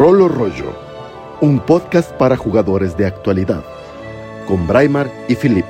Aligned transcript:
Rolo 0.00 0.28
Rollo, 0.28 0.74
un 1.42 1.60
podcast 1.60 2.10
para 2.12 2.34
jugadores 2.34 2.96
de 2.96 3.04
actualidad, 3.04 3.62
con 4.48 4.66
Braimar 4.66 5.12
y 5.28 5.36
Philip. 5.36 5.66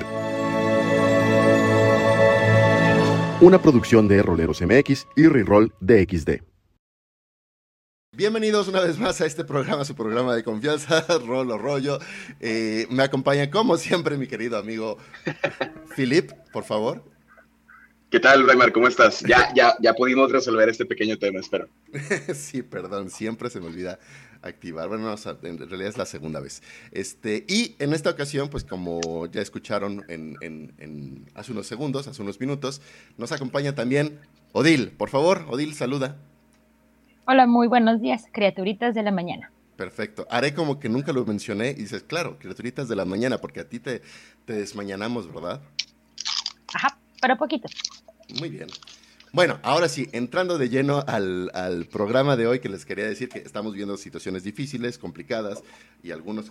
Una 3.40 3.60
producción 3.60 4.06
de 4.06 4.22
Roleros 4.22 4.62
MX 4.62 5.08
y 5.16 5.26
Reroll 5.26 5.74
DXD. 5.80 6.42
Bienvenidos 8.16 8.68
una 8.68 8.78
vez 8.82 9.00
más 9.00 9.20
a 9.20 9.26
este 9.26 9.44
programa, 9.44 9.84
su 9.84 9.96
programa 9.96 10.36
de 10.36 10.44
confianza, 10.44 11.04
Rolo 11.26 11.58
Rollo. 11.58 11.98
Eh, 12.38 12.86
me 12.88 13.02
acompaña, 13.02 13.50
como 13.50 13.78
siempre, 13.78 14.16
mi 14.16 14.28
querido 14.28 14.58
amigo 14.58 14.98
Philip, 15.96 16.30
por 16.52 16.62
favor. 16.62 17.02
¿Qué 18.10 18.18
tal, 18.18 18.44
Raymar? 18.44 18.72
¿Cómo 18.72 18.88
estás? 18.88 19.20
Ya, 19.20 19.50
ya, 19.54 19.76
ya 19.80 19.94
pudimos 19.94 20.32
resolver 20.32 20.68
este 20.68 20.84
pequeño 20.84 21.16
tema, 21.16 21.38
espero. 21.38 21.68
sí, 22.34 22.62
perdón, 22.62 23.08
siempre 23.08 23.50
se 23.50 23.60
me 23.60 23.66
olvida 23.66 24.00
activar. 24.42 24.88
Bueno, 24.88 25.14
en 25.42 25.58
realidad 25.58 25.90
es 25.90 25.96
la 25.96 26.06
segunda 26.06 26.40
vez. 26.40 26.60
Este, 26.90 27.44
y 27.46 27.76
en 27.78 27.92
esta 27.92 28.10
ocasión, 28.10 28.48
pues 28.48 28.64
como 28.64 29.26
ya 29.26 29.40
escucharon 29.40 30.04
en, 30.08 31.24
hace 31.34 31.52
unos 31.52 31.68
segundos, 31.68 32.08
hace 32.08 32.20
unos 32.20 32.40
minutos, 32.40 32.82
nos 33.16 33.30
acompaña 33.30 33.76
también 33.76 34.18
Odil. 34.50 34.90
Por 34.90 35.08
favor, 35.08 35.46
Odil, 35.48 35.74
saluda. 35.74 36.16
Hola, 37.26 37.46
muy 37.46 37.68
buenos 37.68 38.00
días, 38.00 38.24
criaturitas 38.32 38.92
de 38.96 39.04
la 39.04 39.12
mañana. 39.12 39.52
Perfecto. 39.76 40.26
Haré 40.30 40.52
como 40.52 40.80
que 40.80 40.88
nunca 40.88 41.12
lo 41.12 41.24
mencioné 41.24 41.70
y 41.70 41.74
dices, 41.74 42.02
claro, 42.02 42.40
criaturitas 42.40 42.88
de 42.88 42.96
la 42.96 43.04
mañana, 43.04 43.38
porque 43.38 43.60
a 43.60 43.68
ti 43.68 43.78
te, 43.78 44.02
te 44.46 44.54
desmañanamos, 44.54 45.32
¿verdad? 45.32 45.62
Ajá, 46.74 46.98
pero 47.20 47.36
poquito. 47.36 47.68
Muy 48.38 48.50
bien. 48.50 48.68
Bueno, 49.32 49.60
ahora 49.62 49.88
sí, 49.88 50.08
entrando 50.10 50.58
de 50.58 50.68
lleno 50.68 51.04
al, 51.06 51.86
programa 51.92 52.36
de 52.36 52.48
hoy, 52.48 52.58
que 52.58 52.68
les 52.68 52.84
quería 52.84 53.06
decir 53.06 53.28
que 53.28 53.38
estamos 53.38 53.74
viendo 53.74 53.96
situaciones 53.96 54.42
difíciles, 54.42 54.98
complicadas, 54.98 55.62
y 56.02 56.10
algunos 56.10 56.50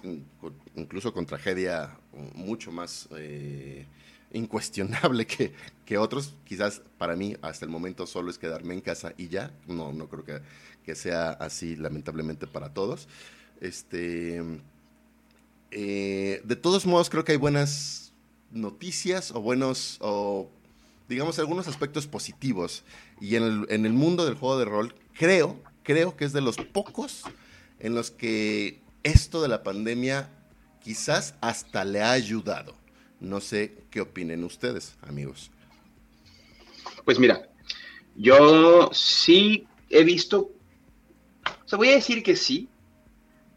incluso 0.76 1.14
con 1.14 1.26
tragedia 1.26 1.98
mucho 2.36 2.72
más 2.72 3.10
eh, 3.18 3.86
incuestionable 4.32 5.28
que, 5.28 5.52
que, 5.86 5.98
otros. 5.98 6.36
Quizás 6.46 6.82
para 6.98 7.18
mí 7.18 7.36
hasta 7.42 7.66
el 7.66 7.72
momento 7.72 8.08
solo 8.08 8.32
es 8.32 8.38
quedarme 8.38 8.76
en 8.76 8.82
casa 8.82 9.14
y 9.18 9.28
ya. 9.28 9.52
No, 9.68 9.92
no 9.92 10.08
creo 10.08 10.24
que, 10.24 10.42
que 10.86 10.96
sea 10.96 11.32
así, 11.32 11.76
lamentablemente, 11.76 12.48
para 12.48 12.74
todos. 12.74 13.10
Este, 13.60 14.42
eh, 15.72 16.42
de 16.46 16.56
todos 16.56 16.86
modos, 16.86 17.10
creo 17.10 17.26
que 17.26 17.34
hay 17.34 17.38
buenas 17.38 18.14
noticias 18.52 19.32
o 19.32 19.42
buenos... 19.42 20.00
digamos, 21.10 21.40
algunos 21.40 21.68
aspectos 21.68 22.08
positivos. 22.08 22.84
Y 23.20 23.36
en 23.36 23.44
el, 23.44 23.66
en 23.70 23.86
el 23.86 23.94
mundo 23.94 24.26
del 24.26 24.36
juego 24.36 24.60
de 24.60 24.66
rol, 24.66 24.96
creo, 25.14 25.60
creo 25.84 26.16
que 26.16 26.24
es 26.24 26.32
de 26.32 26.42
los 26.42 26.56
pocos 26.56 27.24
en 27.80 27.96
los 27.96 28.12
que 28.12 28.80
esto 29.04 29.42
de 29.42 29.48
la 29.48 29.64
pandemia 29.64 30.30
quizás 30.84 31.34
hasta 31.42 31.84
le 31.84 32.02
ha 32.02 32.12
ayudado. 32.12 32.76
No 33.20 33.42
sé 33.42 33.76
qué 33.90 34.02
opinen 34.02 34.44
ustedes, 34.44 34.96
amigos. 35.02 35.52
Pues 37.04 37.20
mira, 37.20 37.50
yo 38.16 38.90
sí 38.94 39.68
he 39.90 40.04
visto, 40.04 40.52
o 41.46 41.68
sea, 41.68 41.78
voy 41.78 41.90
a 41.90 41.96
decir 41.96 42.24
que 42.24 42.36
sí. 42.36 42.70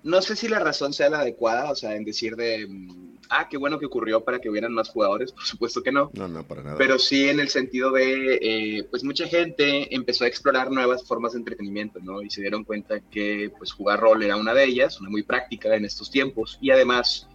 No 0.03 0.21
sé 0.21 0.35
si 0.35 0.49
la 0.49 0.59
razón 0.59 0.93
sea 0.93 1.11
la 1.11 1.21
adecuada, 1.21 1.71
o 1.71 1.77
sea, 1.77 1.95
en 1.95 2.05
decir 2.05 2.35
de, 2.35 2.67
mm, 2.67 3.12
ah, 3.33 3.49
qué 3.49 3.57
bueno 3.57 3.79
que 3.79 3.87
ocurrió 3.87 4.23
para 4.23 4.39
que 4.39 4.49
hubieran 4.49 4.73
más 4.73 4.91
jugadores, 4.91 5.33
por 5.33 5.45
supuesto 5.45 5.83
que 5.83 5.91
no. 5.91 6.11
No, 6.15 6.29
no, 6.29 6.47
para 6.47 6.63
nada. 6.63 6.77
Pero 6.77 6.99
sí 6.99 7.29
en 7.29 7.41
el 7.41 7.49
sentido 7.49 7.91
de, 7.91 8.39
eh, 8.41 8.85
pues 8.91 9.03
mucha 9.03 9.27
gente 9.27 9.95
empezó 9.95 10.25
a 10.25 10.29
explorar 10.29 10.71
nuevas 10.71 11.05
formas 11.07 11.33
de 11.33 11.39
entretenimiento, 11.39 11.99
¿no? 12.01 12.23
Y 12.23 12.31
se 12.31 12.41
dieron 12.41 12.65
cuenta 12.65 13.01
que, 13.01 13.51
pues 13.57 13.73
jugar 13.73 14.01
rol 14.01 14.23
era 14.23 14.37
una 14.37 14.55
de 14.55 14.65
ellas, 14.65 15.01
una 15.01 15.11
muy 15.11 15.23
práctica 15.23 15.75
en 15.75 15.85
estos 15.85 16.11
tiempos. 16.11 16.59
Y 16.61 16.71
además, 16.71 17.29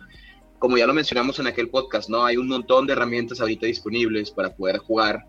como 0.60 0.78
ya 0.78 0.88
lo 0.88 0.94
mencionamos 0.94 1.40
en 1.40 1.48
aquel 1.48 1.70
podcast, 1.70 2.10
¿no? 2.10 2.26
Hay 2.26 2.38
un 2.38 2.48
montón 2.48 2.88
de 2.88 2.94
herramientas 2.94 3.42
ahorita 3.42 3.66
disponibles 3.66 4.32
para 4.32 4.56
poder 4.56 4.78
jugar 4.78 5.26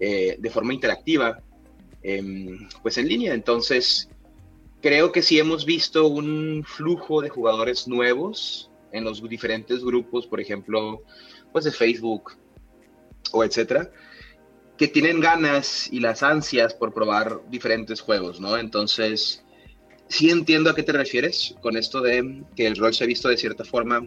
eh, 0.00 0.36
de 0.38 0.50
forma 0.50 0.74
interactiva, 0.74 1.40
em, 2.02 2.68
pues 2.82 2.98
en 2.98 3.08
línea. 3.08 3.34
Entonces, 3.34 4.08
creo 4.80 5.12
que 5.12 5.22
sí 5.22 5.38
hemos 5.38 5.64
visto 5.64 6.08
un 6.08 6.64
flujo 6.66 7.22
de 7.22 7.28
jugadores 7.28 7.86
nuevos 7.86 8.71
en 8.92 9.04
los 9.04 9.26
diferentes 9.28 9.84
grupos, 9.84 10.26
por 10.26 10.40
ejemplo, 10.40 11.02
pues 11.52 11.64
de 11.64 11.72
Facebook 11.72 12.32
o 13.32 13.44
etcétera, 13.44 13.90
que 14.76 14.88
tienen 14.88 15.20
ganas 15.20 15.92
y 15.92 16.00
las 16.00 16.22
ansias 16.22 16.74
por 16.74 16.92
probar 16.92 17.40
diferentes 17.48 18.00
juegos, 18.00 18.40
¿no? 18.40 18.56
Entonces, 18.56 19.44
sí 20.08 20.30
entiendo 20.30 20.70
a 20.70 20.74
qué 20.74 20.82
te 20.82 20.92
refieres 20.92 21.54
con 21.60 21.76
esto 21.76 22.00
de 22.00 22.44
que 22.56 22.66
el 22.66 22.76
rol 22.76 22.92
se 22.92 23.04
ha 23.04 23.06
visto 23.06 23.28
de 23.28 23.36
cierta 23.36 23.64
forma, 23.64 24.06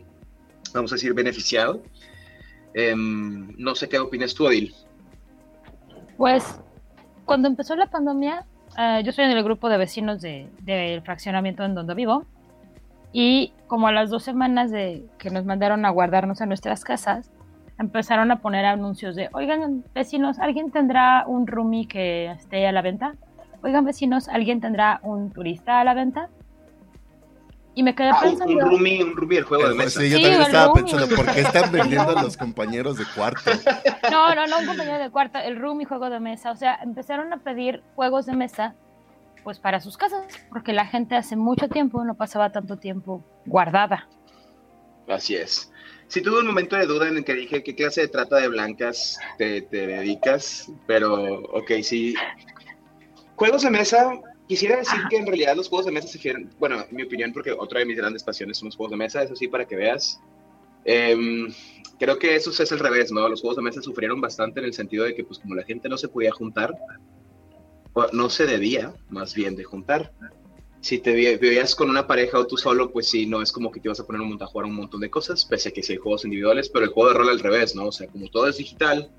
vamos 0.73 0.91
a 0.91 0.95
decir, 0.95 1.13
beneficiado. 1.13 1.81
Em, 2.73 3.53
no 3.57 3.73
sé 3.73 3.87
qué 3.87 3.99
opinas 3.99 4.33
tú, 4.33 4.47
Adil. 4.47 4.73
Pues, 6.17 6.59
cuando 7.25 7.47
empezó 7.47 7.75
la 7.75 7.89
pandemia, 7.89 8.45
eh, 8.77 9.01
yo 9.03 9.09
estoy 9.09 9.25
en 9.25 9.31
el 9.31 9.43
grupo 9.43 9.69
de 9.69 9.77
vecinos 9.77 10.21
del 10.21 10.49
de, 10.61 11.01
fraccionamiento 11.03 11.63
en 11.63 11.75
donde 11.75 11.93
vivo 11.93 12.25
y 13.17 13.53
como 13.67 13.87
a 13.87 13.93
las 13.93 14.09
dos 14.09 14.23
semanas 14.23 14.71
de 14.71 15.05
que 15.17 15.29
nos 15.29 15.45
mandaron 15.45 15.85
a 15.85 15.89
guardarnos 15.89 16.41
en 16.41 16.49
nuestras 16.49 16.83
casas, 16.83 17.31
empezaron 17.79 18.29
a 18.29 18.41
poner 18.41 18.65
anuncios 18.65 19.15
de, 19.15 19.29
oigan 19.31 19.85
vecinos, 19.93 20.37
¿alguien 20.37 20.69
tendrá 20.69 21.23
un 21.25 21.47
roomie 21.47 21.87
que 21.87 22.29
esté 22.31 22.67
a 22.67 22.73
la 22.73 22.81
venta? 22.81 23.15
Oigan 23.63 23.85
vecinos, 23.85 24.27
¿alguien 24.27 24.59
tendrá 24.59 24.99
un 25.01 25.31
turista 25.31 25.79
a 25.79 25.85
la 25.85 25.93
venta? 25.93 26.27
Y 27.73 27.83
me 27.83 27.95
quedé 27.95 28.09
ah, 28.09 28.19
pensando... 28.21 28.53
Un 28.53 28.59
roomie, 28.59 29.01
un 29.01 29.15
roomie, 29.15 29.37
el 29.37 29.45
juego 29.45 29.69
de 29.69 29.75
mesa. 29.75 30.01
Sí, 30.01 30.09
yo 30.09 30.19
también 30.19 30.41
estaba 30.41 30.73
pensando, 30.73 31.15
¿por 31.15 31.31
qué 31.31 31.39
están 31.39 31.71
vendiendo 31.71 32.17
a 32.17 32.21
los 32.21 32.35
compañeros 32.35 32.97
de 32.97 33.05
cuarto? 33.15 33.49
No, 34.11 34.35
no, 34.35 34.45
no 34.45 34.59
un 34.59 34.65
compañero 34.65 34.99
de 34.99 35.09
cuarto, 35.09 35.39
el 35.39 35.55
roomie, 35.55 35.85
juego 35.85 36.09
de 36.09 36.19
mesa. 36.19 36.51
O 36.51 36.55
sea, 36.57 36.77
empezaron 36.83 37.31
a 37.31 37.37
pedir 37.37 37.81
juegos 37.95 38.25
de 38.25 38.35
mesa 38.35 38.75
pues 39.45 39.59
para 39.59 39.79
sus 39.79 39.95
casas, 39.95 40.25
porque 40.49 40.73
la 40.73 40.87
gente 40.87 41.15
hace 41.15 41.35
mucho 41.35 41.69
tiempo 41.69 42.03
no 42.03 42.17
pasaba 42.17 42.51
tanto 42.51 42.77
tiempo 42.77 43.23
guardada. 43.45 44.09
Así 45.07 45.35
es. 45.35 45.71
Si 46.07 46.21
tuve 46.21 46.39
un 46.39 46.47
momento 46.47 46.75
de 46.75 46.87
duda 46.87 47.07
en 47.07 47.17
el 47.17 47.23
que 47.23 47.35
dije 47.35 47.63
qué 47.63 47.75
clase 47.75 48.01
de 48.01 48.07
trata 48.07 48.37
de 48.37 48.47
blancas 48.47 49.19
te, 49.37 49.61
dedicas, 49.61 50.71
pero 50.87 51.41
ok, 51.53 51.73
sí. 51.83 52.15
Juegos 53.35 53.61
de 53.61 53.69
mesa, 53.69 54.19
quisiera 54.47 54.77
decir 54.77 54.99
que 55.11 55.17
en 55.17 55.27
realidad 55.27 55.55
los 55.55 55.69
juegos 55.69 55.85
de 55.85 55.91
mesa 55.91 56.07
se 56.07 56.17
fieren, 56.17 56.49
bueno, 56.57 56.83
en 56.89 56.95
mi 56.95 57.03
opinión, 57.03 57.31
porque 57.31 57.51
otra 57.51 57.79
de 57.79 57.85
mis 57.85 57.97
grandes 57.97 58.23
pasiones 58.23 58.57
son 58.57 58.69
los 58.69 58.75
juegos 58.75 58.91
de 58.91 58.97
mesa, 58.97 59.21
eso 59.21 59.35
sí, 59.35 59.47
para 59.47 59.65
que 59.65 59.75
veas. 59.75 60.19
Em, 60.85 61.53
creo 61.99 62.17
que 62.17 62.35
eso 62.35 62.49
es 62.49 62.71
el 62.71 62.79
revés, 62.79 63.11
¿no? 63.11 63.29
Los 63.29 63.41
juegos 63.41 63.57
de 63.57 63.63
mesa 63.63 63.79
sufrieron 63.83 64.19
bastante 64.19 64.59
en 64.59 64.65
el 64.65 64.73
sentido 64.73 65.05
de 65.05 65.13
que, 65.13 65.23
pues, 65.23 65.37
como 65.37 65.53
la 65.53 65.63
gente 65.63 65.87
no 65.87 65.97
se 65.97 66.07
podía 66.07 66.31
juntar, 66.31 66.73
no 68.13 68.29
se 68.29 68.45
debía 68.45 68.93
más 69.09 69.33
bien 69.33 69.55
de 69.55 69.63
juntar. 69.63 70.11
Si 70.81 70.99
te 70.99 71.13
vivías 71.13 71.73
con 71.73 71.89
una 71.89 72.05
pareja 72.05 72.37
o 72.37 72.45
tú 72.45 72.57
solo, 72.57 72.91
pues 72.91 73.09
sí, 73.09 73.25
no 73.25 73.41
es 73.41 73.51
como 73.51 73.71
que 73.71 73.79
te 73.79 73.87
ibas 73.87 73.99
a 73.99 74.05
poner 74.05 74.21
un 74.21 74.29
montón 74.29 74.47
a 74.47 74.51
jugar 74.51 74.67
un 74.67 74.75
montón 74.75 75.01
de 75.01 75.09
cosas, 75.09 75.43
pese 75.45 75.69
a 75.69 75.71
que 75.71 75.81
sí 75.81 75.93
hay 75.93 75.97
juegos 75.97 76.25
individuales, 76.25 76.69
pero 76.69 76.85
el 76.85 76.91
juego 76.91 77.09
de 77.09 77.15
rol 77.15 77.29
al 77.29 77.39
revés, 77.39 77.75
¿no? 77.75 77.87
O 77.87 77.91
sea, 77.91 78.07
como 78.07 78.27
todo 78.27 78.47
es 78.47 78.57
digital, 78.57 79.09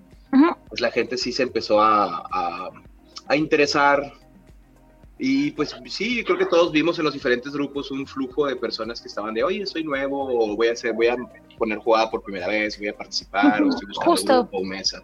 pues 0.68 0.80
la 0.80 0.90
gente 0.90 1.16
sí 1.16 1.32
se 1.32 1.42
empezó 1.42 1.80
a, 1.80 2.70
a, 3.26 3.36
interesar. 3.36 4.12
Y 5.18 5.50
pues 5.52 5.74
sí, 5.86 6.22
creo 6.24 6.36
que 6.38 6.46
todos 6.46 6.70
vimos 6.70 6.98
en 6.98 7.06
los 7.06 7.14
diferentes 7.14 7.52
grupos 7.52 7.90
un 7.90 8.06
flujo 8.06 8.46
de 8.46 8.54
personas 8.54 9.00
que 9.00 9.08
estaban 9.08 9.34
de, 9.34 9.42
oye, 9.42 9.64
soy 9.64 9.82
nuevo, 9.82 10.28
o 10.28 10.54
voy 10.54 10.68
a 10.68 10.72
hacer, 10.72 10.92
voy 10.92 11.06
a 11.06 11.16
poner 11.56 11.78
jugada 11.78 12.10
por 12.10 12.22
primera 12.22 12.46
vez, 12.46 12.78
voy 12.78 12.88
a 12.88 12.96
participar, 12.96 13.62
o 13.62 13.70
estoy 13.70 13.88
buscando 13.88 14.10
Justo. 14.12 14.42
grupo 14.42 14.58
o 14.58 14.64
mesa. 14.64 15.02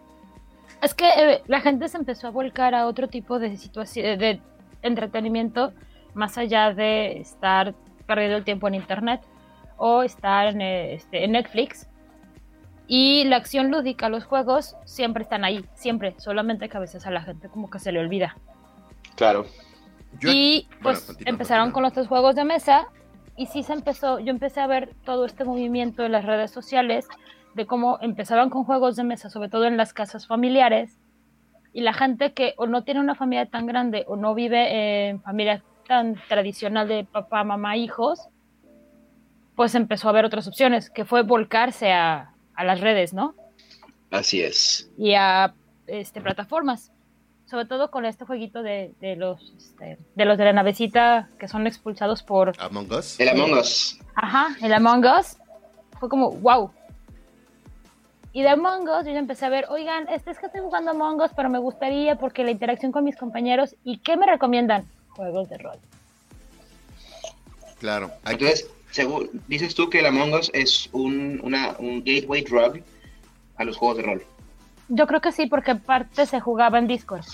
Es 0.83 0.93
que 0.93 1.07
eh, 1.07 1.41
la 1.47 1.61
gente 1.61 1.87
se 1.87 1.97
empezó 1.97 2.27
a 2.27 2.31
volcar 2.31 2.75
a 2.75 2.87
otro 2.87 3.07
tipo 3.07 3.39
de 3.39 3.55
situación, 3.55 4.19
de 4.19 4.41
entretenimiento, 4.81 5.71
más 6.13 6.37
allá 6.37 6.73
de 6.73 7.19
estar 7.19 7.73
perdiendo 8.05 8.35
el 8.35 8.43
tiempo 8.43 8.67
en 8.67 8.75
internet 8.75 9.21
o 9.77 10.03
estar 10.03 10.47
en, 10.47 10.61
eh, 10.61 10.95
este, 10.95 11.23
en 11.23 11.31
Netflix. 11.31 11.87
Y 12.85 13.23
la 13.23 13.37
acción 13.37 13.71
lúdica, 13.71 14.09
los 14.09 14.25
juegos, 14.25 14.75
siempre 14.83 15.23
están 15.23 15.45
ahí, 15.45 15.63
siempre, 15.73 16.15
solamente 16.17 16.67
que 16.67 16.75
a 16.75 16.81
veces 16.81 17.07
a 17.07 17.11
la 17.11 17.21
gente 17.21 17.47
como 17.47 17.69
que 17.69 17.79
se 17.79 17.93
le 17.93 17.99
olvida. 17.99 18.35
Claro. 19.15 19.45
y 20.21 20.67
pues 20.81 21.15
empezaron 21.25 21.71
con 21.71 21.83
los 21.83 22.07
juegos 22.07 22.35
de 22.35 22.43
mesa 22.43 22.87
y 23.37 23.45
sí 23.45 23.63
se 23.63 23.73
empezó, 23.73 24.19
yo 24.19 24.31
empecé 24.31 24.59
a 24.59 24.67
ver 24.67 24.89
todo 25.05 25.25
este 25.25 25.43
movimiento 25.43 26.03
en 26.03 26.11
las 26.11 26.25
redes 26.25 26.51
sociales 26.51 27.07
de 27.53 27.65
cómo 27.65 27.99
empezaban 28.01 28.49
con 28.49 28.63
juegos 28.63 28.95
de 28.95 29.03
mesa, 29.03 29.29
sobre 29.29 29.49
todo 29.49 29.65
en 29.65 29.77
las 29.77 29.93
casas 29.93 30.27
familiares, 30.27 30.97
y 31.73 31.81
la 31.81 31.93
gente 31.93 32.33
que 32.33 32.53
o 32.57 32.67
no 32.67 32.83
tiene 32.83 32.99
una 32.99 33.15
familia 33.15 33.47
tan 33.47 33.65
grande 33.65 34.05
o 34.07 34.15
no 34.15 34.35
vive 34.35 35.09
en 35.09 35.21
familia 35.21 35.63
tan 35.87 36.15
tradicional 36.29 36.87
de 36.87 37.03
papá, 37.03 37.43
mamá, 37.43 37.77
hijos, 37.77 38.27
pues 39.55 39.75
empezó 39.75 40.09
a 40.09 40.11
ver 40.11 40.25
otras 40.25 40.47
opciones, 40.47 40.89
que 40.89 41.05
fue 41.05 41.23
volcarse 41.23 41.91
a, 41.91 42.29
las 42.57 42.81
redes, 42.81 43.13
¿no? 43.13 43.33
Así 44.11 44.41
es. 44.41 44.89
Y 44.97 45.15
a 45.15 45.53
este, 45.87 46.21
plataformas. 46.21 46.91
sobre 47.45 47.65
todo 47.65 47.91
con 47.91 48.05
este 48.05 48.25
jueguito 48.25 48.63
de, 48.63 48.93
de 49.01 49.15
los 49.15 49.53
este, 49.57 49.97
de 50.15 50.25
los 50.25 50.37
de 50.37 50.45
la 50.45 50.53
navecita 50.53 51.29
que 51.39 51.47
son 51.47 51.67
expulsados 51.67 52.23
por 52.23 52.53
Among 52.59 52.91
Us. 52.91 53.19
El 53.19 53.29
Among 53.29 53.53
Us. 53.53 53.99
Ajá, 54.15 54.55
el 54.61 54.73
Among 54.73 55.05
Us. 55.05 55.37
Fue 55.99 56.09
como, 56.09 56.31
wow. 56.31 56.71
Y 58.33 58.41
de 58.41 58.49
Among 58.49 58.89
Us 58.89 59.05
yo 59.05 59.11
ya 59.11 59.19
empecé 59.19 59.45
a 59.45 59.49
ver, 59.49 59.65
oigan, 59.69 60.07
este 60.09 60.31
es 60.31 60.39
que 60.39 60.47
estoy 60.47 60.61
jugando 60.61 60.91
Among 60.91 61.21
Us, 61.21 61.31
pero 61.35 61.49
me 61.49 61.59
gustaría 61.59 62.15
porque 62.15 62.43
la 62.43 62.51
interacción 62.51 62.91
con 62.91 63.03
mis 63.03 63.15
compañeros. 63.15 63.75
¿Y 63.83 63.99
qué 63.99 64.17
me 64.17 64.25
recomiendan? 64.25 64.83
Juegos 65.09 65.49
de 65.49 65.57
rol. 65.59 65.77
Claro. 67.79 68.11
Entonces, 68.25 68.67
según, 68.91 69.29
dices 69.47 69.75
tú 69.75 69.89
que 69.89 69.99
el 69.99 70.05
Among 70.07 70.33
Us 70.33 70.49
es 70.53 70.89
un, 70.93 71.39
una, 71.43 71.75
un 71.79 72.03
gateway 72.03 72.41
drug 72.43 72.81
a 73.57 73.63
los 73.63 73.77
juegos 73.77 73.97
de 73.97 74.03
rol. 74.03 74.23
Yo 74.89 75.07
creo 75.07 75.21
que 75.21 75.31
sí, 75.31 75.45
porque 75.47 75.71
aparte 75.71 76.25
se 76.25 76.39
jugaba 76.39 76.79
en 76.79 76.87
Discord. 76.87 77.25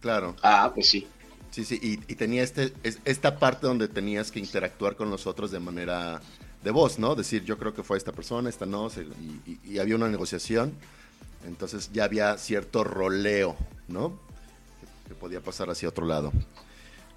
claro. 0.00 0.34
Ah, 0.42 0.70
pues 0.74 0.88
sí. 0.88 1.06
Sí, 1.50 1.64
sí, 1.64 1.78
y, 1.80 1.92
y 2.12 2.16
tenía 2.16 2.42
este, 2.42 2.72
es- 2.82 2.98
esta 3.04 3.38
parte 3.38 3.66
donde 3.68 3.86
tenías 3.86 4.32
que 4.32 4.40
interactuar 4.40 4.96
con 4.96 5.08
los 5.10 5.26
otros 5.26 5.52
de 5.52 5.60
manera 5.60 6.20
de 6.64 6.70
voz, 6.70 6.98
¿no? 6.98 7.14
Decir, 7.14 7.44
yo 7.44 7.58
creo 7.58 7.74
que 7.74 7.82
fue 7.82 7.96
esta 7.98 8.10
persona, 8.12 8.48
esta 8.48 8.66
no, 8.66 8.88
se- 8.90 9.02
y, 9.02 9.40
y- 9.46 9.60
y 9.74 9.78
había 9.78 9.94
una 9.96 10.08
negociación, 10.08 10.72
entonces 11.46 11.90
ya 11.92 12.04
había 12.04 12.36
cierto 12.38 12.82
roleo, 12.84 13.54
¿no? 13.86 14.18
Que, 14.80 15.10
que 15.10 15.14
podía 15.14 15.40
pasar 15.40 15.68
hacia 15.70 15.88
otro 15.90 16.06
lado. 16.06 16.32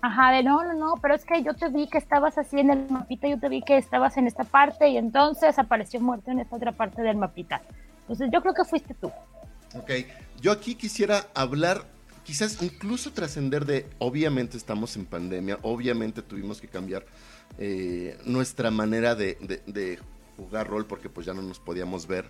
Ajá, 0.02 0.32
de 0.32 0.44
no, 0.44 0.64
no, 0.64 0.74
no, 0.74 0.96
pero 1.02 1.16
es 1.16 1.26
que 1.26 1.42
yo 1.42 1.56
te 1.56 1.70
vi 1.70 1.88
que 1.88 1.98
estabas 1.98 2.38
así 2.38 2.60
en 2.60 2.70
el 2.70 2.90
mapita, 2.90 3.28
yo 3.28 3.40
te 3.40 3.50
vi 3.50 3.64
que 3.64 3.78
estabas 3.78 4.18
en 4.18 4.28
esta 4.28 4.44
parte 4.44 4.90
y 4.90 4.98
entonces 4.98 5.58
apareció 5.58 6.00
muerto 6.02 6.30
en 6.30 6.40
esta 6.40 6.56
otra 6.56 6.72
parte 6.74 7.02
del 7.02 7.16
mapita. 7.18 7.62
Entonces 8.02 8.30
yo 8.32 8.42
creo 8.42 8.54
que 8.54 8.64
fuiste 8.64 8.94
tú. 8.94 9.08
Ok, 9.76 9.92
yo 10.40 10.52
aquí 10.52 10.76
quisiera 10.76 11.26
hablar, 11.34 11.84
quizás 12.28 12.62
incluso 12.62 13.14
trascender 13.14 13.66
de, 13.66 13.86
obviamente 14.00 14.58
estamos 14.58 14.98
en 14.98 15.06
pandemia, 15.06 15.60
obviamente 15.62 16.22
tuvimos 16.22 16.60
que 16.60 16.68
cambiar 16.68 17.06
eh, 17.58 18.20
nuestra 18.26 18.70
manera 18.70 19.16
de, 19.16 20.00
jugar 20.36 20.68
rol 20.68 20.86
porque 20.86 21.08
pues 21.08 21.26
ya 21.26 21.34
no 21.34 21.42
nos 21.42 21.60
podíamos 21.62 22.06
ver. 22.06 22.30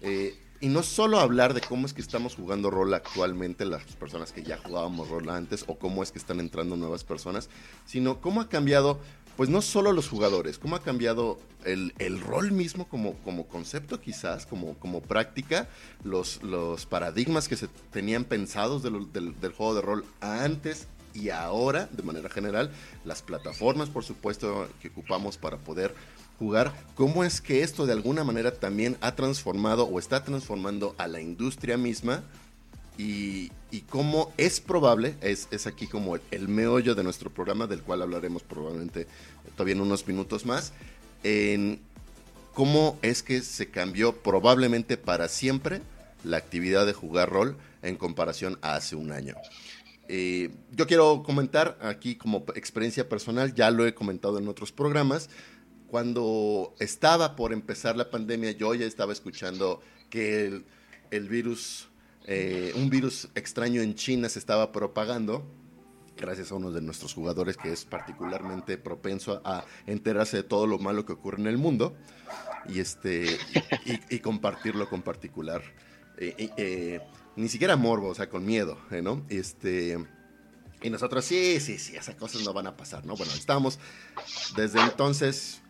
Eh, 0.00 0.38
y 0.60 0.68
no 0.68 0.84
solo 0.84 1.18
hablar 1.18 1.54
de 1.54 1.60
cómo 1.60 1.86
es 1.86 1.92
que 1.92 2.00
estamos 2.00 2.36
jugando 2.36 2.70
rol 2.70 2.94
actualmente 2.94 3.64
las 3.64 3.82
personas 3.96 4.30
que 4.30 4.44
ya 4.44 4.58
jugábamos 4.58 5.08
rol 5.08 5.28
antes 5.28 5.64
o 5.66 5.76
cómo 5.76 6.04
es 6.04 6.12
que 6.12 6.20
están 6.20 6.38
entrando 6.38 6.76
nuevas 6.76 7.02
personas, 7.02 7.50
sino 7.84 8.20
cómo 8.20 8.40
ha 8.40 8.48
cambiado, 8.48 9.00
pues 9.36 9.48
no 9.48 9.62
solo 9.62 9.92
los 9.92 10.08
jugadores, 10.08 10.58
cómo 10.58 10.76
ha 10.76 10.82
cambiado 10.82 11.38
el, 11.64 12.20
rol 12.20 12.52
mismo 12.52 12.88
como, 12.88 13.14
como 13.18 13.46
concepto 13.46 14.00
quizás, 14.00 14.46
como, 14.46 14.74
como 14.74 15.00
práctica, 15.00 15.68
los, 16.04 16.42
los 16.42 16.86
paradigmas 16.86 17.48
que 17.48 17.56
se 17.56 17.68
tenían 17.90 18.24
pensados 18.24 18.82
del 18.82 19.52
juego 19.56 19.74
de 19.74 19.80
rol 19.80 20.04
antes 20.20 20.88
y 21.14 21.30
ahora, 21.30 21.88
de 21.92 22.02
manera 22.02 22.28
general, 22.28 22.70
las 23.04 23.22
plataformas, 23.22 23.88
por 23.88 24.04
supuesto, 24.04 24.68
que 24.80 24.88
ocupamos 24.88 25.36
para 25.36 25.58
poder 25.58 25.94
jugar, 26.38 26.72
cómo 26.94 27.24
es 27.24 27.40
que 27.40 27.62
esto 27.62 27.86
de 27.86 27.92
alguna 27.92 28.24
manera 28.24 28.52
también 28.52 28.96
ha 29.00 29.14
transformado 29.14 29.84
o 29.84 29.98
está 29.98 30.24
transformando 30.24 30.94
a 30.98 31.06
la 31.06 31.20
industria 31.20 31.76
misma 31.76 32.24
y, 32.98 33.50
y 33.70 33.80
cómo 33.82 34.32
es 34.36 34.60
probable, 34.60 35.16
es, 35.20 35.48
es 35.50 35.66
aquí 35.66 35.86
como 35.86 36.16
el, 36.16 36.22
el 36.30 36.48
meollo 36.48 36.94
de 36.94 37.02
nuestro 37.02 37.30
programa, 37.30 37.66
del 37.66 37.82
cual 37.82 38.02
hablaremos 38.02 38.42
probablemente 38.42 39.06
todavía 39.56 39.74
en 39.74 39.80
unos 39.80 40.06
minutos 40.06 40.46
más, 40.46 40.72
en 41.22 41.80
cómo 42.54 42.98
es 43.02 43.22
que 43.22 43.42
se 43.42 43.70
cambió 43.70 44.16
probablemente 44.22 44.96
para 44.96 45.28
siempre 45.28 45.80
la 46.24 46.36
actividad 46.36 46.86
de 46.86 46.92
jugar 46.92 47.30
rol 47.30 47.56
en 47.82 47.96
comparación 47.96 48.58
a 48.62 48.74
hace 48.74 48.96
un 48.96 49.12
año. 49.12 49.34
Eh, 50.08 50.50
yo 50.70 50.86
quiero 50.86 51.22
comentar 51.22 51.78
aquí 51.80 52.16
como 52.16 52.44
experiencia 52.54 53.08
personal, 53.08 53.54
ya 53.54 53.70
lo 53.70 53.86
he 53.86 53.94
comentado 53.94 54.38
en 54.38 54.48
otros 54.48 54.72
programas, 54.72 55.30
cuando 55.88 56.74
estaba 56.78 57.36
por 57.36 57.52
empezar 57.52 57.96
la 57.96 58.10
pandemia, 58.10 58.52
yo 58.52 58.74
ya 58.74 58.86
estaba 58.86 59.12
escuchando 59.12 59.80
que 60.10 60.46
el, 60.46 60.64
el 61.10 61.28
virus, 61.28 61.88
eh, 62.26 62.72
un 62.76 62.88
virus 62.88 63.28
extraño 63.34 63.82
en 63.82 63.94
China 63.94 64.28
se 64.28 64.38
estaba 64.38 64.70
propagando, 64.70 65.44
gracias 66.16 66.52
a 66.52 66.54
uno 66.54 66.70
de 66.70 66.80
nuestros 66.80 67.14
jugadores 67.14 67.56
que 67.56 67.72
es 67.72 67.84
particularmente 67.84 68.78
propenso 68.78 69.40
a 69.44 69.64
enterarse 69.86 70.38
de 70.38 70.42
todo 70.44 70.66
lo 70.66 70.78
malo 70.78 71.04
que 71.04 71.12
ocurre 71.12 71.40
en 71.40 71.48
el 71.48 71.58
mundo 71.58 71.96
y, 72.68 72.80
este, 72.80 73.38
y, 74.08 74.18
compartirlo 74.20 74.88
con 74.88 75.02
particular. 75.02 75.62
eh, 76.18 76.50
eh, 76.56 77.00
ni 77.34 77.48
siquiera 77.48 77.76
morbo, 77.76 78.08
o 78.08 78.14
sea, 78.14 78.28
con 78.28 78.44
miedo, 78.44 78.78
¿no? 79.02 79.24
Este, 79.30 79.98
y 80.82 80.90
nosotros, 80.90 81.24
sí, 81.24 81.58
sí, 81.60 81.78
sí, 81.78 81.96
esas 81.96 82.14
cosas 82.16 82.42
no 82.42 82.52
van 82.52 82.66
a 82.66 82.76
pasar, 82.76 83.06
¿no? 83.06 83.16
Bueno, 83.16 83.32
estábamos 83.32 83.78
desde 84.54 84.80
entonces 84.80 85.62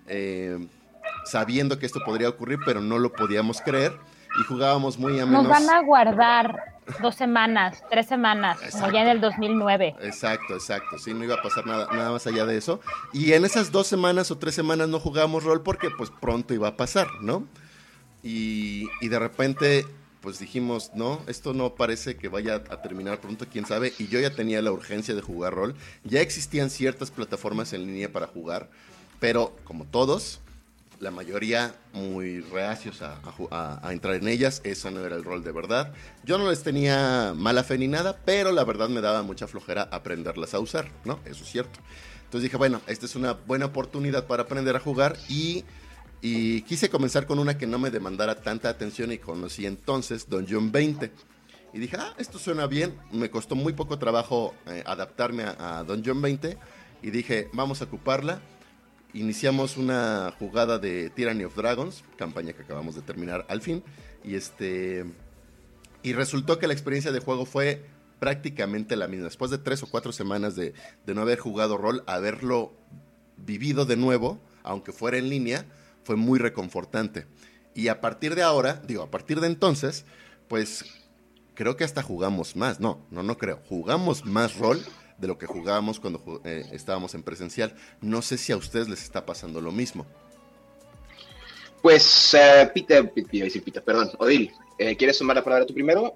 sabiendo 1.24 1.78
que 1.78 1.86
esto 1.86 2.00
podría 2.04 2.28
ocurrir, 2.28 2.58
pero 2.66 2.80
no 2.80 2.98
lo 2.98 3.12
podíamos 3.12 3.60
creer 3.60 3.92
y 4.40 4.44
jugábamos 4.44 4.98
muy 4.98 5.18
a 5.20 5.26
menos. 5.26 5.44
Nos 5.44 5.50
van 5.50 5.70
a 5.70 5.80
guardar 5.82 6.72
dos 7.00 7.14
semanas, 7.14 7.82
tres 7.90 8.06
semanas, 8.06 8.56
como 8.56 8.66
Exacto. 8.68 8.92
ya 8.94 9.02
en 9.02 9.08
el 9.08 9.20
2009. 9.20 9.96
Exacto, 10.02 10.54
exacto. 10.54 10.98
Sí, 10.98 11.14
no 11.14 11.24
iba 11.24 11.34
a 11.34 11.42
pasar 11.42 11.66
nada, 11.66 11.88
nada 11.92 12.10
más 12.10 12.26
allá 12.26 12.44
de 12.44 12.56
eso. 12.56 12.80
Y 13.12 13.32
en 13.32 13.44
esas 13.44 13.70
dos 13.70 13.86
semanas 13.86 14.30
o 14.30 14.38
tres 14.38 14.54
semanas 14.54 14.88
no 14.88 15.00
jugábamos 15.00 15.44
rol 15.44 15.62
porque 15.62 15.90
pues 15.90 16.10
pronto 16.10 16.54
iba 16.54 16.68
a 16.68 16.76
pasar, 16.76 17.08
¿no? 17.20 17.46
Y, 18.22 18.88
y 19.00 19.08
de 19.08 19.18
repente 19.18 19.86
pues 20.22 20.38
dijimos, 20.38 20.92
no, 20.94 21.20
esto 21.26 21.52
no 21.52 21.74
parece 21.74 22.16
que 22.16 22.28
vaya 22.28 22.62
a 22.70 22.80
terminar 22.80 23.18
pronto, 23.20 23.44
quién 23.50 23.66
sabe. 23.66 23.92
Y 23.98 24.06
yo 24.06 24.20
ya 24.20 24.30
tenía 24.30 24.62
la 24.62 24.70
urgencia 24.70 25.14
de 25.16 25.20
jugar 25.20 25.52
rol. 25.52 25.74
Ya 26.04 26.20
existían 26.20 26.70
ciertas 26.70 27.10
plataformas 27.10 27.72
en 27.72 27.84
línea 27.86 28.10
para 28.10 28.28
jugar, 28.28 28.70
pero 29.18 29.54
como 29.64 29.84
todos, 29.84 30.40
la 31.02 31.10
mayoría 31.10 31.74
muy 31.92 32.40
reacios 32.40 33.02
a, 33.02 33.18
a 33.50 33.80
a 33.82 33.92
entrar 33.92 34.14
en 34.14 34.28
ellas. 34.28 34.60
Eso 34.62 34.88
no 34.92 35.00
era 35.04 35.16
el 35.16 35.24
rol 35.24 35.42
de 35.42 35.50
verdad. 35.50 35.92
Yo 36.24 36.38
no 36.38 36.48
les 36.48 36.62
tenía 36.62 37.34
mala 37.36 37.64
fe 37.64 37.76
ni 37.76 37.88
nada, 37.88 38.20
pero 38.24 38.52
la 38.52 38.62
verdad 38.62 38.88
me 38.88 39.00
daba 39.00 39.24
mucha 39.24 39.48
flojera 39.48 39.88
aprenderlas 39.90 40.54
a 40.54 40.60
usar, 40.60 40.88
¿no? 41.04 41.18
Eso 41.24 41.42
es 41.42 41.50
cierto. 41.50 41.80
Entonces 42.24 42.44
dije, 42.44 42.56
bueno, 42.56 42.80
esta 42.86 43.06
es 43.06 43.16
una 43.16 43.32
buena 43.32 43.66
oportunidad 43.66 44.28
para 44.28 44.44
aprender 44.44 44.76
a 44.76 44.78
jugar 44.78 45.16
y, 45.28 45.64
y 46.20 46.62
quise 46.62 46.88
comenzar 46.88 47.26
con 47.26 47.40
una 47.40 47.58
que 47.58 47.66
no 47.66 47.80
me 47.80 47.90
demandara 47.90 48.36
tanta 48.36 48.68
atención 48.68 49.10
y 49.10 49.18
conocí 49.18 49.66
entonces 49.66 50.28
Dungeon 50.28 50.70
20. 50.70 51.10
Y 51.74 51.78
dije, 51.80 51.96
ah, 51.98 52.14
esto 52.16 52.38
suena 52.38 52.68
bien. 52.68 52.96
Me 53.10 53.28
costó 53.28 53.56
muy 53.56 53.72
poco 53.72 53.98
trabajo 53.98 54.54
eh, 54.66 54.84
adaptarme 54.86 55.42
a, 55.42 55.80
a 55.80 55.84
Dungeon 55.84 56.22
20 56.22 56.56
y 57.02 57.10
dije, 57.10 57.48
vamos 57.52 57.80
a 57.80 57.86
ocuparla 57.86 58.40
iniciamos 59.14 59.76
una 59.76 60.34
jugada 60.38 60.78
de 60.78 61.10
Tyranny 61.10 61.44
of 61.44 61.56
Dragons, 61.56 62.04
campaña 62.16 62.52
que 62.52 62.62
acabamos 62.62 62.94
de 62.94 63.02
terminar 63.02 63.46
al 63.48 63.60
fin, 63.60 63.82
y 64.24 64.34
este 64.34 65.04
y 66.02 66.14
resultó 66.14 66.58
que 66.58 66.66
la 66.66 66.72
experiencia 66.72 67.12
de 67.12 67.20
juego 67.20 67.44
fue 67.44 67.84
prácticamente 68.18 68.96
la 68.96 69.08
misma. 69.08 69.26
Después 69.26 69.50
de 69.50 69.58
tres 69.58 69.82
o 69.82 69.86
cuatro 69.86 70.12
semanas 70.12 70.56
de, 70.56 70.74
de 71.06 71.14
no 71.14 71.22
haber 71.22 71.38
jugado 71.38 71.76
rol, 71.76 72.02
haberlo 72.06 72.72
vivido 73.36 73.84
de 73.84 73.96
nuevo, 73.96 74.40
aunque 74.64 74.92
fuera 74.92 75.18
en 75.18 75.28
línea, 75.28 75.64
fue 76.04 76.16
muy 76.16 76.38
reconfortante. 76.38 77.26
Y 77.74 77.88
a 77.88 78.00
partir 78.00 78.34
de 78.34 78.42
ahora, 78.42 78.82
digo, 78.86 79.02
a 79.02 79.10
partir 79.10 79.40
de 79.40 79.46
entonces, 79.46 80.04
pues 80.48 80.84
creo 81.54 81.76
que 81.76 81.84
hasta 81.84 82.02
jugamos 82.02 82.56
más. 82.56 82.80
No, 82.80 83.00
no, 83.10 83.22
no 83.22 83.38
creo. 83.38 83.60
Jugamos 83.68 84.24
más 84.24 84.56
rol 84.58 84.84
de 85.18 85.26
lo 85.28 85.38
que 85.38 85.46
jugábamos 85.46 86.00
cuando 86.00 86.40
eh, 86.44 86.64
estábamos 86.72 87.14
en 87.14 87.22
presencial. 87.22 87.74
No 88.00 88.22
sé 88.22 88.38
si 88.38 88.52
a 88.52 88.56
ustedes 88.56 88.88
les 88.88 89.02
está 89.02 89.24
pasando 89.26 89.60
lo 89.60 89.72
mismo. 89.72 90.06
Pues, 91.80 92.34
eh, 92.34 92.70
Peter, 92.72 93.10
Peter, 93.12 93.34
iba 93.34 93.44
a 93.44 93.46
decir 93.46 93.62
Peter, 93.64 93.82
perdón, 93.82 94.10
Odil, 94.18 94.52
eh, 94.78 94.96
¿quieres 94.96 95.18
sumar 95.18 95.36
la 95.36 95.42
palabra 95.44 95.66
tú 95.66 95.74
primero? 95.74 96.14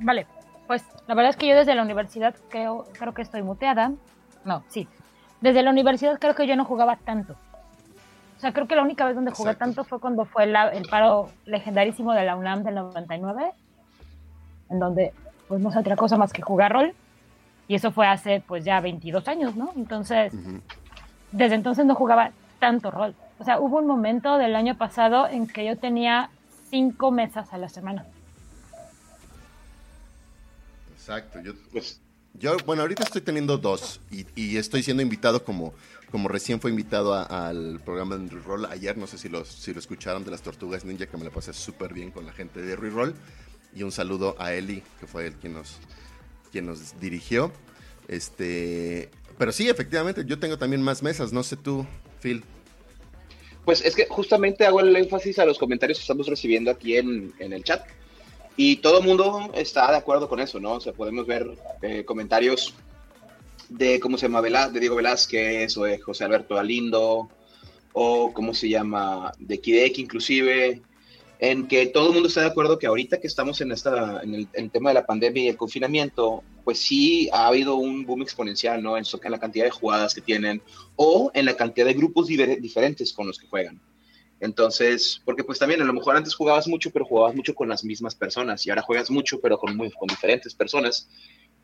Vale, 0.00 0.26
pues 0.66 0.82
la 1.06 1.14
verdad 1.14 1.30
es 1.30 1.36
que 1.36 1.46
yo 1.48 1.56
desde 1.56 1.74
la 1.74 1.82
universidad 1.82 2.34
creo, 2.50 2.86
creo 2.98 3.14
que 3.14 3.22
estoy 3.22 3.42
muteada. 3.42 3.92
No, 4.44 4.62
sí. 4.68 4.86
Desde 5.40 5.62
la 5.62 5.70
universidad 5.70 6.18
creo 6.18 6.34
que 6.34 6.46
yo 6.46 6.56
no 6.56 6.64
jugaba 6.66 6.96
tanto. 6.96 7.34
O 8.36 8.40
sea, 8.40 8.52
creo 8.52 8.66
que 8.66 8.76
la 8.76 8.82
única 8.82 9.04
vez 9.04 9.14
donde 9.14 9.30
jugué 9.32 9.50
Exacto. 9.50 9.64
tanto 9.74 9.84
fue 9.84 10.00
cuando 10.00 10.24
fue 10.24 10.46
la- 10.46 10.68
el 10.68 10.86
paro 10.88 11.30
legendarísimo 11.44 12.12
de 12.14 12.24
la 12.24 12.36
UNAM 12.36 12.62
del 12.62 12.74
99, 12.74 13.52
en 14.70 14.78
donde 14.78 15.12
pues 15.48 15.60
no 15.60 15.70
es 15.70 15.76
otra 15.76 15.96
cosa 15.96 16.16
más 16.16 16.32
que 16.32 16.40
jugar 16.42 16.72
rol. 16.72 16.94
Y 17.70 17.76
eso 17.76 17.92
fue 17.92 18.08
hace 18.08 18.42
pues 18.48 18.64
ya 18.64 18.80
22 18.80 19.28
años, 19.28 19.54
¿no? 19.54 19.72
Entonces, 19.76 20.32
desde 21.30 21.54
entonces 21.54 21.86
no 21.86 21.94
jugaba 21.94 22.32
tanto 22.58 22.90
rol. 22.90 23.14
O 23.38 23.44
sea, 23.44 23.60
hubo 23.60 23.78
un 23.78 23.86
momento 23.86 24.38
del 24.38 24.56
año 24.56 24.76
pasado 24.76 25.28
en 25.28 25.46
que 25.46 25.64
yo 25.64 25.78
tenía 25.78 26.30
cinco 26.68 27.12
mesas 27.12 27.52
a 27.52 27.58
la 27.58 27.68
semana. 27.68 28.06
Exacto. 30.92 31.40
Yo, 31.40 31.52
Pues, 31.70 32.00
yo, 32.34 32.56
bueno, 32.66 32.82
ahorita 32.82 33.04
estoy 33.04 33.20
teniendo 33.20 33.56
dos 33.56 34.00
y, 34.10 34.26
y 34.34 34.56
estoy 34.56 34.82
siendo 34.82 35.04
invitado 35.04 35.44
como, 35.44 35.72
como 36.10 36.28
recién 36.28 36.60
fue 36.60 36.72
invitado 36.72 37.14
a- 37.14 37.22
al 37.48 37.80
programa 37.84 38.16
de 38.16 38.28
Reroll 38.30 38.64
ayer. 38.66 38.98
No 38.98 39.06
sé 39.06 39.16
si, 39.16 39.28
los, 39.28 39.46
si 39.46 39.72
lo 39.72 39.78
escucharon 39.78 40.24
de 40.24 40.32
las 40.32 40.42
Tortugas 40.42 40.84
Ninja, 40.84 41.06
que 41.06 41.16
me 41.16 41.24
la 41.24 41.30
pasé 41.30 41.52
súper 41.52 41.94
bien 41.94 42.10
con 42.10 42.26
la 42.26 42.32
gente 42.32 42.60
de 42.62 42.74
Reroll. 42.74 43.14
Y 43.74 43.84
un 43.84 43.92
saludo 43.92 44.34
a 44.40 44.52
Eli, 44.54 44.82
que 44.98 45.06
fue 45.06 45.28
el 45.28 45.34
quien 45.34 45.52
nos 45.52 45.78
quien 46.50 46.66
nos 46.66 46.98
dirigió. 47.00 47.52
Este, 48.08 49.10
pero 49.38 49.52
sí, 49.52 49.68
efectivamente, 49.68 50.24
yo 50.26 50.38
tengo 50.38 50.58
también 50.58 50.82
más 50.82 51.02
mesas, 51.02 51.32
no 51.32 51.42
sé 51.42 51.56
tú, 51.56 51.86
Phil. 52.20 52.44
Pues 53.64 53.84
es 53.84 53.94
que 53.94 54.06
justamente 54.06 54.66
hago 54.66 54.80
el 54.80 54.94
énfasis 54.96 55.38
a 55.38 55.44
los 55.44 55.58
comentarios 55.58 55.98
que 55.98 56.02
estamos 56.02 56.26
recibiendo 56.26 56.70
aquí 56.70 56.96
en, 56.96 57.32
el 57.38 57.64
chat. 57.64 57.86
Y 58.56 58.76
todo 58.76 59.00
el 59.00 59.06
mundo 59.06 59.50
está 59.54 59.90
de 59.90 59.96
acuerdo 59.96 60.28
con 60.28 60.40
eso, 60.40 60.60
¿no? 60.60 60.74
O 60.74 60.80
sea, 60.80 60.92
podemos 60.92 61.26
ver 61.26 61.46
eh, 61.82 62.04
comentarios 62.04 62.74
de, 63.68 64.00
¿cómo 64.00 64.18
se 64.18 64.26
llama? 64.26 64.42
de 64.42 64.80
Diego 64.80 64.96
Velázquez 64.96 65.76
o 65.76 65.84
de 65.84 65.98
José 65.98 66.24
Alberto 66.24 66.58
Alindo 66.58 67.30
o, 67.92 68.32
¿cómo 68.32 68.54
se 68.54 68.68
llama? 68.68 69.32
De 69.38 69.60
Kidek 69.60 69.98
inclusive, 69.98 70.82
en 71.40 71.66
que 71.68 71.86
todo 71.86 72.08
el 72.08 72.12
mundo 72.12 72.28
está 72.28 72.42
de 72.42 72.48
acuerdo 72.48 72.78
que 72.78 72.86
ahorita 72.86 73.18
que 73.18 73.26
estamos 73.26 73.62
en, 73.62 73.72
esta, 73.72 74.20
en, 74.22 74.46
el, 74.52 74.70
tema 74.70 74.90
de 74.90 74.94
la 74.94 75.06
pandemia 75.06 75.44
y 75.44 75.48
el 75.48 75.56
confinamiento, 75.56 76.44
pues 76.64 76.78
sí 76.78 77.30
ha 77.32 77.46
habido 77.46 77.76
un 77.76 78.04
boom 78.04 78.20
exponencial, 78.20 78.82
¿no? 78.82 78.98
En, 78.98 79.04
la 79.24 79.38
cantidad 79.38 79.64
de 79.64 79.70
jugadas 79.70 80.14
que 80.14 80.20
tienen 80.20 80.60
o 80.96 81.30
en 81.32 81.46
la 81.46 81.54
cantidad 81.54 81.86
de 81.86 81.94
grupos 81.94 82.26
diferentes 82.26 83.14
con 83.14 83.26
los 83.26 83.38
que 83.38 83.46
juegan. 83.46 83.80
Entonces, 84.38 85.22
porque 85.24 85.42
pues 85.42 85.58
también 85.58 85.80
a 85.80 85.86
lo 85.86 85.94
mejor 85.94 86.14
antes 86.14 86.34
jugabas 86.34 86.68
mucho, 86.68 86.90
pero 86.90 87.06
jugabas 87.06 87.34
mucho 87.34 87.54
con 87.54 87.70
las 87.70 87.84
mismas 87.84 88.14
personas 88.14 88.66
y 88.66 88.70
ahora 88.70 88.82
juegas 88.82 89.10
mucho, 89.10 89.40
pero 89.40 89.58
con, 89.58 89.74
muy, 89.76 89.90
con 89.92 90.08
diferentes 90.08 90.54
personas, 90.54 91.08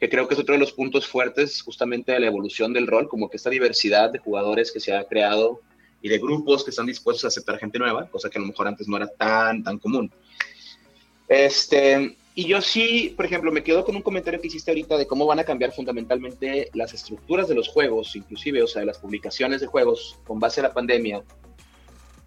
que 0.01 0.09
creo 0.09 0.27
que 0.27 0.35
es 0.35 0.41
otro 0.41 0.55
de 0.55 0.61
los 0.61 0.73
puntos 0.73 1.07
fuertes 1.07 1.61
justamente 1.61 2.13
de 2.13 2.21
la 2.21 2.27
evolución 2.27 2.73
del 2.73 2.87
rol, 2.87 3.09
como 3.09 3.29
que 3.29 3.37
esta 3.37 3.51
diversidad 3.51 4.11
de 4.11 4.21
jugadores 4.21 4.73
que 4.73 4.81
se 4.81 4.95
ha 4.95 5.05
creado 5.05 5.61
y 6.03 6.09
de 6.09 6.19
grupos 6.19 6.65
que 6.65 6.71
están 6.71 6.87
dispuestos 6.87 7.25
a 7.25 7.29
aceptar 7.29 7.59
gente 7.59 7.79
nueva, 7.79 8.09
cosa 8.09 8.31
que 8.31 8.39
a 8.39 8.41
lo 8.41 8.49
mejor 8.49 8.69
antes 8.69 8.89
no 8.89 8.97
era 8.97 9.09
tan, 9.09 9.63
tan 9.63 9.79
común. 9.79 10.13
Este, 11.29 12.17
y 12.35 12.45
yo 12.45 12.61
sí, 12.61 13.15
por 13.17 13.25
ejemplo, 13.25 13.51
me 13.51 13.65
quedo 13.65 13.85
con 13.85 13.97
un 13.97 14.03
comentario 14.03 14.41
que 14.41 14.49
hiciste 14.49 14.71
ahorita 14.71 14.99
de 14.99 15.07
cómo 15.07 15.27
van 15.27 15.39
a 15.39 15.45
cambiar 15.45 15.73
fundamentalmente 15.73 16.71
las 16.75 16.93
estructuras 16.93 17.49
de 17.49 17.55
los 17.55 17.69
juegos, 17.69 18.15
inclusive, 18.15 18.63
o 18.63 18.67
sea, 18.67 18.81
de 18.81 18.87
las 18.87 18.99
publicaciones 18.99 19.61
de 19.61 19.67
juegos 19.67 20.19
con 20.27 20.39
base 20.39 20.61
a 20.61 20.65
la 20.65 20.75
pandemia, 20.75 21.25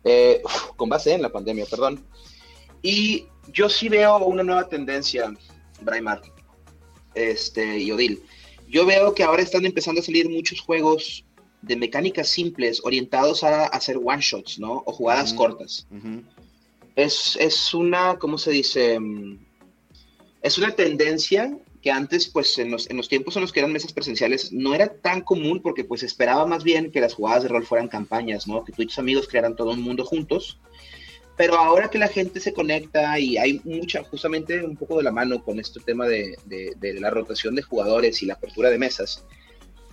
eh, 0.03 0.41
con 0.75 0.89
base 0.89 1.13
en 1.13 1.21
la 1.21 1.29
pandemia, 1.29 1.65
perdón. 1.69 2.03
Y 2.81 3.27
yo 3.53 3.69
sí 3.69 3.87
veo 3.87 4.17
una 4.25 4.43
nueva 4.43 4.67
tendencia, 4.67 5.31
Braimar 5.81 6.21
este, 7.13 7.77
y 7.77 7.91
Odil. 7.91 8.23
Yo 8.67 8.85
veo 8.85 9.13
que 9.13 9.23
ahora 9.23 9.41
están 9.41 9.65
empezando 9.65 10.01
a 10.01 10.03
salir 10.03 10.29
muchos 10.29 10.59
juegos 10.59 11.25
de 11.61 11.75
mecánicas 11.75 12.29
simples 12.29 12.81
orientados 12.83 13.43
a, 13.43 13.65
hacer 13.65 13.97
one 13.97 14.21
shots, 14.21 14.59
¿no? 14.59 14.83
O 14.85 14.93
jugadas 14.93 15.33
cortas. 15.33 15.87
es, 16.95 17.37
es, 17.39 17.73
una, 17.73 18.17
¿cómo 18.17 18.37
se 18.37 18.51
dice? 18.51 18.99
Mm, 18.99 19.39
es 20.41 20.57
una 20.57 20.71
tendencia 20.71 21.57
que 21.81 21.91
antes, 21.91 22.27
pues 22.27 22.57
en 22.59 22.71
los, 22.71 22.89
en 22.89 22.97
los 22.97 23.07
tiempos 23.07 23.35
en 23.35 23.41
los 23.41 23.53
que 23.53 23.59
eran 23.61 23.71
mesas 23.71 23.93
presenciales, 23.93 24.51
no 24.51 24.73
era 24.73 24.87
tan 24.87 25.21
común 25.21 25.61
porque 25.61 25.83
pues 25.83 26.03
esperaba 26.03 26.45
más 26.45 26.63
bien 26.63 26.91
que 26.91 26.99
las 26.99 27.13
jugadas 27.13 27.43
de 27.43 27.49
rol 27.49 27.65
fueran 27.65 27.87
campañas, 27.87 28.47
¿no? 28.47 28.63
Que 28.63 28.73
tú 28.73 28.81
y 28.81 28.87
tus 28.87 28.99
amigos 28.99 29.27
crearan 29.27 29.55
todo 29.55 29.71
un 29.71 29.81
mundo 29.81 30.05
juntos. 30.05 30.59
Pero 31.37 31.55
ahora 31.55 31.89
que 31.89 31.97
la 31.97 32.09
gente 32.09 32.41
se 32.41 32.51
conecta 32.51 33.17
y 33.17 33.37
hay 33.37 33.61
mucha, 33.63 34.03
justamente 34.03 34.61
un 34.61 34.75
poco 34.75 34.97
de 34.97 35.03
la 35.03 35.11
mano 35.11 35.41
con 35.41 35.57
este 35.57 35.79
tema 35.79 36.05
de, 36.05 36.37
de, 36.45 36.73
de 36.77 36.99
la 36.99 37.09
rotación 37.09 37.55
de 37.55 37.61
jugadores 37.61 38.21
y 38.21 38.25
la 38.25 38.33
apertura 38.33 38.69
de 38.69 38.77
mesas, 38.77 39.23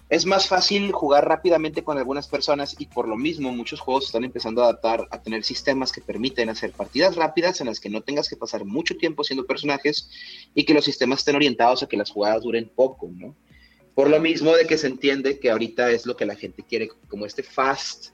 es 0.08 0.24
más 0.24 0.46
fácil 0.46 0.92
jugar 0.92 1.26
rápidamente 1.26 1.82
con 1.82 1.98
algunas 1.98 2.28
personas 2.28 2.76
y 2.78 2.86
por 2.86 3.08
lo 3.08 3.16
mismo 3.16 3.50
muchos 3.52 3.80
juegos 3.80 4.06
están 4.06 4.22
empezando 4.22 4.62
a 4.62 4.66
adaptar 4.66 5.08
a 5.10 5.20
tener 5.20 5.42
sistemas 5.42 5.90
que 5.90 6.00
permiten 6.00 6.48
hacer 6.48 6.70
partidas 6.72 7.16
rápidas 7.16 7.60
en 7.60 7.66
las 7.66 7.80
que 7.80 7.90
no 7.90 8.02
tengas 8.02 8.28
que 8.28 8.36
pasar 8.36 8.64
mucho 8.64 8.96
tiempo 8.96 9.24
siendo 9.24 9.46
personajes 9.46 10.08
y 10.54 10.64
que 10.64 10.74
los 10.74 10.84
sistemas 10.84 11.20
estén 11.20 11.34
orientados 11.34 11.82
a 11.82 11.88
que 11.88 11.96
las 11.96 12.10
jugadas 12.10 12.42
duren 12.42 12.70
poco, 12.72 13.10
¿no? 13.12 13.34
Por 13.96 14.08
lo 14.08 14.20
mismo 14.20 14.54
de 14.54 14.66
que 14.66 14.78
se 14.78 14.86
entiende 14.86 15.40
que 15.40 15.50
ahorita 15.50 15.90
es 15.90 16.06
lo 16.06 16.16
que 16.16 16.26
la 16.26 16.36
gente 16.36 16.62
quiere, 16.62 16.90
como 17.08 17.26
este 17.26 17.42
fast, 17.42 18.10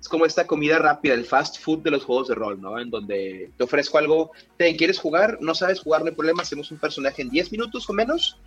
es 0.00 0.08
como 0.08 0.24
esta 0.24 0.46
comida 0.46 0.78
rápida, 0.78 1.12
el 1.12 1.26
fast 1.26 1.58
food 1.58 1.80
de 1.80 1.90
los 1.90 2.04
juegos 2.04 2.28
de 2.28 2.34
rol, 2.34 2.60
¿no? 2.60 2.80
En 2.80 2.88
donde 2.88 3.50
te 3.58 3.64
ofrezco 3.64 3.98
algo, 3.98 4.30
¿te 4.56 4.74
quieres 4.76 4.98
jugar? 4.98 5.36
No 5.42 5.54
sabes 5.54 5.80
jugar, 5.80 6.00
no 6.00 6.08
hay 6.08 6.14
problema, 6.14 6.42
hacemos 6.42 6.70
un 6.70 6.78
personaje 6.78 7.20
en 7.20 7.28
10 7.28 7.52
minutos 7.52 7.90
o 7.90 7.92
menos 7.92 8.38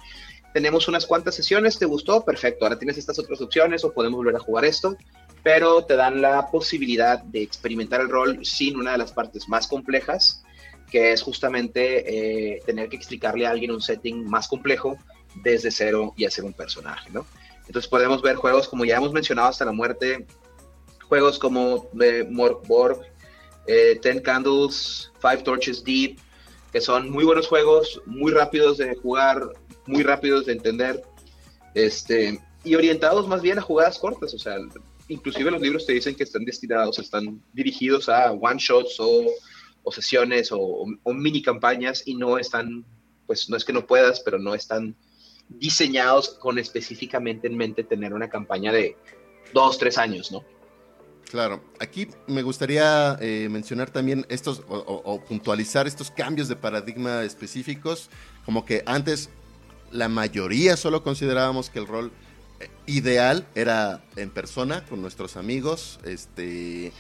tenemos 0.53 0.88
unas 0.88 1.05
cuantas 1.05 1.36
sesiones, 1.36 1.79
¿te 1.79 1.86
gustó? 1.86 2.24
Perfecto, 2.24 2.63
ahora 2.63 2.77
tienes 2.77 2.98
estas 2.98 3.17
otras 3.17 3.41
opciones 3.41 3.83
o 3.83 3.91
podemos 3.91 4.17
volver 4.17 4.36
a 4.36 4.39
jugar 4.39 4.65
esto, 4.65 4.95
pero 5.41 5.83
te 5.83 5.95
dan 5.95 6.22
la 6.22 6.50
posibilidad 6.51 7.22
de 7.24 7.41
experimentar 7.41 8.01
el 8.01 8.10
rol 8.10 8.45
sin 8.45 8.77
una 8.77 8.91
de 8.91 9.00
las 9.00 9.12
partes 9.12 9.50
más 9.50 9.67
complejas, 9.67 10.43
que 10.91 11.12
es 11.12 11.24
justamente 11.24 12.55
eh, 12.55 12.62
tener 12.65 12.88
que 12.88 12.95
explicarle 12.95 13.48
a 13.48 13.50
alguien 13.50 13.72
un 13.72 13.81
setting 13.81 14.25
más 14.29 14.48
complejo 14.48 14.95
desde 15.43 15.72
cero 15.72 16.13
y 16.15 16.25
hacer 16.25 16.45
un 16.45 16.53
personaje, 16.53 17.10
¿no? 17.12 17.25
Entonces 17.65 17.89
podemos 17.89 18.22
ver 18.22 18.36
juegos 18.36 18.67
como 18.67 18.86
ya 18.86 18.98
hemos 18.98 19.12
mencionado 19.12 19.48
hasta 19.48 19.65
la 19.65 19.72
muerte, 19.72 20.27
juegos 21.07 21.39
como 21.39 21.89
eh, 22.00 22.27
Morkborg, 22.29 23.01
eh, 23.65 23.98
Ten 24.01 24.19
Candles, 24.22 25.12
Five 25.19 25.38
Torches 25.43 25.83
Deep, 25.83 26.19
que 26.73 26.81
son 26.81 27.11
muy 27.11 27.23
buenos 27.23 27.47
juegos, 27.47 28.01
muy 28.07 28.31
rápidos 28.31 28.79
de 28.79 28.95
jugar, 28.95 29.47
muy 29.85 30.01
rápidos 30.01 30.47
de 30.47 30.53
entender, 30.53 31.03
este, 31.75 32.39
y 32.63 32.73
orientados 32.73 33.27
más 33.27 33.43
bien 33.43 33.59
a 33.59 33.61
jugadas 33.61 33.99
cortas, 33.99 34.33
o 34.33 34.39
sea, 34.39 34.57
inclusive 35.07 35.51
los 35.51 35.61
libros 35.61 35.85
te 35.85 35.93
dicen 35.93 36.15
que 36.15 36.23
están 36.23 36.43
destinados, 36.45 36.97
están 36.97 37.43
dirigidos 37.53 38.09
a 38.09 38.31
one 38.31 38.57
shots 38.57 38.95
o, 38.99 39.27
sesiones 39.91 40.49
o, 40.51 40.85
mini 41.13 41.43
campañas 41.43 42.01
y 42.07 42.15
no 42.15 42.39
están, 42.39 42.83
pues 43.27 43.49
no 43.49 43.55
es 43.55 43.63
que 43.63 43.73
no 43.73 43.85
puedas, 43.85 44.21
pero 44.21 44.39
no 44.39 44.55
están 44.55 44.95
diseñados 45.49 46.29
con 46.29 46.57
específicamente 46.57 47.47
en 47.47 47.55
mente 47.55 47.83
tener 47.83 48.13
una 48.13 48.29
campaña 48.29 48.71
de 48.71 48.97
dos, 49.53 49.77
tres 49.77 49.99
años, 49.99 50.31
¿no? 50.31 50.43
Claro, 51.33 51.63
aquí 51.79 52.07
me 52.27 52.43
gustaría 52.43 53.17
eh, 53.19 53.47
mencionar 53.49 53.89
también 53.89 54.23
estos 54.29 54.61
o, 54.67 55.19
puntualizar 55.27 55.87
estos 55.87 56.11
cambios 56.11 56.47
de 56.47 56.55
paradigma 56.55 57.23
específicos, 57.23 58.11
como 58.45 58.65
que 58.65 58.83
antes 58.85 59.31
la 59.91 60.09
mayoría 60.09 60.77
solo 60.77 61.01
considerábamos 61.01 61.71
que 61.71 61.79
el 61.79 61.87
rol 61.87 62.11
eh, 62.59 62.69
ideal 62.85 63.47
era 63.55 64.05
en 64.15 64.29
persona, 64.29 64.85
con 64.85 65.01
nuestros 65.01 65.35
amigos, 65.35 65.99
este, 66.05 66.93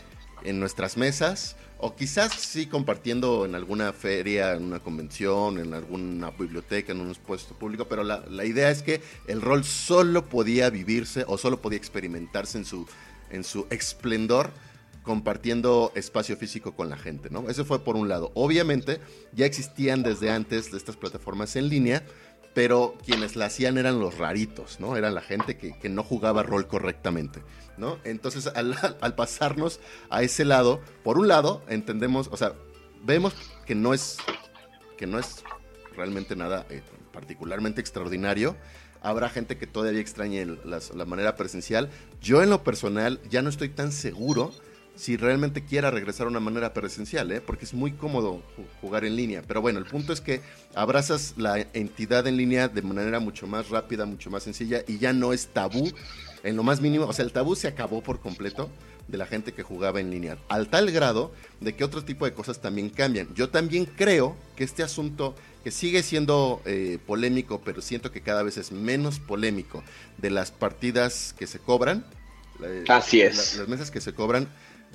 en 0.43 0.59
nuestras 0.59 0.97
mesas, 0.97 1.55
o 1.77 1.95
quizás 1.95 2.33
sí 2.33 2.65
compartiendo 2.65 3.45
en 3.45 3.53
alguna 3.53 3.93
feria, 3.93 4.53
en 4.53 4.63
una 4.63 4.79
convención, 4.79 5.59
en 5.59 5.75
alguna 5.75 6.31
biblioteca, 6.31 6.91
en 6.91 7.01
un 7.01 7.13
puesto 7.13 7.53
público, 7.53 7.85
pero 7.87 8.03
la, 8.03 8.23
la 8.27 8.45
idea 8.45 8.71
es 8.71 8.81
que 8.81 8.99
el 9.27 9.43
rol 9.43 9.63
solo 9.63 10.25
podía 10.25 10.71
vivirse 10.71 11.23
o 11.27 11.37
solo 11.37 11.61
podía 11.61 11.77
experimentarse 11.77 12.57
en 12.57 12.65
su, 12.65 12.87
en 13.33 13.43
su 13.43 13.67
esplendor 13.69 14.51
compartiendo 15.03 15.91
espacio 15.95 16.37
físico 16.37 16.75
con 16.75 16.89
la 16.89 16.97
gente, 16.97 17.29
¿no? 17.29 17.49
Eso 17.49 17.65
fue 17.65 17.83
por 17.83 17.97
un 17.97 18.07
lado. 18.07 18.31
Obviamente 18.35 19.01
ya 19.33 19.45
existían 19.45 20.01
desde 20.01 20.31
antes 20.31 20.71
de 20.71 20.77
estas 20.77 20.95
plataformas 20.95 21.55
en 21.57 21.67
línea, 21.67 22.03
pero 22.53 22.95
quienes 23.05 23.35
la 23.35 23.45
hacían 23.45 23.77
eran 23.77 23.99
los 23.99 24.17
raritos, 24.17 24.79
¿no? 24.79 24.95
Era 24.95 25.11
la 25.11 25.21
gente 25.21 25.57
que, 25.57 25.89
no 25.89 26.03
jugaba 26.03 26.43
rol 26.43 26.67
correctamente, 26.67 27.41
¿no? 27.77 27.99
Entonces, 28.03 28.47
al, 28.55 29.15
pasarnos 29.15 29.79
a 30.09 30.23
ese 30.23 30.45
lado, 30.45 30.81
por 31.03 31.17
un 31.17 31.27
lado, 31.27 31.61
entendemos, 31.67 32.29
o 32.31 32.37
sea, 32.37 32.53
vemos 33.03 33.33
que 33.65 33.75
no 33.75 33.93
es, 33.93 34.17
que 34.97 35.05
no 35.07 35.19
es 35.19 35.43
realmente 35.95 36.35
nada 36.35 36.65
eh, 36.69 36.81
particularmente 37.11 37.81
extraordinario. 37.81 38.55
Habrá 39.03 39.29
gente 39.29 39.57
que 39.57 39.67
todavía 39.67 40.01
extrañe 40.01 40.47
la 40.65 41.05
manera 41.05 41.35
presencial. 41.35 41.89
Yo 42.21 42.41
en 42.41 42.49
lo 42.49 42.63
personal 42.63 43.19
ya 43.29 43.41
no 43.41 43.49
estoy 43.49 43.69
tan 43.69 43.91
seguro 43.91 44.51
si 44.95 45.17
realmente 45.17 45.65
quiera 45.65 45.91
regresar 45.91 46.27
a 46.27 46.29
una 46.29 46.39
manera 46.39 46.73
presencial, 46.73 47.31
¿eh? 47.31 47.41
porque 47.41 47.65
es 47.65 47.73
muy 47.73 47.93
cómodo 47.93 48.41
jugar 48.79 49.05
en 49.05 49.15
línea. 49.15 49.41
Pero 49.45 49.61
bueno, 49.61 49.79
el 49.79 49.85
punto 49.85 50.13
es 50.13 50.21
que 50.21 50.41
abrazas 50.75 51.33
la 51.37 51.59
entidad 51.73 52.27
en 52.27 52.37
línea 52.37 52.67
de 52.67 52.81
manera 52.81 53.19
mucho 53.19 53.47
más 53.47 53.69
rápida, 53.69 54.05
mucho 54.05 54.29
más 54.29 54.43
sencilla 54.43 54.83
y 54.87 54.99
ya 54.99 55.11
no 55.13 55.33
es 55.33 55.47
tabú 55.47 55.91
en 56.43 56.55
lo 56.55 56.63
más 56.63 56.79
mínimo. 56.79 57.05
O 57.05 57.13
sea, 57.13 57.25
el 57.25 57.31
tabú 57.31 57.55
se 57.55 57.67
acabó 57.67 58.01
por 58.01 58.19
completo 58.19 58.69
de 59.07 59.17
la 59.17 59.25
gente 59.25 59.51
que 59.51 59.63
jugaba 59.63 59.99
en 59.99 60.11
línea, 60.11 60.37
al 60.47 60.69
tal 60.69 60.89
grado 60.91 61.33
de 61.59 61.75
que 61.75 61.83
otro 61.83 62.05
tipo 62.05 62.25
de 62.25 62.33
cosas 62.33 62.61
también 62.61 62.89
cambian. 62.89 63.33
Yo 63.33 63.49
también 63.49 63.85
creo 63.85 64.37
que 64.55 64.63
este 64.63 64.83
asunto 64.83 65.35
que 65.63 65.71
sigue 65.71 66.03
siendo 66.03 66.61
eh, 66.65 66.99
polémico, 67.05 67.61
pero 67.63 67.81
siento 67.81 68.11
que 68.11 68.21
cada 68.21 68.43
vez 68.43 68.57
es 68.57 68.71
menos 68.71 69.19
polémico, 69.19 69.83
de 70.17 70.29
las 70.29 70.51
partidas 70.51 71.33
que 71.37 71.47
se 71.47 71.59
cobran. 71.59 72.05
Así 72.87 73.21
es. 73.21 73.57
las 73.57 73.67
mesas 73.67 73.91
que 73.91 73.99
se 73.99 74.13
cobran 74.13 74.47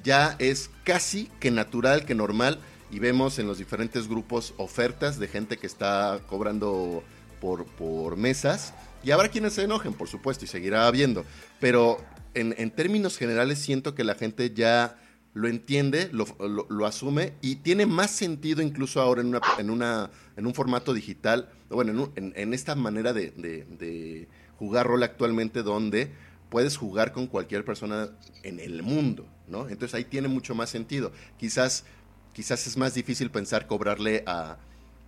ya 0.05 0.37
es 0.39 0.71
casi 0.85 1.29
que 1.41 1.51
natural, 1.51 2.05
que 2.05 2.15
normal, 2.15 2.61
y 2.91 2.99
vemos 2.99 3.39
en 3.39 3.47
los 3.47 3.59
diferentes 3.59 4.09
grupos 4.09 4.55
ofertas 4.57 5.19
de 5.19 5.29
gente 5.29 5.57
que 5.57 5.67
está 5.67 6.21
cobrando 6.29 7.03
por, 7.41 7.67
por 7.67 8.17
mesas, 8.17 8.75
y 9.03 9.11
habrá 9.11 9.29
quienes 9.29 9.55
se 9.55 9.65
enojen, 9.65 9.95
por 9.95 10.09
supuesto, 10.09 10.45
y 10.45 10.49
seguirá 10.49 10.87
habiendo, 10.87 11.25
pero 11.61 11.99
en, 12.35 12.55
en 12.59 12.71
términos 12.71 13.17
generales 13.17 13.59
siento 13.59 13.95
que 13.95 14.05
la 14.05 14.15
gente 14.15 14.53
ya 14.55 14.97
lo 15.35 15.49
entiende, 15.49 16.08
lo, 16.12 16.26
lo, 16.68 16.87
asume 16.87 17.35
y 17.40 17.56
tiene 17.56 17.87
más 17.87 18.11
sentido 18.11 18.62
incluso 18.62 19.00
ahora 19.00 19.20
en, 19.20 19.28
una, 19.28 19.40
en, 19.58 19.70
una, 19.70 20.11
en 20.37 20.47
un 20.47 20.54
formato 20.54 20.94
digital, 20.94 21.50
bueno, 21.68 22.11
en, 22.16 22.32
en, 22.35 22.54
esta 22.54 22.75
manera 22.75 23.12
de, 23.12 23.30
de, 23.30 24.28
jugar 24.58 24.87
rol 24.87 25.02
actualmente 25.02 25.62
donde 25.62 26.11
puedes 26.49 26.76
jugar 26.76 27.12
con 27.12 27.26
cualquier 27.26 27.64
persona 27.64 28.08
en 28.42 28.58
el 28.58 28.82
mundo, 28.82 29.28
¿no? 29.47 29.68
Entonces 29.68 29.94
ahí 29.94 30.04
tiene 30.04 30.28
mucho 30.28 30.54
más 30.54 30.70
sentido. 30.70 31.12
Quizás, 31.37 31.85
quizás 32.32 32.66
es 32.66 32.76
más 32.76 32.94
difícil 32.94 33.30
pensar 33.30 33.66
cobrarle 33.66 34.25
a, 34.26 34.56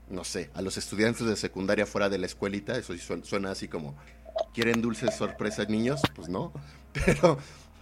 no 0.08 0.22
sé, 0.22 0.50
a 0.54 0.62
los 0.62 0.76
estudiantes 0.76 1.26
de 1.26 1.36
secundaria 1.36 1.86
fuera 1.86 2.08
de 2.08 2.18
la 2.18 2.26
escuelita, 2.26 2.76
eso 2.76 2.94
suena, 3.22 3.50
así 3.50 3.68
como, 3.68 3.96
¿quieren 4.54 4.82
dulces 4.82 5.16
sorpresas 5.16 5.68
niños? 5.68 6.00
Pues 6.14 6.28
no, 6.28 6.52
pero, 6.92 7.38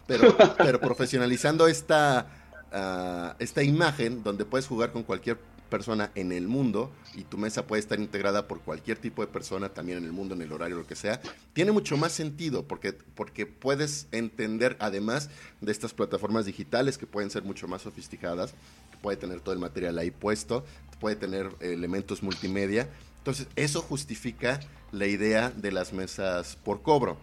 pero, 0.09 0.37
pero 0.57 0.81
profesionalizando 0.81 1.69
esta, 1.69 2.27
ah, 2.73 3.37
esta 3.39 3.63
imagen 3.63 4.25
donde 4.25 4.45
puedes 4.45 4.67
jugar 4.67 4.91
con 4.91 5.05
cualquier 5.05 5.39
persona 5.69 6.11
en 6.15 6.33
el 6.33 6.49
mundo 6.49 6.91
y 7.15 7.25
tu 7.25 7.37
mesa 7.37 7.67
puede 7.67 7.81
estar 7.81 8.01
integrada 8.01 8.49
por 8.49 8.61
cualquier 8.63 8.97
tipo 8.97 9.21
de 9.21 9.29
persona 9.29 9.69
también 9.69 9.99
en 9.99 10.05
el 10.05 10.13
mundo, 10.13 10.35
en 10.35 10.41
el 10.41 10.51
horario, 10.51 10.79
lo 10.79 10.87
que 10.87 10.97
sea, 10.97 11.21
tiene 11.53 11.73
mucho 11.73 11.99
más 11.99 12.13
sentido 12.13 12.67
porque, 12.67 12.95
porque 13.15 13.45
puedes 13.45 14.09
entender 14.11 14.77
además 14.81 15.29
de 15.61 15.71
estas 15.71 15.93
plataformas 15.93 16.47
digitales 16.47 16.97
que 16.97 17.07
pueden 17.07 17.31
ser 17.31 17.43
mucho 17.43 17.69
más 17.69 17.83
sofisticadas, 17.83 18.55
que 18.91 18.97
puede 19.03 19.19
tener 19.19 19.41
todo 19.41 19.53
el 19.53 19.61
material 19.61 19.99
ahí 19.99 20.11
puesto, 20.11 20.65
puede 20.99 21.17
tener 21.17 21.51
elementos 21.61 22.23
multimedia. 22.23 22.89
Entonces, 23.19 23.47
eso 23.57 23.83
justifica 23.83 24.61
la 24.91 25.07
idea 25.07 25.51
de 25.51 25.71
las 25.71 25.93
mesas 25.93 26.57
por 26.65 26.83
cobro. 26.83 27.19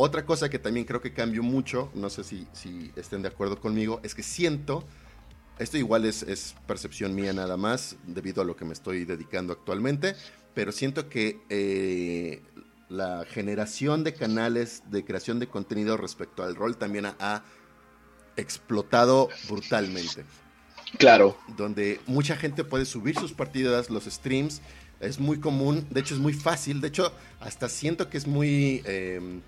Otra 0.00 0.24
cosa 0.24 0.48
que 0.48 0.60
también 0.60 0.86
creo 0.86 1.00
que 1.00 1.12
cambió 1.12 1.42
mucho, 1.42 1.90
no 1.92 2.08
sé 2.08 2.22
si, 2.22 2.46
si 2.52 2.92
estén 2.94 3.20
de 3.20 3.28
acuerdo 3.28 3.60
conmigo, 3.60 3.98
es 4.04 4.14
que 4.14 4.22
siento, 4.22 4.84
esto 5.58 5.76
igual 5.76 6.04
es, 6.04 6.22
es, 6.22 6.54
percepción 6.68 7.16
mía 7.16 7.32
nada 7.32 7.56
más, 7.56 7.96
debido 8.06 8.40
a 8.40 8.44
lo 8.44 8.54
que 8.54 8.64
me 8.64 8.74
estoy 8.74 9.04
dedicando 9.04 9.52
actualmente, 9.52 10.14
pero 10.54 10.70
siento 10.70 11.08
que 11.08 11.40
eh, 11.48 12.42
la 12.88 13.24
generación 13.28 14.04
de 14.04 14.14
canales 14.14 14.84
de 14.88 15.04
creación 15.04 15.40
de 15.40 15.48
contenido 15.48 15.96
respecto 15.96 16.44
al 16.44 16.54
rol 16.54 16.76
también 16.76 17.06
ha 17.06 17.42
explotado 18.36 19.28
brutalmente. 19.48 20.24
Claro. 20.96 21.36
Donde 21.56 22.00
mucha 22.06 22.36
gente 22.36 22.62
puede 22.62 22.84
subir 22.84 23.18
sus 23.18 23.32
partidas, 23.32 23.90
los 23.90 24.04
streams. 24.04 24.62
Es 25.00 25.18
muy 25.18 25.40
común, 25.40 25.88
de 25.90 25.98
hecho 25.98 26.14
es 26.14 26.20
muy 26.20 26.34
fácil. 26.34 26.80
De 26.80 26.86
hecho, 26.86 27.12
hasta 27.40 27.68
siento 27.68 28.08
que 28.08 28.16
es 28.16 28.28
muy... 28.28 28.80
Em, 28.84 29.42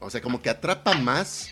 o 0.00 0.10
sea, 0.10 0.20
como 0.20 0.42
que 0.42 0.50
atrapa 0.50 0.94
más 0.94 1.50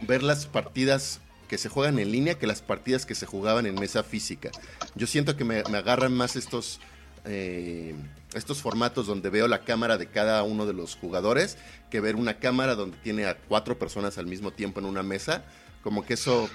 ver 0.00 0.22
las 0.22 0.46
partidas 0.46 1.20
que 1.48 1.58
se 1.58 1.68
juegan 1.68 1.98
en 1.98 2.10
línea 2.10 2.38
que 2.38 2.46
las 2.46 2.62
partidas 2.62 3.06
que 3.06 3.14
se 3.14 3.26
jugaban 3.26 3.66
en 3.66 3.74
mesa 3.74 4.02
física. 4.02 4.50
Yo 4.94 5.06
siento 5.06 5.36
que 5.36 5.44
me, 5.44 5.58
agarran 5.58 6.12
más 6.12 6.36
estos, 6.36 6.80
eh, 7.24 7.94
estos 8.34 8.60
formatos 8.62 9.06
donde 9.06 9.30
veo 9.30 9.48
la 9.48 9.60
cámara 9.60 9.98
de 9.98 10.06
cada 10.06 10.42
uno 10.42 10.66
de 10.66 10.72
los 10.72 10.96
jugadores 10.96 11.58
que 11.90 12.00
ver 12.00 12.16
una 12.16 12.38
cámara 12.38 12.74
donde 12.74 12.96
tiene 12.98 13.26
a 13.26 13.36
cuatro 13.36 13.78
personas 13.78 14.18
al 14.18 14.26
mismo 14.26 14.50
tiempo 14.50 14.80
en 14.80 14.86
una 14.86 15.02
mesa. 15.02 15.44
Como 15.82 16.04
que 16.04 16.14
eso 16.14 16.48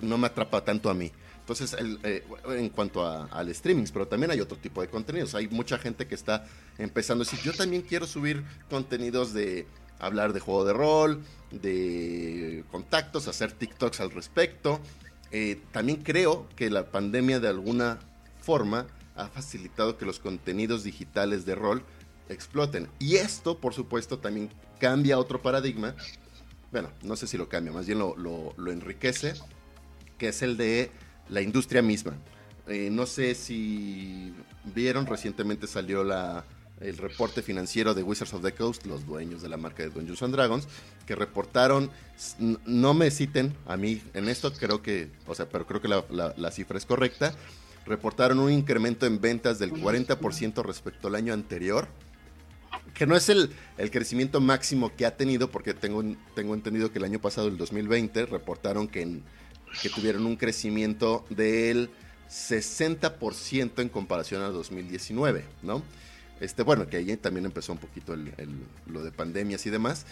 no 0.00 0.18
me 0.18 0.26
atrapa 0.26 0.64
tanto 0.64 0.90
a 0.90 0.94
mí. 0.94 1.10
Entonces, 1.40 1.74
eh, 2.02 2.24
en 2.50 2.68
cuanto 2.68 3.06
al 3.06 3.48
streaming, 3.48 3.86
pero 3.90 4.06
también 4.06 4.30
hay 4.30 4.40
otro 4.40 4.58
tipo 4.58 4.82
de 4.82 4.88
contenidos. 4.88 5.34
Hay 5.34 5.48
mucha 5.48 5.78
gente 5.78 6.06
que 6.06 6.14
está 6.14 6.46
empezando 6.76 7.22
a 7.22 7.24
decir, 7.24 7.40
yo 7.42 7.54
también 7.54 7.80
quiero 7.80 8.06
subir 8.06 8.44
contenidos 8.68 9.32
de 9.32 9.66
hablar 9.98 10.32
de 10.32 10.40
juego 10.40 10.64
de 10.64 10.72
rol, 10.72 11.22
de 11.50 12.64
contactos, 12.70 13.28
hacer 13.28 13.52
TikToks 13.52 14.00
al 14.00 14.10
respecto. 14.10 14.80
Eh, 15.30 15.60
también 15.72 16.02
creo 16.02 16.48
que 16.56 16.70
la 16.70 16.90
pandemia 16.90 17.40
de 17.40 17.48
alguna 17.48 17.98
forma 18.40 18.86
ha 19.16 19.28
facilitado 19.28 19.98
que 19.98 20.06
los 20.06 20.20
contenidos 20.20 20.84
digitales 20.84 21.44
de 21.44 21.54
rol 21.54 21.82
exploten. 22.28 22.88
Y 22.98 23.16
esto, 23.16 23.58
por 23.58 23.74
supuesto, 23.74 24.18
también 24.18 24.50
cambia 24.78 25.18
otro 25.18 25.42
paradigma. 25.42 25.94
Bueno, 26.70 26.90
no 27.02 27.16
sé 27.16 27.26
si 27.26 27.36
lo 27.36 27.48
cambia, 27.48 27.72
más 27.72 27.86
bien 27.86 27.98
lo, 27.98 28.54
enriquece 28.70 29.34
que 30.18 30.28
es 30.28 30.42
el 30.42 30.56
de 30.56 30.90
la 31.28 31.40
industria 31.40 31.82
misma. 31.82 32.14
Eh, 32.66 32.90
no 32.90 33.06
sé 33.06 33.34
si 33.34 34.34
vieron, 34.64 35.06
recientemente 35.06 35.66
salió 35.66 36.04
la, 36.04 36.44
el 36.80 36.96
reporte 36.96 37.42
financiero 37.42 37.94
de 37.94 38.02
Wizards 38.02 38.34
of 38.34 38.42
the 38.42 38.52
Coast, 38.52 38.86
los 38.86 39.06
dueños 39.06 39.42
de 39.42 39.48
la 39.48 39.56
marca 39.56 39.82
de 39.82 39.90
Dungeons 39.90 40.22
and 40.22 40.34
Dragons, 40.34 40.68
que 41.06 41.14
reportaron, 41.14 41.90
no 42.38 42.94
me 42.94 43.10
citen 43.10 43.54
a 43.66 43.76
mí 43.76 44.02
en 44.14 44.28
esto, 44.28 44.52
creo 44.52 44.82
que, 44.82 45.10
o 45.26 45.34
sea, 45.34 45.48
pero 45.48 45.66
creo 45.66 45.80
que 45.80 45.88
la, 45.88 46.04
la 46.36 46.50
cifra 46.50 46.78
es 46.78 46.86
correcta, 46.86 47.34
reportaron 47.86 48.38
un 48.38 48.52
incremento 48.52 49.06
en 49.06 49.20
ventas 49.20 49.58
del 49.58 49.72
40% 49.72 50.62
respecto 50.62 51.08
al 51.08 51.14
año 51.14 51.32
anterior, 51.32 51.88
que 52.94 53.06
no 53.06 53.16
es 53.16 53.28
el, 53.28 53.50
el, 53.76 53.90
crecimiento 53.90 54.40
máximo 54.40 54.94
que 54.94 55.06
ha 55.06 55.16
tenido, 55.16 55.50
porque 55.50 55.74
tengo, 55.74 56.02
tengo 56.34 56.54
entendido 56.54 56.92
que 56.92 56.98
el 56.98 57.04
año 57.04 57.20
pasado, 57.20 57.48
el 57.48 57.56
2020, 57.56 58.26
reportaron 58.26 58.88
que 58.88 59.02
en 59.02 59.22
que 59.82 59.90
tuvieron 59.90 60.26
un 60.26 60.36
crecimiento 60.36 61.24
del 61.30 61.90
60% 62.30 63.80
en 63.80 63.88
comparación 63.88 64.42
al 64.42 64.52
2019, 64.52 65.44
¿no? 65.62 65.82
Este, 66.40 66.62
bueno, 66.62 66.86
que 66.86 66.98
ahí 66.98 67.16
también 67.16 67.46
empezó 67.46 67.72
un 67.72 67.78
poquito 67.78 68.14
lo 68.86 69.02
de 69.02 69.10
pandemias 69.10 69.66
y 69.66 69.70
demás, 69.70 70.06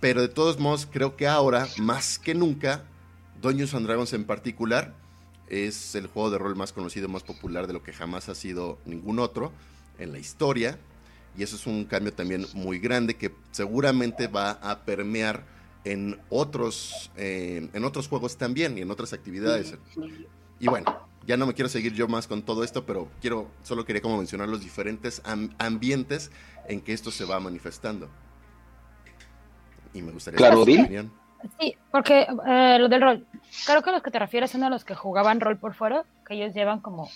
pero 0.00 0.22
de 0.22 0.28
todos 0.28 0.58
modos 0.58 0.88
creo 0.90 1.16
que 1.16 1.26
ahora, 1.26 1.68
más 1.78 2.18
que 2.18 2.34
nunca, 2.34 2.84
Dungeons 3.40 3.74
and 3.74 3.86
Dragons 3.86 4.12
en 4.12 4.24
particular, 4.24 4.94
es 5.48 5.94
el 5.94 6.06
juego 6.06 6.30
de 6.30 6.38
rol 6.38 6.56
más 6.56 6.72
conocido, 6.72 7.08
más 7.08 7.22
popular 7.22 7.66
de 7.66 7.72
lo 7.72 7.82
que 7.82 7.92
jamás 7.92 8.28
ha 8.28 8.34
sido 8.34 8.78
ningún 8.84 9.18
otro 9.18 9.52
en 9.98 10.12
la 10.12 10.18
historia, 10.18 10.78
y 11.36 11.42
eso 11.42 11.56
es 11.56 11.66
un 11.66 11.84
cambio 11.84 12.12
también 12.12 12.46
muy 12.54 12.78
grande 12.78 13.14
que 13.14 13.34
seguramente 13.50 14.26
va 14.26 14.52
a 14.52 14.84
permear 14.84 15.44
en 15.84 16.18
otros, 16.30 17.10
eh, 17.16 17.68
en 17.72 17.84
otros 17.84 18.08
juegos 18.08 18.36
también 18.36 18.76
y 18.76 18.80
en 18.80 18.90
otras 18.90 19.12
actividades. 19.12 19.74
Y 20.58 20.66
bueno, 20.66 21.06
ya 21.26 21.36
no 21.36 21.46
me 21.46 21.54
quiero 21.54 21.68
seguir 21.68 21.92
yo 21.92 22.08
más 22.08 22.26
con 22.26 22.42
todo 22.42 22.64
esto, 22.64 22.86
pero 22.86 23.08
quiero, 23.20 23.48
solo 23.62 23.84
quería 23.84 24.02
como 24.02 24.16
mencionar 24.16 24.48
los 24.48 24.60
diferentes 24.60 25.22
ambientes 25.58 26.30
en 26.68 26.80
que 26.80 26.92
esto 26.92 27.10
se 27.10 27.24
va 27.24 27.40
manifestando. 27.40 28.08
Y 29.92 30.02
me 30.02 30.12
gustaría 30.12 30.36
claro, 30.38 30.62
opinión. 30.62 31.12
Sí, 31.58 31.76
porque 31.90 32.26
eh, 32.46 32.78
lo 32.78 32.88
del 32.88 33.02
rol, 33.02 33.26
creo 33.66 33.82
que 33.82 33.90
a 33.90 33.92
los 33.92 34.02
que 34.02 34.10
te 34.10 34.18
refieres 34.18 34.50
son 34.50 34.62
a 34.62 34.70
los 34.70 34.84
que 34.84 34.94
jugaban 34.94 35.40
rol 35.40 35.58
por 35.58 35.74
foro, 35.74 36.04
que 36.26 36.34
ellos 36.34 36.54
llevan 36.54 36.80
como 36.80 37.08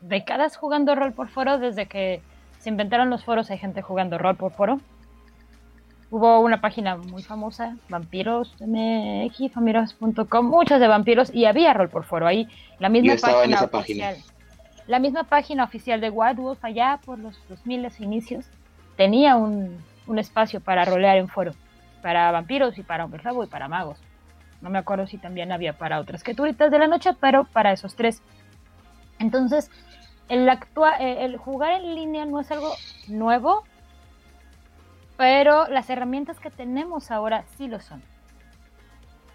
décadas 0.00 0.56
jugando 0.56 0.94
rol 0.94 1.12
por 1.12 1.28
foro, 1.28 1.58
desde 1.58 1.86
que 1.86 2.22
se 2.58 2.68
inventaron 2.68 3.10
los 3.10 3.24
foros 3.24 3.50
hay 3.50 3.58
gente 3.58 3.82
jugando 3.82 4.18
rol 4.18 4.36
por 4.36 4.52
foro 4.52 4.80
hubo 6.10 6.40
una 6.40 6.60
página 6.60 6.96
muy 6.96 7.22
famosa, 7.22 7.76
Vampiros 7.88 8.54
MX, 8.60 9.54
vampiros.com, 9.54 10.46
muchos 10.46 10.80
de 10.80 10.88
vampiros, 10.88 11.32
y 11.34 11.44
había 11.44 11.72
rol 11.72 11.88
por 11.88 12.04
foro 12.04 12.26
ahí. 12.26 12.48
La 12.78 12.88
misma 12.88 13.16
página 13.16 13.62
oficial. 13.62 14.16
La 14.86 14.98
misma 14.98 15.24
página 15.24 15.64
oficial 15.64 16.00
de 16.00 16.10
White 16.10 16.40
Wolf, 16.40 16.64
allá 16.64 16.98
por 17.04 17.18
los 17.18 17.38
2000 17.48 17.88
inicios, 18.00 18.46
tenía 18.96 19.36
un, 19.36 19.78
un, 20.06 20.18
espacio 20.18 20.60
para 20.60 20.84
rolear 20.84 21.16
en 21.16 21.28
foro, 21.28 21.52
para 22.02 22.30
vampiros 22.32 22.76
y 22.76 22.82
para 22.82 23.04
hombres 23.04 23.24
lobo 23.24 23.44
y 23.44 23.46
para 23.46 23.68
magos. 23.68 23.98
No 24.60 24.68
me 24.68 24.78
acuerdo 24.78 25.06
si 25.06 25.16
también 25.16 25.52
había 25.52 25.78
para 25.78 26.00
otras 26.00 26.22
criaturitas 26.22 26.70
de 26.70 26.78
la 26.78 26.88
noche, 26.88 27.10
pero 27.20 27.44
para 27.44 27.72
esos 27.72 27.94
tres. 27.94 28.20
Entonces, 29.18 29.70
el, 30.28 30.48
eh, 30.48 31.16
el 31.20 31.36
jugar 31.36 31.72
en 31.72 31.94
línea 31.94 32.24
no 32.24 32.40
es 32.40 32.50
algo 32.50 32.72
nuevo, 33.08 33.64
pero 35.20 35.66
las 35.66 35.90
herramientas 35.90 36.40
que 36.40 36.48
tenemos 36.48 37.10
ahora 37.10 37.44
sí 37.58 37.68
lo 37.68 37.78
son. 37.78 38.02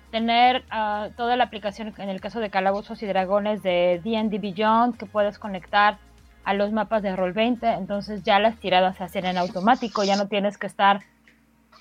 Tener 0.10 0.66
ah, 0.72 1.10
toda 1.16 1.36
la 1.36 1.44
aplicación, 1.44 1.94
en 2.00 2.10
el 2.10 2.20
caso 2.20 2.40
de 2.40 2.50
Calabozos 2.50 3.04
y 3.04 3.06
Dragones 3.06 3.62
de 3.62 4.02
D&D 4.04 4.40
Beyond, 4.40 4.98
que 4.98 5.06
puedes 5.06 5.38
conectar 5.38 6.00
a 6.44 6.56
los 6.56 6.72
mapas 6.72 7.04
de 7.04 7.16
Roll20, 7.16 7.78
entonces 7.78 8.24
ya 8.24 8.40
las 8.40 8.58
tiradas 8.58 8.98
se 8.98 9.04
hacen 9.04 9.28
en 9.28 9.38
automático, 9.38 10.04
ya 10.04 10.16
no 10.16 10.28
tienes 10.28 10.58
que 10.58 10.66
estar 10.66 11.02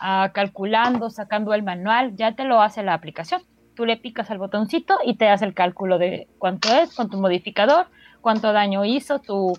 ah, 0.00 0.32
calculando, 0.34 1.08
sacando 1.08 1.54
el 1.54 1.62
manual, 1.62 2.14
ya 2.14 2.32
te 2.32 2.44
lo 2.44 2.60
hace 2.60 2.82
la 2.82 2.92
aplicación. 2.92 3.40
Tú 3.74 3.86
le 3.86 3.96
picas 3.96 4.30
al 4.30 4.36
botoncito 4.36 4.98
y 5.02 5.14
te 5.14 5.30
hace 5.30 5.46
el 5.46 5.54
cálculo 5.54 5.96
de 5.96 6.28
cuánto 6.38 6.68
es 6.74 6.94
con 6.94 7.08
tu 7.08 7.16
modificador, 7.16 7.86
cuánto 8.20 8.52
daño 8.52 8.84
hizo 8.84 9.18
tu 9.18 9.56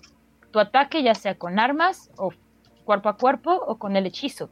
ataque, 0.54 1.02
ya 1.02 1.16
sea 1.16 1.34
con 1.34 1.58
armas 1.58 2.12
o 2.16 2.30
cuerpo 2.86 3.10
a 3.10 3.18
cuerpo 3.18 3.52
o 3.52 3.76
con 3.76 3.96
el 3.96 4.06
hechizo. 4.06 4.48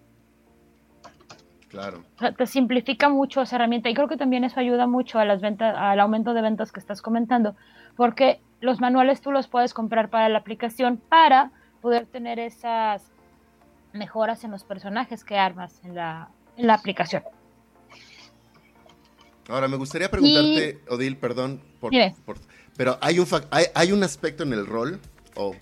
Claro. 1.71 2.05
te 2.37 2.47
simplifica 2.47 3.09
mucho 3.09 3.43
esa 3.43 3.57
herramienta 3.57 3.89
y 3.89 3.95
creo 3.95 4.07
que 4.07 4.17
también 4.17 4.45
eso 4.45 4.61
ayuda 4.61 4.87
mucho 4.87 5.19
a 5.19 5.25
las 5.25 5.41
ventas, 5.41 5.75
al 5.77 5.99
aumento 5.99 6.33
de 6.33 6.41
ventas 6.41 6.71
que 6.71 6.79
estás 6.79 7.03
comentando, 7.03 7.57
porque 7.97 8.41
los 8.61 8.81
manuales 8.81 9.21
tú 9.21 9.33
los 9.33 9.49
puedes 9.49 9.75
comprar 9.75 10.09
para 10.09 10.29
la 10.29 10.39
aplicación 10.39 10.99
para 11.09 11.51
poder 11.81 12.07
tener 12.07 12.39
esas 12.39 13.11
mejoras 13.93 14.45
en 14.45 14.53
los 14.53 14.63
personajes 14.63 15.25
que 15.25 15.37
armas 15.37 15.81
en 15.83 15.97
la, 15.97 16.29
en 16.57 16.69
la 16.69 16.75
aplicación. 16.75 17.25
Ahora, 19.49 19.67
me 19.67 19.77
gustaría 19.77 20.09
preguntarte, 20.11 20.81
Odil, 20.89 21.17
perdón, 21.17 21.61
por, 21.81 21.93
pero 22.77 22.99
hay 23.01 23.19
un, 23.19 23.27
hay, 23.51 23.65
hay, 23.75 23.93
un 23.93 24.03
aspecto 24.03 24.43
en 24.45 24.53
el 24.53 24.67
rol, 24.67 25.01
o... 25.35 25.55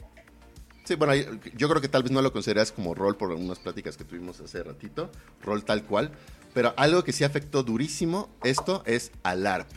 sí, 0.92 0.96
bueno, 0.96 1.14
yo 1.56 1.68
creo 1.68 1.80
que 1.80 1.88
tal 1.88 2.02
vez 2.02 2.12
no 2.12 2.22
lo 2.22 2.32
consideras 2.32 2.72
como 2.72 2.94
rol 2.94 3.16
por 3.16 3.30
unas 3.32 3.58
pláticas 3.58 3.96
que 3.96 4.04
tuvimos 4.04 4.40
hace 4.40 4.62
ratito, 4.62 5.10
rol 5.42 5.64
tal 5.64 5.84
cual, 5.84 6.12
pero 6.54 6.74
algo 6.76 7.04
que 7.04 7.12
sí 7.12 7.24
afectó 7.24 7.62
durísimo 7.62 8.28
esto 8.44 8.82
es 8.86 9.12
al 9.22 9.46
ARP, 9.46 9.70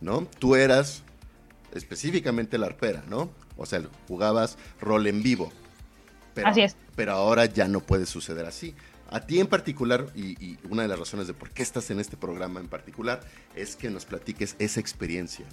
¿no? 0.00 0.26
Tú 0.38 0.56
eras 0.56 1.02
específicamente 1.74 2.58
la 2.58 2.66
arpera, 2.66 3.04
¿no? 3.08 3.30
O 3.56 3.66
sea, 3.66 3.82
jugabas 4.08 4.56
rol 4.80 5.06
en 5.06 5.22
vivo. 5.22 5.52
Pero, 6.34 6.48
así 6.48 6.62
es. 6.62 6.76
Pero 6.96 7.12
ahora 7.12 7.46
ya 7.46 7.68
no 7.68 7.80
puede 7.80 8.06
suceder 8.06 8.46
así. 8.46 8.74
A 9.10 9.20
ti 9.20 9.40
en 9.40 9.46
particular, 9.46 10.06
y, 10.14 10.58
una 10.70 10.82
de 10.82 10.88
las 10.88 10.98
razones 10.98 11.26
de 11.26 11.34
por 11.34 11.50
qué 11.50 11.62
estás 11.62 11.90
en 11.90 12.00
este 12.00 12.16
programa 12.16 12.60
en 12.60 12.68
particular, 12.68 13.20
es 13.54 13.76
que 13.76 13.90
nos 13.90 14.06
platiques 14.06 14.56
esa 14.58 14.80
experiencia. 14.80 15.44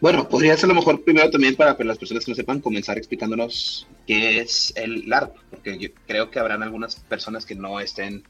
Bueno, 0.00 0.28
podría 0.28 0.56
ser 0.56 0.68
lo 0.68 0.76
mejor 0.76 1.02
primero 1.02 1.28
también 1.28 1.56
para 1.56 1.76
que 1.76 1.82
las 1.82 1.98
personas 1.98 2.24
que 2.24 2.30
no 2.30 2.36
sepan 2.36 2.60
comenzar 2.60 2.96
explicándonos 2.96 3.88
qué 4.06 4.40
es 4.40 4.72
el 4.76 5.08
LARP, 5.08 5.34
porque 5.50 5.76
yo 5.78 5.88
creo 6.06 6.30
que 6.30 6.38
habrán 6.38 6.62
algunas 6.62 6.96
personas 6.96 7.44
que 7.44 7.56
no 7.56 7.80
estén 7.80 8.22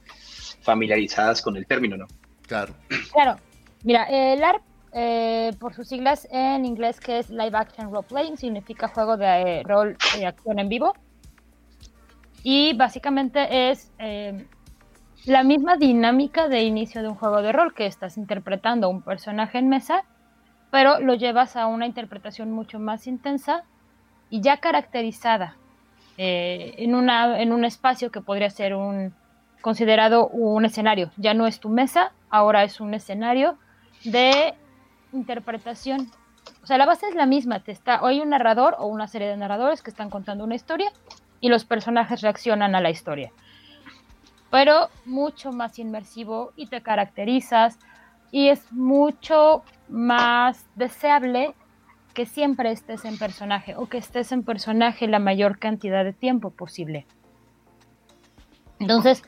familiarizadas 0.63 1.43
con 1.43 1.57
el 1.57 1.67
término, 1.67 1.97
¿no? 1.97 2.07
Claro. 2.47 2.75
Claro. 3.13 3.39
Mira, 3.85 4.05
el 4.05 4.41
LARP, 4.41 4.63
eh, 4.93 5.53
por 5.61 5.75
sus 5.75 5.89
siglas 5.89 6.27
en 6.31 6.65
inglés, 6.65 7.01
que 7.01 7.19
es 7.19 7.29
Live 7.29 7.53
Action 7.57 7.93
Role 7.93 8.07
Playing, 8.09 8.37
significa 8.39 8.89
juego 8.89 9.19
de 9.19 9.27
eh, 9.27 9.63
rol 9.63 9.97
y 10.19 10.25
acción 10.25 10.59
en 10.59 10.69
vivo. 10.71 10.95
Y 12.43 12.73
básicamente 12.75 13.71
es 13.71 13.93
eh, 13.99 14.47
la 15.27 15.43
misma 15.45 15.77
dinámica 15.77 16.49
de 16.49 16.63
inicio 16.63 17.03
de 17.03 17.09
un 17.09 17.15
juego 17.15 17.43
de 17.43 17.53
rol, 17.53 17.75
que 17.75 17.85
estás 17.85 18.17
interpretando 18.17 18.89
un 18.89 19.03
personaje 19.03 19.59
en 19.59 19.69
mesa, 19.69 20.05
pero 20.71 21.01
lo 21.01 21.15
llevas 21.15 21.57
a 21.57 21.67
una 21.67 21.87
interpretación 21.87 22.51
mucho 22.53 22.79
más 22.79 23.07
intensa 23.07 23.65
y 24.31 24.41
ya 24.41 24.59
caracterizada 24.59 25.57
eh, 26.17 26.75
en, 26.79 26.95
una, 26.95 27.41
en 27.41 27.53
un 27.53 27.65
espacio 27.65 28.11
que 28.11 28.21
podría 28.21 28.51
ser 28.51 28.75
un 28.75 29.15
considerado 29.61 30.29
un 30.29 30.65
escenario. 30.65 31.11
Ya 31.17 31.35
no 31.35 31.47
es 31.47 31.61
tu 31.61 31.69
mesa, 31.69 32.13
ahora 32.31 32.65
es 32.65 32.81
un 32.81 32.95
escenario 32.95 33.59
de 34.05 34.55
interpretación. 35.13 36.11
O 36.63 36.67
sea, 36.67 36.79
la 36.79 36.87
base 36.87 37.07
es 37.09 37.15
la 37.15 37.27
misma. 37.27 37.61
Te 37.61 37.73
está, 37.73 38.01
hay 38.07 38.21
un 38.21 38.31
narrador 38.31 38.77
o 38.79 38.87
una 38.87 39.09
serie 39.09 39.29
de 39.29 39.37
narradores 39.37 39.83
que 39.83 39.91
están 39.91 40.11
contando 40.11 40.45
una 40.45 40.55
historia 40.55 40.93
y 41.41 41.49
los 41.49 41.65
personajes 41.65 42.21
reaccionan 42.21 42.75
a 42.75 42.81
la 42.81 42.91
historia. 42.91 43.33
Pero 44.51 44.89
mucho 45.05 45.53
más 45.53 45.79
inmersivo 45.79 46.53
y 46.57 46.67
te 46.67 46.81
caracterizas 46.81 47.79
y 48.31 48.49
es 48.49 48.73
mucho 48.73 49.63
más 49.89 50.67
deseable 50.77 51.55
que 52.15 52.27
siempre 52.27 52.73
estés 52.73 53.05
en 53.05 53.19
personaje 53.19 53.75
o 53.77 53.87
que 53.87 53.99
estés 53.99 54.33
en 54.33 54.43
personaje 54.43 55.07
la 55.07 55.19
mayor 55.19 55.59
cantidad 55.59 56.05
de 56.05 56.13
tiempo 56.13 56.51
posible. 56.51 57.07
Entonces, 58.81 59.23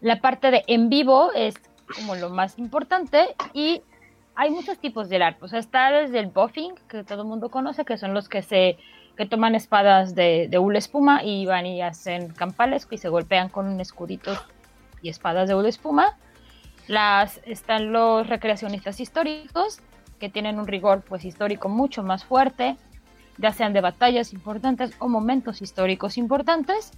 la 0.00 0.20
parte 0.20 0.50
de 0.50 0.64
en 0.66 0.88
vivo 0.88 1.32
es 1.32 1.54
como 1.96 2.14
lo 2.14 2.30
más 2.30 2.58
importante 2.58 3.34
y 3.52 3.82
hay 4.34 4.50
muchos 4.50 4.78
tipos 4.78 5.08
de 5.08 5.22
arte. 5.22 5.44
O 5.44 5.48
sea, 5.48 5.58
está 5.58 5.90
desde 5.90 6.18
el 6.18 6.26
buffing, 6.26 6.74
que 6.88 7.04
todo 7.04 7.22
el 7.22 7.28
mundo 7.28 7.50
conoce, 7.50 7.84
que 7.84 7.96
son 7.96 8.14
los 8.14 8.28
que 8.28 8.42
se 8.42 8.78
que 9.16 9.26
toman 9.26 9.54
espadas 9.54 10.16
de, 10.16 10.48
de 10.50 10.58
hule 10.58 10.78
espuma 10.78 11.22
y 11.22 11.46
van 11.46 11.66
y 11.66 11.80
hacen 11.80 12.30
campales 12.30 12.88
y 12.90 12.98
se 12.98 13.08
golpean 13.08 13.48
con 13.48 13.80
escuditos 13.80 14.44
y 15.02 15.08
espadas 15.08 15.48
de 15.48 15.54
hule 15.54 15.68
espuma. 15.68 16.16
Las, 16.86 17.40
están 17.44 17.92
los 17.92 18.26
recreacionistas 18.26 19.00
históricos, 19.00 19.80
que 20.18 20.28
tienen 20.28 20.58
un 20.58 20.66
rigor 20.66 21.02
pues 21.02 21.24
histórico 21.24 21.68
mucho 21.68 22.02
más 22.02 22.24
fuerte, 22.24 22.76
ya 23.38 23.52
sean 23.52 23.72
de 23.72 23.80
batallas 23.80 24.32
importantes 24.32 24.92
o 24.98 25.08
momentos 25.08 25.62
históricos 25.62 26.18
importantes. 26.18 26.92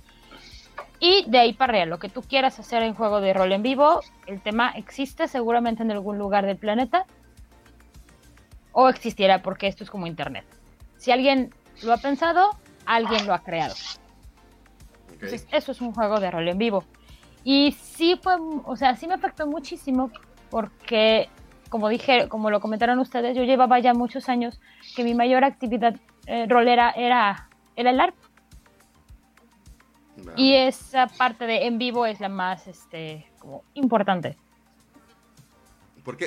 Y 0.99 1.25
de 1.29 1.39
ahí 1.39 1.53
para 1.53 1.73
arriba, 1.73 1.87
lo 1.87 1.99
que 1.99 2.09
tú 2.09 2.23
quieras 2.23 2.59
hacer 2.59 2.83
en 2.83 2.95
juego 2.95 3.21
de 3.21 3.33
rol 3.33 3.53
en 3.53 3.63
vivo, 3.63 4.01
el 4.27 4.41
tema 4.41 4.71
existe 4.71 5.29
seguramente 5.29 5.83
en 5.83 5.91
algún 5.91 6.19
lugar 6.19 6.47
del 6.47 6.57
planeta. 6.57 7.07
O 8.73 8.89
existiera 8.89 9.43
porque 9.43 9.67
esto 9.67 9.85
es 9.85 9.91
como 9.91 10.07
internet. 10.07 10.45
Si 10.97 11.11
alguien 11.11 11.55
lo 11.83 11.93
ha 11.93 11.99
pensado, 11.99 12.51
alguien 12.85 13.27
lo 13.27 13.35
ha 13.35 13.41
creado. 13.41 13.75
Entonces, 15.13 15.47
eso 15.51 15.73
es 15.73 15.81
un 15.81 15.93
juego 15.93 16.21
de 16.21 16.31
rol 16.31 16.49
en 16.49 16.59
vivo. 16.59 16.85
Y 17.49 17.71
sí 17.71 18.19
fue, 18.21 18.35
o 18.65 18.75
sea, 18.75 18.97
sí 18.97 19.07
me 19.07 19.15
afectó 19.15 19.47
muchísimo 19.47 20.11
porque, 20.51 21.29
como 21.71 21.89
dije, 21.89 22.29
como 22.29 22.51
lo 22.51 22.59
comentaron 22.59 22.99
ustedes, 22.99 23.37
yo 23.37 23.45
llevaba 23.45 23.79
ya 23.79 23.95
muchos 23.95 24.29
años 24.29 24.61
que 24.97 25.05
mi 25.05 25.15
mayor 25.15 25.45
actividad 25.45 25.95
eh, 26.27 26.47
rolera 26.49 26.91
era, 26.91 27.49
era 27.77 27.91
el 27.91 28.01
ARP. 28.01 28.17
Y 30.35 30.55
esa 30.55 31.07
parte 31.07 31.47
de 31.47 31.67
en 31.67 31.79
vivo 31.79 32.05
es 32.05 32.19
la 32.19 32.29
más 32.29 32.67
este, 32.67 33.31
como 33.39 33.63
importante. 33.75 34.37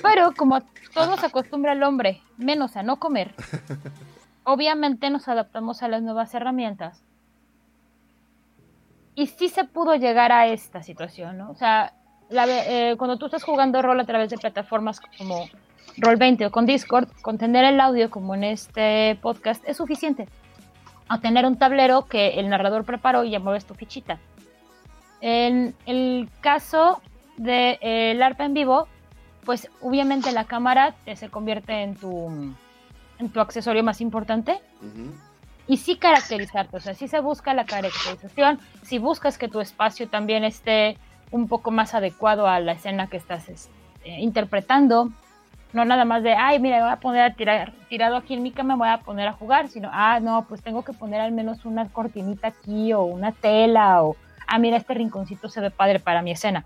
Pero 0.01 0.33
como 0.37 0.61
todo 0.93 1.17
se 1.17 1.25
acostumbra 1.25 1.73
al 1.73 1.83
hombre, 1.83 2.21
menos 2.37 2.77
a 2.77 2.83
no 2.83 2.97
comer, 2.97 3.35
obviamente 4.45 5.09
nos 5.09 5.27
adaptamos 5.27 5.83
a 5.83 5.89
las 5.89 6.01
nuevas 6.01 6.33
herramientas. 6.33 7.03
Y 9.19 9.27
sí 9.27 9.49
se 9.49 9.65
pudo 9.65 9.95
llegar 9.95 10.31
a 10.31 10.47
esta 10.47 10.81
situación, 10.81 11.37
¿no? 11.37 11.51
O 11.51 11.55
sea, 11.55 11.91
eh, 12.31 12.95
cuando 12.97 13.17
tú 13.17 13.25
estás 13.25 13.43
jugando 13.43 13.81
rol 13.81 13.99
a 13.99 14.05
través 14.05 14.29
de 14.29 14.37
plataformas 14.37 15.01
como 15.17 15.49
Roll20 15.97 16.45
o 16.45 16.51
con 16.51 16.65
Discord, 16.65 17.09
con 17.21 17.37
tener 17.37 17.65
el 17.65 17.81
audio 17.81 18.09
como 18.09 18.33
en 18.33 18.45
este 18.45 19.19
podcast 19.21 19.61
es 19.67 19.75
suficiente. 19.75 20.29
A 21.09 21.19
tener 21.19 21.45
un 21.45 21.57
tablero 21.57 22.05
que 22.05 22.39
el 22.39 22.47
narrador 22.47 22.85
preparó 22.85 23.25
y 23.25 23.31
ya 23.31 23.41
mueves 23.41 23.65
tu 23.65 23.73
fichita. 23.73 24.19
En 25.19 25.75
el 25.85 26.29
caso 26.39 27.01
del 27.35 27.77
de, 27.77 27.79
eh, 27.81 28.23
ARP 28.23 28.39
en 28.39 28.53
vivo, 28.53 28.87
pues 29.43 29.69
obviamente 29.81 30.31
la 30.31 30.45
cámara 30.45 30.95
se 31.13 31.27
convierte 31.27 31.83
en 31.83 31.97
tu 31.97 32.55
en 33.17 33.29
tu 33.33 33.41
accesorio 33.41 33.83
más 33.83 33.99
importante. 33.99 34.61
Y 35.69 35.77
sí 35.77 35.97
caracterizarte, 35.97 36.75
o 36.75 36.79
sea, 36.79 36.95
sí 36.95 37.07
se 37.07 37.19
busca 37.19 37.53
la 37.53 37.63
caracterización, 37.63 38.59
si 38.81 38.97
buscas 38.97 39.37
que 39.37 39.47
tu 39.47 39.61
espacio 39.61 40.09
también 40.09 40.43
esté 40.43 40.97
un 41.29 41.47
poco 41.47 41.69
más 41.69 41.93
adecuado 41.93 42.47
a 42.47 42.59
la 42.59 42.71
escena 42.71 43.05
que 43.05 43.17
estás 43.17 43.47
este, 43.49 43.69
interpretando, 44.17 45.11
no 45.71 45.85
nada 45.85 46.05
más 46.05 46.23
de, 46.23 46.33
ay, 46.33 46.59
mira, 46.59 46.77
me 46.77 46.83
voy 46.85 46.91
a 46.91 46.99
poner 46.99 47.21
a 47.21 47.33
tirar, 47.35 47.73
tirado 47.87 48.15
aquí 48.15 48.33
en 48.33 48.41
mi 48.41 48.49
cama, 48.49 48.75
me 48.75 48.79
voy 48.79 48.89
a 48.89 48.97
poner 48.97 49.27
a 49.27 49.33
jugar, 49.33 49.69
sino, 49.69 49.91
ah, 49.93 50.19
no, 50.19 50.47
pues 50.49 50.63
tengo 50.63 50.83
que 50.83 50.91
poner 50.91 51.21
al 51.21 51.33
menos 51.33 51.63
una 51.65 51.87
cortinita 51.89 52.47
aquí 52.47 52.91
o 52.93 53.03
una 53.03 53.31
tela 53.31 54.01
o, 54.01 54.15
ah, 54.47 54.57
mira, 54.57 54.77
este 54.77 54.95
rinconcito 54.95 55.49
se 55.49 55.61
ve 55.61 55.69
padre 55.69 55.99
para 55.99 56.23
mi 56.23 56.31
escena. 56.31 56.65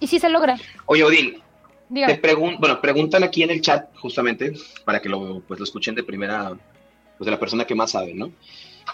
Y 0.00 0.06
sí 0.06 0.20
se 0.20 0.28
logra. 0.28 0.58
Oye, 0.84 1.02
Odín, 1.02 1.40
te 1.88 2.16
pregun 2.16 2.58
bueno, 2.58 2.78
preguntan 2.82 3.24
aquí 3.24 3.42
en 3.42 3.52
el 3.52 3.62
chat, 3.62 3.88
justamente, 3.96 4.52
para 4.84 5.00
que 5.00 5.08
lo, 5.08 5.40
pues, 5.40 5.58
lo 5.58 5.64
escuchen 5.64 5.94
de 5.94 6.02
primera, 6.02 6.52
pues 7.24 7.26
de 7.26 7.30
la 7.30 7.40
persona 7.40 7.64
que 7.64 7.74
más 7.74 7.92
sabe, 7.92 8.12
¿no? 8.12 8.30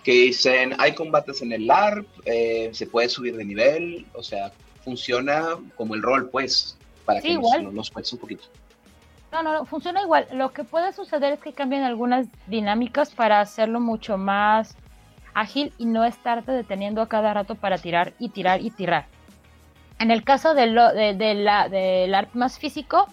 Que 0.04 0.12
dicen, 0.12 0.74
hay 0.78 0.94
combates 0.94 1.42
en 1.42 1.52
el 1.52 1.66
LARP, 1.66 2.06
eh, 2.24 2.70
se 2.72 2.86
puede 2.86 3.08
subir 3.08 3.36
de 3.36 3.44
nivel, 3.44 4.06
o 4.14 4.22
sea, 4.22 4.52
funciona 4.84 5.58
como 5.76 5.96
el 5.96 6.02
rol, 6.02 6.30
pues, 6.30 6.78
para 7.04 7.20
que 7.20 7.34
nos, 7.34 7.72
nos 7.72 7.90
cuentes 7.90 8.12
un 8.12 8.20
poquito. 8.20 8.44
No, 9.32 9.42
no, 9.42 9.52
no, 9.52 9.64
funciona 9.64 10.02
igual. 10.02 10.28
Lo 10.32 10.52
que 10.52 10.62
puede 10.62 10.92
suceder 10.92 11.32
es 11.34 11.40
que 11.40 11.52
cambien 11.52 11.82
algunas 11.82 12.28
dinámicas 12.46 13.12
para 13.12 13.40
hacerlo 13.40 13.80
mucho 13.80 14.16
más 14.16 14.76
ágil 15.34 15.72
y 15.78 15.86
no 15.86 16.04
estarte 16.04 16.52
deteniendo 16.52 17.02
a 17.02 17.08
cada 17.08 17.34
rato 17.34 17.56
para 17.56 17.78
tirar 17.78 18.12
y 18.18 18.28
tirar 18.28 18.60
y 18.60 18.70
tirar. 18.70 19.06
En 19.98 20.10
el 20.10 20.22
caso 20.22 20.54
de 20.54 20.66
de, 20.66 21.34
la, 21.34 21.68
del 21.68 22.14
ARP 22.14 22.34
más 22.34 22.58
físico, 22.58 23.06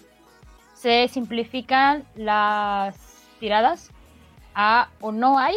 se 0.74 1.08
simplifican 1.08 2.04
las 2.14 2.96
tiradas 3.40 3.90
o 5.00 5.12
no 5.12 5.38
hay, 5.38 5.54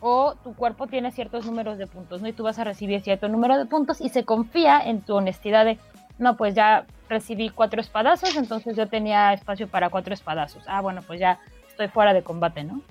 o 0.00 0.34
tu 0.42 0.54
cuerpo 0.54 0.86
tiene 0.86 1.12
ciertos 1.12 1.46
números 1.46 1.78
de 1.78 1.86
puntos, 1.86 2.20
¿no? 2.20 2.28
Y 2.28 2.32
tú 2.32 2.42
vas 2.42 2.58
a 2.58 2.64
recibir 2.64 3.00
cierto 3.02 3.28
número 3.28 3.56
de 3.56 3.66
puntos 3.66 4.00
y 4.00 4.08
se 4.08 4.24
confía 4.24 4.80
en 4.84 5.00
tu 5.00 5.14
honestidad 5.14 5.64
de, 5.64 5.78
no, 6.18 6.36
pues 6.36 6.54
ya 6.54 6.86
recibí 7.08 7.50
cuatro 7.50 7.80
espadazos, 7.80 8.36
entonces 8.36 8.76
yo 8.76 8.88
tenía 8.88 9.32
espacio 9.32 9.68
para 9.68 9.90
cuatro 9.90 10.12
espadazos. 10.12 10.64
Ah, 10.66 10.80
bueno, 10.80 11.02
pues 11.02 11.20
ya 11.20 11.38
estoy 11.68 11.88
fuera 11.88 12.12
de 12.12 12.22
combate, 12.22 12.64
¿no? 12.64 12.82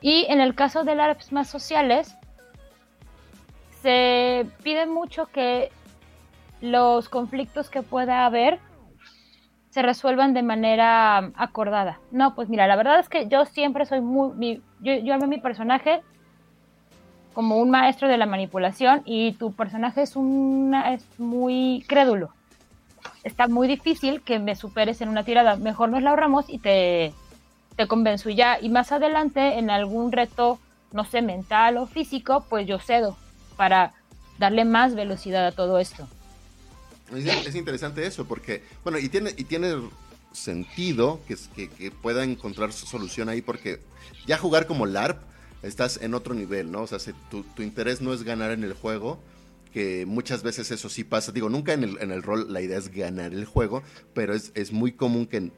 Y 0.00 0.26
en 0.28 0.40
el 0.40 0.54
caso 0.54 0.84
de 0.84 0.92
ARPs 0.92 1.32
más 1.32 1.48
sociales, 1.48 2.14
se 3.82 4.46
pide 4.62 4.86
mucho 4.86 5.26
que 5.26 5.70
los 6.60 7.08
conflictos 7.08 7.70
que 7.70 7.82
pueda 7.82 8.26
haber 8.26 8.60
se 9.76 9.82
resuelvan 9.82 10.32
de 10.32 10.42
manera 10.42 11.32
acordada. 11.36 12.00
No, 12.10 12.34
pues 12.34 12.48
mira, 12.48 12.66
la 12.66 12.76
verdad 12.76 12.98
es 12.98 13.10
que 13.10 13.28
yo 13.28 13.44
siempre 13.44 13.84
soy 13.84 14.00
muy... 14.00 14.62
yo, 14.80 14.94
yo 14.94 15.12
a 15.12 15.18
mi 15.18 15.36
personaje 15.36 16.00
como 17.34 17.58
un 17.58 17.68
maestro 17.68 18.08
de 18.08 18.16
la 18.16 18.24
manipulación 18.24 19.02
y 19.04 19.32
tu 19.32 19.52
personaje 19.52 20.00
es, 20.00 20.16
una, 20.16 20.94
es 20.94 21.04
muy 21.18 21.84
crédulo. 21.88 22.30
está 23.22 23.48
muy 23.48 23.68
difícil 23.68 24.22
que 24.22 24.38
me 24.38 24.56
superes 24.56 25.02
en 25.02 25.10
una 25.10 25.24
tirada. 25.24 25.56
Mejor 25.56 25.90
nos 25.90 26.02
la 26.02 26.08
ahorramos 26.08 26.48
y 26.48 26.56
te, 26.56 27.12
te 27.76 27.86
convenzo 27.86 28.30
ya. 28.30 28.58
Y 28.58 28.70
más 28.70 28.92
adelante, 28.92 29.58
en 29.58 29.68
algún 29.68 30.10
reto, 30.10 30.58
no 30.92 31.04
sé, 31.04 31.20
mental 31.20 31.76
o 31.76 31.86
físico, 31.86 32.46
pues 32.48 32.66
yo 32.66 32.78
cedo 32.78 33.18
para 33.58 33.92
darle 34.38 34.64
más 34.64 34.94
velocidad 34.94 35.46
a 35.46 35.52
todo 35.52 35.78
esto. 35.78 36.08
Es, 37.14 37.54
interesante 37.54 38.04
eso, 38.06 38.26
porque, 38.26 38.62
bueno, 38.82 38.98
y 38.98 39.08
tiene, 39.08 39.32
y 39.36 39.44
tiene 39.44 39.76
sentido 40.32 41.20
que, 41.28 41.36
que, 41.68 41.90
pueda 41.90 42.24
encontrar 42.24 42.72
solución 42.72 43.28
ahí, 43.28 43.42
porque 43.42 43.80
ya 44.26 44.38
jugar 44.38 44.66
como 44.66 44.86
LARP 44.86 45.22
estás 45.62 45.98
en 46.02 46.14
otro 46.14 46.34
nivel, 46.34 46.70
¿no? 46.70 46.82
O 46.82 46.86
sea, 46.86 46.98
tu, 47.30 47.42
tu, 47.42 47.62
interés 47.62 48.00
no 48.00 48.12
es 48.12 48.24
ganar 48.24 48.50
en 48.50 48.64
el 48.64 48.72
juego, 48.72 49.20
que 49.72 50.04
muchas 50.06 50.42
veces 50.42 50.70
eso 50.70 50.88
sí 50.88 51.04
pasa. 51.04 51.32
Digo, 51.32 51.48
nunca 51.48 51.72
en 51.72 51.84
el, 51.84 51.98
en 52.00 52.10
el 52.10 52.22
rol 52.22 52.52
la 52.52 52.60
idea 52.60 52.78
es 52.78 52.88
ganar 52.88 53.32
el 53.32 53.44
juego, 53.44 53.82
pero 54.14 54.34
es, 54.34 54.50
es 54.54 54.72
muy 54.72 54.92
común 54.92 55.26
que, 55.26 55.52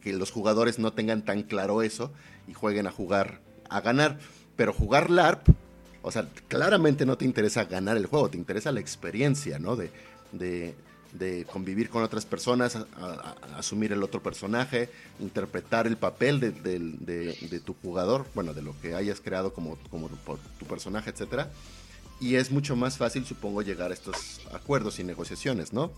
que 0.00 0.12
los 0.12 0.30
jugadores 0.30 0.78
no 0.78 0.92
tengan 0.92 1.24
tan 1.24 1.42
claro 1.42 1.82
eso 1.82 2.12
y 2.48 2.54
jueguen 2.54 2.86
a 2.86 2.90
jugar 2.90 3.40
a 3.68 3.80
ganar. 3.80 4.18
Pero 4.56 4.72
jugar 4.72 5.10
LARP, 5.10 5.48
o 6.02 6.10
sea, 6.10 6.28
claramente 6.48 7.04
no 7.06 7.18
te 7.18 7.24
interesa 7.24 7.64
ganar 7.64 7.96
el 7.96 8.06
juego, 8.06 8.30
te 8.30 8.38
interesa 8.38 8.72
la 8.72 8.80
experiencia, 8.80 9.58
¿no? 9.58 9.76
De, 9.76 9.90
de, 10.32 10.74
de 11.12 11.44
convivir 11.44 11.90
con 11.90 12.02
otras 12.02 12.24
personas, 12.24 12.76
a, 12.76 12.86
a, 12.96 13.36
a, 13.54 13.58
asumir 13.58 13.92
el 13.92 14.02
otro 14.02 14.22
personaje, 14.22 14.90
interpretar 15.18 15.86
el 15.86 15.96
papel 15.96 16.40
de, 16.40 16.52
de, 16.52 16.78
de, 16.78 17.60
tu 17.60 17.74
jugador, 17.82 18.26
bueno, 18.34 18.54
de 18.54 18.62
lo 18.62 18.78
que 18.80 18.94
hayas 18.94 19.20
creado 19.20 19.52
como, 19.52 19.76
como 19.90 20.08
tu 20.08 20.66
personaje, 20.66 21.10
etcétera. 21.10 21.48
Y 22.20 22.36
es 22.36 22.50
mucho 22.50 22.76
más 22.76 22.98
fácil, 22.98 23.24
supongo, 23.24 23.62
llegar 23.62 23.90
a 23.90 23.94
estos 23.94 24.40
acuerdos 24.52 24.98
y 24.98 25.04
negociaciones, 25.04 25.72
¿no? 25.72 25.90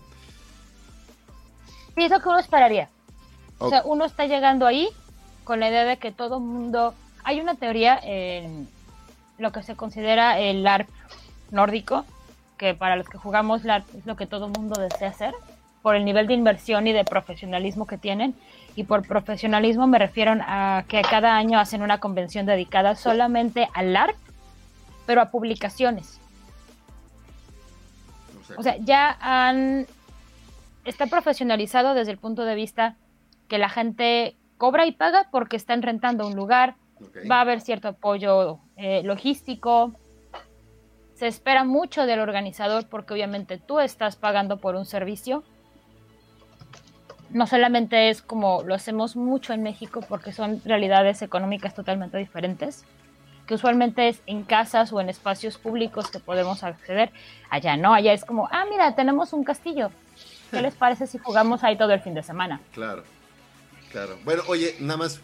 Sí, 1.95 2.03
es 2.03 2.11
lo 2.11 2.21
que 2.21 2.29
uno 2.29 2.39
esperaría. 2.39 2.89
Okay. 3.57 3.67
O 3.67 3.69
sea, 3.69 3.81
uno 3.85 4.05
está 4.05 4.25
llegando 4.25 4.65
ahí 4.65 4.87
con 5.43 5.59
la 5.59 5.69
idea 5.69 5.83
de 5.83 5.97
que 5.97 6.11
todo 6.11 6.39
mundo... 6.39 6.95
Hay 7.25 7.39
una 7.39 7.55
teoría 7.55 7.99
en 8.01 8.67
lo 9.37 9.51
que 9.51 9.63
se 9.63 9.75
considera 9.75 10.39
el 10.39 10.65
ARP 10.65 10.89
nórdico, 11.51 12.05
que 12.57 12.73
para 12.73 12.95
los 12.95 13.07
que 13.09 13.17
jugamos 13.17 13.63
LARP 13.63 13.87
es 13.95 14.05
lo 14.05 14.15
que 14.15 14.25
todo 14.25 14.49
mundo 14.49 14.79
desea 14.79 15.09
hacer, 15.09 15.33
por 15.81 15.95
el 15.95 16.05
nivel 16.05 16.27
de 16.27 16.33
inversión 16.33 16.87
y 16.87 16.93
de 16.93 17.03
profesionalismo 17.03 17.85
que 17.85 17.97
tienen. 17.97 18.35
Y 18.75 18.85
por 18.85 19.05
profesionalismo 19.05 19.85
me 19.85 19.99
refiero 19.99 20.33
a 20.41 20.85
que 20.87 21.01
cada 21.03 21.35
año 21.35 21.59
hacen 21.59 21.83
una 21.83 21.99
convención 21.99 22.45
dedicada 22.45 22.95
solamente 22.95 23.67
al 23.73 23.93
LARP, 23.93 24.15
pero 25.05 25.21
a 25.21 25.29
publicaciones. 25.29 26.19
O 28.57 28.63
sea, 28.63 28.77
ya 28.77 29.17
han... 29.19 29.85
Está 30.85 31.07
profesionalizado 31.07 31.93
desde 31.93 32.11
el 32.11 32.17
punto 32.17 32.43
de 32.45 32.55
vista 32.55 32.95
que 33.47 33.57
la 33.57 33.69
gente 33.69 34.35
cobra 34.57 34.85
y 34.85 34.91
paga 34.91 35.27
porque 35.31 35.55
están 35.55 35.81
rentando 35.81 36.27
un 36.27 36.35
lugar, 36.35 36.75
okay. 37.01 37.27
va 37.27 37.37
a 37.37 37.41
haber 37.41 37.61
cierto 37.61 37.89
apoyo 37.89 38.59
eh, 38.75 39.01
logístico, 39.03 39.93
se 41.23 41.29
espera 41.29 41.63
mucho 41.63 42.05
del 42.05 42.19
organizador 42.19 42.85
porque 42.85 43.13
obviamente 43.13 43.57
tú 43.57 43.79
estás 43.79 44.17
pagando 44.17 44.57
por 44.57 44.75
un 44.75 44.85
servicio. 44.85 45.41
No 47.29 47.47
solamente 47.47 48.09
es 48.09 48.21
como 48.21 48.61
lo 48.63 48.75
hacemos 48.75 49.15
mucho 49.15 49.53
en 49.53 49.63
México 49.63 50.01
porque 50.09 50.33
son 50.33 50.61
realidades 50.65 51.21
económicas 51.21 51.75
totalmente 51.75 52.17
diferentes, 52.17 52.83
que 53.47 53.53
usualmente 53.53 54.09
es 54.09 54.21
en 54.25 54.43
casas 54.43 54.91
o 54.91 54.99
en 54.99 55.07
espacios 55.07 55.57
públicos 55.57 56.11
que 56.11 56.19
podemos 56.19 56.61
acceder. 56.61 57.09
Allá 57.49 57.77
no, 57.77 57.93
allá 57.93 58.11
es 58.11 58.25
como, 58.25 58.49
ah, 58.51 58.65
mira, 58.69 58.93
tenemos 58.93 59.31
un 59.31 59.45
castillo. 59.45 59.91
¿Qué 60.51 60.61
les 60.61 60.75
parece 60.75 61.07
si 61.07 61.19
jugamos 61.19 61.63
ahí 61.63 61.77
todo 61.77 61.93
el 61.93 62.01
fin 62.01 62.15
de 62.15 62.23
semana? 62.23 62.59
Claro, 62.73 63.05
claro. 63.93 64.17
Bueno, 64.25 64.43
oye, 64.47 64.75
nada 64.81 64.97
más 64.97 65.21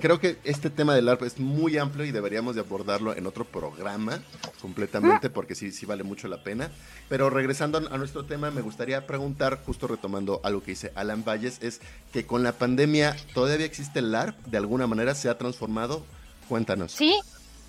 creo 0.00 0.20
que 0.20 0.38
este 0.44 0.70
tema 0.70 0.94
del 0.94 1.08
ARP 1.08 1.22
es 1.22 1.38
muy 1.38 1.76
amplio 1.78 2.04
y 2.04 2.12
deberíamos 2.12 2.54
de 2.54 2.60
abordarlo 2.60 3.16
en 3.16 3.26
otro 3.26 3.44
programa 3.44 4.20
completamente 4.60 5.30
porque 5.30 5.54
sí, 5.54 5.72
sí 5.72 5.86
vale 5.86 6.04
mucho 6.04 6.28
la 6.28 6.42
pena. 6.42 6.70
Pero 7.08 7.30
regresando 7.30 7.78
a 7.78 7.98
nuestro 7.98 8.24
tema, 8.24 8.50
me 8.50 8.60
gustaría 8.60 9.06
preguntar, 9.06 9.60
justo 9.64 9.86
retomando 9.86 10.40
algo 10.44 10.62
que 10.62 10.72
dice 10.72 10.92
Alan 10.94 11.24
Valles, 11.24 11.58
es 11.62 11.80
que 12.12 12.26
con 12.26 12.42
la 12.42 12.52
pandemia 12.52 13.16
todavía 13.34 13.66
existe 13.66 13.98
el 13.98 14.14
ARP, 14.14 14.36
de 14.46 14.58
alguna 14.58 14.86
manera 14.86 15.14
se 15.14 15.28
ha 15.28 15.38
transformado. 15.38 16.04
Cuéntanos. 16.48 16.92
Sí, 16.92 17.18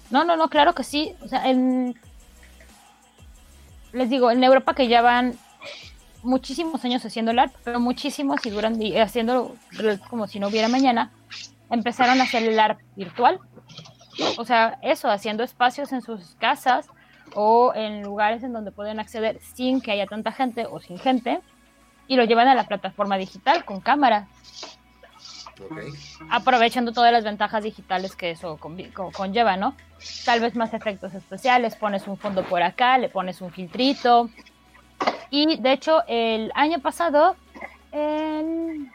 no, 0.09 0.23
no, 0.23 0.37
no, 0.37 0.49
claro 0.49 0.73
que 0.73 0.83
sí. 0.83 1.13
O 1.21 1.27
sea, 1.27 1.49
en... 1.49 1.99
les 3.91 4.09
digo, 4.09 4.31
en 4.31 4.43
Europa 4.43 4.73
que 4.73 4.87
ya 4.87 5.01
van 5.01 5.37
muchísimos 6.21 6.83
años 6.85 7.03
haciendo 7.05 7.31
el 7.31 7.39
ARP, 7.39 7.55
pero 7.63 7.79
muchísimos 7.79 8.45
y 8.45 8.49
duran 8.49 8.79
haciendo 9.01 9.55
como 10.09 10.27
si 10.27 10.39
no 10.39 10.47
hubiera 10.47 10.67
mañana 10.67 11.11
empezaron 11.69 12.19
a 12.19 12.23
hacer 12.23 12.43
el 12.43 12.59
ARP 12.59 12.79
virtual. 12.95 13.39
O 14.37 14.45
sea, 14.45 14.79
eso, 14.81 15.09
haciendo 15.09 15.43
espacios 15.43 15.91
en 15.91 16.01
sus 16.01 16.35
casas 16.35 16.87
o 17.35 17.73
en 17.75 18.01
lugares 18.03 18.43
en 18.43 18.53
donde 18.53 18.71
pueden 18.71 18.99
acceder 18.99 19.39
sin 19.53 19.81
que 19.81 19.91
haya 19.91 20.07
tanta 20.07 20.31
gente 20.31 20.65
o 20.65 20.79
sin 20.79 20.97
gente 20.97 21.41
y 22.07 22.15
lo 22.15 22.23
llevan 22.25 22.47
a 22.47 22.55
la 22.55 22.65
plataforma 22.65 23.17
digital 23.17 23.63
con 23.65 23.79
cámara. 23.79 24.27
Okay. 25.63 25.89
Aprovechando 26.29 26.93
todas 26.93 27.11
las 27.11 27.23
ventajas 27.23 27.63
digitales 27.63 28.15
que 28.15 28.31
eso 28.31 28.57
con, 28.57 28.81
con, 28.91 29.11
conlleva, 29.11 29.57
¿no? 29.57 29.75
Tal 30.25 30.39
vez 30.39 30.55
más 30.55 30.73
efectos 30.73 31.13
especiales, 31.13 31.75
pones 31.75 32.07
un 32.07 32.17
fondo 32.17 32.43
por 32.43 32.63
acá, 32.63 32.97
le 32.97 33.09
pones 33.09 33.41
un 33.41 33.51
filtrito. 33.51 34.29
Y 35.29 35.57
de 35.57 35.73
hecho, 35.73 36.01
el 36.07 36.51
año 36.55 36.79
pasado, 36.79 37.35
en 37.91 38.91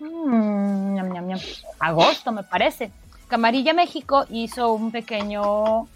mmm, 0.00 0.94
ñam, 0.94 1.12
ñam, 1.12 1.26
ñam, 1.28 1.40
agosto 1.78 2.32
me 2.32 2.42
parece, 2.42 2.90
Camarilla 3.28 3.74
México 3.74 4.24
hizo 4.30 4.72
un 4.72 4.90
pequeño 4.90 5.86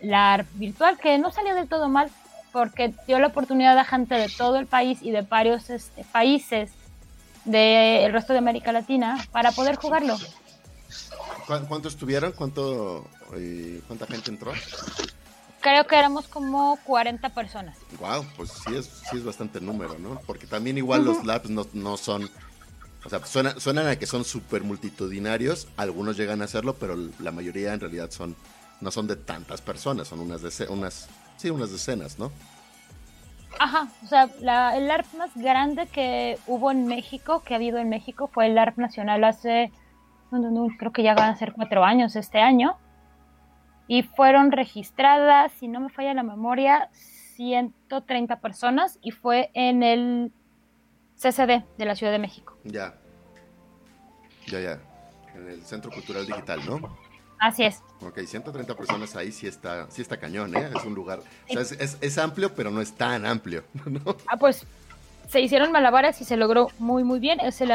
LARP 0.00 0.48
virtual 0.54 0.98
que 0.98 1.18
no 1.18 1.30
salió 1.30 1.54
del 1.54 1.68
todo 1.68 1.88
mal 1.88 2.10
porque 2.52 2.94
dio 3.06 3.18
la 3.18 3.28
oportunidad 3.28 3.78
a 3.78 3.84
gente 3.84 4.14
de 4.14 4.28
todo 4.28 4.58
el 4.58 4.66
país 4.66 4.98
y 5.02 5.10
de 5.10 5.22
varios 5.22 5.70
este, 5.70 6.04
países 6.04 6.70
del 7.44 7.52
de 8.02 8.08
resto 8.12 8.32
de 8.32 8.38
América 8.38 8.72
Latina 8.72 9.18
para 9.32 9.52
poder 9.52 9.76
jugarlo. 9.76 10.16
¿Cuántos 11.46 11.96
tuvieron? 11.96 12.32
¿Cuánto, 12.32 13.06
eh, 13.34 13.80
¿Cuánta 13.86 14.06
gente 14.06 14.30
entró? 14.30 14.52
Creo 15.60 15.86
que 15.86 15.96
éramos 15.96 16.28
como 16.28 16.78
40 16.84 17.28
personas. 17.30 17.78
Wow, 17.98 18.24
pues 18.36 18.50
sí 18.50 18.74
es, 18.74 18.86
sí 19.10 19.16
es 19.16 19.24
bastante 19.24 19.60
número, 19.60 19.98
¿no? 19.98 20.20
Porque 20.26 20.46
también 20.46 20.76
igual 20.78 21.00
uh 21.00 21.04
-huh. 21.04 21.16
los 21.16 21.24
labs 21.24 21.50
no, 21.50 21.66
no 21.72 21.96
son 21.96 22.28
o 23.04 23.08
sea, 23.08 23.24
suena, 23.24 23.58
suenan 23.58 23.86
a 23.86 23.96
que 23.96 24.06
son 24.06 24.24
súper 24.24 24.62
multitudinarios, 24.62 25.68
algunos 25.76 26.16
llegan 26.16 26.42
a 26.42 26.46
serlo, 26.46 26.74
pero 26.74 26.96
la 27.18 27.32
mayoría 27.32 27.74
en 27.74 27.80
realidad 27.80 28.10
son 28.10 28.36
no 28.82 28.90
son 28.90 29.06
de 29.06 29.16
tantas 29.16 29.62
personas, 29.62 30.08
son 30.08 30.20
unas, 30.20 30.42
dece 30.42 30.68
unas, 30.68 31.08
sí, 31.36 31.48
unas 31.50 31.70
decenas, 31.70 32.18
¿no? 32.18 32.30
Ajá, 33.58 33.88
o 34.02 34.06
sea, 34.06 34.28
la, 34.40 34.76
el 34.76 34.90
ARP 34.90 35.06
más 35.14 35.30
grande 35.36 35.86
que 35.86 36.38
hubo 36.46 36.70
en 36.70 36.86
México, 36.86 37.42
que 37.44 37.54
ha 37.54 37.56
habido 37.56 37.78
en 37.78 37.88
México, 37.88 38.28
fue 38.32 38.46
el 38.46 38.58
ARP 38.58 38.78
nacional 38.78 39.22
hace, 39.24 39.70
creo 40.78 40.92
que 40.92 41.02
ya 41.02 41.14
van 41.14 41.30
a 41.30 41.36
ser 41.36 41.52
cuatro 41.52 41.84
años 41.84 42.16
este 42.16 42.40
año, 42.40 42.76
y 43.86 44.02
fueron 44.02 44.50
registradas, 44.52 45.52
si 45.52 45.68
no 45.68 45.80
me 45.80 45.90
falla 45.90 46.14
la 46.14 46.22
memoria, 46.22 46.88
130 47.36 48.40
personas, 48.40 48.98
y 49.00 49.12
fue 49.12 49.50
en 49.54 49.82
el 49.82 50.32
CCD 51.22 51.64
de 51.78 51.84
la 51.84 51.94
Ciudad 51.94 52.12
de 52.12 52.18
México. 52.18 52.56
Ya. 52.64 52.94
Ya, 54.46 54.60
ya. 54.60 54.80
En 55.34 55.48
el 55.48 55.64
Centro 55.64 55.90
Cultural 55.90 56.26
Digital, 56.26 56.60
¿no? 56.66 56.98
Así 57.38 57.64
es. 57.64 57.80
Ok, 58.00 58.20
130 58.20 58.76
personas 58.76 59.16
ahí 59.16 59.32
sí 59.32 59.46
está, 59.46 59.90
sí 59.90 60.02
está 60.02 60.16
cañón, 60.16 60.54
¿eh? 60.56 60.70
Es 60.76 60.84
un 60.84 60.94
lugar. 60.94 61.20
O 61.48 61.52
sea, 61.52 61.62
es, 61.62 61.72
es, 61.72 61.98
es, 62.00 62.18
amplio, 62.18 62.54
pero 62.54 62.70
no 62.70 62.80
es 62.80 62.92
tan 62.92 63.26
amplio, 63.26 63.64
¿no? 63.86 64.16
Ah, 64.28 64.36
pues 64.36 64.64
se 65.28 65.40
hicieron 65.40 65.72
malabares 65.72 66.20
y 66.20 66.24
se 66.24 66.36
logró 66.36 66.68
muy, 66.78 67.04
muy 67.04 67.18
bien. 67.18 67.40
Es 67.40 67.60
el, 67.60 67.70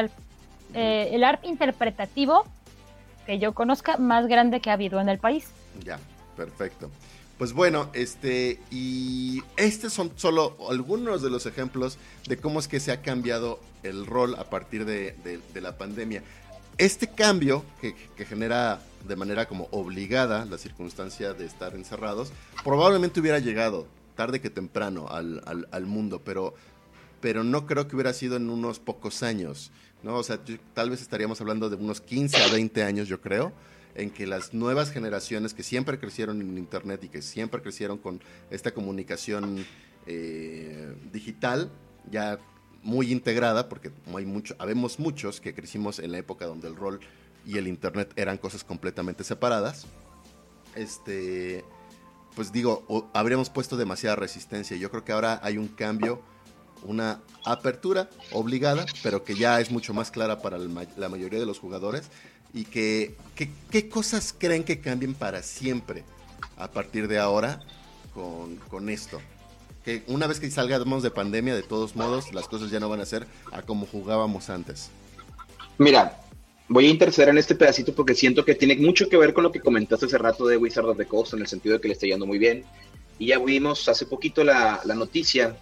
eh, 0.73 1.09
el 1.11 1.23
ARP 1.23 1.43
interpretativo 1.45 2.45
que 3.25 3.39
yo 3.39 3.53
conozca 3.53 3.97
más 3.97 4.27
grande 4.27 4.61
que 4.61 4.69
ha 4.69 4.73
habido 4.73 5.01
en 5.01 5.09
el 5.09 5.17
país. 5.17 5.49
Ya, 5.83 5.99
perfecto. 6.35 6.89
Pues 7.37 7.53
bueno, 7.53 7.91
este, 7.93 8.59
y 8.71 9.43
estos 9.57 9.93
son 9.93 10.11
solo 10.15 10.57
algunos 10.71 11.21
de 11.21 11.29
los 11.29 11.45
ejemplos 11.45 11.99
de 12.27 12.37
cómo 12.37 12.59
es 12.59 12.67
que 12.67 12.79
se 12.79 12.91
ha 12.91 13.03
cambiado 13.03 13.59
el 13.83 14.07
rol 14.07 14.35
a 14.35 14.49
partir 14.49 14.85
de, 14.85 15.15
la 15.53 15.77
pandemia. 15.77 16.23
Este 16.79 17.07
cambio 17.07 17.63
que, 17.79 17.93
genera 18.25 18.81
de 19.07 19.15
manera 19.15 19.47
como 19.47 19.67
obligada 19.69 20.45
la 20.45 20.57
circunstancia 20.57 21.33
de 21.33 21.45
estar 21.45 21.75
encerrados, 21.75 22.31
probablemente 22.63 23.19
hubiera 23.19 23.37
llegado 23.37 23.85
tarde 24.15 24.41
que 24.41 24.49
temprano 24.49 25.07
al, 25.07 25.43
al, 25.45 25.67
al 25.71 25.85
mundo, 25.85 26.21
pero, 26.25 26.55
pero 27.21 27.43
no 27.43 27.67
creo 27.67 27.87
que 27.87 27.95
hubiera 27.95 28.13
sido 28.13 28.37
en 28.37 28.49
unos 28.49 28.79
pocos 28.79 29.21
años, 29.21 29.69
¿no? 30.01 30.15
O 30.15 30.23
sea, 30.23 30.39
tal 30.73 30.89
vez 30.89 31.03
estaríamos 31.03 31.39
hablando 31.39 31.69
de 31.69 31.75
unos 31.75 32.01
15 32.01 32.35
a 32.41 32.47
20 32.47 32.83
años, 32.83 33.07
yo 33.07 33.21
creo 33.21 33.53
en 33.97 34.11
que 34.11 34.27
las 34.27 34.53
nuevas 34.53 34.91
generaciones 34.91 35.53
que 35.53 35.63
siempre 35.63 35.99
crecieron 35.99 36.39
en 36.39 36.57
Internet 36.57 37.03
y 37.03 37.09
que 37.09 37.21
siempre 37.21 37.61
crecieron 37.61 37.97
con 37.97 38.21
esta 38.51 38.71
comunicación 38.71 39.65
eh, 40.05 40.95
digital, 41.11 41.71
ya 42.09 42.39
muy 42.83 43.11
integrada, 43.11 43.67
porque 43.67 43.91
hay 44.15 44.43
habemos 44.59 44.99
muchos 44.99 45.41
que 45.41 45.53
crecimos 45.53 45.99
en 45.99 46.11
la 46.11 46.19
época 46.19 46.45
donde 46.45 46.67
el 46.67 46.75
rol 46.75 46.99
y 47.45 47.57
el 47.57 47.67
internet 47.67 48.13
eran 48.15 48.37
cosas 48.37 48.63
completamente 48.63 49.23
separadas. 49.23 49.87
Este, 50.75 51.65
pues 52.35 52.51
digo, 52.51 53.09
habríamos 53.13 53.49
puesto 53.49 53.77
demasiada 53.77 54.15
resistencia. 54.15 54.77
Yo 54.77 54.91
creo 54.91 55.03
que 55.03 55.11
ahora 55.11 55.39
hay 55.41 55.57
un 55.57 55.67
cambio, 55.69 56.21
una 56.83 57.21
apertura 57.43 58.09
obligada, 58.31 58.85
pero 59.01 59.23
que 59.23 59.35
ya 59.35 59.59
es 59.59 59.71
mucho 59.71 59.93
más 59.93 60.11
clara 60.11 60.41
para 60.41 60.57
la 60.57 61.09
mayoría 61.09 61.39
de 61.39 61.45
los 61.45 61.59
jugadores. 61.59 62.11
Y 62.53 62.65
que, 62.65 63.15
¿qué 63.35 63.89
cosas 63.89 64.33
creen 64.37 64.63
que 64.63 64.79
cambien 64.79 65.13
para 65.13 65.43
siempre 65.43 66.03
a 66.57 66.71
partir 66.71 67.07
de 67.07 67.19
ahora 67.19 67.61
con, 68.13 68.55
con 68.67 68.89
esto? 68.89 69.19
que 69.87 70.03
una 70.07 70.27
vez 70.27 70.41
que 70.41 70.51
salgamos 70.51 71.01
de 71.01 71.11
pandemia, 71.11 71.55
de 71.55 71.63
todos 71.63 71.95
modos, 71.95 72.33
las 72.33 72.49
cosas 72.49 72.69
ya 72.69 72.77
no 72.77 72.89
van 72.89 72.99
a 72.99 73.05
ser 73.05 73.25
a 73.53 73.61
como 73.61 73.85
jugábamos 73.85 74.49
antes. 74.49 74.89
Mira, 75.77 76.19
voy 76.67 76.87
a 76.87 76.89
interceder 76.89 77.29
en 77.29 77.37
este 77.37 77.55
pedacito 77.55 77.95
porque 77.95 78.13
siento 78.13 78.43
que 78.43 78.53
tiene 78.53 78.75
mucho 78.75 79.07
que 79.07 79.15
ver 79.15 79.33
con 79.33 79.45
lo 79.45 79.51
que 79.53 79.61
comentaste 79.61 80.07
hace 80.07 80.17
rato 80.17 80.45
de 80.45 80.57
Wizard 80.57 80.89
of 80.89 80.97
the 80.97 81.05
Coast, 81.05 81.35
en 81.35 81.39
el 81.39 81.47
sentido 81.47 81.75
de 81.75 81.79
que 81.79 81.87
le 81.87 81.93
está 81.93 82.05
yendo 82.05 82.25
muy 82.25 82.37
bien. 82.37 82.65
Y 83.17 83.27
ya 83.27 83.39
vimos 83.39 83.87
hace 83.87 84.05
poquito 84.05 84.43
la, 84.43 84.81
la 84.83 84.93
noticia 84.93 85.55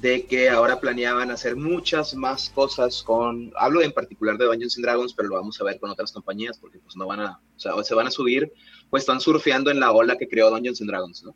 de 0.00 0.26
que 0.26 0.48
ahora 0.48 0.78
planeaban 0.78 1.30
hacer 1.30 1.56
muchas 1.56 2.14
más 2.14 2.50
cosas 2.50 3.02
con, 3.02 3.52
hablo 3.56 3.82
en 3.82 3.92
particular 3.92 4.38
de 4.38 4.46
Dungeons 4.46 4.76
and 4.76 4.84
Dragons, 4.84 5.12
pero 5.14 5.28
lo 5.28 5.34
vamos 5.36 5.60
a 5.60 5.64
ver 5.64 5.80
con 5.80 5.90
otras 5.90 6.12
compañías 6.12 6.58
porque 6.58 6.78
pues 6.78 6.96
no 6.96 7.06
van 7.06 7.20
a, 7.20 7.40
o 7.56 7.58
sea, 7.58 7.72
se 7.82 7.94
van 7.94 8.06
a 8.06 8.10
subir, 8.10 8.52
pues 8.90 9.02
están 9.02 9.20
surfeando 9.20 9.70
en 9.70 9.80
la 9.80 9.90
ola 9.90 10.16
que 10.16 10.28
creó 10.28 10.50
Dungeons 10.50 10.80
and 10.80 10.90
Dragons, 10.90 11.24
¿no? 11.24 11.34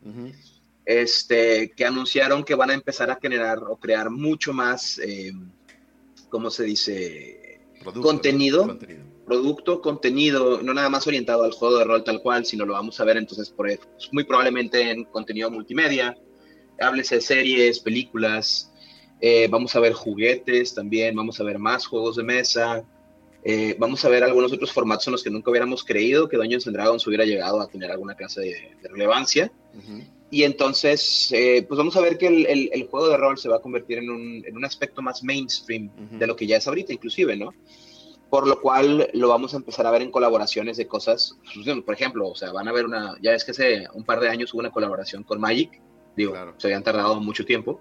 este, 0.84 1.72
que 1.76 1.84
anunciaron 1.84 2.44
que 2.44 2.54
van 2.54 2.70
a 2.70 2.74
empezar 2.74 3.10
a 3.10 3.18
generar 3.20 3.58
o 3.58 3.76
crear 3.76 4.10
mucho 4.10 4.52
más, 4.52 4.98
eh, 4.98 5.32
¿cómo 6.28 6.50
se 6.50 6.64
dice? 6.64 7.60
contenido, 8.00 8.78
Producto, 9.26 9.80
contenido, 9.80 10.62
no 10.62 10.74
nada 10.74 10.88
más 10.88 11.06
orientado 11.06 11.44
al 11.44 11.52
juego 11.52 11.78
de 11.78 11.84
rol 11.84 12.04
tal 12.04 12.20
cual, 12.20 12.44
sino 12.44 12.66
lo 12.66 12.74
vamos 12.74 13.00
a 13.00 13.04
ver 13.04 13.16
entonces 13.16 13.50
por, 13.50 13.68
muy 14.10 14.24
probablemente 14.24 14.90
en 14.90 15.04
contenido 15.04 15.50
multimedia, 15.50 16.16
háblese 16.80 17.16
de 17.16 17.20
series, 17.20 17.80
películas, 17.80 18.72
eh, 19.20 19.46
vamos 19.48 19.76
a 19.76 19.80
ver 19.80 19.92
juguetes 19.92 20.74
también, 20.74 21.14
vamos 21.14 21.40
a 21.40 21.44
ver 21.44 21.58
más 21.58 21.86
juegos 21.86 22.16
de 22.16 22.24
mesa, 22.24 22.84
eh, 23.44 23.76
vamos 23.78 24.04
a 24.04 24.08
ver 24.08 24.22
algunos 24.22 24.52
otros 24.52 24.72
formatos 24.72 25.06
en 25.06 25.12
los 25.12 25.22
que 25.22 25.30
nunca 25.30 25.50
hubiéramos 25.50 25.84
creído 25.84 26.28
que 26.28 26.36
Dungeons 26.36 26.66
and 26.66 26.76
Dragons 26.76 27.06
hubiera 27.06 27.24
llegado 27.24 27.60
a 27.60 27.68
tener 27.68 27.90
alguna 27.90 28.14
clase 28.14 28.40
de, 28.40 28.88
relevancia. 28.88 29.52
Y 30.30 30.44
entonces, 30.44 31.30
eh, 31.32 31.64
pues 31.68 31.76
vamos 31.76 31.96
a 31.96 32.00
ver 32.00 32.18
que 32.18 32.26
el, 32.26 32.70
el, 32.72 32.86
juego 32.88 33.08
de 33.08 33.16
rol 33.16 33.38
se 33.38 33.48
va 33.48 33.56
a 33.56 33.60
convertir 33.60 33.98
en 33.98 34.10
un, 34.10 34.44
en 34.46 34.56
un 34.56 34.64
aspecto 34.64 35.02
más 35.02 35.22
mainstream 35.22 35.90
de 36.18 36.26
lo 36.26 36.34
que 36.34 36.46
ya 36.46 36.56
es 36.56 36.66
ahorita, 36.66 36.92
inclusive, 36.92 37.36
¿no? 37.36 37.52
Por 38.30 38.48
lo 38.48 38.60
cual 38.60 39.10
lo 39.12 39.28
vamos 39.28 39.52
a 39.52 39.58
empezar 39.58 39.86
a 39.86 39.90
ver 39.90 40.02
en 40.02 40.10
colaboraciones 40.10 40.78
de 40.78 40.86
cosas, 40.86 41.38
pues, 41.54 41.66
por 41.84 41.94
ejemplo, 41.94 42.28
o 42.28 42.34
sea, 42.34 42.50
van 42.50 42.66
a 42.66 42.72
ver 42.72 42.86
una, 42.86 43.14
ya 43.20 43.34
es 43.34 43.44
que 43.44 43.50
hace 43.50 43.86
un 43.92 44.04
par 44.04 44.20
de 44.20 44.30
años 44.30 44.54
hubo 44.54 44.60
una 44.60 44.70
colaboración 44.70 45.22
con 45.22 45.38
Magic, 45.38 45.80
digo, 46.16 46.34
se 46.58 46.68
habían 46.68 46.82
tardado 46.82 47.20
mucho 47.20 47.44
tiempo. 47.44 47.80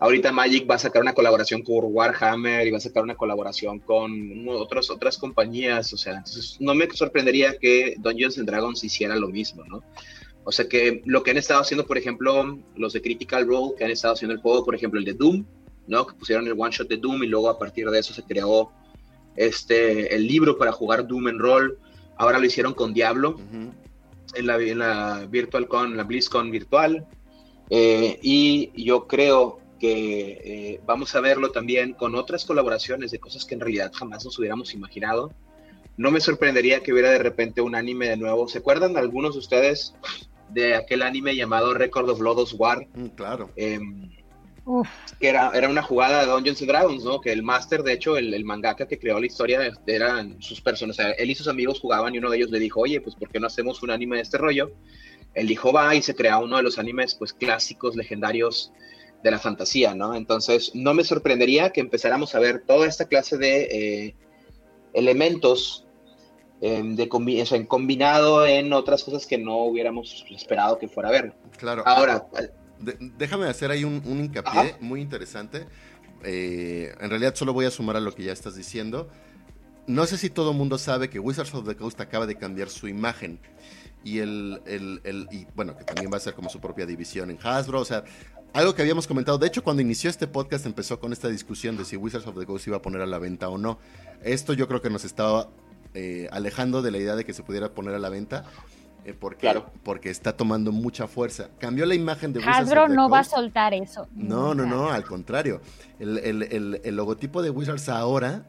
Ahorita 0.00 0.32
Magic 0.32 0.68
va 0.68 0.74
a 0.74 0.78
sacar 0.78 1.02
una 1.02 1.14
colaboración 1.14 1.62
con 1.62 1.84
Warhammer 1.84 2.66
y 2.66 2.70
va 2.70 2.78
a 2.78 2.80
sacar 2.80 3.04
una 3.04 3.14
colaboración 3.14 3.78
con 3.78 4.46
otros, 4.48 4.90
otras 4.90 5.18
compañías, 5.18 5.92
o 5.92 5.96
sea, 5.96 6.14
entonces 6.14 6.56
no 6.60 6.74
me 6.74 6.90
sorprendería 6.90 7.56
que 7.58 7.94
Dungeons 7.98 8.38
and 8.38 8.48
Dragons 8.48 8.82
hiciera 8.82 9.14
lo 9.16 9.28
mismo, 9.28 9.64
¿no? 9.64 9.82
O 10.44 10.52
sea 10.52 10.68
que 10.68 11.00
lo 11.06 11.22
que 11.22 11.30
han 11.30 11.38
estado 11.38 11.60
haciendo, 11.60 11.86
por 11.86 11.96
ejemplo, 11.96 12.58
los 12.76 12.92
de 12.92 13.00
Critical 13.00 13.46
Role, 13.46 13.74
que 13.78 13.84
han 13.84 13.90
estado 13.90 14.14
haciendo 14.14 14.34
el 14.34 14.40
juego, 14.40 14.64
por 14.64 14.74
ejemplo, 14.74 14.98
el 14.98 15.06
de 15.06 15.14
Doom, 15.14 15.44
¿no? 15.86 16.06
Que 16.06 16.14
pusieron 16.14 16.46
el 16.46 16.54
one 16.56 16.70
shot 16.70 16.88
de 16.88 16.98
Doom 16.98 17.22
y 17.22 17.28
luego 17.28 17.48
a 17.48 17.58
partir 17.58 17.88
de 17.88 17.98
eso 17.98 18.12
se 18.12 18.24
creó 18.24 18.70
este, 19.36 20.14
el 20.14 20.26
libro 20.26 20.58
para 20.58 20.72
jugar 20.72 21.06
Doom 21.06 21.28
en 21.28 21.38
rol. 21.38 21.78
Ahora 22.16 22.38
lo 22.38 22.44
hicieron 22.44 22.74
con 22.74 22.92
Diablo 22.92 23.40
en, 24.34 24.46
la, 24.46 24.58
en 24.58 24.78
la 24.78 25.26
Virtual 25.30 25.66
Con, 25.66 25.96
la 25.96 26.04
BlizzCon 26.04 26.50
virtual. 26.50 27.06
Eh, 27.70 28.18
y 28.22 28.84
yo 28.84 29.06
creo 29.06 29.60
que 29.78 30.40
eh, 30.44 30.80
vamos 30.86 31.14
a 31.14 31.20
verlo 31.20 31.50
también 31.50 31.92
con 31.94 32.14
otras 32.14 32.44
colaboraciones 32.44 33.10
de 33.10 33.18
cosas 33.18 33.44
que 33.44 33.54
en 33.54 33.60
realidad 33.60 33.92
jamás 33.94 34.24
nos 34.24 34.38
hubiéramos 34.38 34.74
imaginado. 34.74 35.32
No 35.96 36.10
me 36.10 36.20
sorprendería 36.20 36.82
que 36.82 36.92
hubiera 36.92 37.10
de 37.10 37.18
repente 37.18 37.60
un 37.60 37.74
anime 37.74 38.08
de 38.08 38.16
nuevo. 38.16 38.48
¿Se 38.48 38.58
acuerdan 38.58 38.96
algunos 38.96 39.34
de 39.34 39.38
ustedes 39.40 39.94
de 40.54 40.74
aquel 40.74 41.02
anime 41.02 41.36
llamado 41.36 41.74
Record 41.74 42.08
of 42.08 42.20
Lodos 42.20 42.54
War. 42.54 42.86
Mm, 42.94 43.06
claro. 43.08 43.50
Em, 43.56 44.10
que 45.20 45.28
era, 45.28 45.50
era 45.52 45.68
una 45.68 45.82
jugada 45.82 46.20
de 46.20 46.26
Dungeons 46.30 46.62
and 46.62 46.70
Dragons, 46.70 47.04
¿no? 47.04 47.20
Que 47.20 47.32
el 47.32 47.42
máster, 47.42 47.82
de 47.82 47.92
hecho, 47.92 48.16
el, 48.16 48.32
el, 48.32 48.44
mangaka 48.44 48.86
que 48.86 48.98
creó 48.98 49.20
la 49.20 49.26
historia, 49.26 49.60
eran 49.86 50.40
sus 50.40 50.60
personas. 50.60 50.98
O 50.98 51.02
sea, 51.02 51.10
él 51.10 51.30
y 51.30 51.34
sus 51.34 51.48
amigos 51.48 51.80
jugaban 51.80 52.14
y 52.14 52.18
uno 52.18 52.30
de 52.30 52.38
ellos 52.38 52.50
le 52.50 52.58
dijo, 52.58 52.80
oye, 52.80 53.00
pues, 53.00 53.14
¿por 53.14 53.28
qué 53.28 53.40
no 53.40 53.48
hacemos 53.48 53.82
un 53.82 53.90
anime 53.90 54.16
de 54.16 54.22
este 54.22 54.38
rollo? 54.38 54.72
Él 55.34 55.46
dijo, 55.46 55.72
va, 55.72 55.94
y 55.94 56.02
se 56.02 56.14
crea 56.14 56.38
uno 56.38 56.56
de 56.56 56.62
los 56.62 56.78
animes, 56.78 57.14
pues, 57.14 57.32
clásicos, 57.32 57.96
legendarios 57.96 58.72
de 59.22 59.30
la 59.30 59.38
fantasía, 59.38 59.94
¿no? 59.94 60.14
Entonces, 60.14 60.70
no 60.74 60.94
me 60.94 61.02
sorprendería 61.02 61.70
que 61.70 61.80
empezáramos 61.80 62.34
a 62.34 62.40
ver 62.40 62.64
toda 62.66 62.86
esta 62.86 63.06
clase 63.06 63.38
de 63.38 63.62
eh, 63.62 64.16
elementos 64.92 65.84
Em, 66.66 66.96
de 66.96 67.10
en 67.50 67.66
combinado 67.66 68.46
en 68.46 68.72
otras 68.72 69.04
cosas 69.04 69.26
que 69.26 69.36
no 69.36 69.64
hubiéramos 69.64 70.24
esperado 70.30 70.78
que 70.78 70.88
fuera 70.88 71.10
a 71.10 71.12
ver. 71.12 71.34
Claro. 71.58 71.82
Ahora, 71.84 72.26
déjame 73.18 73.46
hacer 73.48 73.70
ahí 73.70 73.84
un, 73.84 74.02
hincapié 74.06 74.76
muy 74.80 75.02
interesante. 75.02 75.66
Eh, 76.22 76.94
en 76.98 77.10
realidad 77.10 77.34
solo 77.34 77.52
voy 77.52 77.66
a 77.66 77.70
sumar 77.70 77.96
a 77.96 78.00
lo 78.00 78.14
que 78.14 78.22
ya 78.22 78.32
estás 78.32 78.56
diciendo. 78.56 79.10
No 79.86 80.06
sé 80.06 80.16
si 80.16 80.30
todo 80.30 80.52
el 80.52 80.56
mundo 80.56 80.78
sabe 80.78 81.10
que 81.10 81.18
Wizards 81.18 81.52
of 81.52 81.68
the 81.68 81.76
Coast 81.76 82.00
acaba 82.00 82.24
de 82.24 82.36
cambiar 82.36 82.70
su 82.70 82.88
imagen. 82.88 83.40
Y 84.04 84.18
el, 84.18 84.60
el, 84.66 85.00
el 85.04 85.28
y 85.32 85.46
bueno, 85.56 85.76
que 85.76 85.84
también 85.84 86.12
va 86.12 86.18
a 86.18 86.20
ser 86.20 86.34
como 86.34 86.50
su 86.50 86.60
propia 86.60 86.86
división 86.86 87.30
en 87.30 87.38
Hasbro. 87.42 87.80
O 87.80 87.84
sea, 87.84 88.04
algo 88.52 88.74
que 88.74 88.82
habíamos 88.82 89.06
comentado. 89.06 89.36
De 89.38 89.46
hecho, 89.46 89.64
cuando 89.64 89.82
inició 89.82 90.08
este 90.08 90.28
podcast 90.28 90.66
empezó 90.66 91.00
con 91.00 91.12
esta 91.12 91.28
discusión 91.28 91.76
de 91.76 91.84
si 91.84 91.96
Wizards 91.96 92.26
of 92.26 92.38
the 92.38 92.46
Coast 92.46 92.66
iba 92.68 92.76
a 92.76 92.82
poner 92.82 93.00
a 93.00 93.06
la 93.06 93.18
venta 93.18 93.48
o 93.48 93.58
no. 93.58 93.78
Esto 94.22 94.52
yo 94.52 94.68
creo 94.68 94.80
que 94.80 94.90
nos 94.90 95.04
estaba 95.04 95.48
eh, 95.94 96.28
alejando 96.30 96.82
de 96.82 96.90
la 96.90 96.98
idea 96.98 97.16
de 97.16 97.24
que 97.24 97.32
se 97.32 97.42
pudiera 97.42 97.74
poner 97.74 97.94
a 97.94 97.98
la 97.98 98.10
venta. 98.10 98.44
Eh, 99.04 99.12
porque, 99.12 99.62
porque 99.82 100.08
está 100.08 100.36
tomando 100.36 100.72
mucha 100.72 101.06
fuerza. 101.06 101.50
Cambió 101.58 101.84
la 101.84 101.94
imagen 101.94 102.32
de 102.32 102.38
Wizards 102.38 102.58
Hasbro 102.58 102.88
no 102.88 103.10
va 103.10 103.18
a 103.18 103.24
soltar 103.24 103.74
eso. 103.74 104.08
No, 104.14 104.54
no, 104.54 104.64
no, 104.64 104.90
al 104.90 105.04
contrario. 105.04 105.60
El, 105.98 106.18
el, 106.82 106.96
logotipo 106.96 107.42
de 107.42 107.50
Wizards 107.50 107.88
ahora 107.88 108.46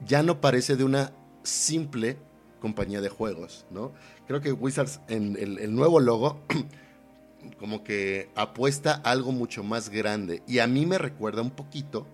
ya 0.00 0.22
no 0.22 0.40
parece 0.40 0.76
de 0.76 0.84
una 0.84 1.12
simple 1.42 2.16
compañía 2.60 3.02
de 3.02 3.10
juegos, 3.10 3.66
¿no? 3.70 3.92
Creo 4.26 4.40
que 4.40 4.52
Wizards 4.52 5.00
en 5.08 5.36
el, 5.38 5.74
nuevo 5.74 6.00
logo 6.00 6.40
como 7.58 7.84
que 7.84 8.30
apuesta 8.34 8.94
algo 8.94 9.32
mucho 9.32 9.62
más 9.62 9.90
grande 9.90 10.42
y 10.46 10.60
a 10.60 10.66
mí 10.66 10.86
me 10.86 10.96
recuerda 10.96 11.42
un 11.42 11.50
poquito, 11.50 12.06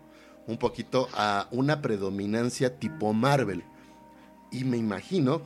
un 0.46 0.58
poquito 0.58 1.08
a 1.14 1.46
una 1.52 1.80
predominancia 1.80 2.78
tipo 2.78 3.12
Marvel. 3.12 3.62
Y 4.50 4.64
me 4.64 4.76
imagino, 4.76 5.42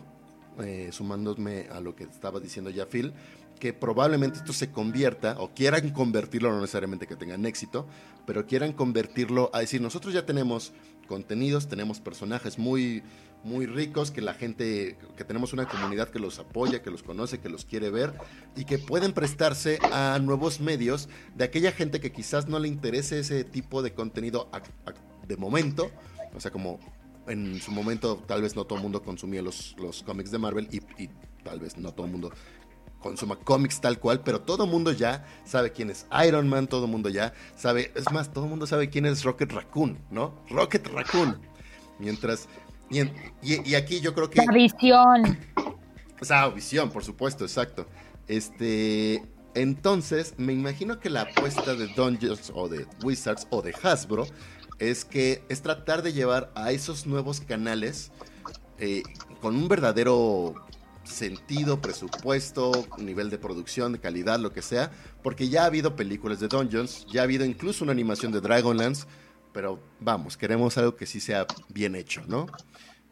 eh, 0.62 0.88
sumándome 0.90 1.68
a 1.70 1.80
lo 1.80 1.94
que 1.94 2.04
estaba 2.04 2.40
diciendo 2.40 2.70
ya 2.70 2.86
Phil, 2.86 3.12
que 3.60 3.72
probablemente 3.74 4.38
esto 4.38 4.52
se 4.52 4.70
convierta, 4.70 5.36
o 5.38 5.50
quieran 5.54 5.90
convertirlo, 5.90 6.50
no 6.50 6.60
necesariamente 6.60 7.06
que 7.06 7.16
tengan 7.16 7.44
éxito, 7.46 7.86
pero 8.26 8.46
quieran 8.46 8.72
convertirlo 8.72 9.50
a 9.52 9.60
decir, 9.60 9.80
nosotros 9.80 10.14
ya 10.14 10.26
tenemos 10.26 10.72
contenidos, 11.06 11.68
tenemos 11.68 12.00
personajes 12.00 12.58
muy, 12.58 13.02
muy 13.44 13.66
ricos, 13.66 14.10
que 14.10 14.20
la 14.20 14.34
gente, 14.34 14.96
que 15.16 15.24
tenemos 15.24 15.52
una 15.52 15.68
comunidad 15.68 16.08
que 16.08 16.18
los 16.18 16.38
apoya, 16.38 16.82
que 16.82 16.90
los 16.90 17.02
conoce, 17.02 17.40
que 17.40 17.48
los 17.48 17.64
quiere 17.64 17.90
ver, 17.90 18.14
y 18.56 18.64
que 18.64 18.78
pueden 18.78 19.12
prestarse 19.12 19.78
a 19.92 20.18
nuevos 20.20 20.60
medios 20.60 21.08
de 21.34 21.44
aquella 21.44 21.70
gente 21.72 22.00
que 22.00 22.10
quizás 22.10 22.48
no 22.48 22.58
le 22.58 22.68
interese 22.68 23.20
ese 23.20 23.44
tipo 23.44 23.82
de 23.82 23.92
contenido 23.92 24.50
de 25.28 25.36
momento, 25.36 25.90
o 26.34 26.40
sea, 26.40 26.50
como 26.50 26.80
en 27.26 27.60
su 27.60 27.70
momento 27.70 28.22
tal 28.26 28.42
vez 28.42 28.56
no 28.56 28.64
todo 28.64 28.76
el 28.78 28.82
mundo 28.82 29.02
consumía 29.02 29.42
los, 29.42 29.74
los 29.78 30.02
cómics 30.02 30.30
de 30.30 30.38
Marvel 30.38 30.68
y, 30.70 31.08
tal 31.42 31.60
vez 31.60 31.76
no 31.76 31.92
todo 31.92 32.06
el 32.06 32.12
mundo 32.12 32.32
consuma 32.98 33.36
cómics 33.36 33.80
tal 33.80 33.98
cual, 33.98 34.22
pero 34.22 34.40
todo 34.40 34.66
mundo 34.66 34.90
ya 34.90 35.26
sabe 35.44 35.72
quién 35.72 35.90
es 35.90 36.06
Iron 36.26 36.48
Man, 36.48 36.66
todo 36.66 36.86
mundo 36.86 37.10
ya 37.10 37.34
sabe, 37.54 37.92
es 37.94 38.10
más, 38.10 38.32
todo 38.32 38.46
mundo 38.46 38.66
sabe 38.66 38.88
quién 38.88 39.04
es 39.04 39.24
Rocket 39.24 39.52
Raccoon, 39.52 39.98
¿no? 40.10 40.34
Rocket 40.48 40.86
Raccoon. 40.86 41.38
Mientras, 41.98 42.48
y, 42.90 43.00
y, 43.42 43.74
aquí 43.74 44.00
yo 44.00 44.14
creo 44.14 44.30
que... 44.30 44.44
La 44.44 44.52
visión. 44.52 45.38
Esa 46.20 46.48
visión, 46.48 46.90
por 46.90 47.04
supuesto, 47.04 47.44
exacto. 47.44 47.86
Este, 48.28 49.22
entonces, 49.54 50.34
me 50.36 50.52
imagino 50.52 50.98
que 50.98 51.10
la 51.10 51.22
apuesta 51.22 51.74
de 51.74 51.86
Dungeons 51.88 52.52
o 52.54 52.68
de 52.68 52.86
Wizards 53.02 53.46
o 53.50 53.62
de 53.62 53.74
Hasbro 53.82 54.26
es 54.78 55.04
que 55.04 55.44
es 55.48 55.62
tratar 55.62 56.02
de 56.02 56.12
llevar 56.12 56.50
a 56.54 56.72
esos 56.72 57.06
nuevos 57.06 57.40
canales 57.40 58.10
eh, 58.78 59.02
con 59.40 59.54
un 59.54 59.68
verdadero 59.68 60.54
sentido, 61.04 61.80
presupuesto, 61.80 62.86
nivel 62.98 63.30
de 63.30 63.38
producción, 63.38 63.92
de 63.92 64.00
calidad, 64.00 64.38
lo 64.38 64.52
que 64.52 64.62
sea, 64.62 64.90
porque 65.22 65.48
ya 65.48 65.62
ha 65.62 65.66
habido 65.66 65.96
películas 65.96 66.40
de 66.40 66.48
Dungeons, 66.48 67.06
ya 67.06 67.20
ha 67.20 67.24
habido 67.24 67.44
incluso 67.44 67.84
una 67.84 67.92
animación 67.92 68.32
de 68.32 68.40
Dragonlance, 68.40 69.06
pero 69.54 69.78
vamos, 70.00 70.36
queremos 70.36 70.76
algo 70.76 70.96
que 70.96 71.06
sí 71.06 71.20
sea 71.20 71.46
bien 71.68 71.94
hecho, 71.94 72.22
¿no? 72.26 72.46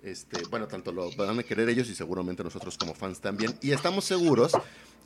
Este, 0.02 0.42
bueno, 0.50 0.66
tanto 0.66 0.90
lo 0.92 1.10
van 1.12 1.38
a 1.38 1.42
querer 1.44 1.68
ellos 1.68 1.88
y 1.88 1.94
seguramente 1.94 2.42
nosotros 2.42 2.76
como 2.76 2.92
fans 2.92 3.20
también. 3.20 3.54
Y 3.62 3.70
estamos 3.70 4.04
seguros 4.04 4.52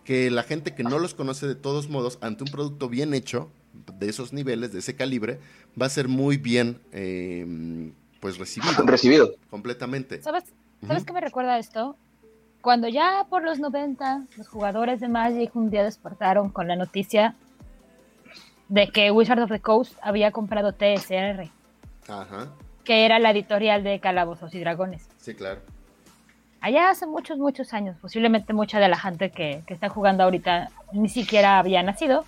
que 0.03 0.31
la 0.31 0.43
gente 0.43 0.75
que 0.75 0.83
no 0.83 0.99
los 0.99 1.13
conoce 1.13 1.47
de 1.47 1.55
todos 1.55 1.91
modos, 1.91 2.19
ante 2.23 2.43
un 2.43 2.51
producto 2.51 2.89
bien 2.89 3.13
hecho, 3.13 3.51
de 3.99 4.09
esos 4.09 4.33
niveles, 4.33 4.73
de 4.73 4.79
ese 4.79 4.97
calibre, 4.97 5.39
va 5.81 5.87
a 5.87 5.91
ser 5.91 6.09
muy 6.09 6.39
bien 6.39 6.81
eh, 6.93 7.93
pues 8.21 8.39
recibido. 8.39 8.87
Recibido. 8.87 9.35
Completamente. 9.51 10.23
¿Sabes, 10.23 10.45
¿sabes 10.87 11.05
qué 11.05 11.13
me 11.13 11.21
recuerda 11.21 11.59
esto? 11.59 11.97
Cuando 12.63 12.89
ya 12.89 13.27
por 13.29 13.45
los 13.45 13.59
90 13.59 14.25
los 14.39 14.49
jugadores 14.49 15.01
de 15.01 15.09
Magic 15.09 15.55
un 15.55 15.69
día 15.69 15.85
despertaron 15.85 16.49
con 16.49 16.67
la 16.67 16.77
noticia 16.77 17.37
de 18.69 18.89
que 18.89 19.11
Wizard 19.11 19.41
of 19.41 19.51
the 19.51 19.61
Coast 19.61 19.95
había 20.03 20.31
comprado 20.33 20.73
TSR. 20.73 21.49
Ajá. 22.09 22.49
Que 22.85 23.05
era 23.05 23.19
la 23.19 23.31
editorial 23.31 23.83
de 23.83 24.01
Calabozos 24.01 24.55
y 24.55 24.61
Dragones. 24.61 25.09
Sí, 25.19 25.35
claro. 25.35 25.61
Allá 26.61 26.91
hace 26.91 27.07
muchos, 27.07 27.39
muchos 27.39 27.73
años. 27.75 27.97
Posiblemente 28.01 28.53
mucha 28.53 28.81
de 28.81 28.89
la 28.89 28.99
gente 28.99 29.31
que, 29.31 29.63
que 29.67 29.75
está 29.75 29.89
jugando 29.89 30.25
ahorita 30.25 30.71
ni 30.93 31.09
siquiera 31.09 31.59
había 31.59 31.83
nacido. 31.83 32.25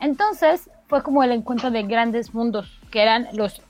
Entonces 0.00 0.68
fue 0.88 1.02
como 1.02 1.22
el 1.22 1.32
encuentro 1.32 1.70
de 1.70 1.82
grandes 1.84 2.34
mundos, 2.34 2.80
que 2.90 3.02
eran 3.02 3.28
los 3.32 3.62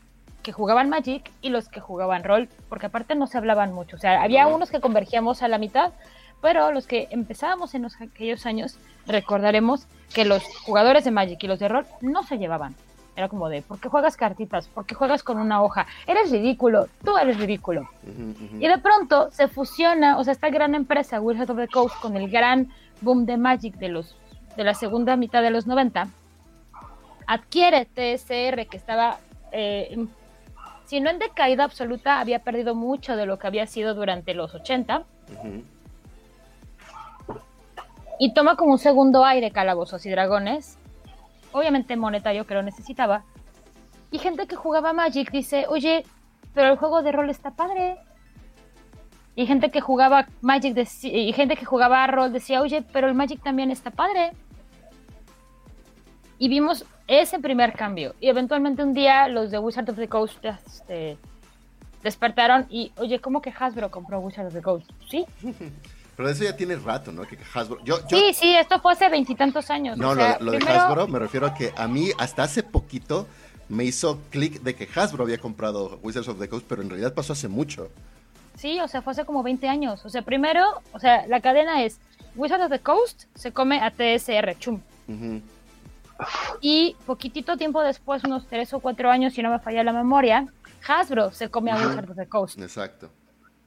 que 0.43 0.53
jugaban 0.53 0.89
Magic 0.89 1.31
y 1.41 1.51
los 1.51 1.69
que 1.69 1.81
jugaban 1.81 2.25
rol, 2.25 2.49
porque 2.69 2.87
aparte 2.87 3.15
no 3.15 3.27
se 3.27 3.39
hablaban 3.39 3.73
mucho. 3.73 3.97
O 3.97 3.99
sea, 3.99 4.23
había 4.23 4.47
unos 4.47 4.71
que 4.71 4.81
convergíamos 4.81 5.43
a 5.43 5.49
la 5.49 5.59
mitad, 5.59 5.93
pero 6.43 6.73
los 6.73 6.87
que 6.87 7.09
empezábamos 7.11 7.75
en 7.75 7.87
aquellos 7.87 8.45
años, 8.45 8.77
recordaremos 9.07 9.87
que 10.13 10.27
los 10.27 10.43
jugadores 10.67 11.05
de 11.05 11.13
Magic 11.13 11.43
y 11.43 11.47
los 11.47 11.61
de 11.61 11.69
rol 11.69 11.87
no 12.03 12.25
se 12.25 12.37
llevaban. 12.37 12.75
Era 13.15 13.29
como 13.29 13.49
de, 13.49 13.63
¿por 13.63 13.79
qué 13.79 13.89
juegas 13.89 14.17
cartitas? 14.17 14.69
¿Por 14.69 14.85
qué 14.85 14.95
juegas 14.95 15.23
con 15.23 15.39
una 15.39 15.63
hoja? 15.63 15.87
Eres 16.07 16.31
ridículo, 16.31 16.89
tú 17.05 17.17
eres 17.17 17.39
ridículo. 17.39 17.89
Y 18.59 18.67
de 18.67 18.79
pronto 18.79 19.31
se 19.31 19.49
fusiona, 19.49 20.19
o 20.19 20.25
sea, 20.25 20.33
esta 20.33 20.51
gran 20.51 20.75
empresa, 20.75 21.21
Wizard 21.21 21.51
of 21.51 21.59
the 21.59 21.69
Coast, 21.69 21.95
con 22.01 22.17
el 22.17 22.29
gran 22.29 22.73
boom 23.03 23.25
de 23.25 23.37
Magic 23.37 23.77
de, 23.77 23.89
los, 23.89 24.17
de 24.57 24.65
la 24.65 24.75
segunda 24.75 25.17
mitad 25.17 25.43
de 25.43 25.51
los 25.51 25.67
90, 25.67 26.09
adquiere 27.27 27.85
TSR, 27.85 28.67
que 28.67 28.77
estaba, 28.77 29.19
eh, 29.53 30.07
si 30.87 31.01
no 31.01 31.11
en 31.11 31.19
decaída 31.19 31.65
absoluta, 31.65 32.19
había 32.19 32.41
perdido 32.41 32.75
mucho 32.75 33.15
de 33.15 33.27
lo 33.27 33.39
que 33.39 33.47
había 33.47 33.67
sido 33.67 33.95
durante 33.95 34.35
los 34.35 34.55
80. 34.55 35.05
Y 38.23 38.35
toma 38.35 38.55
como 38.55 38.71
un 38.71 38.79
segundo 38.79 39.25
aire 39.25 39.51
Calabozos 39.51 40.07
y 40.07 40.11
Dragones, 40.11 40.79
obviamente 41.51 41.97
monetario 41.97 42.47
que 42.47 42.55
lo 42.55 42.63
necesitaba. 42.63 43.25
Y 44.13 44.21
gente 44.21 44.47
que 44.47 44.55
jugaba 44.55 44.93
Magic 44.93 45.33
dice, 45.33 45.67
oye, 45.69 46.05
pero 46.55 46.71
el 46.71 46.79
juego 46.79 47.03
de 47.03 47.11
rol 47.11 47.31
está 47.31 47.51
padre. 47.51 47.99
Y 49.35 49.45
gente 49.47 49.73
que 49.73 49.81
jugaba 49.81 50.29
Magic 50.41 50.87
y 51.03 51.33
gente 51.33 51.57
que 51.57 51.65
jugaba 51.65 52.07
rol 52.07 52.33
decía, 52.33 52.61
oye, 52.61 52.85
pero 52.93 53.09
el 53.09 53.15
Magic 53.15 53.43
también 53.43 53.73
está 53.73 53.91
padre. 53.91 54.31
Y 56.39 56.49
vimos 56.49 56.87
ese 57.09 57.41
primer 57.41 57.73
cambio. 57.73 58.15
Y 58.21 58.29
eventualmente 58.29 58.85
un 58.85 58.95
día 58.95 59.27
los 59.27 59.51
de 59.51 59.59
Wizard 59.59 59.91
of 59.91 59.97
the 59.97 60.07
Coast 60.07 60.45
este, 60.45 61.19
despertaron 62.05 62.69
y, 62.71 62.93
oye, 62.99 63.19
¿cómo 63.19 63.43
que 63.43 63.51
Hasbro 63.51 63.91
compró 63.91 64.21
Wizard 64.21 64.47
of 64.47 64.53
the 64.53 64.63
Coast? 64.63 64.89
Sí. 65.09 65.27
Pero 66.23 66.35
eso 66.35 66.45
ya 66.45 66.57
tiene 66.57 66.77
rato, 66.77 67.11
¿no? 67.11 67.23
Que 67.23 67.37
Hasbro. 67.53 67.81
sí, 68.09 68.33
sí, 68.33 68.55
esto 68.55 68.79
fue 68.79 68.93
hace 68.93 69.09
veintitantos 69.09 69.69
años. 69.71 69.99
No, 69.99 70.15
lo, 70.15 70.53
de 70.53 70.59
Hasbro 70.59 71.09
me 71.09 71.19
refiero 71.19 71.49
a 71.49 71.55
que 71.55 71.73
a 71.77 71.89
mí 71.89 72.11
hasta 72.17 72.45
hace 72.45 72.63
poquito 72.63 73.27
me 73.69 73.83
hizo 73.83 74.21
clic 74.31 74.63
de 74.63 74.77
que 74.77 74.89
Hasbro 74.95 75.25
había 75.25 75.39
comprado 75.39 75.99
Wizards 76.01 76.29
of 76.29 76.39
the 76.39 76.49
Coast, 76.49 76.65
pero 76.69 76.81
en 76.81 76.91
realidad 76.91 77.13
pasó 77.13 77.33
hace 77.33 77.49
mucho. 77.49 77.91
Sí, 78.55 78.79
o 78.79 78.87
sea, 78.87 79.03
fue 79.03 79.11
hace 79.11 79.25
como 79.25 79.43
20 79.43 79.69
años. 79.69 80.05
O 80.05 80.11
sea, 80.11 80.23
primero, 80.23 80.81
o 80.93 81.01
sea, 81.01 81.27
la 81.27 81.41
cadena 81.41 81.83
es 81.83 81.99
Wizards 82.37 82.67
of 82.67 82.71
the 82.71 82.79
Coast 82.79 83.25
se 83.35 83.51
come 83.51 83.81
a 83.81 83.91
TSR, 83.91 84.57
chum. 84.61 84.81
Y 86.61 86.95
poquitito 87.05 87.57
tiempo 87.57 87.83
después, 87.83 88.23
unos 88.23 88.47
3 88.47 88.75
o 88.75 88.79
4 88.79 89.11
años, 89.11 89.35
si 89.35 89.43
no 89.43 89.51
me 89.51 89.59
falla 89.59 89.83
la 89.83 89.93
memoria, 89.93 90.47
Hasbro 90.87 91.33
se 91.33 91.49
come 91.49 91.73
a 91.73 91.77
Wizards 91.79 92.11
of 92.11 92.17
the 92.17 92.29
Coast. 92.29 92.61
Exacto. 92.61 93.11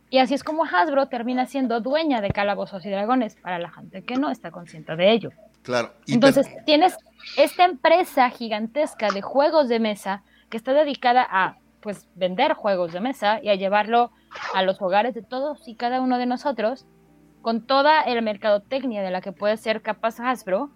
Y 0.09 0.19
así 0.19 0.33
es 0.33 0.43
como 0.43 0.65
Hasbro 0.65 1.07
termina 1.07 1.45
siendo 1.45 1.81
dueña 1.81 2.21
de 2.21 2.29
Calabozos 2.29 2.85
y 2.85 2.89
Dragones 2.89 3.35
para 3.35 3.59
la 3.59 3.69
gente 3.71 4.03
que 4.03 4.15
no 4.15 4.29
está 4.29 4.51
consciente 4.51 4.95
de 4.95 5.11
ello. 5.11 5.31
Claro. 5.63 5.93
Entonces, 6.07 6.47
tienes 6.65 6.95
esta 7.37 7.65
empresa 7.65 8.29
gigantesca 8.29 9.09
de 9.09 9.21
juegos 9.21 9.67
de 9.67 9.79
mesa 9.79 10.23
que 10.49 10.57
está 10.57 10.73
dedicada 10.73 11.27
a 11.29 11.57
pues 11.81 12.07
vender 12.15 12.53
juegos 12.53 12.93
de 12.93 12.99
mesa 12.99 13.39
y 13.41 13.49
a 13.49 13.55
llevarlo 13.55 14.11
a 14.53 14.63
los 14.63 14.81
hogares 14.81 15.13
de 15.13 15.21
todos 15.21 15.67
y 15.67 15.75
cada 15.75 16.01
uno 16.01 16.17
de 16.17 16.25
nosotros 16.25 16.85
con 17.41 17.65
toda 17.65 18.01
el 18.01 18.21
mercadotecnia 18.23 19.03
de 19.03 19.11
la 19.11 19.21
que 19.21 19.31
puede 19.31 19.57
ser 19.57 19.81
capaz 19.81 20.19
Hasbro 20.19 20.71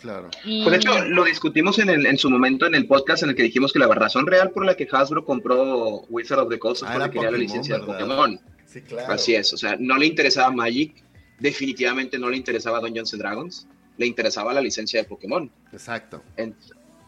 Claro. 0.00 0.30
Pues 0.44 0.70
de 0.70 0.76
hecho, 0.76 1.04
lo 1.06 1.24
discutimos 1.24 1.78
en, 1.78 1.88
en 1.90 2.18
su 2.18 2.30
momento 2.30 2.66
en 2.66 2.74
el 2.74 2.86
podcast 2.86 3.22
en 3.22 3.30
el 3.30 3.36
que 3.36 3.44
dijimos 3.44 3.72
que 3.72 3.78
la 3.78 3.86
razón 3.88 4.26
real 4.26 4.50
por 4.50 4.64
la 4.64 4.76
que 4.76 4.86
Hasbro 4.90 5.24
compró 5.24 6.02
Wizard 6.08 6.40
of 6.40 6.48
the 6.50 6.58
Coast 6.58 6.84
fue 6.84 6.90
ah, 6.90 6.98
porque 6.98 7.12
quería 7.12 7.30
la 7.30 7.38
licencia 7.38 7.78
de 7.78 7.84
Pokémon. 7.84 8.40
Sí, 8.66 8.82
claro. 8.82 9.12
Así 9.12 9.34
es, 9.34 9.52
o 9.52 9.56
sea, 9.56 9.76
no 9.78 9.96
le 9.96 10.06
interesaba 10.06 10.50
Magic, 10.50 11.02
definitivamente 11.38 12.18
no 12.18 12.28
le 12.28 12.36
interesaba 12.36 12.80
Dungeons 12.80 13.12
and 13.14 13.22
Dragons, 13.22 13.68
le 13.96 14.06
interesaba 14.06 14.52
la 14.52 14.60
licencia 14.60 15.02
de 15.02 15.08
Pokémon. 15.08 15.50
Exacto. 15.72 16.22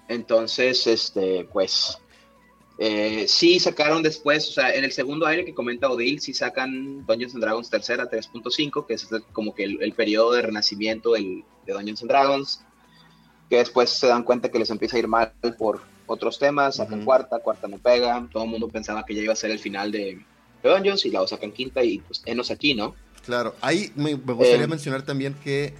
entonces, 0.08 0.86
este, 0.86 1.46
pues, 1.52 1.98
eh, 2.78 3.24
sí 3.26 3.58
sacaron 3.58 4.02
después, 4.02 4.48
o 4.48 4.52
sea, 4.52 4.72
en 4.72 4.84
el 4.84 4.92
segundo 4.92 5.26
aire 5.26 5.44
que 5.44 5.52
comenta 5.52 5.90
Odile, 5.90 6.20
sí 6.20 6.32
sacan 6.32 7.04
Dungeons 7.06 7.34
and 7.34 7.42
Dragons 7.42 7.68
tercera 7.68 8.08
3.5, 8.08 8.86
que 8.86 8.94
es 8.94 9.08
como 9.32 9.54
que 9.54 9.64
el, 9.64 9.92
periodo 9.94 10.32
de 10.32 10.42
renacimiento 10.42 11.12
del, 11.12 11.44
de 11.66 11.72
Dungeons 11.72 12.02
and 12.02 12.10
Dragons 12.10 12.64
que 13.48 13.56
después 13.56 13.90
se 13.90 14.06
dan 14.06 14.22
cuenta 14.22 14.50
que 14.50 14.58
les 14.58 14.70
empieza 14.70 14.96
a 14.96 15.00
ir 15.00 15.08
mal 15.08 15.32
por 15.58 15.80
otros 16.06 16.38
temas, 16.38 16.76
sacan 16.76 17.04
cuarta, 17.04 17.38
cuarta 17.40 17.68
no 17.68 17.78
pega, 17.78 18.26
todo 18.32 18.44
el 18.44 18.50
mundo 18.50 18.68
pensaba 18.68 19.04
que 19.04 19.14
ya 19.14 19.22
iba 19.22 19.32
a 19.32 19.36
ser 19.36 19.50
el 19.50 19.58
final 19.58 19.92
de, 19.92 20.20
de 20.62 20.68
Dungeons 20.68 21.04
y 21.06 21.10
la 21.10 21.26
sacan 21.26 21.52
quinta 21.52 21.82
y 21.82 21.98
pues 21.98 22.22
enos 22.24 22.50
aquí, 22.50 22.74
¿no? 22.74 22.94
Claro, 23.24 23.54
ahí 23.60 23.92
me, 23.94 24.14
gustaría 24.14 24.64
eh, 24.64 24.68
mencionar 24.68 25.02
también 25.02 25.34
que 25.44 25.74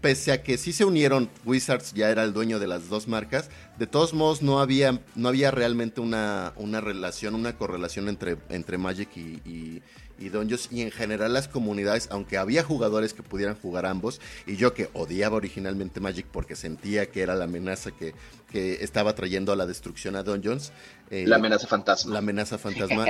pese 0.00 0.32
a 0.32 0.42
que 0.42 0.58
sí 0.58 0.72
se 0.72 0.84
unieron, 0.84 1.28
Wizards 1.44 1.92
ya 1.94 2.10
era 2.10 2.24
el 2.24 2.32
dueño 2.32 2.58
de 2.58 2.66
las 2.66 2.88
dos 2.88 3.08
marcas, 3.08 3.50
de 3.78 3.86
todos 3.86 4.14
modos 4.14 4.42
no 4.42 4.60
había, 4.60 5.00
no 5.14 5.28
había 5.28 5.50
realmente 5.50 6.00
una, 6.00 6.52
una 6.56 6.80
relación, 6.80 7.34
una 7.34 7.56
correlación 7.56 8.08
entre, 8.08 8.36
entre 8.48 8.78
Magic 8.78 9.16
y, 9.16 9.82
y 10.18 10.28
Dungeons 10.28 10.68
y 10.70 10.82
en 10.82 10.90
general 10.90 11.32
las 11.32 11.48
comunidades, 11.48 12.08
aunque 12.10 12.38
había 12.38 12.62
jugadores 12.62 13.14
que 13.14 13.22
pudieran 13.22 13.56
jugar 13.56 13.86
ambos, 13.86 14.20
y 14.46 14.56
yo 14.56 14.74
que 14.74 14.88
odiaba 14.92 15.36
originalmente 15.36 16.00
Magic 16.00 16.26
porque 16.30 16.56
sentía 16.56 17.10
que 17.10 17.22
era 17.22 17.34
la 17.34 17.44
amenaza 17.44 17.90
que, 17.92 18.14
estaba 18.50 19.14
trayendo 19.14 19.52
a 19.52 19.56
la 19.56 19.66
destrucción 19.66 20.16
a 20.16 20.22
Dungeons. 20.22 20.72
Eh, 21.10 21.26
la 21.26 21.36
amenaza 21.36 21.66
fantasma. 21.66 22.14
La 22.14 22.20
amenaza 22.20 22.56
fantasma, 22.56 23.04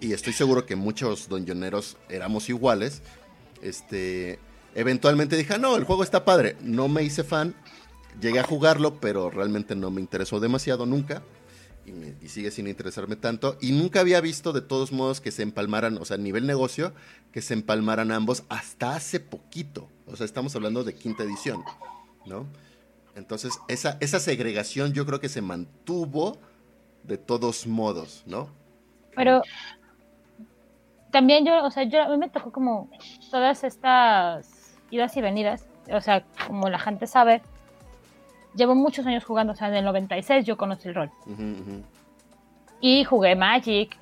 y, 0.00 0.12
estoy 0.12 0.32
seguro 0.32 0.64
que 0.64 0.76
muchos 0.76 1.28
dungeoneros 1.28 1.96
éramos 2.08 2.48
iguales. 2.48 3.02
Este, 3.62 4.38
eventualmente 4.76 5.36
dije, 5.36 5.54
ah, 5.54 5.58
no, 5.58 5.76
el 5.76 5.84
juego 5.84 6.02
está 6.02 6.24
padre, 6.24 6.56
no 6.60 6.86
me 6.86 7.02
hice 7.02 7.24
fan, 7.24 7.54
llegué 8.20 8.38
a 8.38 8.44
jugarlo, 8.44 9.00
pero 9.00 9.30
realmente 9.30 9.74
no 9.74 9.90
me 9.90 10.00
interesó 10.00 10.38
demasiado 10.38 10.86
nunca 10.86 11.22
y, 12.20 12.28
sigue 12.28 12.50
sin 12.50 12.66
interesarme 12.66 13.16
tanto. 13.16 13.56
Y 13.60 13.72
nunca 13.72 14.00
había 14.00 14.20
visto 14.20 14.52
de 14.52 14.60
todos 14.60 14.92
modos 14.92 15.20
que 15.20 15.30
se 15.30 15.42
empalmaran, 15.42 15.96
o 15.98 16.04
sea, 16.04 16.16
a 16.16 16.20
nivel 16.20 16.46
negocio, 16.46 16.92
que 17.32 17.42
se 17.42 17.54
empalmaran 17.54 18.12
ambos 18.12 18.44
hasta 18.48 18.94
hace 18.94 19.18
poquito. 19.18 19.88
O 20.06 20.16
sea, 20.16 20.26
estamos 20.26 20.54
hablando 20.56 20.84
de 20.84 20.94
quinta 20.94 21.22
edición, 21.22 21.62
¿no? 22.26 22.46
Entonces, 23.14 23.58
esa, 23.68 23.96
esa 24.00 24.20
segregación 24.20 24.92
yo 24.92 25.06
creo 25.06 25.20
que 25.20 25.28
se 25.28 25.40
mantuvo 25.40 26.38
de 27.04 27.16
todos 27.16 27.66
modos, 27.66 28.24
¿no? 28.26 28.50
Pero 29.14 29.40
también 31.10 31.46
yo, 31.46 31.64
o 31.64 31.70
sea, 31.70 31.84
yo 31.84 32.02
a 32.02 32.08
mí 32.08 32.18
me 32.18 32.28
tocó 32.28 32.52
como 32.52 32.90
todas 33.30 33.64
estas 33.64 34.55
idas 34.90 35.16
y 35.16 35.20
venidas, 35.20 35.66
o 35.90 36.00
sea, 36.00 36.24
como 36.46 36.68
la 36.68 36.78
gente 36.78 37.06
sabe, 37.06 37.42
llevo 38.54 38.74
muchos 38.74 39.06
años 39.06 39.24
jugando, 39.24 39.52
o 39.52 39.56
sea, 39.56 39.68
en 39.68 39.74
el 39.74 39.84
96 39.84 40.44
yo 40.44 40.56
conocí 40.56 40.88
el 40.88 40.94
rol. 40.94 41.10
Y 42.80 43.04
jugué 43.04 43.36
Magic 43.36 43.96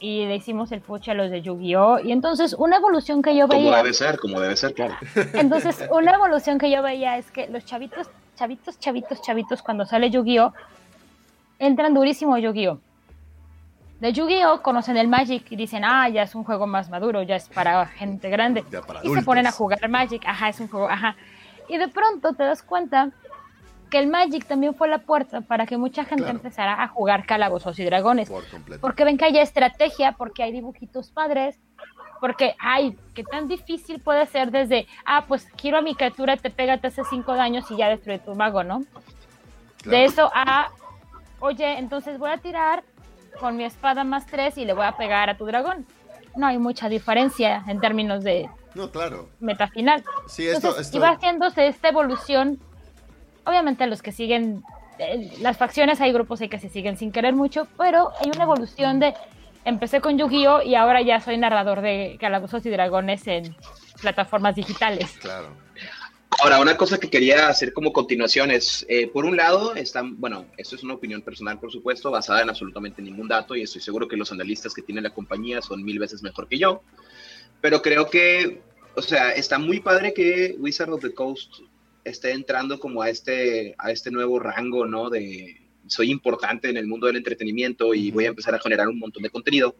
y 0.00 0.26
le 0.26 0.36
hicimos 0.36 0.72
el 0.72 0.80
fuchi 0.80 1.12
a 1.12 1.14
los 1.14 1.30
de 1.30 1.42
Yu-Gi-Oh! 1.42 2.00
Y 2.00 2.12
entonces 2.12 2.54
una 2.58 2.76
evolución 2.76 3.22
que 3.22 3.36
yo 3.36 3.46
veía... 3.46 3.70
Como 3.70 3.76
debe 3.76 3.94
ser, 3.94 4.18
como 4.18 4.40
debe 4.40 4.56
ser, 4.56 4.74
claro. 4.74 4.96
Entonces 5.34 5.84
una 5.90 6.12
evolución 6.12 6.58
que 6.58 6.70
yo 6.70 6.82
veía 6.82 7.18
es 7.18 7.30
que 7.30 7.46
los 7.48 7.64
chavitos, 7.64 8.08
chavitos, 8.34 8.78
chavitos, 8.80 9.22
chavitos, 9.22 9.62
cuando 9.62 9.86
sale 9.86 10.10
Yu-Gi-Oh! 10.10 10.52
entran 11.60 11.94
durísimo 11.94 12.34
a 12.34 12.40
Yu-Gi-Oh! 12.40 12.80
De 14.02 14.12
Yu-Gi-Oh! 14.12 14.62
conocen 14.62 14.96
el 14.96 15.06
Magic 15.06 15.52
y 15.52 15.54
dicen, 15.54 15.84
ah, 15.84 16.08
ya 16.08 16.24
es 16.24 16.34
un 16.34 16.42
juego 16.42 16.66
más 16.66 16.90
maduro, 16.90 17.22
ya 17.22 17.36
es 17.36 17.48
para 17.48 17.86
gente 17.86 18.28
grande. 18.30 18.64
y 19.04 19.14
se 19.14 19.22
ponen 19.22 19.46
a 19.46 19.52
jugar 19.52 19.88
Magic, 19.88 20.24
ajá, 20.26 20.48
es 20.48 20.58
un 20.58 20.66
juego, 20.66 20.88
ajá. 20.90 21.14
Y 21.68 21.78
de 21.78 21.86
pronto 21.86 22.32
te 22.32 22.42
das 22.42 22.64
cuenta 22.64 23.12
porque 23.92 23.98
el 23.98 24.08
Magic 24.08 24.44
también 24.46 24.74
fue 24.74 24.88
la 24.88 24.98
puerta 24.98 25.42
para 25.42 25.66
que 25.66 25.76
mucha 25.76 26.04
gente 26.04 26.28
empezara 26.28 26.82
a 26.82 26.88
jugar 26.88 27.26
calabozos 27.26 27.78
y 27.78 27.84
dragones. 27.84 28.28
porque 28.80 29.04
ven 29.04 29.18
que 29.18 29.26
hay 29.26 29.38
estrategia, 29.38 30.10
porque 30.10 30.42
hay 30.42 30.50
dibujitos 30.50 31.12
padres, 31.12 31.60
porque, 32.18 32.56
ay, 32.58 32.98
qué 33.14 33.22
tan 33.22 33.46
difícil 33.46 34.00
puede 34.00 34.26
ser 34.26 34.50
desde, 34.50 34.88
ah, 35.04 35.26
pues 35.28 35.46
quiero 35.56 35.78
a 35.78 35.80
mi 35.80 35.94
criatura, 35.94 36.36
te 36.36 36.50
pega, 36.50 36.78
te 36.78 36.88
hace 36.88 37.04
cinco 37.04 37.36
daños 37.36 37.70
y 37.70 37.76
ya 37.76 37.88
destruye 37.88 38.18
tu 38.18 38.34
mago, 38.34 38.64
¿no? 38.64 38.82
De 39.84 40.06
eso 40.06 40.28
a, 40.34 40.70
oye, 41.38 41.78
entonces 41.78 42.18
voy 42.18 42.30
a 42.30 42.38
tirar 42.38 42.82
con 43.42 43.56
mi 43.56 43.64
espada 43.64 44.04
más 44.04 44.24
tres 44.26 44.56
y 44.56 44.64
le 44.64 44.72
voy 44.72 44.86
a 44.86 44.92
pegar 44.92 45.28
a 45.28 45.36
tu 45.36 45.44
dragón. 45.44 45.84
No 46.36 46.46
hay 46.46 46.58
mucha 46.58 46.88
diferencia 46.88 47.64
en 47.66 47.80
términos 47.80 48.22
de 48.22 48.48
no, 48.74 48.88
claro. 48.90 49.28
meta 49.40 49.66
final. 49.66 50.04
Sí, 50.28 50.46
esto, 50.46 50.76
Y 50.92 50.98
va 51.00 51.10
haciéndose 51.10 51.66
esta 51.66 51.88
evolución. 51.88 52.60
Obviamente 53.44 53.84
los 53.88 54.00
que 54.00 54.12
siguen 54.12 54.62
eh, 54.98 55.32
las 55.40 55.58
facciones, 55.58 56.00
hay 56.00 56.12
grupos 56.12 56.40
ahí 56.40 56.48
que 56.48 56.60
se 56.60 56.68
siguen 56.68 56.96
sin 56.96 57.10
querer 57.10 57.34
mucho, 57.34 57.66
pero 57.76 58.12
hay 58.20 58.30
una 58.32 58.44
evolución 58.44 59.00
de 59.00 59.12
empecé 59.64 60.00
con 60.00 60.16
Yu-Gi-Oh 60.16 60.62
y 60.62 60.76
ahora 60.76 61.02
ya 61.02 61.20
soy 61.20 61.36
narrador 61.36 61.80
de 61.80 62.16
Calabozos 62.20 62.64
y 62.64 62.70
Dragones 62.70 63.26
en 63.26 63.56
plataformas 64.00 64.54
digitales. 64.54 65.18
Claro. 65.20 65.48
Ahora, 66.40 66.60
una 66.60 66.76
cosa 66.76 66.98
que 66.98 67.10
quería 67.10 67.48
hacer 67.48 67.72
como 67.72 67.92
continuación 67.92 68.50
es, 68.50 68.84
eh, 68.88 69.06
por 69.06 69.24
un 69.24 69.36
lado, 69.36 69.74
están, 69.74 70.20
bueno, 70.20 70.46
esto 70.56 70.76
es 70.76 70.82
una 70.82 70.94
opinión 70.94 71.22
personal, 71.22 71.60
por 71.60 71.70
supuesto, 71.70 72.10
basada 72.10 72.42
en 72.42 72.48
absolutamente 72.48 73.02
ningún 73.02 73.28
dato 73.28 73.54
y 73.54 73.62
estoy 73.62 73.80
seguro 73.80 74.08
que 74.08 74.16
los 74.16 74.32
analistas 74.32 74.74
que 74.74 74.82
tiene 74.82 75.00
la 75.00 75.10
compañía 75.10 75.62
son 75.62 75.84
mil 75.84 75.98
veces 75.98 76.22
mejor 76.22 76.48
que 76.48 76.58
yo, 76.58 76.82
pero 77.60 77.80
creo 77.82 78.08
que, 78.10 78.62
o 78.96 79.02
sea, 79.02 79.30
está 79.32 79.58
muy 79.58 79.80
padre 79.80 80.12
que 80.14 80.56
Wizard 80.58 80.90
of 80.90 81.02
the 81.02 81.14
Coast 81.14 81.60
esté 82.04 82.32
entrando 82.32 82.80
como 82.80 83.02
a 83.02 83.10
este, 83.10 83.74
a 83.78 83.92
este 83.92 84.10
nuevo 84.10 84.40
rango, 84.40 84.86
¿no? 84.86 85.10
De, 85.10 85.62
soy 85.86 86.10
importante 86.10 86.68
en 86.68 86.76
el 86.76 86.86
mundo 86.86 87.06
del 87.06 87.16
entretenimiento 87.16 87.94
y 87.94 88.10
voy 88.10 88.24
a 88.24 88.28
empezar 88.28 88.54
a 88.54 88.60
generar 88.60 88.88
un 88.88 88.98
montón 88.98 89.22
de 89.22 89.30
contenido. 89.30 89.76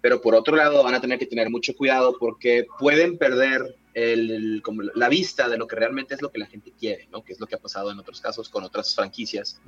Pero 0.00 0.20
por 0.20 0.34
otro 0.34 0.56
lado, 0.56 0.82
van 0.82 0.94
a 0.94 1.00
tener 1.00 1.18
que 1.18 1.26
tener 1.26 1.50
mucho 1.50 1.74
cuidado 1.74 2.16
porque 2.18 2.66
pueden 2.78 3.18
perder 3.18 3.76
el, 3.98 4.60
como 4.62 4.82
la 4.82 5.08
vista 5.08 5.48
de 5.48 5.58
lo 5.58 5.66
que 5.66 5.76
realmente 5.76 6.14
es 6.14 6.22
lo 6.22 6.30
que 6.30 6.38
la 6.38 6.46
gente 6.46 6.72
quiere, 6.78 7.08
¿no? 7.10 7.22
que 7.22 7.32
es 7.32 7.40
lo 7.40 7.46
que 7.46 7.56
ha 7.56 7.58
pasado 7.58 7.90
en 7.90 7.98
otros 7.98 8.20
casos 8.20 8.48
con 8.48 8.64
otras 8.64 8.94
franquicias. 8.94 9.60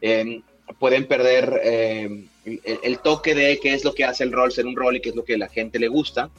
Em, 0.00 0.42
pueden 0.78 1.06
perder 1.06 1.60
em, 1.62 2.28
el, 2.44 2.98
toque 3.00 3.34
de 3.34 3.58
qué 3.60 3.74
es 3.74 3.84
lo 3.84 3.94
que 3.94 4.04
hace 4.04 4.24
el 4.24 4.32
rol 4.32 4.52
ser 4.52 4.66
un 4.66 4.76
rol 4.76 4.96
y 4.96 5.00
qué 5.00 5.10
es 5.10 5.16
lo 5.16 5.24
que 5.24 5.36
la 5.36 5.48
gente 5.48 5.78
le 5.78 5.88
gusta. 5.88 6.30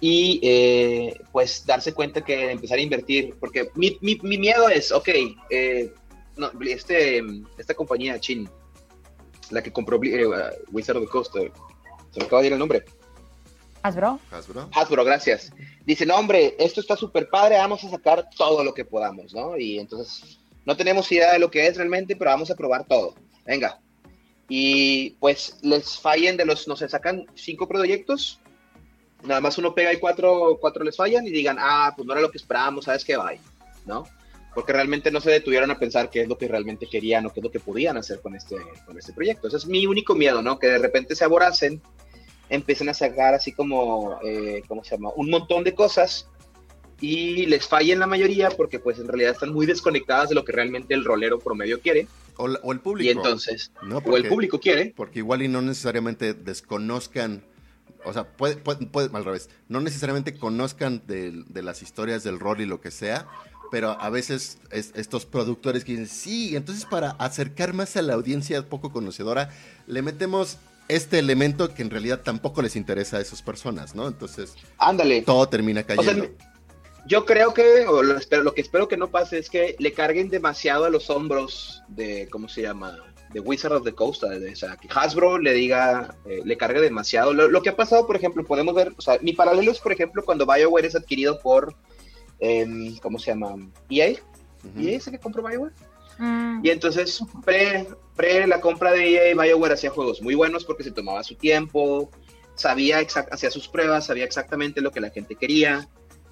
Y 0.00 0.40
eh, 0.42 1.18
pues 1.32 1.64
darse 1.64 1.94
cuenta 1.94 2.22
que 2.22 2.50
empezar 2.50 2.78
a 2.78 2.82
invertir, 2.82 3.34
porque 3.40 3.70
mi, 3.74 3.96
mi, 4.02 4.18
mi 4.22 4.36
miedo 4.36 4.68
es, 4.68 4.92
ok, 4.92 5.08
eh, 5.48 5.92
no, 6.36 6.50
este, 6.60 7.22
esta 7.56 7.74
compañía 7.74 8.18
Chin, 8.18 8.48
la 9.50 9.62
que 9.62 9.72
compró 9.72 9.98
eh, 10.02 10.26
Wizard 10.72 10.96
of 10.96 11.04
the 11.04 11.08
Coast, 11.08 11.32
se 11.34 12.20
me 12.20 12.26
acaba 12.26 12.42
de 12.42 12.48
ir 12.48 12.52
el 12.52 12.58
nombre. 12.58 12.84
Hasbro. 13.84 14.18
Hasbro. 14.30 14.70
Hasbro, 14.72 15.04
gracias. 15.04 15.52
Dice, 15.84 16.06
no, 16.06 16.16
hombre, 16.16 16.56
esto 16.58 16.80
está 16.80 16.96
súper 16.96 17.28
padre, 17.28 17.58
vamos 17.58 17.84
a 17.84 17.90
sacar 17.90 18.30
todo 18.34 18.64
lo 18.64 18.72
que 18.72 18.86
podamos, 18.86 19.34
¿no? 19.34 19.58
Y 19.58 19.78
entonces, 19.78 20.40
no 20.64 20.74
tenemos 20.74 21.12
idea 21.12 21.34
de 21.34 21.38
lo 21.38 21.50
que 21.50 21.66
es 21.66 21.76
realmente, 21.76 22.16
pero 22.16 22.30
vamos 22.30 22.50
a 22.50 22.54
probar 22.54 22.86
todo. 22.86 23.14
Venga. 23.44 23.78
Y 24.48 25.10
pues 25.20 25.58
les 25.60 25.98
fallen 25.98 26.38
de 26.38 26.46
los, 26.46 26.66
no 26.66 26.76
sé, 26.76 26.88
sacan 26.88 27.26
cinco 27.34 27.68
proyectos, 27.68 28.40
nada 29.22 29.42
más 29.42 29.58
uno 29.58 29.74
pega 29.74 29.92
y 29.92 29.98
cuatro, 29.98 30.56
cuatro 30.58 30.82
les 30.82 30.96
fallan 30.96 31.26
y 31.26 31.30
digan, 31.30 31.58
ah, 31.60 31.92
pues 31.94 32.06
no 32.06 32.14
era 32.14 32.22
lo 32.22 32.30
que 32.30 32.38
esperábamos, 32.38 32.86
¿sabes 32.86 33.04
qué? 33.04 33.18
Bye, 33.18 33.38
¿no? 33.84 34.04
porque 34.54 34.72
realmente 34.72 35.10
no 35.10 35.20
se 35.20 35.32
detuvieron 35.32 35.70
a 35.72 35.78
pensar 35.78 36.08
qué 36.10 36.22
es 36.22 36.28
lo 36.28 36.38
que 36.38 36.46
realmente 36.46 36.86
querían 36.86 37.26
o 37.26 37.32
qué 37.32 37.40
es 37.40 37.44
lo 37.44 37.50
que 37.50 37.58
podían 37.58 37.96
hacer 37.96 38.20
con 38.20 38.36
este, 38.36 38.56
con 38.86 38.96
este 38.96 39.12
proyecto. 39.12 39.48
Ese 39.48 39.56
es 39.56 39.66
mi 39.66 39.84
único 39.84 40.14
miedo, 40.14 40.42
¿no? 40.42 40.60
Que 40.60 40.68
de 40.68 40.78
repente 40.78 41.16
se 41.16 41.24
aboracen, 41.24 41.82
empiecen 42.48 42.88
a 42.88 42.94
sacar 42.94 43.34
así 43.34 43.52
como, 43.52 44.18
eh, 44.24 44.62
¿cómo 44.68 44.84
se 44.84 44.96
llama? 44.96 45.10
Un 45.16 45.30
montón 45.30 45.64
de 45.64 45.74
cosas 45.74 46.28
y 47.00 47.46
les 47.46 47.66
fallen 47.66 47.98
la 47.98 48.06
mayoría 48.06 48.50
porque 48.50 48.78
pues 48.78 48.98
en 48.98 49.08
realidad 49.08 49.32
están 49.32 49.52
muy 49.52 49.66
desconectadas 49.66 50.28
de 50.28 50.34
lo 50.34 50.44
que 50.44 50.52
realmente 50.52 50.94
el 50.94 51.04
rolero 51.04 51.38
promedio 51.38 51.80
quiere. 51.80 52.06
O, 52.36 52.72
el 52.72 52.80
público. 52.80 53.06
Y 53.06 53.10
entonces, 53.10 53.70
o 54.04 54.16
el 54.16 54.28
público 54.28 54.58
quiere. 54.58 54.92
Porque 54.96 55.20
igual 55.20 55.42
y 55.42 55.48
no 55.48 55.62
necesariamente 55.62 56.34
desconozcan 56.34 57.44
o 58.04 58.12
sea, 58.12 58.24
puede, 58.24 58.56
puede, 58.56 59.10
al 59.14 59.24
revés, 59.24 59.48
no 59.68 59.80
necesariamente 59.80 60.34
conozcan 60.34 61.02
de, 61.06 61.42
de, 61.48 61.62
las 61.62 61.80
historias 61.80 62.22
del 62.22 62.38
rol 62.38 62.60
y 62.60 62.66
lo 62.66 62.80
que 62.82 62.90
sea, 62.90 63.26
pero 63.70 64.00
a 64.00 64.10
veces 64.10 64.58
estos 64.70 65.26
productores 65.26 65.84
que 65.84 65.92
dicen, 65.92 66.06
sí, 66.06 66.54
entonces 66.54 66.84
para 66.84 67.10
acercar 67.12 67.72
más 67.72 67.96
a 67.96 68.02
la 68.02 68.14
audiencia 68.14 68.68
poco 68.68 68.92
conocedora, 68.92 69.50
le 69.86 70.02
metemos 70.02 70.58
este 70.88 71.18
elemento 71.18 71.72
que 71.72 71.82
en 71.82 71.90
realidad 71.90 72.20
tampoco 72.22 72.62
les 72.62 72.76
interesa 72.76 73.18
a 73.18 73.20
esas 73.20 73.42
personas, 73.42 73.94
¿no? 73.94 74.06
Entonces, 74.06 74.54
ándale. 74.78 75.22
Todo 75.22 75.48
termina 75.48 75.82
cayendo. 75.82 76.28
yo 77.06 77.24
creo 77.24 77.54
que, 77.54 77.86
o 77.86 78.02
lo, 78.02 78.16
espero, 78.18 78.42
lo 78.42 78.54
que 78.54 78.60
espero 78.60 78.88
que 78.88 78.96
no 78.96 79.10
pase 79.10 79.38
es 79.38 79.50
que 79.50 79.76
le 79.78 79.92
carguen 79.92 80.28
demasiado 80.28 80.84
a 80.84 80.90
los 80.90 81.10
hombros 81.10 81.82
de, 81.88 82.28
¿cómo 82.30 82.48
se 82.48 82.62
llama? 82.62 82.98
De 83.32 83.40
Wizard 83.40 83.72
of 83.72 83.84
the 83.84 83.92
Coast, 83.92 84.22
o 84.22 84.56
sea, 84.56 84.76
que 84.76 84.88
Hasbro 84.94 85.38
le 85.38 85.52
diga, 85.52 86.14
eh, 86.24 86.42
le 86.44 86.56
cargue 86.56 86.80
demasiado. 86.80 87.32
Lo, 87.32 87.48
lo, 87.48 87.62
que 87.62 87.70
ha 87.70 87.76
pasado, 87.76 88.06
por 88.06 88.14
ejemplo, 88.14 88.44
podemos 88.44 88.74
ver, 88.74 88.92
o 88.96 89.02
sea, 89.02 89.18
mi 89.22 89.32
paralelo 89.32 89.72
es, 89.72 89.80
por 89.80 89.92
ejemplo, 89.92 90.24
cuando 90.24 90.46
BioWare 90.46 90.86
es 90.86 90.94
adquirido 90.94 91.40
por 91.40 91.74
¿cómo 93.00 93.18
se 93.18 93.30
llama? 93.30 93.56
EA. 93.88 94.08
EA 94.76 94.96
es 94.96 95.06
el 95.06 95.14
que 95.14 95.18
compró 95.18 95.42
BioWare. 95.42 95.72
Mm. 96.18 96.60
Y 96.62 96.70
entonces, 96.70 97.20
pre, 97.44 97.86
pre 98.16 98.46
la 98.46 98.60
compra 98.60 98.92
de 98.92 99.30
EA, 99.30 99.34
BioWare 99.34 99.74
hacía 99.74 99.90
juegos 99.90 100.22
muy 100.22 100.34
buenos 100.34 100.64
porque 100.64 100.84
se 100.84 100.90
tomaba 100.90 101.22
su 101.22 101.34
tiempo, 101.34 102.10
sabía 102.54 102.98
hacía 102.98 103.50
sus 103.50 103.68
pruebas, 103.68 104.06
sabía 104.06 104.24
exactamente 104.24 104.80
lo 104.80 104.90
que 104.90 105.00
la 105.00 105.10
gente 105.10 105.34
quería. 105.34 105.88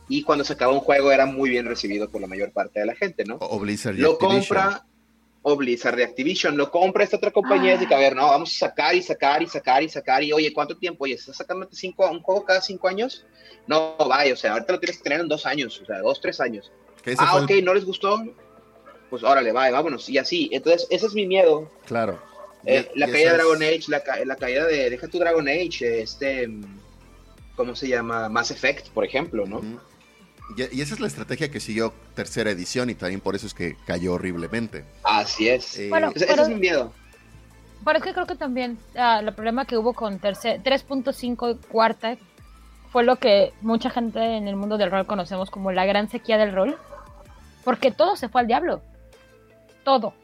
Y 0.08 0.22
cuando 0.22 0.44
sacaba 0.44 0.72
un 0.72 0.80
juego 0.80 1.12
era 1.12 1.26
muy 1.26 1.48
bien 1.50 1.66
recibido 1.66 2.08
por 2.10 2.20
la 2.20 2.26
mayor 2.26 2.52
parte 2.52 2.80
de 2.80 2.86
la 2.86 2.94
gente, 2.94 3.24
¿no? 3.24 3.38
O 3.40 3.58
Blizzard 3.58 3.96
Lo 3.96 4.18
compra, 4.18 4.84
o 5.42 5.56
Blizzard 5.56 5.96
de 5.96 6.04
Activision, 6.04 6.56
lo 6.56 6.70
compra 6.70 7.02
esta 7.02 7.16
otra 7.16 7.32
compañía 7.32 7.74
y 7.74 7.78
dice, 7.78 7.94
a 7.94 7.98
ver, 7.98 8.14
no, 8.14 8.28
vamos 8.28 8.54
a 8.54 8.68
sacar 8.68 8.94
y 8.94 9.02
sacar 9.02 9.42
y 9.42 9.48
sacar 9.48 9.82
y 9.82 9.88
sacar. 9.88 10.22
Y 10.22 10.32
oye, 10.32 10.52
¿cuánto 10.52 10.76
tiempo? 10.76 11.04
Oye, 11.04 11.14
¿estás 11.14 11.36
sacando 11.36 11.68
cinco, 11.72 12.08
un 12.08 12.20
juego 12.20 12.44
cada 12.44 12.60
cinco 12.60 12.88
años? 12.88 13.26
No, 13.66 13.96
vaya, 13.96 14.32
o 14.32 14.36
sea, 14.36 14.52
ahorita 14.52 14.72
lo 14.72 14.80
tienes 14.80 14.98
que 14.98 15.02
tener 15.02 15.20
en 15.20 15.28
dos 15.28 15.44
años, 15.44 15.80
o 15.80 15.84
sea, 15.84 16.00
dos, 16.00 16.20
tres 16.20 16.40
años. 16.40 16.70
Ah, 17.18 17.38
ok, 17.42 17.50
¿no 17.62 17.74
les 17.74 17.84
gustó? 17.84 18.22
Pues 19.12 19.24
órale, 19.24 19.52
vaya, 19.52 19.72
vámonos. 19.72 20.08
Y 20.08 20.16
así, 20.16 20.48
entonces, 20.52 20.86
ese 20.88 21.04
es 21.04 21.12
mi 21.12 21.26
miedo. 21.26 21.70
Claro. 21.84 22.18
Eh, 22.64 22.90
la 22.94 23.06
caída 23.06 23.32
de 23.32 23.36
Dragon 23.36 23.62
Age, 23.62 23.82
la, 23.88 24.02
la, 24.24 24.36
caída 24.36 24.66
de, 24.66 24.88
deja 24.88 25.06
tu 25.06 25.18
Dragon 25.18 25.46
Age, 25.46 26.00
este, 26.00 26.48
¿cómo 27.54 27.76
se 27.76 27.88
llama? 27.88 28.30
Mass 28.30 28.52
Effect, 28.52 28.88
por 28.88 29.04
ejemplo, 29.04 29.44
¿no? 29.44 29.60
y, 30.56 30.80
esa 30.80 30.94
es 30.94 31.00
la 31.00 31.08
estrategia 31.08 31.50
que 31.50 31.60
siguió 31.60 31.92
tercera 32.14 32.52
edición 32.52 32.88
y 32.88 32.94
también 32.94 33.20
por 33.20 33.34
eso 33.34 33.46
es 33.46 33.52
que 33.52 33.76
cayó 33.86 34.14
horriblemente. 34.14 34.86
Así 35.02 35.46
es. 35.46 35.78
Eh, 35.78 35.90
bueno, 35.90 36.10
ese, 36.14 36.32
es 36.32 36.48
mi 36.48 36.54
miedo. 36.54 36.90
Pero 37.84 37.98
es 37.98 38.04
que 38.04 38.14
creo 38.14 38.26
que 38.26 38.36
también 38.36 38.78
uh, 38.94 39.20
el 39.20 39.34
problema 39.34 39.66
que 39.66 39.76
hubo 39.76 39.92
con 39.92 40.22
3.5 40.22 41.58
cuarta 41.68 42.16
fue 42.90 43.04
lo 43.04 43.16
que 43.16 43.52
mucha 43.60 43.90
gente 43.90 44.20
en 44.38 44.48
el 44.48 44.56
mundo 44.56 44.78
del 44.78 44.90
rol 44.90 45.04
conocemos 45.04 45.50
como 45.50 45.70
la 45.70 45.84
gran 45.84 46.08
sequía 46.08 46.38
del 46.38 46.54
rol. 46.54 46.78
Porque 47.62 47.90
todo 47.92 48.16
se 48.16 48.30
fue 48.30 48.40
al 48.40 48.46
diablo. 48.46 48.80
Todo. 49.84 50.14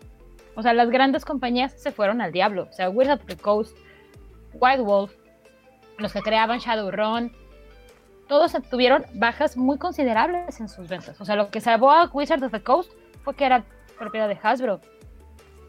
O 0.54 0.62
sea, 0.62 0.72
las 0.72 0.90
grandes 0.90 1.24
compañías 1.24 1.72
se 1.80 1.92
fueron 1.92 2.20
al 2.20 2.32
diablo. 2.32 2.66
O 2.68 2.72
sea, 2.72 2.90
Wizard 2.90 3.20
of 3.20 3.26
the 3.26 3.36
Coast, 3.36 3.76
White 4.54 4.82
Wolf, 4.82 5.12
los 5.98 6.12
que 6.12 6.20
creaban 6.22 6.58
Shadowrun, 6.58 7.32
todos 8.28 8.52
tuvieron 8.70 9.04
bajas 9.14 9.56
muy 9.56 9.78
considerables 9.78 10.60
en 10.60 10.68
sus 10.68 10.88
ventas. 10.88 11.20
O 11.20 11.24
sea, 11.24 11.36
lo 11.36 11.50
que 11.50 11.60
salvó 11.60 11.90
a 11.90 12.06
Wizard 12.12 12.42
of 12.42 12.52
the 12.52 12.62
Coast 12.62 12.92
fue 13.22 13.34
que 13.34 13.44
era 13.46 13.64
propiedad 13.98 14.28
de 14.28 14.38
Hasbro. 14.42 14.80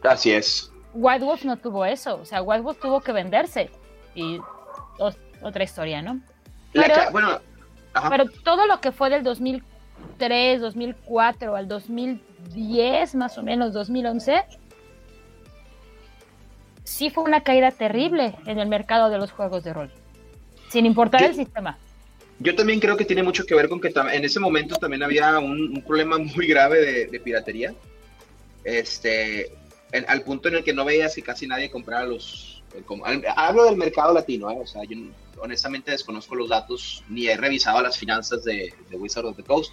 Así 0.02 0.32
es. 0.32 0.72
White 0.92 1.24
Wolf 1.24 1.44
no 1.44 1.56
tuvo 1.56 1.84
eso. 1.84 2.16
O 2.20 2.24
sea, 2.24 2.42
White 2.42 2.62
Wolf 2.62 2.80
tuvo 2.80 3.00
que 3.00 3.12
venderse. 3.12 3.70
Y 4.14 4.40
otra 4.98 5.64
historia, 5.64 6.02
¿no? 6.02 6.20
Pero, 6.72 6.94
bueno, 7.12 7.40
pero 8.08 8.24
todo 8.44 8.66
lo 8.66 8.80
que 8.80 8.92
fue 8.92 9.10
del 9.10 9.22
2003, 10.20 10.60
2004 10.60 11.56
al 11.56 11.68
2010, 11.68 13.14
más 13.14 13.38
o 13.38 13.42
menos 13.42 13.72
2011, 13.72 14.42
sí 16.84 17.10
fue 17.10 17.24
una 17.24 17.42
caída 17.42 17.70
terrible 17.70 18.34
en 18.46 18.58
el 18.58 18.68
mercado 18.68 19.08
de 19.10 19.18
los 19.18 19.32
juegos 19.32 19.64
de 19.64 19.72
rol. 19.72 19.90
Sin 20.68 20.86
importar 20.86 21.22
el 21.22 21.34
sistema. 21.34 21.78
Yo 22.38 22.54
también 22.54 22.80
creo 22.80 22.96
que 22.96 23.04
tiene 23.04 23.22
mucho 23.22 23.44
que 23.44 23.54
ver 23.54 23.68
con 23.68 23.80
que 23.80 23.92
en 24.12 24.24
ese 24.24 24.40
momento 24.40 24.76
también 24.76 25.02
había 25.02 25.38
un, 25.38 25.82
problema 25.86 26.18
muy 26.18 26.46
grave 26.46 27.06
de, 27.06 27.20
piratería. 27.20 27.74
Este, 28.64 29.52
al 30.06 30.22
punto 30.22 30.48
en 30.48 30.56
el 30.56 30.64
que 30.64 30.72
no 30.72 30.84
veías 30.84 31.14
que 31.14 31.22
casi 31.22 31.46
nadie 31.46 31.70
comprara 31.70 32.04
los. 32.06 32.62
hablo 33.36 33.64
del 33.64 33.76
mercado 33.76 34.14
latino, 34.14 34.50
¿eh? 34.50 34.58
o 34.62 34.66
sea, 34.66 34.84
yo 34.84 34.96
honestamente 35.40 35.90
desconozco 35.90 36.34
los 36.34 36.48
datos 36.48 37.04
ni 37.08 37.26
he 37.26 37.36
revisado 37.36 37.82
las 37.82 37.98
finanzas 37.98 38.44
de, 38.44 38.72
Wizard 38.92 39.26
of 39.26 39.36
the 39.36 39.42
Coast, 39.42 39.72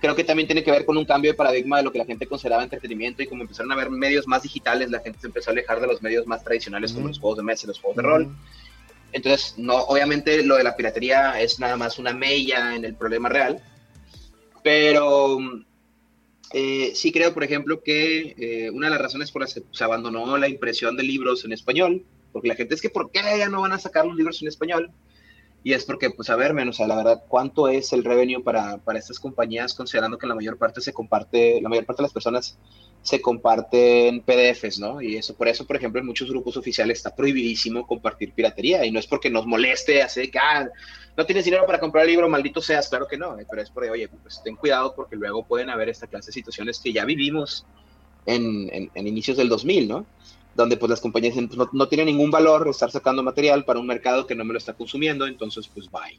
creo 0.00 0.14
que 0.14 0.24
también 0.24 0.46
tiene 0.46 0.62
que 0.62 0.70
ver 0.70 0.84
con 0.84 0.96
un 0.96 1.04
cambio 1.04 1.32
de 1.32 1.36
paradigma 1.36 1.78
de 1.78 1.82
lo 1.82 1.92
que 1.92 1.98
la 1.98 2.04
gente 2.04 2.26
consideraba 2.26 2.62
entretenimiento 2.62 3.22
y 3.22 3.26
como 3.26 3.42
empezaron 3.42 3.72
a 3.72 3.76
ver 3.76 3.90
medios 3.90 4.26
más 4.26 4.42
digitales, 4.42 4.90
la 4.90 5.00
gente 5.00 5.20
se 5.20 5.26
empezó 5.26 5.50
a 5.50 5.52
alejar 5.52 5.80
de 5.80 5.86
los 5.86 6.02
medios 6.02 6.26
más 6.26 6.44
tradicionales 6.44 6.92
como 6.92 7.08
los 7.08 7.18
juegos 7.18 7.38
de 7.38 7.44
mesa 7.44 7.64
y 7.64 7.68
los 7.68 7.80
juegos 7.80 7.96
de 7.96 8.02
rol. 8.02 8.36
Entonces, 9.12 9.54
no, 9.56 9.76
obviamente 9.76 10.42
lo 10.42 10.56
de 10.56 10.64
la 10.64 10.76
piratería 10.76 11.40
es 11.40 11.58
nada 11.58 11.76
más 11.76 11.98
una 11.98 12.12
mella 12.12 12.76
en 12.76 12.84
el 12.84 12.94
problema 12.94 13.28
real, 13.28 13.62
pero 14.62 15.38
eh, 16.52 16.92
sí 16.94 17.12
creo, 17.12 17.34
por 17.34 17.44
ejemplo, 17.44 17.82
que 17.82 18.34
eh, 18.38 18.70
una 18.70 18.86
de 18.86 18.90
las 18.92 19.00
razones 19.00 19.30
por 19.30 19.42
las 19.42 19.54
que 19.54 19.62
se 19.70 19.84
abandonó 19.84 20.36
la 20.36 20.48
impresión 20.48 20.96
de 20.96 21.02
libros 21.02 21.44
en 21.44 21.52
español, 21.52 22.04
porque 22.38 22.48
la 22.48 22.54
gente 22.54 22.76
es 22.76 22.80
que, 22.80 22.88
¿por 22.88 23.10
qué 23.10 23.20
ya 23.36 23.48
no 23.48 23.62
van 23.62 23.72
a 23.72 23.80
sacar 23.80 24.06
los 24.06 24.14
libros 24.14 24.40
en 24.42 24.46
español? 24.46 24.92
Y 25.64 25.72
es 25.72 25.84
porque, 25.84 26.10
pues, 26.10 26.30
a 26.30 26.36
ver, 26.36 26.54
menos, 26.54 26.78
a 26.78 26.86
la 26.86 26.94
verdad, 26.94 27.24
¿cuánto 27.26 27.66
es 27.66 27.92
el 27.92 28.04
revenue 28.04 28.44
para, 28.44 28.78
para 28.78 29.00
estas 29.00 29.18
compañías, 29.18 29.74
considerando 29.74 30.16
que 30.16 30.28
la 30.28 30.36
mayor 30.36 30.56
parte 30.56 30.80
se 30.80 30.92
comparte, 30.92 31.60
la 31.60 31.68
mayor 31.68 31.84
parte 31.84 32.00
de 32.00 32.04
las 32.04 32.12
personas 32.12 32.56
se 33.02 33.20
comparten 33.20 34.20
PDFs, 34.20 34.78
¿no? 34.78 35.02
Y 35.02 35.16
eso, 35.16 35.34
por 35.34 35.48
eso, 35.48 35.66
por 35.66 35.74
ejemplo, 35.74 36.00
en 36.00 36.06
muchos 36.06 36.30
grupos 36.30 36.56
oficiales 36.56 36.98
está 36.98 37.12
prohibidísimo 37.12 37.88
compartir 37.88 38.32
piratería, 38.34 38.86
y 38.86 38.92
no 38.92 39.00
es 39.00 39.08
porque 39.08 39.30
nos 39.30 39.46
moleste, 39.46 40.00
así 40.00 40.30
que, 40.30 40.38
ah, 40.38 40.68
no 41.16 41.26
tienes 41.26 41.44
dinero 41.44 41.66
para 41.66 41.80
comprar 41.80 42.04
el 42.04 42.12
libro, 42.12 42.28
maldito 42.28 42.62
seas, 42.62 42.88
claro 42.88 43.08
que 43.08 43.18
no, 43.18 43.36
pero 43.50 43.60
es 43.60 43.70
porque, 43.70 43.90
oye, 43.90 44.08
pues 44.08 44.40
ten 44.44 44.54
cuidado 44.54 44.94
porque 44.94 45.16
luego 45.16 45.44
pueden 45.44 45.70
haber 45.70 45.88
esta 45.88 46.06
clase 46.06 46.26
de 46.28 46.34
situaciones 46.34 46.78
que 46.78 46.92
ya 46.92 47.04
vivimos 47.04 47.66
en, 48.26 48.70
en, 48.72 48.90
en 48.94 49.06
inicios 49.08 49.36
del 49.36 49.48
2000, 49.48 49.88
¿no? 49.88 50.06
Donde 50.58 50.76
pues 50.76 50.90
las 50.90 51.00
compañías 51.00 51.34
pues, 51.34 51.56
no, 51.56 51.70
no, 51.72 51.88
tiene 51.88 52.04
ningún 52.04 52.32
valor 52.32 52.66
estar 52.68 52.90
sacando 52.90 53.22
material 53.22 53.64
para 53.64 53.78
un 53.78 53.86
mercado 53.86 54.26
que 54.26 54.34
no 54.34 54.44
me 54.44 54.52
lo 54.52 54.58
está 54.58 54.72
consumiendo, 54.72 55.24
entonces 55.24 55.68
pues 55.68 55.88
bye. 55.88 56.18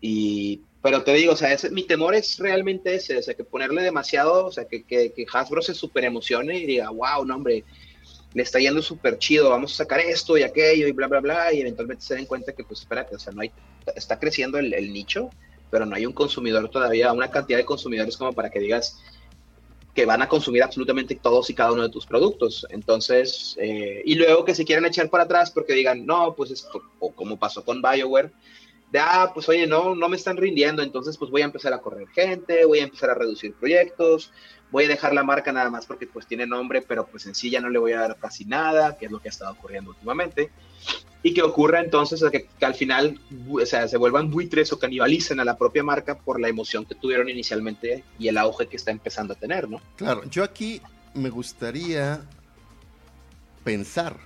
Y, 0.00 0.62
pero 0.80 1.04
te 1.04 1.12
digo, 1.12 1.34
o 1.34 1.36
sea, 1.36 1.52
ese, 1.52 1.70
mi 1.70 1.84
temor 1.84 2.14
es 2.14 2.38
realmente 2.38 2.94
ese, 2.94 3.22
que 3.36 3.44
ponerle 3.44 3.82
demasiado, 3.82 4.46
o 4.46 4.50
sea, 4.50 4.64
que, 4.64 4.84
que, 4.84 5.12
que 5.12 5.26
Hasbro 5.30 5.60
se 5.60 5.74
super 5.74 6.02
emocione 6.02 6.60
y 6.60 6.66
diga, 6.66 6.88
wow, 6.88 7.26
no 7.26 7.36
hombre, 7.36 7.62
le 8.32 8.42
está 8.42 8.58
yendo 8.58 8.80
súper 8.80 9.18
chido, 9.18 9.50
vamos 9.50 9.74
a 9.74 9.84
sacar 9.84 10.00
esto 10.00 10.38
y 10.38 10.44
aquello 10.44 10.88
y 10.88 10.92
bla, 10.92 11.06
bla, 11.06 11.20
bla, 11.20 11.52
y 11.52 11.60
eventualmente 11.60 12.02
se 12.02 12.14
den 12.14 12.24
cuenta 12.24 12.54
que 12.54 12.64
pues 12.64 12.80
espérate, 12.80 13.14
o 13.14 13.18
sea, 13.18 13.34
no 13.34 13.42
hay, 13.42 13.52
está 13.94 14.18
creciendo 14.18 14.58
el 14.58 14.92
nicho, 14.94 15.28
pero 15.70 15.84
no 15.84 15.94
hay 15.94 16.06
un 16.06 16.14
consumidor 16.14 16.70
todavía, 16.70 17.12
una 17.12 17.30
cantidad 17.30 17.58
de 17.58 17.66
consumidores 17.66 18.16
como 18.16 18.32
para 18.32 18.48
que 18.48 18.60
digas, 18.60 18.98
que 19.94 20.06
van 20.06 20.22
a 20.22 20.28
consumir 20.28 20.62
absolutamente 20.62 21.14
todos 21.16 21.50
y 21.50 21.54
cada 21.54 21.72
uno 21.72 21.82
de 21.82 21.90
tus 21.90 22.06
productos. 22.06 22.66
Entonces, 22.70 23.56
eh, 23.60 24.02
y 24.04 24.14
luego 24.14 24.44
que 24.44 24.54
se 24.54 24.64
quieran 24.64 24.86
echar 24.86 25.10
para 25.10 25.24
atrás 25.24 25.50
porque 25.50 25.74
digan, 25.74 26.06
no, 26.06 26.34
pues 26.34 26.50
esto, 26.50 26.82
o 26.98 27.12
como 27.12 27.38
pasó 27.38 27.64
con 27.64 27.82
BioWare, 27.82 28.32
de, 28.90 28.98
ah, 28.98 29.30
pues 29.32 29.48
oye, 29.48 29.66
no, 29.66 29.94
no 29.94 30.08
me 30.08 30.16
están 30.16 30.36
rindiendo, 30.36 30.82
entonces 30.82 31.16
pues 31.16 31.30
voy 31.30 31.40
a 31.40 31.46
empezar 31.46 31.72
a 31.72 31.80
correr 31.80 32.08
gente, 32.08 32.64
voy 32.66 32.80
a 32.80 32.84
empezar 32.84 33.08
a 33.08 33.14
reducir 33.14 33.54
proyectos, 33.54 34.32
voy 34.70 34.84
a 34.84 34.88
dejar 34.88 35.14
la 35.14 35.22
marca 35.22 35.50
nada 35.50 35.70
más 35.70 35.86
porque 35.86 36.06
pues 36.06 36.26
tiene 36.26 36.46
nombre, 36.46 36.82
pero 36.82 37.06
pues 37.06 37.24
en 37.26 37.34
sí 37.34 37.48
ya 37.48 37.60
no 37.60 37.70
le 37.70 37.78
voy 37.78 37.92
a 37.92 38.00
dar 38.00 38.18
casi 38.18 38.44
nada, 38.44 38.98
que 38.98 39.06
es 39.06 39.12
lo 39.12 39.18
que 39.18 39.28
ha 39.28 39.30
estado 39.30 39.52
ocurriendo 39.52 39.90
últimamente 39.90 40.50
y 41.22 41.34
que 41.34 41.42
ocurra 41.42 41.80
entonces 41.80 42.22
que, 42.30 42.48
que, 42.58 42.64
al 42.64 42.74
final 42.74 43.20
o 43.48 43.64
sea, 43.64 43.86
se 43.88 43.96
vuelvan 43.96 44.30
buitres 44.30 44.72
o 44.72 44.78
canibalicen 44.78 45.40
a 45.40 45.44
la 45.44 45.56
propia 45.56 45.82
marca 45.82 46.18
por 46.18 46.40
la 46.40 46.48
emoción 46.48 46.84
que 46.84 46.94
tuvieron 46.94 47.28
inicialmente 47.28 48.04
y 48.18 48.28
el 48.28 48.38
auge 48.38 48.66
que 48.66 48.76
está 48.76 48.90
empezando 48.90 49.34
a 49.34 49.36
tener, 49.36 49.68
¿no? 49.68 49.80
Claro, 49.96 50.24
yo 50.28 50.42
aquí 50.42 50.80
me 51.14 51.30
gustaría 51.30 52.20
pensar 53.64 54.16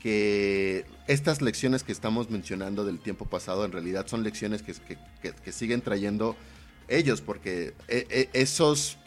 que 0.00 0.84
estas 1.08 1.42
lecciones 1.42 1.82
que 1.82 1.92
estamos 1.92 2.30
mencionando 2.30 2.84
del 2.84 3.00
tiempo 3.00 3.24
pasado 3.24 3.64
en 3.64 3.72
realidad 3.72 4.06
son 4.06 4.22
lecciones 4.22 4.62
que, 4.62 4.74
que, 5.22 5.52
siguen 5.52 5.80
trayendo 5.80 6.36
ellos, 6.88 7.20
porque 7.20 7.74
e, 7.88 8.06
e, 8.10 8.28
esos 8.32 8.98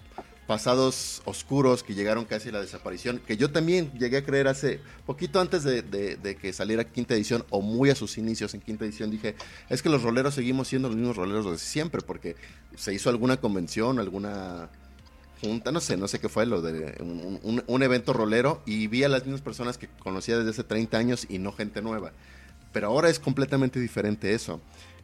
pasados 0.49 1.21
oscuros 1.25 1.83
que 1.83 1.93
llegaron 1.93 2.25
casi 2.25 2.49
a 2.49 2.53
la 2.53 2.61
desaparición, 2.61 3.19
que 3.19 3.37
yo 3.37 3.51
también 3.51 3.91
llegué 3.99 4.17
a 4.17 4.23
creer 4.23 4.47
hace 4.47 4.79
poquito 5.05 5.39
antes 5.39 5.63
de, 5.63 6.37
que 6.41 6.53
saliera 6.53 6.85
quinta 6.85 7.13
edición 7.13 7.45
o 7.51 7.61
muy 7.61 7.91
a 7.91 7.95
sus 7.95 8.17
inicios 8.17 8.55
en 8.55 8.61
quinta 8.61 8.83
edición, 8.83 9.11
dije, 9.11 9.35
es 9.69 9.83
que 9.83 9.89
los 9.89 10.01
roleros 10.01 10.33
seguimos 10.33 10.67
siendo 10.67 10.87
los 10.87 10.97
mismos 10.97 11.17
roleros 11.17 11.45
de 11.51 11.59
siempre, 11.59 12.01
porque 12.01 12.35
se 12.75 12.91
hizo 12.91 13.11
alguna 13.11 13.37
convención, 13.37 13.99
alguna 13.99 14.69
junta, 15.39 15.71
no 15.71 15.81
sé, 15.81 15.97
no 15.97 16.07
sé 16.07 16.17
qué 16.17 16.29
fue 16.29 16.47
lo 16.47 16.63
de 16.63 16.95
un, 17.67 17.83
evento 17.83 18.11
rolero 18.13 18.63
y 18.65 18.87
vi 18.87 19.03
a 19.03 19.07
las 19.07 19.25
mismas 19.25 19.41
personas 19.41 19.77
que 19.77 19.87
conocía 19.99 20.35
desde 20.35 20.49
hace 20.49 20.63
30 20.63 20.97
años 20.97 21.27
y 21.29 21.37
no 21.37 21.51
gente 21.51 21.83
nueva. 21.83 22.11
Pero 22.73 22.87
ahora 22.87 23.11
es 23.11 23.19
completamente 23.19 23.79
diferente 23.79 24.33
eso. 24.33 24.59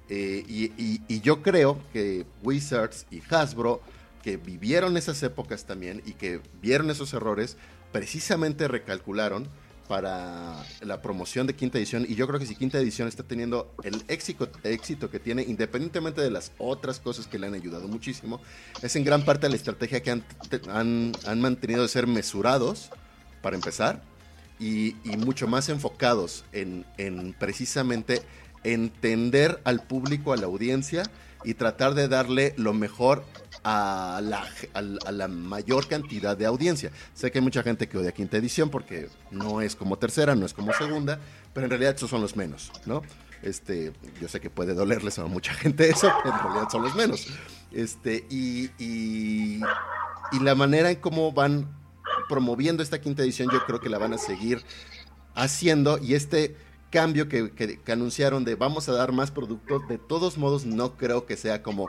Eh, 0.09 0.43
y 0.47 1.21
yo 1.21 1.43
creo 1.43 1.79
que 1.93 2.25
Wizards 2.41 3.05
y 3.11 3.21
Hasbro 3.29 3.83
que 4.25 4.37
vivieron 4.37 4.97
esas 4.97 5.21
épocas 5.21 5.65
también 5.65 6.01
y 6.03 6.13
que 6.13 6.41
vieron 6.59 6.89
esos 6.89 7.13
errores, 7.13 7.57
precisamente 7.91 8.67
recalcularon 8.67 9.47
para 9.87 10.65
la 10.81 10.99
promoción 11.03 11.45
de 11.45 11.55
quinta 11.55 11.77
edición. 11.77 12.07
Y 12.09 12.15
yo 12.15 12.25
creo 12.25 12.39
que 12.39 12.47
si 12.47 12.55
quinta 12.55 12.79
edición 12.79 13.07
está 13.07 13.21
teniendo 13.21 13.71
el 13.83 14.03
éxito, 14.07 14.49
éxito 14.63 15.11
que 15.11 15.19
tiene, 15.19 15.43
independientemente 15.43 16.21
de 16.21 16.31
las 16.31 16.53
otras 16.57 16.99
cosas 16.99 17.27
que 17.27 17.37
le 17.37 17.45
han 17.45 17.53
ayudado 17.53 17.87
muchísimo, 17.87 18.41
es 18.81 18.95
en 18.95 19.03
gran 19.03 19.23
parte 19.23 19.47
la 19.47 19.57
estrategia 19.57 20.01
que 20.01 20.09
han, 20.09 20.25
han, 20.71 21.11
han 21.27 21.39
mantenido 21.39 21.83
de 21.83 21.87
ser 21.87 22.07
mesurados, 22.07 22.89
para 23.43 23.55
empezar, 23.55 24.01
y, 24.59 24.95
y 25.03 25.17
mucho 25.17 25.47
más 25.47 25.69
enfocados 25.69 26.45
en, 26.51 26.83
en 26.97 27.33
precisamente 27.33 28.23
entender 28.63 29.61
al 29.65 29.83
público, 29.83 30.33
a 30.33 30.37
la 30.37 30.47
audiencia, 30.47 31.03
y 31.43 31.53
tratar 31.53 31.93
de 31.93 32.07
darle 32.07 32.55
lo 32.57 32.73
mejor 32.73 33.23
a 33.67 34.21
la, 34.21 34.47
a, 34.75 35.11
la, 35.11 35.27
mayor 35.27 35.87
cantidad 35.87 36.37
de 36.37 36.45
audiencia. 36.45 36.91
Sé 37.15 37.31
que 37.31 37.39
hay 37.39 37.43
mucha 37.43 37.63
gente 37.63 37.89
que 37.89 37.97
odia 37.97 38.11
quinta 38.11 38.37
edición 38.37 38.69
porque 38.69 39.09
no 39.31 39.59
es 39.59 39.75
como 39.75 39.97
tercera, 39.97 40.35
no 40.35 40.45
es 40.45 40.53
como 40.53 40.71
segunda, 40.73 41.19
pero 41.51 41.65
en 41.65 41.71
realidad 41.71 41.95
esos 41.95 42.11
son 42.11 42.21
los 42.21 42.35
menos, 42.35 42.71
¿no? 42.85 43.01
Este, 43.41 43.91
yo 44.21 44.27
sé 44.27 44.39
que 44.39 44.51
puede 44.51 44.75
dolerles 44.75 45.17
a 45.17 45.25
mucha 45.25 45.51
gente 45.55 45.89
eso, 45.89 46.11
pero 46.23 46.35
en 46.35 46.43
realidad 46.43 46.69
son 46.71 46.83
los 46.83 46.93
menos. 46.93 47.27
Este, 47.71 48.25
y, 48.29 48.69
y, 48.77 49.59
la 50.41 50.53
manera 50.53 50.91
en 50.91 50.97
cómo 50.97 51.31
van 51.31 51.67
promoviendo 52.29 52.83
esta 52.83 53.01
quinta 53.01 53.23
edición, 53.23 53.49
yo 53.51 53.65
creo 53.65 53.79
que 53.79 53.89
la 53.89 53.97
van 53.97 54.13
a 54.13 54.19
seguir 54.19 54.63
haciendo. 55.33 55.97
Y 55.97 56.13
este 56.13 56.55
cambio 56.91 57.27
que, 57.27 57.79
anunciaron 57.87 58.45
de 58.45 58.55
vamos 58.55 58.87
a 58.89 58.93
dar 58.93 59.11
más 59.11 59.31
productos, 59.31 59.87
de 59.87 59.97
todos 59.97 60.37
modos 60.37 60.65
no 60.65 60.95
creo 60.97 61.25
que 61.25 61.35
sea 61.35 61.63
como 61.63 61.87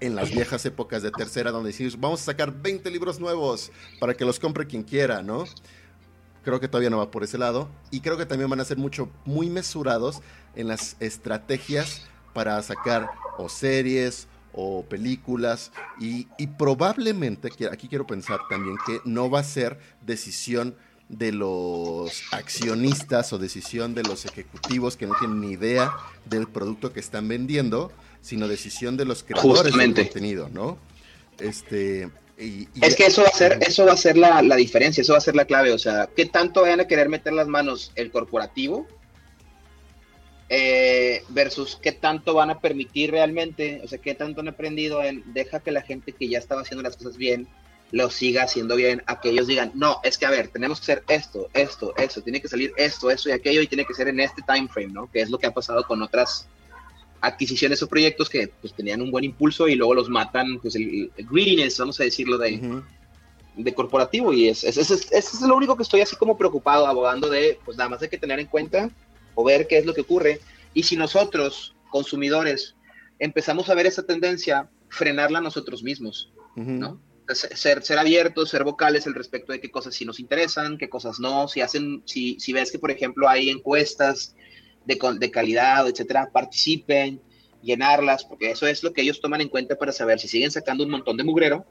en 0.00 0.16
las 0.16 0.30
viejas 0.30 0.64
épocas 0.66 1.02
de 1.02 1.10
tercera, 1.10 1.50
donde 1.50 1.68
decimos 1.68 1.98
vamos 1.98 2.22
a 2.22 2.24
sacar 2.24 2.52
20 2.52 2.90
libros 2.90 3.20
nuevos 3.20 3.70
para 3.98 4.14
que 4.14 4.24
los 4.24 4.38
compre 4.38 4.66
quien 4.66 4.82
quiera, 4.82 5.22
¿no? 5.22 5.44
Creo 6.42 6.58
que 6.58 6.68
todavía 6.68 6.90
no 6.90 6.98
va 6.98 7.10
por 7.10 7.22
ese 7.22 7.38
lado. 7.38 7.68
Y 7.90 8.00
creo 8.00 8.16
que 8.16 8.26
también 8.26 8.48
van 8.48 8.60
a 8.60 8.64
ser 8.64 8.78
mucho, 8.78 9.10
muy 9.24 9.50
mesurados 9.50 10.22
en 10.54 10.68
las 10.68 10.96
estrategias 11.00 12.06
para 12.32 12.62
sacar 12.62 13.10
o 13.36 13.48
series 13.48 14.26
o 14.52 14.84
películas. 14.84 15.70
Y, 16.00 16.28
y 16.38 16.46
probablemente, 16.46 17.50
aquí 17.70 17.88
quiero 17.88 18.06
pensar 18.06 18.40
también 18.48 18.76
que 18.86 19.00
no 19.04 19.28
va 19.30 19.40
a 19.40 19.44
ser 19.44 19.78
decisión 20.00 20.76
de 21.10 21.32
los 21.32 22.22
accionistas 22.30 23.32
o 23.32 23.38
decisión 23.38 23.94
de 23.94 24.04
los 24.04 24.24
ejecutivos 24.24 24.96
que 24.96 25.08
no 25.08 25.14
tienen 25.18 25.40
ni 25.40 25.50
idea 25.50 25.92
del 26.24 26.46
producto 26.46 26.92
que 26.92 27.00
están 27.00 27.26
vendiendo, 27.26 27.90
sino 28.20 28.48
decisión 28.48 28.96
de 28.96 29.04
los 29.04 29.22
creadores 29.22 29.62
Justamente. 29.62 30.02
del 30.02 30.10
contenido, 30.10 30.48
¿no? 30.52 30.78
Este, 31.38 32.08
y, 32.38 32.68
y 32.74 32.84
es 32.84 32.96
que 32.96 33.06
eso 33.06 33.22
va 33.22 33.28
a 33.28 33.36
ser, 33.36 33.58
eso 33.62 33.86
va 33.86 33.92
a 33.92 33.96
ser 33.96 34.16
la, 34.16 34.42
la, 34.42 34.56
diferencia, 34.56 35.02
eso 35.02 35.12
va 35.12 35.18
a 35.18 35.22
ser 35.22 35.36
la 35.36 35.44
clave. 35.44 35.72
O 35.72 35.78
sea, 35.78 36.08
¿qué 36.14 36.26
tanto 36.26 36.62
vayan 36.62 36.80
a 36.80 36.86
querer 36.86 37.08
meter 37.08 37.32
las 37.32 37.48
manos 37.48 37.92
el 37.94 38.10
corporativo? 38.10 38.86
Eh, 40.52 41.22
versus 41.28 41.78
qué 41.80 41.92
tanto 41.92 42.34
van 42.34 42.50
a 42.50 42.58
permitir 42.58 43.12
realmente, 43.12 43.80
o 43.84 43.88
sea, 43.88 43.98
qué 43.98 44.16
tanto 44.16 44.40
han 44.40 44.48
aprendido 44.48 45.00
en 45.00 45.22
deja 45.32 45.60
que 45.60 45.70
la 45.70 45.82
gente 45.82 46.12
que 46.12 46.28
ya 46.28 46.38
estaba 46.38 46.62
haciendo 46.62 46.82
las 46.82 46.96
cosas 46.96 47.16
bien 47.16 47.46
lo 47.92 48.10
siga 48.10 48.44
haciendo 48.44 48.76
bien, 48.76 49.02
a 49.06 49.20
que 49.20 49.30
ellos 49.30 49.46
digan, 49.46 49.72
no, 49.74 50.00
es 50.02 50.18
que 50.18 50.26
a 50.26 50.30
ver, 50.30 50.48
tenemos 50.48 50.80
que 50.80 50.92
hacer 50.92 51.04
esto, 51.08 51.48
esto, 51.54 51.94
esto, 51.96 52.22
tiene 52.22 52.40
que 52.40 52.48
salir 52.48 52.72
esto, 52.76 53.10
esto 53.10 53.28
y 53.28 53.32
aquello, 53.32 53.62
y 53.62 53.66
tiene 53.66 53.84
que 53.84 53.94
ser 53.94 54.08
en 54.08 54.20
este 54.20 54.42
time 54.42 54.68
frame, 54.68 54.92
¿no? 54.92 55.10
Que 55.10 55.20
es 55.20 55.30
lo 55.30 55.38
que 55.38 55.46
ha 55.46 55.50
pasado 55.52 55.84
con 55.84 56.02
otras 56.02 56.46
adquisiciones 57.20 57.82
o 57.82 57.88
proyectos 57.88 58.28
que 58.28 58.48
pues 58.60 58.74
tenían 58.74 59.02
un 59.02 59.10
buen 59.10 59.24
impulso 59.24 59.68
y 59.68 59.74
luego 59.74 59.94
los 59.94 60.08
matan, 60.08 60.58
pues 60.60 60.74
el, 60.74 61.10
el 61.16 61.26
greediness, 61.26 61.78
vamos 61.78 62.00
a 62.00 62.04
decirlo, 62.04 62.38
de, 62.38 62.54
uh 62.54 62.58
-huh. 62.58 62.84
de 63.56 63.74
corporativo, 63.74 64.32
y 64.32 64.48
es, 64.48 64.64
es, 64.64 64.76
es, 64.76 64.90
es, 64.90 65.34
es 65.34 65.40
lo 65.42 65.56
único 65.56 65.76
que 65.76 65.82
estoy 65.82 66.00
así 66.00 66.16
como 66.16 66.38
preocupado, 66.38 66.86
abogando 66.86 67.28
de, 67.28 67.58
pues 67.64 67.76
nada 67.76 67.90
más 67.90 68.02
hay 68.02 68.08
que 68.08 68.18
tener 68.18 68.40
en 68.40 68.46
cuenta 68.46 68.90
o 69.34 69.44
ver 69.44 69.66
qué 69.66 69.78
es 69.78 69.86
lo 69.86 69.94
que 69.94 70.00
ocurre, 70.00 70.40
y 70.72 70.82
si 70.82 70.96
nosotros, 70.96 71.74
consumidores, 71.90 72.74
empezamos 73.18 73.68
a 73.68 73.74
ver 73.74 73.86
esa 73.86 74.04
tendencia, 74.04 74.68
frenarla 74.88 75.40
nosotros 75.40 75.82
mismos, 75.82 76.32
uh 76.56 76.60
-huh. 76.60 76.78
¿no? 76.78 77.00
ser, 77.34 77.82
ser 77.82 77.98
abiertos, 77.98 78.50
ser 78.50 78.64
vocales 78.64 79.06
al 79.06 79.14
respecto 79.14 79.52
de 79.52 79.60
qué 79.60 79.70
cosas 79.70 79.94
sí 79.94 80.04
nos 80.04 80.20
interesan, 80.20 80.78
qué 80.78 80.88
cosas 80.88 81.20
no, 81.20 81.48
si 81.48 81.60
hacen, 81.60 82.02
si, 82.04 82.38
si 82.40 82.52
ves 82.52 82.72
que 82.72 82.78
por 82.78 82.90
ejemplo 82.90 83.28
hay 83.28 83.50
encuestas 83.50 84.34
de, 84.98 85.18
de 85.18 85.30
calidad, 85.30 85.86
etcétera, 85.88 86.28
participen, 86.32 87.20
llenarlas, 87.62 88.24
porque 88.24 88.50
eso 88.50 88.66
es 88.66 88.82
lo 88.82 88.92
que 88.92 89.02
ellos 89.02 89.20
toman 89.20 89.40
en 89.40 89.48
cuenta 89.48 89.76
para 89.76 89.92
saber 89.92 90.18
si 90.18 90.28
siguen 90.28 90.50
sacando 90.50 90.84
un 90.84 90.90
montón 90.90 91.16
de 91.16 91.24
mugrero 91.24 91.64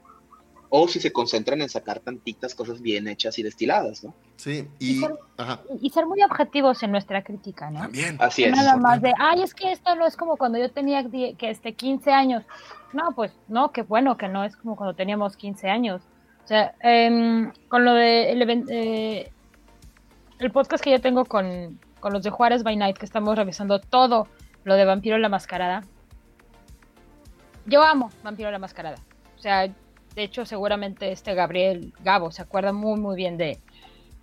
o 0.72 0.86
si 0.86 1.00
se 1.00 1.12
concentran 1.12 1.60
en 1.62 1.68
sacar 1.68 1.98
tantitas 1.98 2.54
cosas 2.54 2.80
bien 2.80 3.08
hechas 3.08 3.36
y 3.40 3.42
destiladas, 3.42 4.04
¿no? 4.04 4.14
Sí, 4.36 4.68
Y 4.78 4.92
y, 4.92 5.00
ser, 5.00 5.14
ajá, 5.36 5.60
y 5.82 5.90
ser 5.90 6.06
muy 6.06 6.22
objetivos 6.22 6.80
en 6.84 6.92
nuestra 6.92 7.24
crítica, 7.24 7.70
¿no? 7.72 7.80
también. 7.80 8.16
Así 8.20 8.44
es. 8.44 8.52
Nada 8.52 8.76
más 8.76 9.02
de, 9.02 9.12
ay, 9.18 9.42
es 9.42 9.52
que 9.52 9.72
esto 9.72 9.96
no 9.96 10.06
es 10.06 10.16
como 10.16 10.36
cuando 10.36 10.58
yo 10.58 10.70
tenía 10.70 11.02
die- 11.02 11.34
que 11.34 11.50
este 11.50 11.72
15 11.74 12.12
años. 12.12 12.44
No, 12.92 13.10
pues 13.16 13.32
no, 13.48 13.72
qué 13.72 13.82
bueno 13.82 14.16
que 14.16 14.28
no 14.28 14.44
es 14.44 14.56
como 14.56 14.76
cuando 14.76 14.94
teníamos 14.94 15.36
15 15.36 15.68
años. 15.68 16.02
O 16.44 16.46
sea, 16.46 16.72
em, 16.82 17.50
con 17.68 17.84
lo 17.84 17.92
de 17.94 18.30
el, 18.30 18.64
eh, 18.70 19.32
el 20.38 20.52
podcast 20.52 20.82
que 20.84 20.92
yo 20.92 21.00
tengo 21.00 21.24
con, 21.24 21.80
con 22.00 22.12
los 22.12 22.22
de 22.22 22.30
Juárez 22.30 22.62
by 22.62 22.76
Night, 22.76 22.96
que 22.98 23.06
estamos 23.06 23.36
revisando 23.36 23.78
todo 23.78 24.26
lo 24.64 24.74
de 24.74 24.84
Vampiro 24.84 25.18
la 25.18 25.28
Mascarada. 25.28 25.84
Yo 27.66 27.82
amo 27.82 28.10
Vampiro 28.22 28.50
la 28.50 28.58
Mascarada. 28.58 28.96
O 29.36 29.40
sea, 29.40 29.68
de 29.68 30.22
hecho, 30.22 30.44
seguramente 30.44 31.12
este 31.12 31.34
Gabriel 31.34 31.92
Gabo 32.02 32.30
se 32.32 32.42
acuerda 32.42 32.72
muy, 32.72 32.98
muy 32.98 33.16
bien 33.16 33.36
de, 33.36 33.58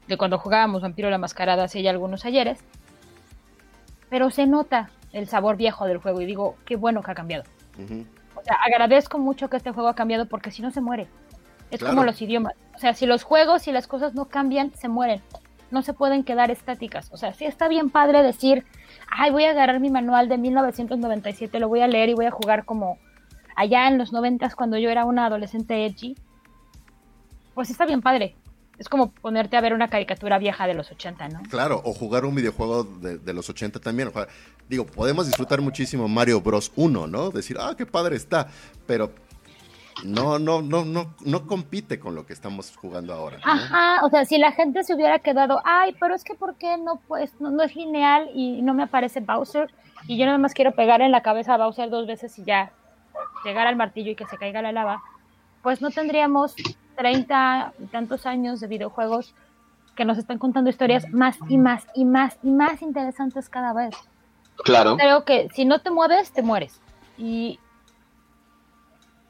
de 0.07 0.17
cuando 0.17 0.37
jugábamos 0.37 0.81
Vampiro 0.81 1.09
la 1.09 1.17
Mascarada 1.17 1.63
hace 1.65 1.81
ya 1.81 1.91
algunos 1.91 2.25
ayeres 2.25 2.59
pero 4.09 4.29
se 4.31 4.47
nota 4.47 4.89
el 5.11 5.27
sabor 5.27 5.57
viejo 5.57 5.85
del 5.85 5.97
juego 5.97 6.21
y 6.21 6.25
digo, 6.25 6.55
qué 6.65 6.77
bueno 6.77 7.03
que 7.03 7.11
ha 7.11 7.13
cambiado. 7.15 7.43
O 8.35 8.41
sea, 8.41 8.55
agradezco 8.65 9.17
mucho 9.19 9.49
que 9.49 9.57
este 9.57 9.71
juego 9.73 9.89
ha 9.89 9.95
cambiado 9.95 10.27
porque 10.27 10.49
si 10.49 10.61
no 10.61 10.71
se 10.71 10.79
muere. 10.79 11.07
Es 11.71 11.79
Claro. 11.79 11.93
como 11.93 12.05
los 12.05 12.21
idiomas. 12.21 12.53
O 12.73 12.77
sea, 12.79 12.93
si 12.93 13.05
los 13.05 13.23
juegos 13.23 13.67
y 13.67 13.73
las 13.73 13.85
cosas 13.85 14.13
no 14.13 14.23
cambian, 14.25 14.71
se 14.75 14.87
mueren. 14.87 15.21
No 15.71 15.81
se 15.81 15.93
pueden 15.93 16.23
quedar 16.23 16.51
estáticas. 16.51 17.09
O 17.11 17.17
sea, 17.17 17.33
sí 17.33 17.45
está 17.45 17.67
bien 17.67 17.89
padre 17.89 18.23
decir, 18.23 18.65
ay, 19.09 19.31
voy 19.31 19.45
a 19.45 19.51
agarrar 19.51 19.79
mi 19.79 19.89
manual 19.89 20.29
de 20.29 20.37
1997, 20.37 21.59
lo 21.59 21.67
voy 21.67 21.81
a 21.81 21.87
leer 21.87 22.09
y 22.09 22.13
voy 22.13 22.25
a 22.25 22.31
jugar 22.31 22.65
como 22.65 22.97
allá 23.55 23.87
en 23.87 23.97
los 23.97 24.13
noventas 24.13 24.55
cuando 24.55 24.77
yo 24.77 24.89
era 24.89 25.05
una 25.05 25.25
adolescente 25.25 25.85
edgy. 25.85 26.15
Pues 27.53 27.69
está 27.69 27.85
bien 27.85 28.01
padre. 28.01 28.35
Es 28.77 28.87
como 28.89 29.09
ponerte 29.09 29.57
a 29.57 29.61
ver 29.61 29.73
una 29.73 29.89
caricatura 29.89 30.37
vieja 30.37 30.67
de 30.67 30.75
los 30.75 30.91
80, 30.91 31.29
¿no? 31.29 31.41
Claro, 31.49 31.81
o 31.83 31.93
jugar 31.93 32.25
un 32.25 32.35
videojuego 32.35 32.83
de, 32.83 33.33
los 33.33 33.49
80 33.49 33.79
también. 33.79 34.11
digo, 34.69 34.85
podemos 34.85 35.25
disfrutar 35.25 35.61
muchísimo 35.61 36.07
Mario 36.07 36.41
Bros 36.41 36.71
1, 36.75 37.07
¿no? 37.07 37.31
Decir, 37.31 37.57
ah, 37.59 37.73
qué 37.75 37.87
padre 37.87 38.15
está, 38.15 38.47
pero 38.85 39.11
no, 40.03 40.39
no, 40.39 40.61
no, 40.61 40.85
no, 40.85 41.13
no 41.25 41.47
compite 41.47 41.99
con 41.99 42.15
lo 42.15 42.25
que 42.25 42.33
estamos 42.33 42.75
jugando 42.75 43.13
ahora. 43.13 43.37
¿no? 43.37 43.51
Ajá, 43.51 44.05
o 44.05 44.09
sea, 44.09 44.25
si 44.25 44.37
la 44.37 44.51
gente 44.51 44.83
se 44.83 44.93
hubiera 44.93 45.19
quedado, 45.19 45.61
ay, 45.63 45.95
pero 45.99 46.15
es 46.15 46.23
que 46.23 46.35
¿por 46.35 46.55
qué 46.55 46.77
no, 46.77 47.01
pues, 47.07 47.39
no, 47.39 47.49
no 47.49 47.63
es 47.63 47.75
lineal 47.75 48.29
y 48.33 48.61
no 48.61 48.73
me 48.73 48.83
aparece 48.83 49.19
Bowser? 49.19 49.73
Y 50.07 50.17
yo 50.17 50.25
nada 50.25 50.37
más 50.37 50.53
quiero 50.53 50.73
pegar 50.73 51.01
en 51.01 51.11
la 51.11 51.21
cabeza 51.21 51.55
a 51.55 51.57
Bowser 51.57 51.89
dos 51.89 52.07
veces 52.07 52.37
y 52.37 52.43
ya 52.43 52.71
llegar 53.43 53.67
al 53.67 53.75
martillo 53.75 54.11
y 54.11 54.15
que 54.15 54.25
se 54.25 54.37
caiga 54.37 54.61
la 54.61 54.71
lava, 54.71 55.01
pues 55.63 55.81
no 55.81 55.89
tendríamos 55.89 56.55
30 56.95 57.73
y 57.79 57.85
tantos 57.87 58.25
años 58.25 58.59
de 58.59 58.67
videojuegos 58.67 59.33
que 59.95 60.05
nos 60.05 60.17
están 60.17 60.37
contando 60.37 60.69
historias 60.69 61.11
más 61.11 61.37
y 61.49 61.57
más 61.57 61.87
y 61.95 62.05
más 62.05 62.37
y 62.43 62.51
más 62.51 62.81
interesantes 62.81 63.49
cada 63.49 63.73
vez. 63.73 63.95
Claro. 64.63 64.97
Creo 64.97 65.25
que 65.25 65.49
si 65.53 65.65
no 65.65 65.81
te 65.81 65.91
mueves, 65.91 66.31
te 66.31 66.41
mueres. 66.41 66.79
Y 67.17 67.59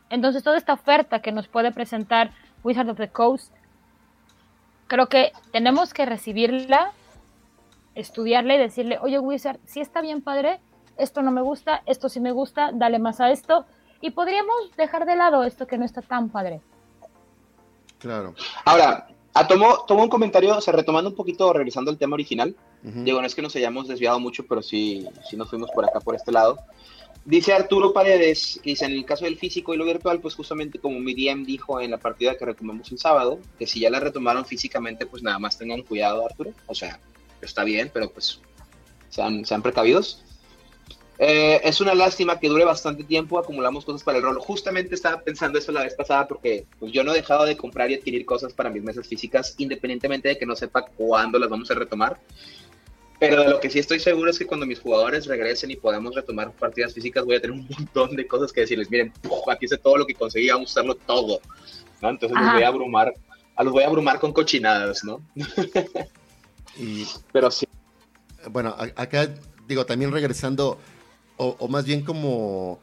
entonces 0.09 0.43
toda 0.43 0.57
esta 0.57 0.73
oferta 0.73 1.21
que 1.21 1.31
nos 1.31 1.47
puede 1.47 1.71
presentar 1.71 2.31
Wizard 2.63 2.89
of 2.89 2.97
the 2.97 3.09
Coast, 3.09 3.53
creo 4.87 5.07
que 5.07 5.31
tenemos 5.51 5.93
que 5.93 6.05
recibirla, 6.05 6.91
estudiarla 7.95 8.55
y 8.55 8.57
decirle, 8.57 8.99
oye 9.01 9.19
Wizard, 9.19 9.59
si 9.65 9.81
está 9.81 10.01
bien 10.01 10.21
padre, 10.21 10.59
esto 10.97 11.21
no 11.21 11.31
me 11.31 11.41
gusta, 11.41 11.83
esto 11.85 12.09
sí 12.09 12.19
me 12.19 12.31
gusta, 12.31 12.71
dale 12.73 12.99
más 12.99 13.19
a 13.19 13.31
esto. 13.31 13.65
Y 14.01 14.11
podríamos 14.11 14.55
dejar 14.77 15.05
de 15.05 15.15
lado 15.15 15.43
esto 15.43 15.67
que 15.67 15.77
no 15.77 15.85
está 15.85 16.01
tan 16.01 16.29
padre. 16.29 16.61
Claro. 17.97 18.35
Ahora, 18.65 19.07
a 19.33 19.47
tomó, 19.47 19.85
tomó 19.87 20.03
un 20.03 20.09
comentario, 20.09 20.55
o 20.55 20.61
sea, 20.61 20.73
retomando 20.73 21.09
un 21.09 21.15
poquito, 21.15 21.51
regresando 21.53 21.91
al 21.91 21.97
tema 21.97 22.13
original. 22.13 22.55
Ujú. 22.83 23.03
Digo, 23.03 23.21
no 23.21 23.27
es 23.27 23.35
que 23.35 23.41
nos 23.41 23.55
hayamos 23.55 23.87
desviado 23.87 24.19
mucho, 24.19 24.45
pero 24.47 24.61
sí, 24.61 25.07
sí 25.27 25.35
nos 25.35 25.49
fuimos 25.49 25.71
por 25.71 25.85
acá, 25.85 25.99
por 25.99 26.15
este 26.15 26.31
lado. 26.31 26.59
Dice 27.27 27.51
Arturo 27.51 27.91
Paredes, 27.91 28.57
que 28.63 28.69
dice, 28.69 28.85
en 28.85 28.93
el 28.93 29.03
caso 29.03 29.25
del 29.25 29.35
físico 29.35 29.73
y 29.73 29.77
lo 29.77 29.83
virtual, 29.83 30.21
pues 30.21 30.33
justamente 30.33 30.79
como 30.79 30.97
mi 31.01 31.13
DM 31.13 31.43
dijo 31.43 31.81
en 31.81 31.91
la 31.91 31.97
partida 31.97 32.37
que 32.37 32.45
retomamos 32.45 32.89
el 32.93 32.99
sábado, 32.99 33.41
que 33.59 33.67
si 33.67 33.81
ya 33.81 33.89
la 33.89 33.99
retomaron 33.99 34.45
físicamente, 34.45 35.05
pues 35.05 35.23
nada 35.23 35.37
más 35.37 35.57
tengan 35.57 35.81
cuidado, 35.81 36.25
Arturo. 36.25 36.53
O 36.67 36.73
sea, 36.73 37.01
está 37.41 37.65
bien, 37.65 37.91
pero 37.93 38.09
pues 38.09 38.39
sean, 39.09 39.43
sean 39.43 39.61
precavidos. 39.61 40.23
Eh, 41.19 41.59
es 41.65 41.81
una 41.81 41.93
lástima 41.95 42.39
que 42.39 42.47
dure 42.47 42.63
bastante 42.63 43.03
tiempo, 43.03 43.37
acumulamos 43.37 43.83
cosas 43.83 44.03
para 44.03 44.19
el 44.19 44.23
rol. 44.23 44.39
Justamente 44.39 44.95
estaba 44.95 45.19
pensando 45.19 45.59
eso 45.59 45.73
la 45.73 45.83
vez 45.83 45.95
pasada 45.95 46.29
porque 46.29 46.65
pues, 46.79 46.93
yo 46.93 47.03
no 47.03 47.11
he 47.11 47.15
dejado 47.15 47.43
de 47.43 47.57
comprar 47.57 47.91
y 47.91 47.95
adquirir 47.95 48.25
cosas 48.25 48.53
para 48.53 48.69
mis 48.69 48.83
mesas 48.83 49.05
físicas, 49.05 49.53
independientemente 49.57 50.29
de 50.29 50.37
que 50.37 50.45
no 50.45 50.55
sepa 50.55 50.85
cuándo 50.95 51.39
las 51.39 51.49
vamos 51.49 51.69
a 51.71 51.73
retomar. 51.73 52.21
Pero 53.19 53.41
de 53.41 53.49
lo 53.49 53.59
que 53.59 53.69
sí 53.69 53.79
estoy 53.79 53.99
seguro 53.99 54.29
es 54.29 54.37
que 54.37 54.45
cuando 54.45 54.65
mis 54.65 54.79
jugadores 54.79 55.25
regresen 55.25 55.71
y 55.71 55.75
podamos 55.75 56.13
retomar 56.13 56.51
partidas 56.51 56.93
físicas, 56.93 57.25
voy 57.25 57.35
a 57.35 57.41
tener 57.41 57.57
un 57.57 57.67
montón 57.67 58.15
de 58.15 58.27
cosas 58.27 58.53
que 58.53 58.61
decirles. 58.61 58.91
Miren, 58.91 59.11
¡puf! 59.21 59.47
aquí 59.49 59.65
hice 59.65 59.77
todo 59.77 59.97
lo 59.97 60.05
que 60.05 60.13
conseguí, 60.13 60.49
vamos 60.49 60.69
a 60.69 60.71
usarlo 60.71 60.95
todo. 60.95 61.41
¿no? 62.01 62.09
Entonces 62.09 62.37
los 62.37 62.53
voy 62.53 62.63
a 62.63 62.67
abrumar, 62.67 63.13
a 63.55 63.63
los 63.63 63.73
voy 63.73 63.83
a 63.83 63.87
abrumar 63.87 64.19
con 64.19 64.33
cochinadas, 64.33 65.03
¿no? 65.03 65.21
Y 66.79 67.07
Pero 67.31 67.49
sí. 67.49 67.65
bueno, 68.51 68.75
acá 68.95 69.33
digo, 69.67 69.87
también 69.87 70.11
regresando, 70.11 70.77
o, 71.37 71.55
o 71.57 71.67
más 71.67 71.85
bien 71.85 72.03
como 72.03 72.79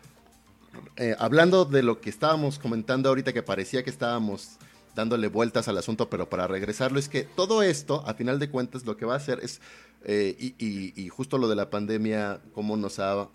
eh, 0.96 1.14
hablando 1.18 1.64
de 1.64 1.82
lo 1.84 2.00
que 2.00 2.10
estábamos 2.10 2.58
comentando 2.58 3.08
ahorita, 3.08 3.32
que 3.32 3.42
parecía 3.42 3.84
que 3.84 3.90
estábamos 3.90 4.56
dándole 4.94 5.28
vueltas 5.28 5.68
al 5.68 5.78
asunto, 5.78 6.08
pero 6.10 6.28
para 6.28 6.46
regresarlo, 6.46 6.98
es 6.98 7.08
que 7.08 7.22
todo 7.24 7.62
esto, 7.62 8.02
a 8.06 8.14
final 8.14 8.38
de 8.38 8.50
cuentas, 8.50 8.84
lo 8.84 8.96
que 8.96 9.04
va 9.06 9.14
a 9.14 9.16
hacer 9.18 9.40
es, 9.42 9.60
eh, 10.04 10.36
y, 10.38 10.54
y- 10.64 10.92
y 10.96 11.08
justo 11.08 11.38
lo 11.38 11.48
de 11.48 11.56
la 11.56 11.70
pandemia, 11.70 12.40
cómo 12.52 12.76
nos 12.76 12.98
ha 12.98 13.28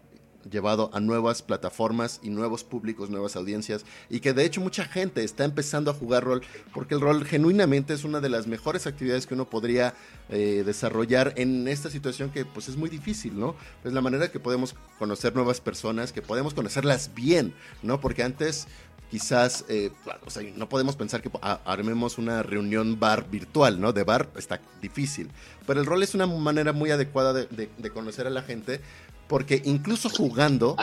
llevado 0.50 0.89
a 0.93 1.00
nuevas 1.00 1.41
plataformas 1.41 2.20
y 2.24 2.30
nuevos 2.30 2.64
públicos, 2.64 3.10
nuevas 3.10 3.36
audiencias, 3.36 3.86
y 4.10 4.20
que 4.20 4.34
de 4.34 4.45
hecho 4.45 4.62
mucha 4.62 4.86
gente 4.86 5.24
está 5.24 5.45
empezando 5.45 5.91
a 5.91 5.93
jugar 5.93 6.24
rol, 6.24 6.41
porque 6.74 6.95
el 6.95 7.02
rol 7.02 7.26
genuinamente 7.26 7.93
es 7.93 8.04
una 8.04 8.20
de 8.20 8.30
las 8.30 8.47
mejores 8.47 8.88
actividades 8.88 9.28
que 9.28 9.34
uno 9.36 9.50
podría 9.50 9.93
eh, 10.30 10.64
desarrollar 10.66 11.34
en 11.38 11.68
esta 11.68 11.89
situación 11.89 12.30
que 12.32 12.45
pues 12.45 12.68
es 12.70 12.78
muy 12.78 12.89
difícil, 12.89 13.39
¿no? 13.39 13.56
Es 13.84 13.93
la 13.93 14.02
manera 14.02 14.32
que 14.32 14.39
podemos 14.39 14.76
conocer 14.97 15.36
nuevas 15.36 15.62
personas, 15.62 16.12
que 16.12 16.22
podemos 16.22 16.54
conocerlas 16.54 17.12
bien, 17.16 17.54
¿no? 17.84 18.00
Porque 18.00 18.24
antes 18.24 18.68
quizás, 19.12 19.66
eh, 19.70 19.89
o 20.24 20.30
sea, 20.30 20.43
no 20.56 20.70
podemos 20.70 20.95
pensar 20.95 21.22
que 21.24 21.32
a- 21.41 21.60
armemos 21.66 22.20
una 22.20 22.43
reunión 22.43 23.00
bar 23.00 23.28
virtual, 23.30 23.82
¿no? 23.82 23.91
De 23.91 24.04
bar 24.04 24.30
está 24.38 24.62
difícil, 24.84 25.32
pero 25.66 25.80
el 25.80 25.88
rol 25.88 26.04
es 26.04 26.14
una 26.14 26.28
manera 26.28 26.74
muy 26.74 26.91
adecuada 26.91 27.34
de, 27.34 27.47
de- 27.47 27.70
de 27.76 27.89
conocer 27.89 28.28
a 28.28 28.30
la 28.30 28.43
gente, 28.43 28.82
porque 29.30 29.61
incluso 29.63 30.09
jugando, 30.09 30.75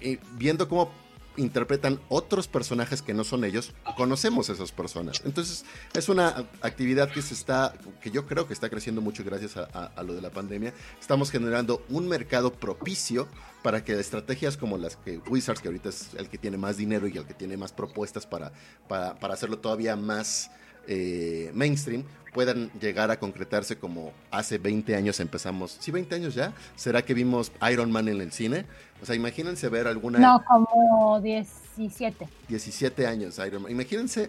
eh, 0.00 0.18
viendo 0.38 0.66
cómo 0.68 0.90
interpretan 1.36 2.00
otros 2.08 2.48
personajes 2.48 3.00
que 3.00 3.14
no 3.14 3.22
son 3.22 3.44
ellos, 3.44 3.72
conocemos 3.96 4.50
a 4.50 4.54
esas 4.54 4.72
personas. 4.72 5.22
Entonces, 5.24 5.64
es 5.94 6.08
una 6.08 6.46
actividad 6.62 7.12
que 7.12 7.22
se 7.22 7.32
está, 7.34 7.74
que 8.00 8.10
yo 8.10 8.26
creo 8.26 8.48
que 8.48 8.52
está 8.54 8.68
creciendo 8.68 9.00
mucho 9.00 9.22
gracias 9.22 9.56
a, 9.56 9.68
a- 9.72 9.92
a 9.94 10.02
lo 10.02 10.14
de 10.14 10.20
la 10.22 10.30
pandemia. 10.30 10.72
Estamos 11.00 11.30
generando 11.30 11.84
un 11.90 12.08
mercado 12.08 12.52
propicio 12.52 13.28
para 13.62 13.84
que 13.84 13.98
estrategias 14.00 14.56
como 14.56 14.78
las 14.78 14.96
que 14.96 15.18
Wizards, 15.28 15.60
que 15.60 15.68
ahorita 15.68 15.90
es 15.90 16.08
el 16.14 16.28
que 16.28 16.38
tiene 16.38 16.56
más 16.56 16.76
dinero 16.76 17.06
y 17.06 17.16
el 17.18 17.24
que 17.26 17.34
tiene 17.34 17.56
más 17.56 17.72
propuestas 17.72 18.26
para, 18.26 18.50
para, 18.88 19.14
para 19.20 19.34
hacerlo 19.34 19.58
todavía 19.58 19.94
más 19.94 20.50
eh, 20.88 21.50
mainstream, 21.54 22.02
puedan 22.34 22.70
llegar 22.80 23.10
a 23.10 23.18
concretarse 23.18 23.78
como 23.78 24.12
hace 24.30 24.58
20 24.58 24.96
años 24.96 25.20
empezamos. 25.20 25.76
¿Sí, 25.80 25.90
20 25.90 26.14
años 26.16 26.34
ya? 26.34 26.52
¿Será 26.76 27.02
que 27.02 27.14
vimos 27.14 27.52
Iron 27.70 27.92
Man 27.92 28.08
en 28.08 28.20
el 28.20 28.32
cine? 28.32 28.64
O 29.02 29.06
sea, 29.06 29.14
imagínense 29.14 29.68
ver 29.68 29.86
alguna... 29.86 30.18
No, 30.18 30.42
como 30.44 31.20
17. 31.20 32.28
17 32.48 33.06
años 33.06 33.38
Iron 33.46 33.62
Man. 33.62 33.70
Imagínense, 33.72 34.28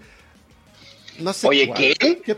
no 1.19 1.33
sé. 1.33 1.47
Oye, 1.47 1.71
¿qué? 1.73 2.37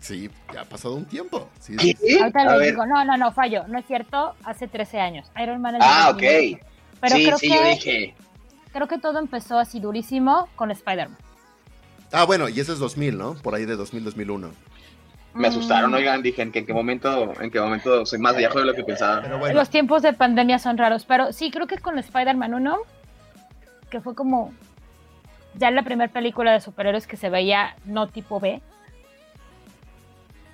Sí, 0.00 0.30
ya 0.54 0.60
ha 0.60 0.64
pasado 0.64 0.94
un 0.94 1.04
tiempo. 1.06 1.48
Sí, 1.58 1.76
¿Qué? 1.76 1.96
Ahorita 2.20 2.42
A 2.42 2.44
les 2.52 2.58
ver. 2.58 2.70
digo, 2.70 2.86
no, 2.86 3.04
no, 3.04 3.16
no, 3.16 3.32
fallo, 3.32 3.66
no 3.66 3.80
es 3.80 3.86
cierto, 3.86 4.34
hace 4.44 4.68
13 4.68 5.00
años. 5.00 5.26
Iron 5.42 5.60
Man 5.60 5.74
es 5.74 5.80
Ah, 5.84 6.12
de 6.16 6.52
2008. 6.52 6.56
ok. 6.56 6.68
Pero 7.00 7.16
sí, 7.16 7.24
creo 7.24 7.38
sí, 7.38 7.48
que 7.48 7.54
yo 7.56 7.62
dije. 7.64 8.14
creo 8.72 8.86
que 8.88 8.98
todo 8.98 9.18
empezó 9.18 9.58
así 9.58 9.80
durísimo 9.80 10.48
con 10.54 10.70
Spider-Man. 10.70 11.18
Ah, 12.12 12.24
bueno, 12.24 12.48
y 12.48 12.58
ese 12.60 12.72
es 12.72 12.78
2000, 12.78 13.18
¿no? 13.18 13.34
Por 13.34 13.54
ahí 13.54 13.64
de 13.66 13.76
2000, 13.76 14.04
2001. 14.04 14.50
Me 15.34 15.48
asustaron, 15.48 15.92
oigan, 15.94 16.22
dije, 16.22 16.42
¿en 16.42 16.50
qué, 16.50 16.60
en 16.60 16.66
qué 16.66 16.72
momento, 16.72 17.32
en 17.40 17.50
qué 17.50 17.60
momento 17.60 18.04
soy 18.06 18.18
más 18.18 18.36
viejo 18.36 18.58
de 18.58 18.64
lo 18.64 18.74
que 18.74 18.82
pensaba? 18.82 19.20
Pero 19.22 19.38
bueno, 19.38 19.54
Los 19.54 19.68
tiempos 19.68 20.02
de 20.02 20.12
pandemia 20.12 20.58
son 20.58 20.78
raros, 20.78 21.04
pero 21.04 21.32
sí, 21.32 21.50
creo 21.50 21.66
que 21.66 21.78
con 21.78 21.98
Spider-Man 21.98 22.54
1, 22.54 22.78
que 23.90 24.00
fue 24.00 24.14
como 24.14 24.52
ya 25.54 25.70
la 25.70 25.82
primera 25.82 26.12
película 26.12 26.52
de 26.52 26.60
superhéroes 26.60 27.06
que 27.06 27.16
se 27.16 27.28
veía 27.30 27.76
no 27.84 28.08
tipo 28.08 28.40
B. 28.40 28.60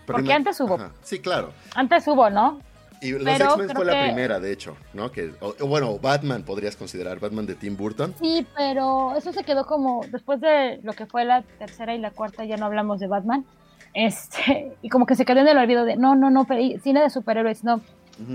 pero 0.06 0.18
porque 0.18 0.32
antes 0.32 0.60
hubo. 0.60 0.74
Ajá, 0.74 0.90
Sí, 1.02 1.20
claro. 1.20 1.52
Antes 1.74 2.06
hubo, 2.08 2.28
¿no? 2.28 2.60
Y 3.04 3.12
los 3.12 3.22
Pero 3.24 3.46
X-Men 3.46 3.70
fue 3.76 3.84
la 3.84 3.92
que- 3.92 4.02
primera, 4.06 4.40
de 4.40 4.52
hecho, 4.52 4.76
¿no? 4.94 5.10
Que, 5.12 5.32
o- 5.40 5.54
bueno, 5.66 5.98
Batman 5.98 6.42
podrías 6.42 6.74
considerar, 6.76 7.18
Batman 7.20 7.46
de 7.46 7.54
Tim 7.54 7.76
Burton. 7.76 8.14
Sí, 8.20 8.46
pero 8.56 9.14
eso 9.16 9.32
se 9.32 9.44
quedó 9.44 9.66
como 9.66 10.04
después 10.10 10.40
de 10.40 10.80
lo 10.82 10.92
que 10.94 11.06
fue 11.06 11.24
la 11.24 11.42
tercera 11.58 11.94
y 11.94 11.98
la 11.98 12.10
cuarta, 12.10 12.44
ya 12.44 12.56
no 12.56 12.66
hablamos 12.66 13.00
de 13.00 13.06
Batman. 13.06 13.44
Este, 13.92 14.72
y 14.82 14.88
como 14.88 15.06
que 15.06 15.14
se 15.16 15.24
quedó 15.24 15.40
en 15.40 15.48
el 15.48 15.58
olvido 15.58 15.84
de 15.84 15.96
no, 15.96 16.14
no, 16.16 16.30
no, 16.30 16.44
pe- 16.46 16.80
cine 16.82 17.00
de 17.02 17.10
superhéroes, 17.10 17.62
no. 17.64 17.80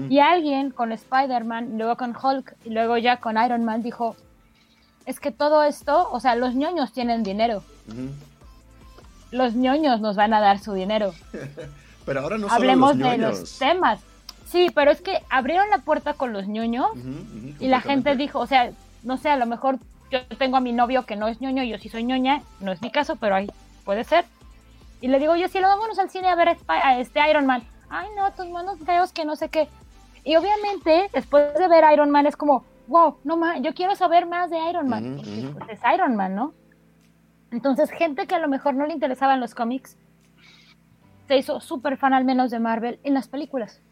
Y 0.10 0.20
alguien 0.20 0.72
con 0.72 0.92
Spider-Man, 0.92 1.78
luego 1.78 1.96
con 1.96 2.14
Hulk 2.14 2.54
y 2.66 2.70
luego 2.72 2.98
ya 2.98 3.22
con 3.22 3.38
Iron 3.42 3.64
Man 3.64 3.82
dijo, 3.82 4.18
es 5.06 5.22
que 5.22 5.32
todo 5.32 5.64
esto, 5.64 6.10
o 6.12 6.20
sea, 6.20 6.36
los 6.36 6.54
ñoños 6.54 6.92
tienen 6.92 7.24
dinero, 7.24 7.64
los 9.32 9.54
ñoños 9.56 10.02
nos 10.02 10.16
van 10.18 10.34
a 10.34 10.42
dar 10.42 10.60
su 10.60 10.74
dinero. 10.74 11.14
Pero 12.06 12.22
ahora 12.22 12.38
no 12.38 12.48
solo 12.50 12.56
Hablemos 12.56 12.98
de 12.98 13.18
los 13.20 13.58
temas. 13.60 14.00
Sí, 14.50 14.72
pero 14.74 14.90
es 14.90 15.00
que 15.02 15.22
abrieron 15.30 15.70
la 15.70 15.78
puerta 15.78 16.16
con 16.16 16.34
los 16.34 16.48
ñoños 16.48 16.90
y 17.60 17.68
la 17.68 17.82
gente 17.82 18.16
dijo, 18.16 18.40
o 18.40 18.48
sea, 18.48 18.72
no 19.04 19.18
sé, 19.18 19.30
a 19.30 19.38
lo 19.38 19.46
mejor 19.46 19.78
yo 20.10 20.26
tengo 20.40 20.58
a 20.58 20.60
mi 20.60 20.74
novio 20.74 21.06
que 21.06 21.16
no 21.16 21.28
es 21.28 21.40
ñoño, 21.40 21.62
yo 21.64 21.78
sí 21.78 21.88
soy 21.88 22.04
ñoña, 22.04 22.42
no 22.60 22.72
es 22.72 22.82
mi 22.82 22.90
caso, 22.90 23.16
pero 23.16 23.36
ahí 23.36 23.48
puede 23.86 24.04
ser. 24.04 24.26
Y 25.02 25.08
le 25.08 25.20
digo, 25.20 25.36
yo 25.36 25.48
sí, 25.50 25.60
lo 25.60 25.68
vámonos 25.68 26.00
al 26.00 26.10
cine 26.10 26.30
a 26.30 26.36
ver 26.36 26.58
a 26.68 27.00
este 27.00 27.20
Iron 27.30 27.46
Man. 27.46 27.62
Ay, 27.92 28.08
no, 28.18 28.32
tus 28.32 28.50
manos 28.50 28.80
feos 28.80 29.14
que 29.14 29.24
no 29.24 29.36
sé 29.36 29.50
qué. 29.50 29.68
Y 30.24 30.36
obviamente, 30.36 31.12
después 31.14 31.54
de 31.54 31.68
ver 31.68 31.84
Iron 31.94 32.10
Man, 32.10 32.26
es 32.26 32.36
como, 32.36 32.66
wow, 32.88 33.18
no 33.24 33.38
más, 33.38 33.62
yo 33.62 33.76
quiero 33.76 33.96
saber 33.96 34.26
más 34.26 34.50
de 34.50 34.58
Iron 34.68 34.90
Man. 34.90 35.22
Pues, 35.54 35.70
es 35.70 35.80
Iron 35.94 36.16
Man, 36.16 36.34
¿no? 36.34 36.56
Entonces, 37.52 37.92
gente 37.92 38.26
que 38.26 38.34
a 38.34 38.40
lo 38.40 38.48
mejor 38.48 38.74
no 38.74 38.88
le 38.88 38.94
interesaban 38.94 39.40
los 39.40 39.54
cómics, 39.54 39.96
se 41.28 41.38
hizo 41.38 41.62
súper 41.62 41.98
fan 41.98 42.16
al 42.16 42.26
menos 42.26 42.50
de 42.50 42.58
Marvel 42.58 43.00
en 43.04 43.14
las 43.14 43.28
películas. 43.28 43.84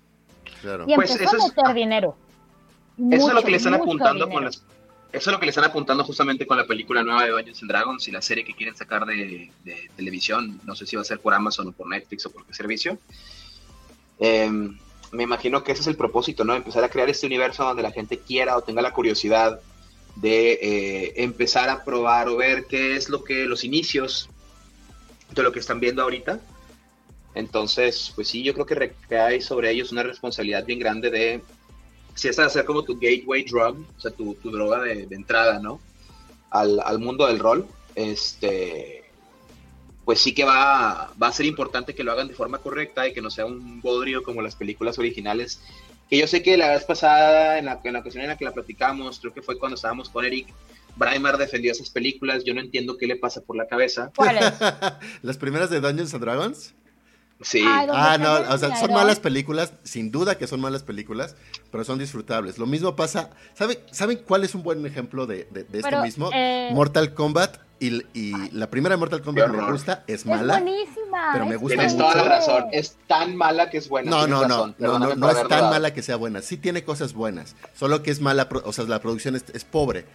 Claro. 0.62 0.86
Y 0.88 0.95
Pues 0.95 1.12
empezó 1.12 1.36
eso 1.36 1.43
a 1.45 1.48
es- 1.48 1.56
meter 1.58 1.74
dinero. 1.76 2.16
Eso 3.12 3.28
es 3.28 3.34
lo 3.34 3.43
que 3.43 3.52
le 3.52 3.58
están 3.58 3.74
apuntando 3.76 4.26
dinero. 4.26 4.32
con 4.34 4.45
las. 4.45 4.64
Eso 5.14 5.30
es 5.30 5.34
lo 5.34 5.39
que 5.39 5.45
le 5.45 5.52
están 5.52 5.64
apuntando 5.64 6.04
justamente 6.04 6.45
con 6.45 6.58
la 6.58 6.66
película 6.66 7.02
nueva 7.02 7.24
de 7.24 7.30
Dungeons 7.32 7.62
and 7.62 7.72
Dragons 7.72 8.08
y 8.08 8.12
la 8.12 8.22
serie 8.22 8.43
que 8.43 8.54
quieren 8.54 8.76
sacar 8.76 9.06
de, 9.06 9.52
de 9.64 9.89
televisión. 9.95 10.60
No 10.66 10.76
sé 10.76 10.86
si 10.86 10.95
va 10.95 11.02
a 11.02 11.06
ser 11.06 11.20
por 11.20 11.34
Amazon 11.34 11.68
o 11.70 11.72
por 11.72 11.88
Netflix 11.88 12.26
o 12.26 12.32
por 12.32 12.45
qué 12.45 12.54
servicio. 12.54 12.98
Eh, 14.20 14.50
me 15.12 15.24
imagino 15.24 15.64
que 15.64 15.72
ese 15.72 15.82
es 15.82 15.88
el 15.88 15.95
propósito, 15.95 16.43
¿no? 16.43 16.54
Empezar 16.56 16.84
a 16.84 16.89
crear 16.89 17.10
este 17.10 17.26
universo 17.26 17.64
donde 17.64 17.84
la 17.84 17.91
gente 17.91 18.20
quiera 18.20 18.58
o 18.58 18.62
tenga 18.62 18.82
la 18.82 18.91
curiosidad 18.93 19.62
de 20.16 20.54
eh, 20.62 21.14
empezar 21.24 21.70
a 21.70 21.84
probar 21.84 22.28
o 22.28 22.36
ver 22.36 22.66
qué 22.66 22.95
es 22.95 23.08
lo 23.10 23.24
que 23.24 23.45
los 23.45 23.64
inicios 23.64 24.30
de 25.34 25.43
lo 25.43 25.52
que 25.52 25.60
están 25.60 25.80
viendo 25.80 26.02
ahorita. 26.02 26.39
Entonces, 27.36 28.11
pues 28.15 28.28
sí, 28.28 28.43
yo 28.43 28.53
creo 28.53 28.65
que 28.65 28.75
recae 28.75 29.41
sobre 29.41 29.71
ellos 29.71 29.91
una 29.91 30.03
responsabilidad 30.03 30.65
bien 30.65 30.80
grande 30.80 31.09
de 31.09 31.41
si 32.15 32.28
es 32.28 32.39
hacer 32.39 32.65
como 32.65 32.84
tu 32.84 32.95
gateway 32.99 33.43
drug, 33.43 33.86
o 33.95 33.99
sea, 34.01 34.11
tu, 34.11 34.34
tu 34.36 34.49
droga 34.49 34.82
de, 34.82 35.05
de 35.05 35.15
entrada, 35.15 35.59
¿no? 35.59 35.80
Al, 36.49 36.80
al 36.80 36.97
mundo 36.97 37.28
del 37.28 37.38
rol, 37.38 37.67
este, 37.93 39.03
pues 40.03 40.19
sí 40.19 40.34
que 40.34 40.45
va, 40.45 41.11
va 41.21 41.28
a 41.28 41.32
ser 41.34 41.45
importante 41.45 41.93
que 41.93 42.03
lo 42.03 42.11
hagan 42.11 42.28
de 42.28 42.34
forma 42.34 42.57
correcta 42.59 43.07
y 43.07 43.13
que 43.13 43.21
no 43.21 43.30
sea 43.30 43.45
un 43.45 43.82
bodrio 43.82 44.23
como 44.23 44.41
las 44.41 44.55
películas 44.55 44.97
originales. 44.97 45.61
Que 46.09 46.17
yo 46.17 46.28
sé 46.28 46.41
que 46.41 46.57
la 46.57 46.69
vez 46.69 46.86
pasada, 46.86 47.59
en 47.59 47.65
la, 47.65 47.82
en 47.84 47.93
la 47.93 47.99
ocasión 47.99 48.23
en 48.23 48.30
la 48.30 48.38
que 48.38 48.45
la 48.45 48.53
platicamos, 48.53 49.19
creo 49.19 49.34
que 49.34 49.41
fue 49.41 49.59
cuando 49.59 49.75
estábamos 49.75 50.09
con 50.09 50.23
Eric, 50.25 50.47
Braimar 50.95 51.38
defendió 51.38 51.71
esas 51.71 51.89
películas, 51.89 52.43
yo 52.43 52.53
no 52.53 52.61
entiendo 52.61 52.97
qué 52.97 53.05
le 53.05 53.17
pasa 53.17 53.41
por 53.41 53.55
la 53.55 53.67
cabeza. 53.67 54.11
¿Cuál 54.15 54.38
es? 54.38 54.53
Las 55.21 55.38
primeras 55.38 55.69
de 55.69 55.82
Dungeons 55.82 56.13
and 56.13 56.23
Dragons. 56.23 56.73
Sí, 57.42 57.64
Ah, 57.66 58.18
no, 58.20 58.54
o 58.54 58.58
sea, 58.58 58.76
son 58.78 58.92
malas 58.94 59.20
películas, 59.20 59.72
sin 59.84 60.12
duda 60.12 60.38
que 60.40 60.48
son 60.48 60.60
malas 60.60 60.82
películas, 60.84 61.36
pero 61.72 61.84
son 61.84 62.00
disfrutables. 62.00 62.58
Lo 62.58 62.66
mismo 62.66 62.96
pasa, 62.96 63.30
¿saben, 63.54 63.78
¿saben 63.92 64.20
cuál 64.26 64.44
es 64.44 64.56
un 64.56 64.64
buen 64.64 64.84
ejemplo 64.88 65.28
de, 65.28 65.48
de- 65.52 65.64
de 65.64 65.78
esto 65.78 65.90
Pero, 65.90 66.02
mismo? 66.02 66.30
eh, 66.34 66.72
Mortal 66.74 67.14
Kombat, 67.14 67.58
y, 67.80 68.02
y 68.20 68.34
la 68.54 68.72
primera 68.72 68.96
de 68.96 68.98
Mortal 69.00 69.22
Kombat 69.22 69.52
Qué 69.52 69.58
me 69.58 69.72
gusta, 69.72 70.04
es 70.08 70.22
Es 70.22 70.26
mala. 70.26 70.60
buenísima. 70.60 71.30
pero 71.34 71.46
me 71.46 71.56
es 71.56 71.62
gusta 71.62 71.76
tienes 71.76 71.94
mucho. 71.94 72.06
toda 72.12 72.24
la 72.24 72.30
razón. 72.38 72.66
Es 72.72 72.98
tan 73.06 73.36
mala 73.36 73.70
que 73.70 73.78
es 73.78 73.88
buena. 73.88 74.10
No, 74.10 74.26
no, 74.26 74.42
no, 74.42 74.48
razón, 74.48 74.76
no, 75.20 75.30
es 75.30 75.48
tan 75.48 75.70
mala 75.70 75.94
que 75.94 76.02
sea 76.02 76.16
buena. 76.16 76.42
Sí 76.42 76.58
tiene 76.58 76.84
cosas 76.84 77.14
buenas, 77.14 77.56
solo 77.76 78.02
que 78.02 78.10
es 78.10 78.20
mala, 78.20 78.50
pro- 78.50 78.64
o 78.66 78.74
sea, 78.74 78.86
la 78.86 79.00
producción 79.00 79.36
es, 79.36 79.46
es 79.54 79.64
pobre. 79.64 80.06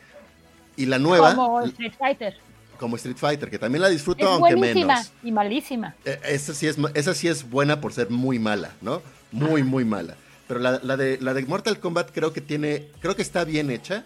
Y 0.77 0.87
la 0.87 0.99
nueva, 0.99 1.37
Como 1.37 1.61
Street 1.61 1.93
Fighter. 1.97 2.37
Como 2.83 2.97
Street 2.97 3.17
Fighter, 3.17 3.49
que 3.49 3.59
también 3.59 3.81
la 3.81 3.89
disfruto, 3.89 4.25
Es 4.25 4.31
aunque 4.31 4.55
buenísima 4.57 4.95
menos. 4.97 5.13
y 5.23 5.33
malísima. 5.33 5.95
Eh, 6.05 6.19
Esa 6.29 6.53
sí, 6.53 6.67
es, 6.67 6.77
esa 6.95 7.15
sí 7.15 7.29
es 7.29 7.49
buena 7.49 7.81
por 7.81 7.93
ser 7.95 8.11
muy 8.11 8.39
mala, 8.39 8.73
¿no? 8.83 9.01
Muy, 9.31 9.63
muy 9.63 9.85
mala. 9.87 10.17
Pero 10.49 10.61
la, 10.61 10.81
la 10.83 10.97
de, 10.99 11.19
la 11.21 11.33
de 11.33 11.47
Mortal 11.47 11.79
Kombat 11.81 12.11
creo 12.13 12.33
que 12.35 12.41
tiene, 12.43 12.89
creo 13.01 13.17
que 13.17 13.23
está 13.23 13.45
bien 13.45 13.71
hecha. 13.71 14.05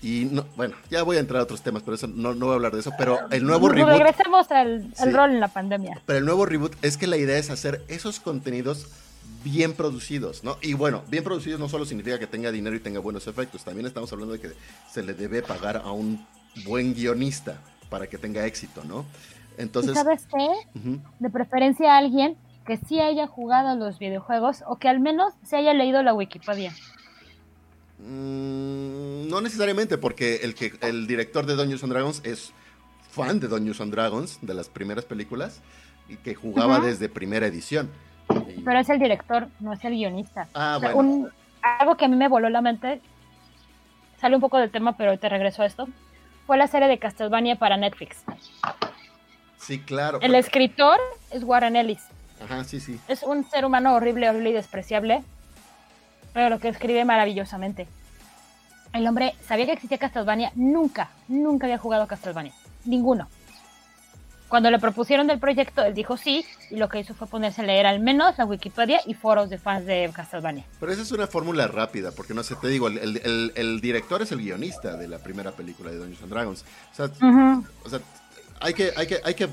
Y 0.00 0.28
no, 0.30 0.46
bueno, 0.56 0.74
ya 0.90 1.02
voy 1.02 1.16
a 1.16 1.20
entrar 1.20 1.40
a 1.40 1.42
otros 1.44 1.60
temas, 1.62 1.82
pero 1.82 1.96
eso 1.96 2.06
no, 2.08 2.32
no 2.34 2.46
voy 2.46 2.52
a 2.52 2.56
hablar 2.56 2.72
de 2.72 2.80
eso. 2.80 2.92
Pero 2.96 3.18
el 3.30 3.44
nuevo 3.44 3.68
reboot, 3.68 3.90
Regresemos 3.98 4.50
al, 4.50 4.92
al 4.98 5.08
Sí. 5.10 5.14
rol 5.14 5.30
en 5.30 5.40
la 5.40 5.48
pandemia. 5.48 6.00
pero 6.06 6.18
el 6.20 6.24
nuevo 6.24 6.46
reboot 6.46 6.74
es 6.82 6.96
que 6.96 7.06
la 7.06 7.16
idea 7.16 7.36
es 7.36 7.50
hacer 7.50 7.84
esos 7.88 8.20
contenidos 8.20 8.86
bien 9.44 9.72
producidos, 9.74 10.42
¿no? 10.44 10.56
Y 10.62 10.72
bueno, 10.74 11.02
bien 11.08 11.22
producidos 11.24 11.60
no 11.60 11.68
solo 11.68 11.84
significa 11.84 12.18
que 12.18 12.26
tenga 12.26 12.50
dinero 12.50 12.74
y 12.74 12.80
tenga 12.80 13.00
buenos 13.00 13.26
efectos, 13.26 13.62
también 13.64 13.86
estamos 13.86 14.10
hablando 14.12 14.32
de 14.34 14.40
que 14.40 14.50
se 14.92 15.02
le 15.02 15.14
debe 15.14 15.42
pagar 15.42 15.76
a 15.84 15.90
un 15.92 16.24
buen 16.64 16.94
guionista 16.94 17.60
para 17.88 18.06
que 18.06 18.18
tenga 18.18 18.44
éxito, 18.46 18.82
¿no? 18.84 19.04
¿Y 19.58 19.62
Entonces, 19.62 19.94
sabes 19.94 20.26
qué? 20.26 20.48
De 21.18 21.30
preferencia 21.30 21.94
a 21.94 21.98
alguien 21.98 22.36
que 22.66 22.76
sí 22.76 23.00
haya 23.00 23.26
jugado 23.26 23.76
los 23.76 23.98
videojuegos 23.98 24.62
o 24.66 24.76
que 24.76 24.88
al 24.88 25.00
menos 25.00 25.32
se 25.44 25.56
haya 25.56 25.72
leído 25.74 26.02
la 26.02 26.12
Wikipedia. 26.14 26.72
Mm, 27.98 29.28
no 29.28 29.40
necesariamente, 29.40 29.98
porque 29.98 30.36
el, 30.36 30.54
que, 30.54 30.72
el 30.82 31.06
director 31.06 31.46
de 31.46 31.56
Dungeons 31.56 31.82
and 31.82 31.92
Dragons 31.92 32.20
es 32.24 32.52
fan 33.10 33.40
de 33.40 33.48
Dungeons 33.48 33.80
and 33.80 33.92
Dragons, 33.92 34.38
de 34.42 34.54
las 34.54 34.68
primeras 34.68 35.04
películas, 35.04 35.60
y 36.08 36.16
que 36.16 36.34
jugaba 36.34 36.78
desde 36.80 37.08
primera 37.08 37.46
edición. 37.46 37.90
Y- 38.56 38.60
Pero 38.60 38.78
es 38.78 38.88
el 38.90 38.98
director, 38.98 39.48
no 39.60 39.72
es 39.72 39.84
el 39.84 39.94
guionista. 39.94 40.46
Ah, 40.54 40.74
O 40.76 40.80
sea, 40.80 40.92
bueno. 40.92 41.10
un- 41.10 41.30
algo 41.62 41.96
que 41.96 42.04
a 42.04 42.08
mí 42.08 42.16
me 42.16 42.28
voló 42.28 42.48
la 42.50 42.60
mente, 42.60 43.00
sale 44.20 44.36
un 44.36 44.40
poco 44.40 44.58
del 44.58 44.70
tema, 44.70 44.96
pero 44.96 45.18
te 45.18 45.28
regreso 45.28 45.62
a 45.62 45.66
esto, 45.66 45.88
fue 46.48 46.56
la 46.56 46.66
serie 46.66 46.88
de 46.88 46.98
Castlevania 46.98 47.56
para 47.56 47.76
Netflix. 47.76 48.24
Sí, 49.58 49.80
claro. 49.80 50.18
El 50.22 50.34
escritor 50.34 50.98
es 51.30 51.44
Warren 51.44 51.76
Ellis. 51.76 52.00
Ajá, 52.42 52.64
sí, 52.64 52.80
sí. 52.80 52.98
Es 53.06 53.22
un 53.22 53.44
ser 53.50 53.66
humano 53.66 53.94
horrible, 53.94 54.30
horrible 54.30 54.48
y 54.48 54.52
despreciable, 54.54 55.22
pero 56.32 56.48
lo 56.48 56.58
que 56.58 56.68
escribe 56.68 57.04
maravillosamente. 57.04 57.86
El 58.94 59.06
hombre 59.06 59.34
sabía 59.46 59.66
que 59.66 59.72
existía 59.72 59.98
Castlevania, 59.98 60.50
nunca, 60.54 61.10
nunca 61.28 61.66
había 61.66 61.76
jugado 61.76 62.04
a 62.04 62.08
Castlevania. 62.08 62.54
Ninguno. 62.86 63.28
Cuando 64.48 64.70
le 64.70 64.78
propusieron 64.78 65.26
del 65.26 65.38
proyecto, 65.38 65.84
él 65.84 65.92
dijo 65.94 66.16
sí, 66.16 66.44
y 66.70 66.76
lo 66.76 66.88
que 66.88 67.00
hizo 67.00 67.14
fue 67.14 67.26
ponerse 67.26 67.60
a 67.60 67.64
leer 67.64 67.84
al 67.86 68.00
menos 68.00 68.38
la 68.38 68.46
Wikipedia 68.46 69.00
y 69.06 69.12
foros 69.14 69.50
de 69.50 69.58
fans 69.58 69.84
de 69.84 70.10
Castlevania. 70.14 70.64
Pero 70.80 70.90
esa 70.92 71.02
es 71.02 71.12
una 71.12 71.26
fórmula 71.26 71.66
rápida, 71.68 72.12
porque 72.12 72.32
no 72.34 72.42
sé, 72.42 72.56
te 72.56 72.68
digo, 72.68 72.88
el, 72.88 72.96
el- 72.98 73.16
el- 73.24 73.52
el 73.54 73.80
director 73.80 74.22
es 74.22 74.32
el 74.32 74.38
guionista 74.38 74.96
de 74.96 75.06
la 75.08 75.18
primera 75.18 75.52
película 75.52 75.90
de 75.90 75.98
Dungeons 75.98 76.22
and 76.22 76.32
Dragons. 76.32 76.64
O 76.92 76.94
sea, 76.94 77.04
Ujú. 77.06 77.64
o 77.84 77.88
sea, 77.90 78.00
hay 78.60 78.72
que, 78.74 78.92
hay 78.96 79.06
que, 79.06 79.20
hay 79.22 79.34
que 79.34 79.48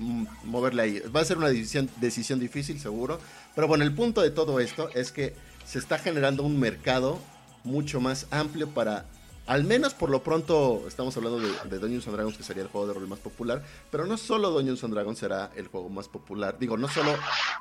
mm, 0.00 0.24
moverle 0.44 0.82
ahí. 0.82 1.00
Va 1.14 1.20
a 1.20 1.24
ser 1.24 1.38
una 1.38 1.48
decisión, 1.48 1.88
decisión 2.00 2.40
difícil, 2.40 2.80
seguro. 2.80 3.20
Pero 3.54 3.68
bueno, 3.68 3.84
el 3.84 3.94
punto 3.94 4.22
de 4.22 4.30
todo 4.32 4.58
esto 4.58 4.88
es 4.94 5.12
que 5.12 5.34
se 5.64 5.78
está 5.78 5.98
generando 5.98 6.42
un 6.42 6.58
mercado 6.58 7.20
mucho 7.64 8.00
más 8.00 8.26
amplio 8.32 8.68
para, 8.70 9.04
al 9.46 9.64
menos 9.64 9.94
por 9.94 10.10
lo 10.10 10.22
pronto, 10.22 10.84
estamos 10.86 11.16
hablando 11.16 11.40
de, 11.40 11.48
de 11.68 11.78
Dungeons 11.78 12.06
and 12.06 12.16
Dragons, 12.16 12.36
que 12.36 12.42
sería 12.42 12.62
el 12.62 12.68
juego 12.68 12.86
de 12.86 12.94
rol 12.94 13.08
más 13.08 13.18
popular, 13.18 13.62
pero 13.90 14.06
no 14.06 14.16
solo 14.16 14.50
Dungeons 14.50 14.84
and 14.84 14.94
Dragons 14.94 15.18
será 15.18 15.50
el 15.56 15.66
juego 15.66 15.88
más 15.88 16.08
popular. 16.08 16.56
Digo, 16.58 16.76
no 16.76 16.88
solo 16.88 17.12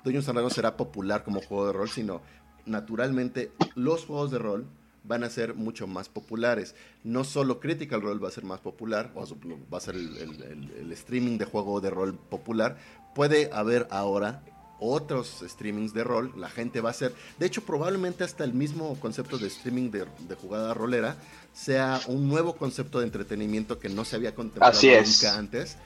Dungeons 0.04 0.28
and 0.28 0.36
Dragons 0.36 0.54
será 0.54 0.78
popular 0.78 1.24
como 1.24 1.42
juego 1.42 1.68
de 1.68 1.74
rol, 1.74 1.90
sino 1.90 2.22
naturalmente 2.66 3.52
los 3.76 4.06
juegos 4.06 4.32
de 4.32 4.40
rol 4.40 4.66
van 5.04 5.24
a 5.24 5.30
ser 5.30 5.56
mucho 5.56 5.88
más 5.88 6.10
populares. 6.10 6.76
No 7.04 7.24
solo 7.24 7.60
Critical 7.60 8.02
Role 8.02 8.20
va 8.20 8.28
a 8.28 8.32
ser 8.32 8.44
más 8.44 8.60
popular, 8.60 9.12
o 9.16 9.26
va 9.74 9.78
a 9.78 9.82
ser 9.82 9.96
el 9.96 10.92
streaming 10.92 11.38
de 11.38 11.46
juego 11.46 11.82
de 11.82 11.90
rol 11.90 12.14
popular. 12.14 12.78
Puede 13.16 13.50
haber 13.52 13.88
ahora 13.90 14.44
otros 14.84 15.44
streamings 15.48 15.94
de 15.94 16.04
rol, 16.04 16.34
la 16.36 16.50
gente 16.50 16.82
va 16.82 16.90
a 16.90 16.92
hacer, 16.92 17.14
de 17.40 17.46
hecho 17.46 17.62
probablemente 17.62 18.24
hasta 18.24 18.44
el 18.44 18.54
mismo 18.54 18.96
concepto 19.00 19.38
de 19.38 19.48
streaming 19.48 19.92
de, 19.92 20.06
de 20.28 20.36
jugada 20.36 20.74
rolera 20.74 21.16
sea 21.54 22.00
un 22.08 22.28
nuevo 22.28 22.54
concepto 22.56 23.00
de 23.00 23.06
entretenimiento 23.06 23.78
que 23.80 23.90
no 23.90 24.04
se 24.06 24.16
había 24.16 24.34
contemplado 24.34 24.72
Así 24.74 24.90
es. 24.90 25.22
nunca 25.22 25.38
antes. 25.38 25.78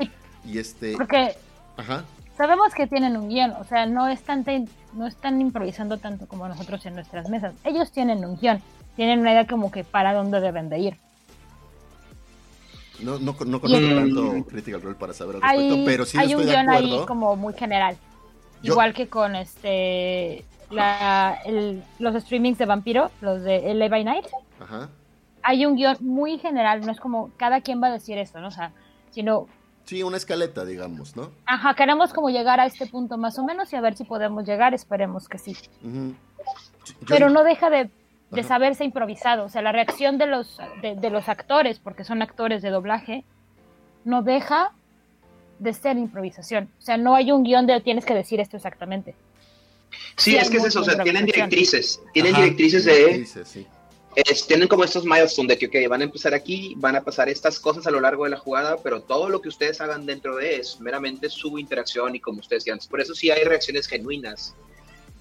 Y 0.45 0.59
este, 0.59 0.93
Porque 0.93 1.35
ajá, 1.75 2.05
sabemos 2.37 2.73
que 2.73 2.87
tienen 2.87 3.17
un 3.17 3.27
guion, 3.29 3.51
o 3.51 3.63
sea, 3.65 3.85
no 3.85 4.07
están, 4.07 4.45
no 4.93 5.07
están 5.07 5.41
improvisando 5.41 5.97
tanto 5.97 6.27
como 6.27 6.47
nosotros 6.47 6.85
en 6.85 6.95
nuestras 6.95 7.29
mesas. 7.29 7.53
Ellos 7.63 7.91
tienen 7.91 8.23
un 8.23 8.37
guion, 8.39 8.61
tienen 8.95 9.19
una 9.19 9.31
idea 9.33 9.45
como 9.47 9.71
que 9.71 9.83
para 9.83 10.13
dónde 10.13 10.39
deben 10.39 10.69
de 10.69 10.79
ir. 10.79 10.97
no, 12.99 13.19
no, 13.19 13.35
no 13.45 13.59
conozco 13.59 13.67
tanto 13.95 14.45
Critical 14.47 14.81
Role 14.81 14.95
para 14.95 15.13
saber 15.13 15.35
al 15.37 15.41
respecto, 15.41 15.73
Hay, 15.75 15.85
pero 15.85 16.05
sí 16.05 16.17
hay 16.17 16.27
estoy 16.27 16.41
un 16.43 16.45
de 16.47 16.53
guion 16.53 16.69
acuerdo. 16.69 16.99
ahí 17.01 17.05
como 17.07 17.35
muy 17.35 17.53
general. 17.53 17.97
Yo- 18.61 18.73
Igual 18.73 18.93
que 18.93 19.07
con 19.07 19.35
este 19.35 20.43
la, 20.71 21.39
el- 21.45 21.83
los 21.99 22.15
streamings 22.23 22.57
de 22.57 22.65
Vampiro, 22.65 23.11
los 23.21 23.43
de 23.43 23.73
LA 23.73 23.87
by 23.89 24.03
Night, 24.03 24.25
Ajá. 24.59 24.89
hay 25.43 25.65
un 25.65 25.75
guion 25.75 25.95
muy 25.99 26.39
general, 26.39 26.81
no 26.85 26.91
es 26.91 26.99
como 26.99 27.29
cada 27.37 27.61
quien 27.61 27.81
va 27.81 27.87
a 27.87 27.91
decir 27.91 28.17
esto, 28.17 28.39
¿no? 28.39 28.47
O 28.47 28.51
sea, 28.51 28.71
sino, 29.11 29.47
Sí, 29.83 30.01
una 30.01 30.17
escaleta, 30.17 30.65
digamos, 30.65 31.15
¿no? 31.15 31.29
ajá, 31.45 31.75
queremos 31.75 32.11
como 32.11 32.31
llegar 32.31 32.59
a 32.59 32.65
este 32.65 32.87
punto 32.87 33.17
más 33.19 33.37
o 33.37 33.43
menos 33.43 33.71
y 33.71 33.75
a 33.75 33.81
ver 33.81 33.95
si 33.95 34.03
podemos 34.03 34.43
llegar, 34.45 34.73
esperemos 34.73 35.29
que 35.29 35.37
sí. 35.37 35.55
Yo- 35.83 36.15
Pero 37.07 37.29
no 37.29 37.43
deja 37.43 37.69
de, 37.69 37.91
de 38.31 38.43
saberse 38.43 38.83
improvisado, 38.83 39.45
o 39.45 39.49
sea, 39.49 39.61
la 39.61 39.71
reacción 39.71 40.17
de 40.17 40.25
los, 40.25 40.57
de, 40.81 40.95
de 40.95 41.09
los 41.11 41.29
actores, 41.29 41.77
porque 41.79 42.03
son 42.03 42.23
actores 42.23 42.63
de 42.63 42.71
doblaje, 42.71 43.23
no 44.03 44.23
deja 44.23 44.71
de 45.59 45.73
ser 45.73 45.97
improvisación. 45.97 46.69
O 46.79 46.81
sea, 46.81 46.97
no 46.97 47.15
hay 47.15 47.31
un 47.31 47.43
guion 47.43 47.65
de 47.67 47.79
tienes 47.81 48.05
que 48.05 48.13
decir 48.13 48.39
esto 48.39 48.57
exactamente. 48.57 49.15
Sí, 50.17 50.31
Sí, 50.31 50.37
es 50.37 50.49
que 50.49 50.57
es 50.57 50.65
eso, 50.65 50.81
o 50.81 50.83
sea, 50.83 51.01
tienen 51.03 51.25
directrices, 51.25 52.01
tienen 52.13 52.33
Ajá, 52.33 52.43
directrices 52.43 52.83
de, 52.85 52.95
directrices, 52.97 53.47
sí. 53.47 53.65
es- 54.15 54.45
tienen 54.47 54.67
como 54.67 54.83
estos 54.83 55.05
milestones 55.05 55.49
de 55.49 55.57
que, 55.57 55.67
ok, 55.85 55.89
van 55.89 56.01
a 56.01 56.03
empezar 56.05 56.33
aquí, 56.33 56.73
van 56.77 56.95
a 56.97 57.01
pasar 57.03 57.29
estas 57.29 57.59
cosas 57.59 57.87
a 57.87 57.91
lo 57.91 57.99
largo 58.01 58.25
de 58.25 58.31
la 58.31 58.37
jugada, 58.37 58.77
pero 58.83 59.01
todo 59.01 59.29
lo 59.29 59.41
que 59.41 59.49
ustedes 59.49 59.79
hagan 59.81 60.05
dentro 60.05 60.35
de 60.35 60.57
es 60.57 60.79
meramente 60.81 61.29
su 61.29 61.57
interacción 61.59 62.15
y 62.15 62.19
como 62.19 62.39
ustedes 62.39 62.63
quieran. 62.63 62.79
Por 62.89 62.99
eso 62.99 63.13
sí 63.15 63.31
hay 63.31 63.43
reacciones 63.43 63.87
genuinas, 63.87 64.53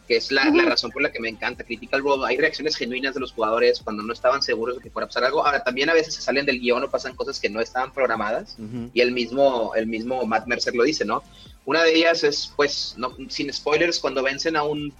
que 0.06 0.16
es 0.16 0.30
la, 0.30 0.44
razón 0.66 0.90
por 0.90 1.02
la 1.02 1.10
que 1.10 1.20
me 1.20 1.28
encanta 1.28 1.64
Critical 1.64 2.02
Role. 2.02 2.26
Hay 2.26 2.36
reacciones 2.36 2.76
genuinas 2.76 3.14
de 3.14 3.20
los 3.20 3.32
jugadores 3.32 3.80
cuando 3.82 4.02
no 4.02 4.12
estaban 4.12 4.42
seguros 4.42 4.76
de 4.76 4.82
que 4.82 4.90
fuera 4.90 5.04
a 5.04 5.08
pasar 5.08 5.24
algo. 5.24 5.44
Ahora, 5.44 5.62
también 5.62 5.88
a 5.90 5.94
veces 5.94 6.14
se 6.14 6.22
salen 6.22 6.46
del 6.46 6.60
guion 6.60 6.82
o 6.84 6.90
pasan 6.90 7.14
cosas 7.14 7.40
que 7.40 7.48
no 7.48 7.60
estaban 7.60 7.92
programadas. 7.92 8.56
Y 8.92 9.00
el 9.00 9.12
mismo, 9.12 9.74
el 9.74 9.86
mismo 9.86 10.24
Matt 10.26 10.46
Mercer 10.46 10.74
lo 10.74 10.84
dice, 10.84 11.04
¿no? 11.04 11.22
Una 11.64 11.82
de 11.82 11.94
ellas 11.94 12.24
es, 12.24 12.52
pues, 12.54 12.94
no, 12.98 13.16
sin 13.28 13.52
spoilers, 13.52 13.98
cuando 13.98 14.22
vencen 14.22 14.56
a 14.56 14.62
un, 14.62 14.92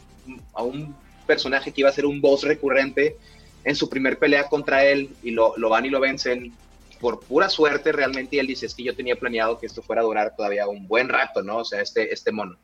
a 0.54 0.62
un 0.62 0.96
personaje 1.26 1.72
que 1.72 1.82
iba 1.82 1.90
a 1.90 1.92
ser 1.92 2.06
un 2.06 2.20
boss 2.20 2.42
recurrente 2.42 3.16
en 3.64 3.76
su 3.76 3.88
primer 3.88 4.18
pelea 4.18 4.48
contra 4.48 4.84
él 4.84 5.10
y 5.22 5.30
lo, 5.30 5.54
lo 5.56 5.70
van 5.70 5.86
y 5.86 5.90
lo 5.90 6.00
vencen 6.00 6.52
por 7.00 7.20
pura 7.20 7.48
suerte 7.48 7.92
realmente 7.92 8.36
y 8.36 8.38
él 8.38 8.46
dice, 8.46 8.66
es 8.66 8.74
que 8.74 8.82
yo 8.82 8.94
tenía 8.94 9.16
planeado 9.16 9.58
que 9.58 9.66
esto 9.66 9.82
fuera 9.82 10.00
a 10.00 10.04
durar 10.04 10.34
todavía 10.34 10.66
un 10.66 10.86
buen 10.88 11.08
rato, 11.08 11.42
¿no? 11.42 11.58
O 11.58 11.64
sea, 11.64 11.82
este, 11.82 12.12
este 12.12 12.32
mono. 12.32 12.56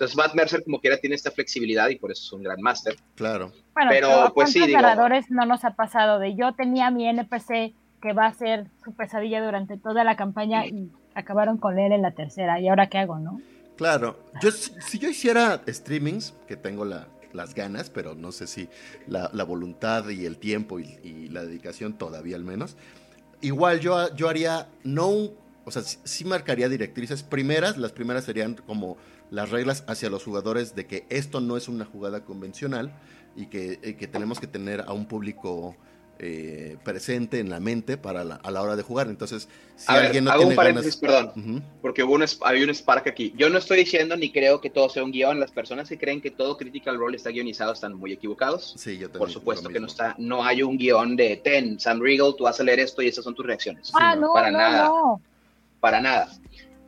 Entonces 0.00 0.16
Matt 0.16 0.34
Mercer 0.34 0.64
como 0.64 0.80
quiera 0.80 0.96
tiene 0.96 1.14
esta 1.14 1.30
flexibilidad 1.30 1.90
y 1.90 1.96
por 1.96 2.10
eso 2.10 2.22
es 2.24 2.32
un 2.32 2.42
gran 2.42 2.58
máster. 2.62 2.96
Claro. 3.16 3.52
Bueno, 3.74 3.90
Pero, 3.90 4.08
pero, 4.08 4.10
¿a 4.22 4.32
pues, 4.32 4.48
sí, 4.50 4.60
¿cuántos 4.60 4.66
digo- 4.68 4.80
narradores 4.80 5.30
no 5.30 5.44
nos 5.44 5.62
ha 5.66 5.74
pasado 5.74 6.18
de 6.18 6.34
yo 6.34 6.54
tenía 6.54 6.90
mi 6.90 7.06
NPC 7.06 7.74
que 8.00 8.14
va 8.14 8.24
a 8.24 8.32
ser 8.32 8.68
su 8.82 8.94
pesadilla 8.94 9.44
durante 9.44 9.76
toda 9.76 10.02
la 10.02 10.16
campaña 10.16 10.64
y 10.64 10.90
acabaron 11.14 11.58
con 11.58 11.78
él 11.78 11.92
en 11.92 12.00
la 12.00 12.12
tercera? 12.12 12.58
¿Y 12.60 12.68
ahora 12.68 12.88
qué 12.88 12.96
hago, 12.96 13.18
no? 13.18 13.42
Claro, 13.76 14.18
yo, 14.40 14.50
si 14.50 14.72
si 14.80 14.98
yo 14.98 15.10
hiciera 15.10 15.60
streamings, 15.68 16.32
que 16.48 16.56
tengo 16.56 16.86
la- 16.86 17.06
las 17.34 17.54
ganas, 17.54 17.90
pero 17.90 18.14
no 18.14 18.32
sé 18.32 18.46
si 18.46 18.70
la, 19.06 19.28
la 19.34 19.44
voluntad 19.44 20.08
y 20.08 20.24
el 20.24 20.38
tiempo 20.38 20.80
y, 20.80 20.98
y 21.04 21.28
la 21.28 21.42
dedicación 21.42 21.92
todavía 21.98 22.36
al 22.36 22.44
menos, 22.44 22.74
igual 23.42 23.80
yo, 23.80 24.14
yo 24.16 24.30
haría, 24.30 24.66
no 24.82 25.08
un, 25.08 25.30
o 25.70 25.72
sea, 25.72 25.82
sí, 25.82 25.98
sí 26.04 26.24
marcaría 26.24 26.68
directrices 26.68 27.22
primeras, 27.22 27.76
las 27.78 27.92
primeras 27.92 28.24
serían 28.24 28.54
como 28.66 28.96
las 29.30 29.50
reglas 29.50 29.84
hacia 29.86 30.10
los 30.10 30.24
jugadores 30.24 30.74
de 30.74 30.86
que 30.86 31.06
esto 31.08 31.40
no 31.40 31.56
es 31.56 31.68
una 31.68 31.84
jugada 31.84 32.24
convencional 32.24 32.92
y 33.36 33.46
que, 33.46 33.78
eh, 33.82 33.96
que 33.96 34.08
tenemos 34.08 34.40
que 34.40 34.46
tener 34.48 34.80
a 34.82 34.92
un 34.92 35.06
público 35.06 35.76
eh, 36.22 36.76
presente 36.84 37.38
en 37.38 37.48
la 37.48 37.60
mente 37.60 37.96
para 37.96 38.24
la- 38.24 38.34
a 38.34 38.50
la 38.50 38.60
hora 38.60 38.76
de 38.76 38.82
jugar. 38.82 39.06
Entonces, 39.08 39.48
si 39.74 39.90
a 39.90 39.94
ver, 39.96 40.04
alguien 40.06 40.24
no 40.24 40.30
hago 40.32 40.40
tiene 40.40 40.52
un 40.52 40.56
paréntesis, 40.56 41.00
ganas... 41.00 41.32
perdón. 41.32 41.64
Porque 41.80 42.02
hubo 42.02 42.12
un, 42.12 42.24
había 42.42 42.62
un 42.64 42.68
spark 42.74 43.08
aquí. 43.08 43.32
Yo 43.38 43.48
no 43.48 43.56
estoy 43.56 43.78
diciendo 43.78 44.14
ni 44.18 44.30
creo 44.30 44.60
que 44.60 44.68
todo 44.68 44.90
sea 44.90 45.02
un 45.02 45.12
guion. 45.12 45.40
Las 45.40 45.50
personas 45.50 45.88
que 45.88 45.96
creen 45.96 46.20
que 46.20 46.30
todo 46.30 46.58
Critical 46.58 46.98
Role 46.98 47.16
está 47.16 47.30
guionizado 47.30 47.72
están 47.72 47.94
muy 47.94 48.12
equivocados. 48.12 48.74
Sí, 48.76 48.98
yo 48.98 49.06
también 49.08 49.18
Por 49.18 49.30
supuesto 49.30 49.70
que 49.70 49.80
no 49.80 49.86
está, 49.86 50.14
no 50.18 50.44
hay 50.44 50.62
un 50.62 50.76
guion 50.76 51.16
de 51.16 51.36
ten, 51.42 51.80
Sam 51.80 52.00
Riegel, 52.02 52.34
tú 52.36 52.44
vas 52.44 52.60
a 52.60 52.64
leer 52.64 52.80
esto 52.80 53.00
y 53.00 53.08
esas 53.08 53.24
son 53.24 53.34
tus 53.34 53.46
reacciones. 53.46 53.90
ah, 53.94 54.14
no, 54.14 54.26
no, 54.26 54.32
para 54.34 54.50
no, 54.50 54.58
nada. 54.58 54.84
no. 54.88 55.22
Para 55.80 56.00
nada. 56.00 56.28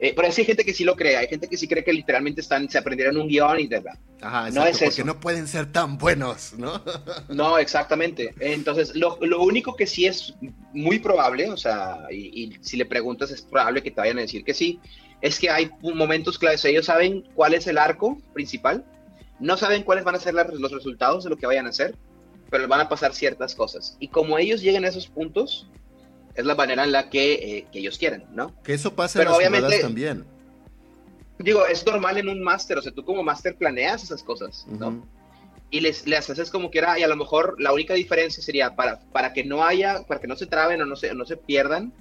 Eh, 0.01 0.13
pero 0.17 0.33
sí 0.33 0.41
hay 0.41 0.47
gente 0.47 0.65
que 0.65 0.75
sí 0.75 0.83
lo 0.83 0.97
cree, 0.97 1.17
hay 1.17 1.29
gente 1.29 1.49
que 1.49 1.57
sí 1.57 1.69
cree 1.69 1.85
que 1.85 1.93
literalmente 1.93 2.41
están, 2.41 2.69
se 2.69 2.77
aprendieron 2.77 3.17
un 3.17 3.29
guion 3.29 3.61
y 3.61 3.69
verdad. 3.69 3.97
Ajá, 4.21 4.51
No 4.51 4.65
es 4.67 4.73
porque 4.79 4.87
eso. 4.87 5.05
no 5.05 5.21
pueden 5.21 5.47
ser 5.47 5.71
tan 5.71 5.97
buenos, 5.97 6.55
¿no? 6.59 6.83
No, 7.29 7.57
exactamente. 7.57 8.35
Entonces, 8.41 8.97
lo, 8.97 9.17
lo 9.21 9.41
único 9.43 9.77
que 9.77 9.87
sí 9.87 10.07
es 10.07 10.35
muy 10.73 10.99
probable, 10.99 11.51
o 11.51 11.57
sea, 11.57 12.01
y, 12.11 12.43
y 12.45 12.57
si 12.63 12.77
le 12.77 12.85
preguntas 12.85 13.31
es 13.31 13.43
probable 13.43 13.81
que 13.83 13.93
te 13.93 14.01
vayan 14.01 14.19
a 14.19 14.23
decir 14.23 14.43
que 14.45 14.55
sí, 14.55 14.81
es 15.21 15.39
que 15.39 15.51
hay 15.51 15.71
momentos 15.81 16.37
claves. 16.37 16.65
Ellos 16.65 16.87
saben 16.87 17.23
cuál 17.35 17.55
es 17.55 17.69
el 17.69 17.79
arco 17.79 18.19
principal, 18.35 18.85
no 19.39 19.57
saben 19.57 19.85
cuáles 19.85 20.03
van 20.03 20.17
a 20.17 20.19
ser 20.21 20.35
la- 20.35 20.43
los 20.45 20.73
resultados 20.73 21.23
de 21.23 21.31
lo 21.31 21.37
que 21.37 21.47
vayan 21.47 21.67
a 21.67 21.71
hacer, 21.71 21.95
pero 22.51 22.67
van 22.67 22.81
a 22.81 22.89
pasar 22.89 23.15
ciertas 23.15 23.55
cosas. 23.55 23.97
Y 24.01 24.09
como 24.09 24.37
ellos 24.37 24.63
lleguen 24.63 24.85
a 24.85 24.89
esos 24.89 25.07
puntos, 25.07 25.69
es 26.35 26.45
la 26.45 26.55
manera 26.55 26.85
en 26.85 26.93
la 26.93 27.11
que, 27.11 27.33
eh, 27.35 27.67
que 27.71 27.81
ellos 27.81 27.99
quieren, 27.99 28.25
¿no? 28.33 28.55
Que 28.63 28.75
eso 28.75 28.95
pasa 28.95 29.19
Pero 29.19 29.31
en 29.31 29.33
las 29.33 29.39
obviamente- 29.39 29.81
también. 29.81 30.25
Digo, 31.39 31.67
es 31.67 31.85
normal 31.85 32.19
en 32.19 32.29
un 32.29 32.43
máster, 32.43 32.79
o 32.79 32.83
sea, 32.83 32.93
tú 32.93 33.05
como 33.05 33.23
máster 33.23 33.57
planeas 33.57 34.05
esas 34.05 34.23
cosas, 34.23 34.65
¿no? 34.69 35.07
Y 35.71 35.81
les, 35.81 36.07
les 36.07 36.29
haces 36.29 36.51
como 36.51 36.71
quiera 36.71 36.99
y 36.99 37.03
a 37.03 37.09
lo 37.09 37.17
mejor 37.17 37.57
la 37.59 37.73
única 37.73 37.95
diferencia 37.95 38.43
sería 38.43 38.77
para, 38.77 39.01
para 39.11 39.33
que 39.33 39.43
no 39.43 39.65
haya, 39.65 40.03
para 40.07 40.21
que 40.21 40.29
no 40.29 40.37
se 40.37 40.47
traben 40.47 40.81
o 40.83 40.87
no 40.87 40.95
se, 40.97 41.15
no 41.15 41.25
se 41.25 41.37
pierdan, 41.37 41.93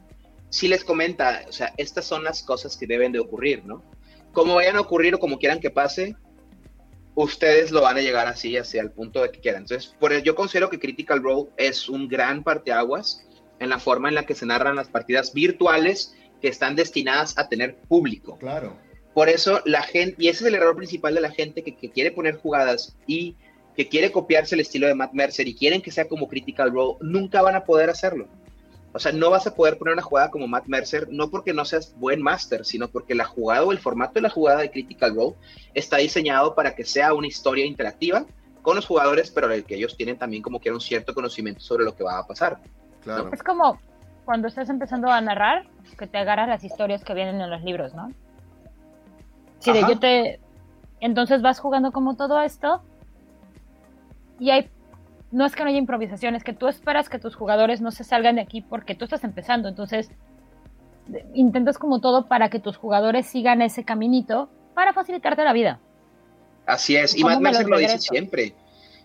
si 0.50 0.68
les 0.68 0.84
comenta, 0.84 1.44
o 1.48 1.52
sea, 1.54 1.74
estas 1.78 2.06
son 2.06 2.24
las 2.24 2.44
cosas 2.44 2.76
que 2.76 2.86
deben 2.86 3.14
de 3.14 3.20
ocurrir, 3.20 3.66
¿no? 3.66 3.82
Como 4.34 4.56
vayan 4.56 4.76
a 4.76 4.82
ocurrir 4.82 5.16
o 5.16 5.20
como 5.20 5.40
quieran 5.40 5.60
que 5.62 5.70
pase, 5.72 6.16
ustedes 7.16 7.72
lo 7.72 7.82
van 7.82 7.98
a 7.98 8.02
llegar 8.02 8.28
así 8.28 8.58
hacia 8.58 8.82
el 8.82 8.92
punto 8.92 9.22
de 9.22 9.32
que 9.32 9.40
quieran. 9.40 9.64
Entonces, 9.64 9.96
por 10.00 10.14
eso 10.14 10.24
yo 10.24 10.36
considero 10.36 10.70
que 10.70 10.80
Critical 10.80 11.24
Role 11.24 11.50
es 11.58 11.90
un 11.90 12.08
gran 12.08 12.44
parteaguas 12.44 13.26
en 13.62 13.70
la 13.70 13.80
forma 13.80 14.10
en 14.10 14.16
la 14.16 14.26
que 14.26 14.36
se 14.36 14.46
narran 14.46 14.76
las 14.76 14.90
partidas 14.90 15.34
virtuales 15.34 16.16
que 16.42 16.48
están 16.48 16.76
destinadas 16.76 17.38
a 17.38 17.48
tener 17.48 17.78
público. 17.78 18.38
Claro. 18.40 18.76
Por 19.14 19.30
eso 19.30 19.62
la 19.66 19.84
gente, 19.84 20.16
y 20.18 20.28
ese 20.28 20.44
es 20.44 20.48
el 20.48 20.56
error 20.56 20.76
principal 20.76 21.14
de 21.14 21.22
la 21.22 21.32
gente 21.32 21.64
que, 21.64 21.76
que 21.76 21.92
quiere 21.92 22.12
poner 22.12 22.38
jugadas 22.38 22.98
y 23.06 23.36
que 23.76 23.88
quiere 23.88 24.12
copiarse 24.12 24.56
el 24.56 24.62
estilo 24.62 24.88
de 24.88 24.96
Matt 24.96 25.14
Mercer 25.14 25.48
y 25.48 25.56
quieren 25.56 25.82
que 25.82 25.92
sea 25.92 26.08
como 26.08 26.28
Critical 26.28 26.72
Role, 26.72 26.98
nunca 27.02 27.42
van 27.42 27.56
a 27.56 27.64
poder 27.64 27.90
hacerlo. 27.90 28.28
O 28.94 29.00
sea, 29.00 29.12
no 29.12 29.30
vas 29.30 29.48
a 29.48 29.56
poder 29.56 29.78
poner 29.78 29.94
una 29.94 30.02
jugada 30.02 30.32
como 30.32 30.48
Matt 30.48 30.66
Mercer, 30.66 31.08
no 31.12 31.30
porque 31.30 31.54
no 31.54 31.64
seas 31.64 31.96
buen 31.98 32.22
máster, 32.22 32.66
sino 32.66 32.90
porque 32.90 33.16
la 33.16 33.26
jugada 33.26 33.64
o 33.64 33.72
el 33.72 33.80
formato 33.80 34.16
de 34.16 34.22
la 34.22 34.30
jugada 34.30 34.62
de 34.62 34.72
Critical 34.72 35.16
Role 35.16 35.36
está 35.74 35.98
diseñado 35.98 36.56
para 36.56 36.76
que 36.76 36.84
sea 36.84 37.14
una 37.14 37.28
historia 37.28 37.66
interactiva 37.66 38.26
con 38.62 38.76
los 38.76 38.86
jugadores, 38.86 39.32
pero 39.32 39.52
el 39.52 39.64
que 39.64 39.76
ellos 39.76 39.96
tienen 39.96 40.18
también 40.18 40.44
como 40.44 40.60
que 40.60 40.72
un 40.72 40.82
cierto 40.82 41.14
conocimiento 41.14 41.62
sobre 41.62 41.86
lo 41.86 41.96
que 41.96 42.04
va 42.04 42.18
a 42.18 42.28
pasar. 42.28 42.60
Claro. 43.04 43.30
Es 43.32 43.44
como 43.44 43.80
cuando 44.26 44.48
estás 44.48 44.70
empezando 44.70 45.10
a 45.10 45.20
narrar, 45.22 45.66
que 45.98 46.08
te 46.08 46.18
agarras 46.18 46.48
las 46.48 46.64
historias 46.64 47.04
que 47.04 47.14
vienen 47.14 47.42
en 47.42 47.50
los 47.50 47.64
libros, 47.64 47.94
¿no? 47.94 48.12
Si 49.60 49.72
de 49.72 49.82
yo 49.82 50.00
te... 50.00 50.40
Entonces 51.00 51.42
vas 51.42 51.60
jugando 51.60 51.92
como 51.92 52.16
todo 52.16 52.40
esto 52.42 52.82
y 54.40 54.52
hay... 54.52 54.70
No 55.32 55.46
es 55.46 55.56
que 55.56 55.64
no 55.64 55.70
haya 55.70 55.78
improvisación, 55.78 56.36
es 56.36 56.44
que 56.44 56.54
tú 56.54 56.68
esperas 56.68 57.08
que 57.08 57.18
tus 57.18 57.36
jugadores 57.36 57.80
no 57.80 57.92
se 57.92 58.04
salgan 58.04 58.36
de 58.36 58.42
aquí 58.42 58.62
porque 58.62 58.96
tú 58.96 59.06
estás 59.06 59.24
empezando. 59.24 59.70
Entonces 59.70 60.12
intentas 61.34 61.78
como 61.78 62.02
todo 62.02 62.28
para 62.28 62.50
que 62.50 62.60
tus 62.60 62.78
jugadores 62.78 63.28
sigan 63.28 63.62
ese 63.62 63.84
caminito 63.84 64.50
para 64.74 64.94
facilitarte 64.94 65.44
la 65.44 65.54
vida. 65.54 65.80
Así 66.66 66.96
es, 66.96 67.18
y 67.18 67.22
¿Cómo 67.22 67.36
Matt 67.36 67.42
me 67.42 67.50
los 67.50 67.60
Mercer 67.60 67.70
lo 67.70 67.78
dice 67.78 67.98
siempre. 68.00 68.54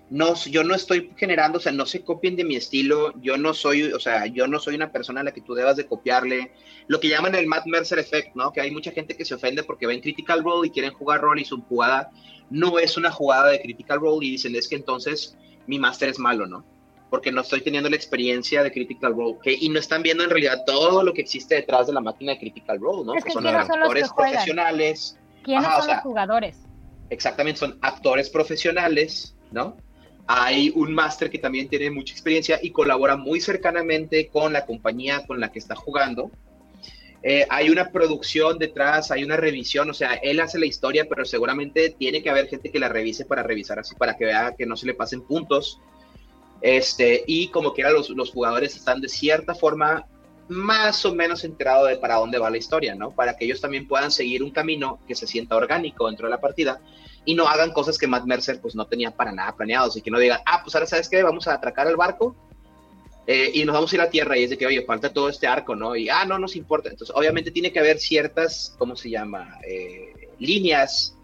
No, 0.08 0.34
yo 0.34 0.62
no 0.62 0.74
estoy 0.74 1.10
generando, 1.16 1.58
o 1.58 1.60
sea, 1.60 1.72
no 1.72 1.84
se 1.84 2.04
copien 2.04 2.36
de 2.36 2.44
mi 2.44 2.54
estilo, 2.54 3.12
yo 3.20 3.36
no 3.36 3.54
soy, 3.54 3.92
o 3.92 3.98
sea, 3.98 4.26
yo 4.26 4.46
no 4.46 4.60
soy 4.60 4.76
una 4.76 4.92
persona 4.92 5.20
a 5.20 5.24
la 5.24 5.32
que 5.32 5.40
tú 5.40 5.54
debas 5.54 5.76
de 5.76 5.86
copiarle. 5.86 6.52
Lo 6.86 7.00
que 7.00 7.08
llaman 7.08 7.34
el 7.34 7.48
Matt 7.48 7.66
Mercer 7.66 7.98
Effect, 7.98 8.36
¿no? 8.36 8.52
Que 8.52 8.60
hay 8.60 8.70
mucha 8.70 8.92
gente 8.92 9.16
que 9.16 9.24
se 9.24 9.34
ofende 9.34 9.64
porque 9.64 9.86
ven 9.86 10.00
Critical 10.00 10.44
Role 10.44 10.68
y 10.68 10.70
quieren 10.70 10.92
jugar 10.92 11.22
rol 11.22 11.40
y 11.40 11.44
su 11.44 11.60
jugada 11.62 12.10
no 12.50 12.78
es 12.78 12.96
una 12.96 13.10
jugada 13.10 13.48
de 13.48 13.60
Critical 13.60 14.00
Role 14.00 14.26
y 14.26 14.30
dicen, 14.32 14.54
es 14.54 14.68
que 14.68 14.76
entonces 14.76 15.36
mi 15.66 15.78
máster 15.78 16.08
es 16.08 16.18
malo, 16.18 16.46
¿no? 16.46 16.64
Porque 17.10 17.32
no 17.32 17.40
estoy 17.40 17.60
teniendo 17.60 17.88
la 17.88 17.96
experiencia 17.96 18.62
de 18.62 18.72
Critical 18.72 19.14
Role, 19.14 19.38
y 19.44 19.68
no 19.68 19.78
están 19.78 20.02
viendo 20.02 20.24
en 20.24 20.30
realidad 20.30 20.62
todo 20.66 21.02
lo 21.02 21.12
que 21.12 21.22
existe 21.22 21.54
detrás 21.54 21.86
de 21.86 21.92
la 21.92 22.00
máquina 22.00 22.32
de 22.32 22.38
Critical 22.38 22.80
Role, 22.80 23.04
¿no? 23.04 23.14
Es 23.14 23.24
que 23.24 23.30
son 23.30 23.42
¿quiénes 23.42 23.66
son 23.66 23.80
los 23.80 23.92
que 23.92 24.02
actores 24.02 24.12
profesionales, 24.12 25.18
¿Quiénes 25.42 25.64
Ajá, 25.64 25.76
o 25.76 25.78
son 25.78 25.86
sea, 25.86 25.94
los 25.96 26.02
jugadores? 26.02 26.58
exactamente, 27.10 27.60
son 27.60 27.78
actores 27.82 28.30
profesionales, 28.30 29.36
¿no? 29.50 29.76
Hay 30.26 30.72
un 30.74 30.92
máster 30.92 31.30
que 31.30 31.38
también 31.38 31.68
tiene 31.68 31.90
mucha 31.90 32.12
experiencia 32.12 32.58
y 32.60 32.70
colabora 32.70 33.16
muy 33.16 33.40
cercanamente 33.40 34.28
con 34.28 34.52
la 34.52 34.66
compañía 34.66 35.24
con 35.26 35.38
la 35.38 35.52
que 35.52 35.58
está 35.58 35.76
jugando. 35.76 36.30
Eh, 37.22 37.46
hay 37.48 37.70
una 37.70 37.90
producción 37.90 38.58
detrás, 38.58 39.10
hay 39.10 39.24
una 39.24 39.36
revisión, 39.36 39.90
o 39.90 39.94
sea, 39.94 40.14
él 40.14 40.40
hace 40.40 40.58
la 40.58 40.66
historia, 40.66 41.06
pero 41.08 41.24
seguramente 41.24 41.90
tiene 41.90 42.22
que 42.22 42.30
haber 42.30 42.48
gente 42.48 42.70
que 42.70 42.78
la 42.78 42.88
revise 42.88 43.24
para 43.24 43.42
revisar 43.42 43.78
así, 43.78 43.94
para 43.94 44.16
que 44.16 44.26
vea 44.26 44.54
que 44.56 44.66
no 44.66 44.76
se 44.76 44.86
le 44.86 44.94
pasen 44.94 45.22
puntos. 45.22 45.80
Este, 46.60 47.24
y 47.26 47.48
como 47.48 47.72
quiera, 47.72 47.90
los, 47.90 48.10
los 48.10 48.30
jugadores 48.30 48.76
están 48.76 49.00
de 49.00 49.08
cierta 49.08 49.54
forma 49.54 50.06
más 50.48 51.04
o 51.04 51.14
menos 51.14 51.44
enterado 51.44 51.86
de 51.86 51.96
para 51.96 52.16
dónde 52.16 52.38
va 52.38 52.50
la 52.50 52.58
historia, 52.58 52.94
¿no? 52.94 53.10
Para 53.10 53.36
que 53.36 53.44
ellos 53.44 53.60
también 53.60 53.88
puedan 53.88 54.10
seguir 54.10 54.42
un 54.42 54.50
camino 54.50 55.00
que 55.06 55.14
se 55.14 55.26
sienta 55.26 55.56
orgánico 55.56 56.06
dentro 56.06 56.26
de 56.26 56.30
la 56.30 56.40
partida 56.40 56.80
y 57.26 57.34
no 57.34 57.46
hagan 57.48 57.72
cosas 57.72 57.98
que 57.98 58.06
Matt 58.06 58.24
Mercer 58.24 58.60
pues 58.62 58.74
no 58.74 58.86
tenía 58.86 59.10
para 59.10 59.32
nada 59.32 59.54
planeados 59.54 59.96
y 59.96 60.00
que 60.00 60.10
no 60.10 60.18
digan, 60.18 60.40
ah, 60.46 60.62
pues 60.62 60.74
ahora 60.74 60.86
sabes 60.86 61.08
qué, 61.08 61.22
vamos 61.22 61.46
a 61.46 61.54
atracar 61.54 61.88
el 61.88 61.96
barco 61.96 62.34
eh, 63.26 63.50
y 63.52 63.64
nos 63.64 63.74
vamos 63.74 63.92
a 63.92 63.96
ir 63.96 64.00
a 64.00 64.10
tierra 64.10 64.38
y 64.38 64.44
es 64.44 64.50
de 64.50 64.56
que, 64.56 64.66
oye, 64.66 64.82
falta 64.82 65.12
todo 65.12 65.28
este 65.28 65.48
arco, 65.48 65.74
¿no? 65.74 65.96
Y, 65.96 66.08
ah, 66.08 66.24
no 66.24 66.38
nos 66.38 66.54
importa. 66.54 66.88
Entonces, 66.88 67.14
obviamente 67.14 67.50
tiene 67.50 67.72
que 67.72 67.80
haber 67.80 67.98
ciertas, 67.98 68.74
¿cómo 68.78 68.94
se 68.94 69.10
llama? 69.10 69.58
Eh, 69.68 70.30
líneas 70.38 71.16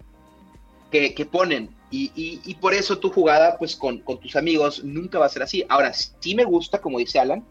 que, 0.91 1.15
que 1.15 1.25
ponen. 1.25 1.71
Y, 1.91 2.11
y, 2.17 2.41
y, 2.45 2.55
por 2.55 2.75
eso 2.75 2.99
tu 2.99 3.11
jugada, 3.11 3.57
pues 3.59 3.77
con, 3.77 3.99
con, 4.01 4.19
tus 4.19 4.35
amigos, 4.35 4.83
nunca 4.83 5.19
va 5.19 5.27
a 5.27 5.29
ser 5.29 5.43
así. 5.43 5.65
Ahora, 5.69 5.93
sí 5.93 6.35
me 6.35 6.45
gusta, 6.45 6.81
como 6.81 6.99
dice 6.99 7.21
Alan, 7.21 7.45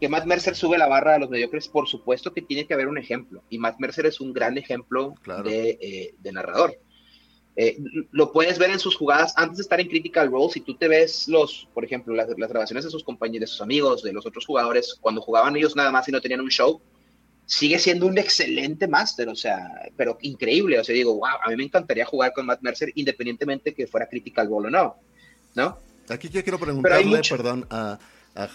que 0.00 0.08
Matt 0.08 0.26
Mercer 0.26 0.54
sube 0.54 0.78
la 0.78 0.86
barra 0.86 1.14
a 1.14 1.18
los 1.18 1.30
mediocres. 1.30 1.66
Por 1.66 1.88
supuesto 1.88 2.32
que 2.32 2.42
tiene 2.42 2.66
que 2.66 2.74
haber 2.74 2.86
un 2.86 2.98
ejemplo. 2.98 3.42
Y 3.50 3.58
Matt 3.58 3.80
Mercer 3.80 4.06
es 4.06 4.20
un 4.20 4.32
gran 4.32 4.56
ejemplo 4.56 5.14
claro. 5.22 5.42
de, 5.42 5.78
eh, 5.80 6.14
de 6.18 6.32
narrador. 6.32 6.78
Eh, 7.58 7.78
lo 8.12 8.32
puedes 8.32 8.58
ver 8.58 8.70
en 8.70 8.78
sus 8.78 8.96
jugadas 8.96 9.32
antes 9.36 9.56
de 9.56 9.62
estar 9.62 9.80
en 9.80 9.88
Critical 9.88 10.30
Role. 10.30 10.52
Si 10.52 10.60
tú 10.60 10.74
te 10.74 10.88
ves 10.88 11.26
los, 11.26 11.66
por 11.72 11.84
ejemplo, 11.84 12.14
las, 12.14 12.28
las, 12.36 12.50
grabaciones 12.50 12.84
de 12.84 12.90
sus 12.90 13.02
compañeros, 13.02 13.48
de 13.48 13.52
sus 13.52 13.62
amigos, 13.62 14.02
de 14.02 14.12
los 14.12 14.26
otros 14.26 14.44
jugadores, 14.44 14.96
cuando 15.00 15.22
jugaban 15.22 15.56
ellos 15.56 15.74
nada 15.74 15.90
más 15.90 16.06
y 16.06 16.12
no 16.12 16.20
tenían 16.20 16.42
un 16.42 16.50
show, 16.50 16.82
sigue 17.46 17.78
siendo 17.78 18.06
un 18.06 18.18
excelente 18.18 18.86
máster, 18.86 19.28
o 19.28 19.34
sea, 19.34 19.90
pero 19.96 20.18
increíble. 20.20 20.78
O 20.78 20.84
sea, 20.84 20.94
digo, 20.94 21.14
wow, 21.14 21.38
a 21.42 21.48
mí 21.48 21.56
me 21.56 21.64
encantaría 21.64 22.04
jugar 22.04 22.32
con 22.34 22.44
Matt 22.44 22.60
Mercer 22.60 22.92
independientemente 22.94 23.72
que 23.72 23.86
fuera 23.86 24.06
Critical 24.06 24.48
Role 24.48 24.68
o 24.68 24.70
no, 24.70 24.96
¿no? 25.54 25.78
Aquí 26.08 26.28
yo 26.28 26.42
quiero 26.42 26.58
preguntarle, 26.58 27.20
perdón, 27.28 27.66
a, 27.70 27.98
a, 28.34 28.48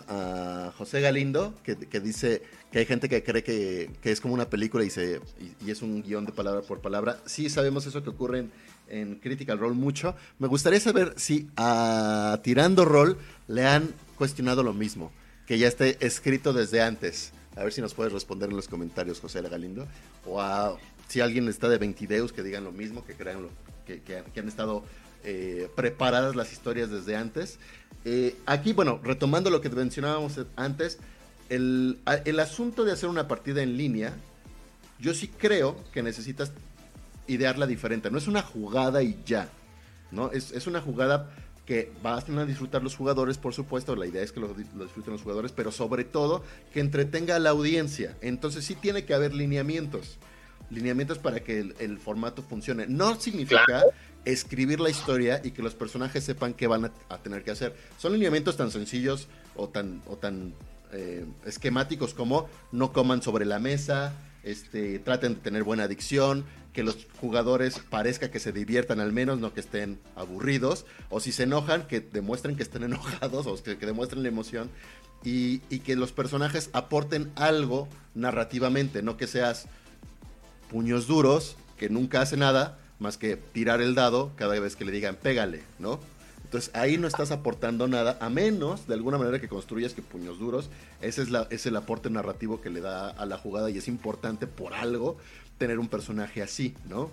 a, 0.67 0.71
José 0.77 1.01
Galindo, 1.01 1.53
que, 1.63 1.75
que, 1.75 1.99
dice 1.99 2.43
que 2.71 2.79
hay 2.79 2.85
gente 2.85 3.09
que 3.09 3.23
cree 3.23 3.43
que, 3.43 3.89
que 4.01 4.11
es 4.11 4.21
como 4.21 4.33
una 4.33 4.49
película 4.49 4.85
y, 4.85 4.89
se, 4.89 5.19
y, 5.39 5.65
y, 5.65 5.71
es 5.71 5.81
un 5.81 6.01
guion 6.01 6.25
de 6.25 6.31
palabra 6.31 6.61
por 6.61 6.79
palabra. 6.79 7.17
Sí 7.25 7.49
sabemos 7.49 7.85
eso 7.85 8.01
que 8.03 8.09
ocurre 8.09 8.39
en, 8.39 8.51
en 8.91 9.15
Critical 9.15 9.57
Role 9.57 9.75
mucho. 9.75 10.15
Me 10.37 10.47
gustaría 10.47 10.79
saber 10.79 11.13
si 11.17 11.47
a 11.57 12.39
Tirando 12.43 12.85
Rol 12.85 13.17
le 13.47 13.65
han 13.65 13.89
cuestionado 14.17 14.61
lo 14.61 14.73
mismo, 14.73 15.11
que 15.47 15.57
ya 15.57 15.67
esté 15.67 15.97
escrito 16.05 16.53
desde 16.53 16.81
antes. 16.81 17.31
A 17.55 17.63
ver 17.63 17.73
si 17.73 17.81
nos 17.81 17.93
puedes 17.93 18.13
responder 18.13 18.49
en 18.49 18.55
los 18.55 18.67
comentarios, 18.67 19.19
José 19.19 19.41
Galindo. 19.41 19.87
O 20.25 20.41
a, 20.41 20.77
si 21.07 21.21
alguien 21.21 21.47
está 21.47 21.67
de 21.69 21.77
Ventideus, 21.77 22.31
que 22.31 22.43
digan 22.43 22.63
lo 22.63 22.71
mismo, 22.71 23.03
que 23.05 23.15
crean 23.15 23.43
lo, 23.43 23.49
que 23.85 24.39
han 24.39 24.47
estado 24.47 24.83
eh, 25.23 25.69
preparadas 25.75 26.35
las 26.35 26.51
historias 26.51 26.89
desde 26.89 27.15
antes. 27.15 27.59
Eh, 28.05 28.35
aquí, 28.45 28.73
bueno, 28.73 28.99
retomando 29.03 29.49
lo 29.49 29.61
que 29.61 29.69
mencionábamos 29.69 30.39
antes, 30.55 30.99
el, 31.49 31.99
el 32.25 32.39
asunto 32.39 32.83
de 32.85 32.91
hacer 32.91 33.09
una 33.09 33.27
partida 33.27 33.61
en 33.61 33.77
línea, 33.77 34.13
yo 34.99 35.13
sí 35.13 35.27
creo 35.27 35.75
que 35.91 36.01
necesitas 36.03 36.53
idearla 37.33 37.67
diferente. 37.67 38.09
No 38.11 38.17
es 38.17 38.27
una 38.27 38.41
jugada 38.41 39.03
y 39.03 39.17
ya. 39.25 39.49
¿no? 40.11 40.31
Es, 40.31 40.51
es 40.51 40.67
una 40.67 40.81
jugada 40.81 41.31
que 41.65 41.91
van 42.03 42.37
a 42.37 42.45
disfrutar 42.45 42.83
los 42.83 42.95
jugadores, 42.95 43.37
por 43.37 43.53
supuesto. 43.53 43.95
La 43.95 44.05
idea 44.05 44.23
es 44.23 44.31
que 44.31 44.39
lo, 44.39 44.47
lo, 44.47 44.83
disfruten 44.83 45.13
los 45.13 45.21
jugadores, 45.21 45.51
pero 45.51 45.71
sobre 45.71 46.03
todo 46.03 46.43
que 46.73 46.79
entretenga 46.79 47.35
a 47.35 47.39
la 47.39 47.51
audiencia. 47.51 48.17
Entonces 48.21 48.65
sí 48.65 48.75
tiene 48.75 49.05
que 49.05 49.13
haber 49.13 49.33
lineamientos. 49.33 50.17
Lineamientos 50.69 51.19
para 51.19 51.41
que 51.41 51.59
el, 51.59 51.75
el 51.79 51.99
formato 51.99 52.41
funcione. 52.41 52.87
No 52.87 53.19
significa 53.19 53.65
claro. 53.65 53.89
escribir 54.25 54.79
la 54.79 54.89
historia 54.89 55.41
y 55.43 55.51
que 55.51 55.61
los 55.61 55.75
personajes 55.75 56.23
sepan 56.23 56.53
qué 56.53 56.67
van 56.67 56.85
a, 56.85 56.91
a, 57.09 57.17
tener 57.19 57.43
que 57.43 57.51
hacer. 57.51 57.75
Son 57.97 58.13
lineamientos 58.13 58.57
tan 58.57 58.71
sencillos 58.71 59.27
o 59.55 59.69
tan, 59.69 60.01
o 60.07 60.17
tan 60.17 60.53
eh, 60.93 61.25
esquemáticos 61.45 62.13
como 62.13 62.49
no 62.73 62.91
coman 62.91 63.21
sobre 63.21 63.45
la 63.45 63.59
mesa, 63.59 64.13
este, 64.43 64.99
traten 64.99 65.35
de 65.35 65.39
tener 65.39 65.63
buena 65.63 65.83
adicción, 65.83 66.43
que 66.73 66.83
los 66.83 67.07
jugadores 67.19 67.79
parezca 67.89 68.31
que 68.31 68.39
se 68.39 68.51
diviertan 68.51 68.99
al 68.99 69.11
menos, 69.11 69.39
no 69.39 69.53
que 69.53 69.59
estén 69.59 69.99
aburridos, 70.15 70.85
o 71.09 71.19
si 71.19 71.31
se 71.31 71.43
enojan, 71.43 71.87
que 71.87 71.99
demuestren 71.99 72.55
que 72.55 72.63
estén 72.63 72.83
enojados, 72.91 73.47
o 73.47 73.61
que, 73.61 73.77
que 73.77 73.85
demuestren 73.85 74.23
la 74.23 74.29
emoción, 74.29 74.69
y, 75.23 75.59
que 75.79 75.95
los 75.95 76.11
personajes 76.11 76.69
aporten 76.73 77.31
algo 77.35 77.87
narrativamente, 78.15 79.01
no 79.01 79.17
que 79.17 79.27
seas 79.27 79.67
puños 80.69 81.07
duros, 81.07 81.55
que 81.77 81.89
nunca 81.89 82.21
hace 82.21 82.37
nada, 82.37 82.79
más 82.99 83.17
que 83.17 83.35
tirar 83.35 83.81
el 83.81 83.95
dado 83.95 84.31
cada 84.35 84.59
vez 84.59 84.75
que 84.75 84.85
le 84.85 84.91
digan 84.91 85.15
pégale, 85.15 85.63
¿no? 85.79 85.99
Entonces 86.43 86.71
ahí 86.75 86.97
no 86.97 87.07
estás 87.07 87.31
aportando 87.31 87.87
nada, 87.87 88.17
a 88.19 88.29
menos 88.29 88.85
de 88.85 88.93
alguna 88.93 89.17
manera 89.17 89.39
que 89.39 89.47
construyas 89.47 89.93
que 89.93 90.01
puños 90.01 90.37
duros, 90.37 90.69
ese 90.99 91.25
es 91.49 91.65
el 91.65 91.75
aporte 91.77 92.09
narrativo 92.09 92.59
que 92.59 92.69
le 92.69 92.81
da 92.81 93.09
a 93.09 93.25
la 93.25 93.37
jugada 93.37 93.69
y 93.69 93.77
es 93.77 93.87
importante 93.87 94.47
por 94.47 94.73
algo 94.73 95.17
tener 95.61 95.77
un 95.77 95.87
personaje 95.87 96.41
así, 96.41 96.73
¿no? 96.89 97.11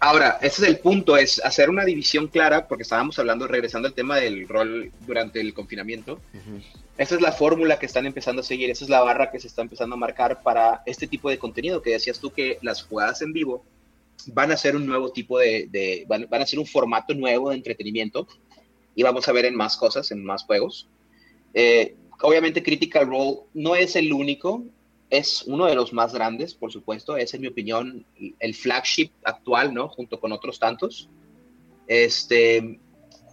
Ahora, 0.00 0.38
ese 0.40 0.62
es 0.62 0.68
el 0.68 0.78
punto, 0.78 1.18
es 1.18 1.38
hacer 1.44 1.68
una 1.68 1.84
división 1.84 2.28
clara, 2.28 2.66
porque 2.66 2.82
estábamos 2.82 3.18
hablando, 3.18 3.46
regresando 3.46 3.88
al 3.88 3.92
tema 3.92 4.16
del 4.16 4.48
rol 4.48 4.90
durante 5.06 5.38
el 5.38 5.52
confinamiento. 5.52 6.14
Uh 6.32 6.38
-huh. 6.38 6.62
Esa 6.96 7.14
es 7.16 7.20
la 7.20 7.32
fórmula 7.32 7.78
que 7.78 7.84
están 7.84 8.06
empezando 8.06 8.40
a 8.40 8.44
seguir, 8.44 8.70
esa 8.70 8.84
es 8.84 8.90
la 8.90 9.02
barra 9.02 9.30
que 9.30 9.38
se 9.38 9.48
está 9.48 9.60
empezando 9.60 9.96
a 9.96 9.98
marcar 9.98 10.42
para 10.42 10.82
este 10.86 11.06
tipo 11.06 11.28
de 11.28 11.36
contenido, 11.36 11.82
que 11.82 11.90
decías 11.90 12.18
tú 12.18 12.32
que 12.32 12.58
las 12.62 12.82
jugadas 12.84 13.20
en 13.20 13.34
vivo 13.34 13.64
van 14.28 14.50
a 14.50 14.56
ser 14.56 14.76
un 14.76 14.86
nuevo 14.86 15.12
tipo 15.12 15.38
de, 15.38 15.68
de 15.70 16.06
van, 16.08 16.26
van, 16.30 16.40
a 16.40 16.46
ser 16.46 16.58
un 16.58 16.66
formato 16.66 17.12
nuevo 17.12 17.50
de 17.50 17.56
entretenimiento 17.56 18.26
y 18.94 19.02
vamos 19.02 19.28
a 19.28 19.32
ver 19.32 19.44
en 19.44 19.56
más 19.56 19.76
cosas, 19.76 20.10
en 20.10 20.24
más 20.24 20.44
juegos. 20.44 20.88
Eh, 21.52 21.96
obviamente 22.22 22.62
Critical 22.62 23.06
Role 23.06 23.40
no 23.52 23.74
es 23.74 23.94
el 23.96 24.10
único, 24.12 24.64
es 25.12 25.42
uno 25.46 25.66
de 25.66 25.74
los 25.74 25.92
más 25.92 26.14
grandes, 26.14 26.54
por 26.54 26.72
supuesto, 26.72 27.18
es 27.18 27.34
en 27.34 27.42
mi 27.42 27.48
opinión 27.48 28.06
el 28.38 28.54
flagship 28.54 29.10
actual, 29.24 29.74
¿no? 29.74 29.90
Junto 29.90 30.18
con 30.18 30.32
otros 30.32 30.58
tantos. 30.58 31.10
Este, 31.86 32.80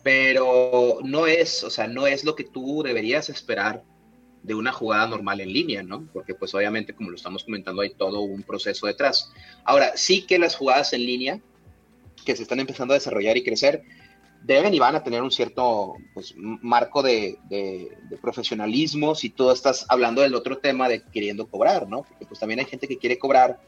pero 0.03 0.99
no 1.03 1.25
es, 1.25 1.63
o 1.63 1.69
sea, 1.69 1.87
no 1.87 2.05
es 2.05 2.25
lo 2.25 2.35
que 2.35 2.43
tú 2.43 2.83
deberías 2.83 3.29
esperar 3.29 3.85
de 4.43 4.55
una 4.55 4.73
jugada 4.73 5.07
normal 5.07 5.39
en 5.39 5.53
línea, 5.53 5.81
¿no? 5.81 6.05
Porque 6.11 6.35
pues 6.35 6.53
obviamente, 6.53 6.93
como 6.93 7.11
lo 7.11 7.15
estamos 7.15 7.45
comentando, 7.45 7.81
hay 7.81 7.91
todo 7.91 8.19
un 8.19 8.43
proceso 8.43 8.85
detrás. 8.85 9.31
Ahora, 9.63 9.95
sí 9.95 10.23
que 10.23 10.37
las 10.37 10.57
jugadas 10.57 10.91
en 10.91 11.05
línea 11.05 11.39
que 12.25 12.35
se 12.35 12.43
están 12.43 12.59
empezando 12.59 12.93
a 12.93 12.97
desarrollar 12.97 13.37
y 13.37 13.43
crecer, 13.45 13.83
deben 14.43 14.73
y 14.73 14.79
van 14.79 14.95
a 14.95 15.03
tener 15.03 15.21
un 15.21 15.31
cierto 15.31 15.95
pues, 16.13 16.33
marco 16.37 17.03
de, 17.03 17.37
de, 17.49 17.97
de, 18.09 18.17
profesionalismo 18.17 19.15
si 19.15 19.29
tú 19.29 19.51
estás 19.51 19.85
hablando 19.89 20.21
del 20.21 20.35
otro 20.35 20.57
tema 20.57 20.87
de 20.87 21.03
queriendo 21.03 21.47
cobrar, 21.47 21.87
¿no? 21.87 22.03
Porque 22.03 22.25
pues 22.25 22.39
también 22.39 22.59
hay 22.59 22.65
gente 22.65 22.87
que 22.87 22.97
quiere 22.97 23.19
cobrar 23.19 23.59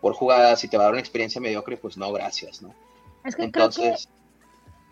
por 0.00 0.14
jugadas 0.14 0.62
y 0.64 0.68
te 0.68 0.76
va 0.76 0.84
a 0.84 0.86
dar 0.86 0.92
una 0.92 1.00
experiencia 1.00 1.40
mediocre, 1.40 1.76
pues 1.76 1.96
no, 1.96 2.12
gracias, 2.12 2.62
¿no? 2.62 2.74
Es 3.24 3.36
que 3.36 3.44
Entonces, 3.44 3.82
creo 3.82 3.94
que 3.94 4.18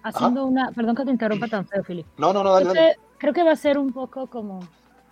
haciendo 0.09 0.41
Ajá. 0.41 0.49
una, 0.49 0.73
perdón 0.73 0.97
que 0.97 1.05
te 1.05 1.11
interrumpa 1.11 1.49
tan 1.49 1.67
feo, 1.67 1.83
Philip. 1.83 2.07
No, 2.17 2.33
no, 2.33 2.43
no, 2.43 2.53
dale, 2.53 2.71
creo, 2.71 2.75
dale. 2.75 2.95
Que, 2.95 3.01
creo 3.19 3.33
que 3.33 3.43
va 3.43 3.53
a 3.53 3.57
ser 3.57 3.79
un 3.79 3.93
poco 3.93 4.29
como 4.29 4.61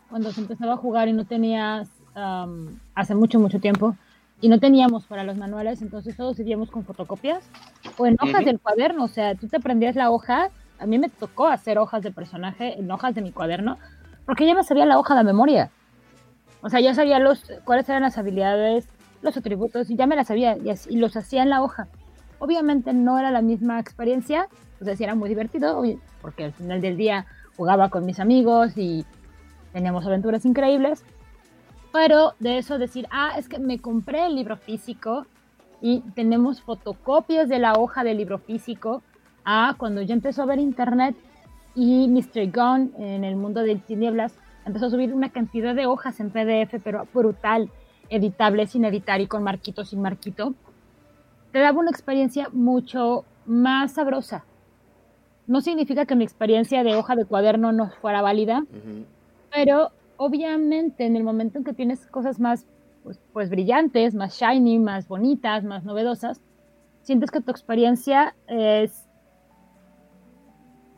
cuando 0.09 0.33
se 0.33 0.41
empezaba 0.41 0.75
a 0.75 0.77
jugar 0.77 1.09
y 1.09 1.13
no 1.13 1.25
tenías, 1.25 1.89
um, 2.15 2.79
hace 2.95 3.15
mucho, 3.15 3.41
mucho 3.41 3.59
tiempo, 3.61 3.97
y 4.45 4.49
no 4.51 4.61
teníamos 4.61 5.07
para 5.07 5.25
los 5.25 5.39
manuales, 5.39 5.81
entonces 5.81 6.19
todos 6.19 6.37
seguíamos 6.37 6.71
con 6.71 6.85
fotocopias 6.85 7.43
o 7.97 8.05
en 8.05 8.19
hojas 8.21 8.35
uh 8.35 8.43
-huh. 8.43 8.45
del 8.45 8.61
cuaderno, 8.61 9.05
o 9.05 9.09
sea, 9.09 9.35
tú 9.37 9.49
te 9.49 9.57
aprendías 9.57 9.97
la 9.97 10.11
hoja, 10.11 10.51
a 10.79 10.85
mí 10.85 10.99
me 10.99 11.09
tocó 11.09 11.47
hacer 11.47 11.79
hojas 11.79 12.03
de 12.03 12.11
personaje 12.11 12.79
en 12.79 12.91
hojas 12.91 13.15
de 13.15 13.23
mi 13.23 13.33
cuaderno, 13.33 13.79
porque 14.27 14.47
ya 14.47 14.55
me 14.55 14.63
sabía 14.63 14.85
la 14.85 14.99
hoja 14.99 15.15
de 15.15 15.25
memoria. 15.25 15.71
O 16.61 16.69
sea, 16.69 16.81
ya 16.81 16.93
sabía 16.93 17.19
los, 17.21 17.43
cuáles 17.65 17.89
eran 17.89 18.03
las 18.03 18.19
habilidades, 18.19 18.87
los 19.23 19.35
atributos, 19.35 19.89
y 19.89 19.97
ya 19.97 20.07
me 20.07 20.15
las 20.15 20.27
sabía, 20.27 20.59
y, 20.59 20.69
así, 20.69 20.93
y 20.93 20.99
los 20.99 21.17
hacía 21.17 21.43
en 21.43 21.49
la 21.49 21.63
hoja. 21.63 21.89
Obviamente 22.39 22.93
no 22.93 23.19
era 23.19 23.31
la 23.31 23.41
misma 23.41 23.81
experiencia, 23.81 24.49
o 24.79 24.85
sea, 24.85 24.95
sí 24.95 25.05
era 25.05 25.15
muy 25.15 25.31
divertido, 25.31 25.83
porque 26.21 26.45
al 26.45 26.53
final 26.53 26.83
del 26.83 26.99
día 26.99 27.25
jugaba 27.57 27.89
con 27.89 28.05
mis 28.05 28.21
amigos 28.21 28.77
y 28.77 29.07
teníamos 29.73 30.05
aventuras 30.05 30.45
increíbles, 30.45 31.03
pero 31.95 32.35
de 32.41 32.59
eso 32.59 32.77
decir, 32.77 33.07
ah, 33.13 33.35
es 33.39 33.49
que 33.49 33.61
me 33.61 33.79
compré 33.79 34.27
el 34.27 34.35
libro 34.35 34.57
físico 34.57 35.27
y 35.81 36.01
tenemos 36.17 36.61
fotocopias 36.61 37.49
de 37.49 37.61
la 37.61 37.75
hoja 37.75 38.03
del 38.03 38.17
libro 38.17 38.39
físico, 38.39 39.05
ah, 39.45 39.77
cuando 39.79 40.03
ya 40.03 40.13
empezó 40.13 40.43
a 40.43 40.47
ver 40.47 40.59
internet 40.59 41.15
y 41.77 42.09
Mr. 42.09 42.51
Gunn 42.51 42.93
en 42.99 43.23
el 43.23 43.37
mundo 43.37 43.63
de 43.63 43.77
tinieblas 43.77 44.35
empezó 44.67 44.87
a 44.87 44.91
subir 44.91 45.15
una 45.15 45.29
cantidad 45.29 45.73
de 45.73 45.87
hojas 45.87 46.19
en 46.19 46.31
PDF, 46.31 46.83
pero 46.83 47.07
brutal, 47.15 47.71
editable, 48.09 48.67
sin 48.67 48.85
editar 48.85 49.21
y 49.21 49.29
con 49.29 49.45
marquito, 49.45 49.85
sin 49.85 50.03
marquito, 50.03 50.53
te 51.53 51.61
daba 51.61 51.79
una 51.79 51.91
experiencia 51.91 52.49
mucho 52.53 53.25
más 53.47 53.93
sabrosa. 53.93 54.45
No 55.47 55.61
significa 55.61 56.07
que 56.07 56.17
mi 56.17 56.25
experiencia 56.25 56.83
de 56.83 56.97
hoja 56.97 57.15
de 57.15 57.25
cuaderno 57.25 57.71
no 57.71 57.91
fuera 58.01 58.21
válida, 58.21 58.63
uh 58.63 58.65
-huh. 58.65 59.05
pero 59.53 59.93
obviamente 60.17 61.07
en 61.07 61.17
el 61.17 61.25
momento 61.25 61.59
en 61.59 61.65
que 61.65 61.73
tienes 61.73 62.07
cosas 62.07 62.41
más 62.41 62.67
pues, 63.03 63.21
pues, 63.33 63.51
brillantes, 63.51 64.15
más 64.15 64.39
shiny, 64.39 64.79
más 64.79 65.09
bonitas, 65.09 65.63
más 65.65 65.85
novedosas, 65.85 66.41
sientes 67.03 67.31
que 67.31 67.41
tu 67.41 67.51
experiencia 67.51 68.35
es 68.47 69.07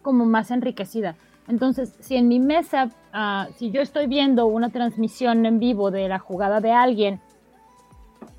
como 0.02 0.24
más 0.24 0.52
enriquecida. 0.52 1.16
Entonces, 1.48 1.94
si 2.01 2.16
en 2.16 2.28
mi 2.28 2.38
mesa, 2.38 2.90
ah, 3.12 3.48
si 3.56 3.70
yo 3.70 3.80
estoy 3.80 4.06
viendo 4.06 4.47
una 4.47 4.70
transmisión 4.70 5.47
en 5.47 5.59
vivo 5.59 5.90
de 5.90 6.09
la 6.09 6.18
jugada 6.18 6.60
de 6.60 6.72
alguien 6.72 7.20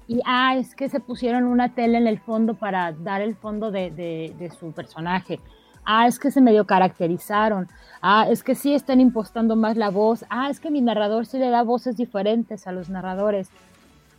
y, 0.07 0.21
ah, 0.25 0.55
es 0.55 0.75
que 0.75 0.87
se 0.87 1.01
pusieron 1.01 1.43
una 1.43 1.73
tele 1.73 1.97
en 1.97 2.07
el 2.07 2.19
fondo 2.19 2.53
para 2.53 2.93
dar 2.93 3.21
el 3.21 3.35
fondo 3.35 3.71
de, 3.71 3.91
de 3.91 4.49
su 4.57 4.71
personaje, 4.71 5.41
ah, 5.87 6.05
es 6.05 6.19
que 6.19 6.29
se 6.29 6.41
medio 6.41 6.65
caracterizaron, 6.65 7.67
ah, 8.01 8.27
es 8.29 8.43
que 8.43 8.53
sí 8.53 8.75
están 8.75 8.99
impostando 8.99 9.55
más 9.55 9.77
la 9.77 9.89
voz, 9.89 10.25
ah, 10.29 10.49
es 10.49 10.59
que 10.59 10.69
mi 10.69 10.81
narrador 10.81 11.25
sí 11.25 11.39
le 11.39 11.49
da 11.49 11.63
voces 11.63 11.95
diferentes 11.95 12.67
a 12.67 12.73
los 12.73 12.89
narradores, 12.89 13.49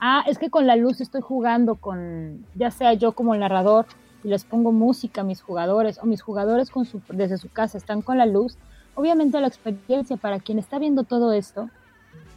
ah, 0.00 0.24
es 0.26 0.38
que 0.38 0.50
con 0.50 0.66
la 0.66 0.76
luz 0.76 1.00
estoy 1.02 1.20
jugando 1.20 1.76
con, 1.76 2.44
ya 2.54 2.70
sea 2.70 2.94
yo 2.94 3.12
como 3.12 3.34
el 3.34 3.40
narrador, 3.40 3.86
y 4.24 4.28
les 4.28 4.44
pongo 4.44 4.72
música 4.72 5.20
a 5.20 5.24
mis 5.24 5.42
jugadores, 5.42 5.98
o 6.02 6.06
mis 6.06 6.22
jugadores 6.22 6.72
desde 7.10 7.36
su 7.36 7.50
casa 7.50 7.76
están 7.76 8.00
con 8.00 8.16
la 8.16 8.26
luz, 8.26 8.56
obviamente 8.94 9.38
la 9.38 9.46
experiencia 9.46 10.16
para 10.16 10.40
quien 10.40 10.58
está 10.58 10.78
viendo 10.78 11.04
todo 11.04 11.32
esto 11.32 11.68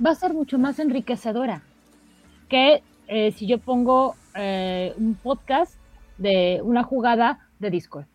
va 0.06 0.12
a 0.12 0.16
ser 0.16 0.34
mucho 0.34 0.60
más 0.60 0.78
enriquecedora 0.78 1.64
que 2.49 2.84
eh, 3.08 3.32
si 3.32 3.48
yo 3.48 3.60
pongo 3.60 4.16
eh, 4.36 4.94
un 4.98 5.16
podcast 5.16 5.76
de 6.18 6.62
una 6.64 6.84
jugada 6.84 7.48
de 7.60 7.70
Discord. 7.70 8.11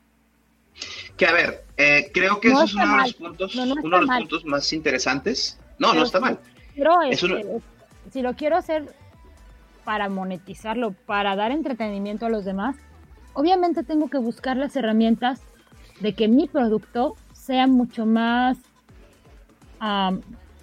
Que 1.16 1.26
a 1.26 1.32
ver, 1.32 1.64
eh, 1.76 2.10
creo 2.12 2.40
que 2.40 2.48
eso 2.48 2.64
es 2.64 2.74
uno 2.74 2.92
de 2.92 3.02
los, 3.02 3.14
puntos, 3.14 3.54
uno 3.54 3.98
de 3.98 4.06
los 4.06 4.16
puntos 4.18 4.44
más 4.44 4.72
interesantes. 4.72 5.58
No, 5.78 5.94
no 5.94 6.04
está 6.04 6.20
mal. 6.20 6.38
Pero 6.74 7.02
este, 7.02 7.60
si 8.12 8.22
lo 8.22 8.34
quiero 8.34 8.56
hacer 8.56 8.94
para 9.84 10.08
monetizarlo, 10.08 10.92
para 11.06 11.36
dar 11.36 11.52
entretenimiento 11.52 12.26
a 12.26 12.28
los 12.28 12.44
demás, 12.44 12.76
obviamente 13.32 13.82
tengo 13.82 14.08
que 14.08 14.18
buscar 14.18 14.56
las 14.56 14.76
herramientas 14.76 15.40
de 16.00 16.14
que 16.14 16.28
mi 16.28 16.48
producto 16.48 17.16
sea 17.32 17.66
mucho 17.66 18.04
más 18.04 18.58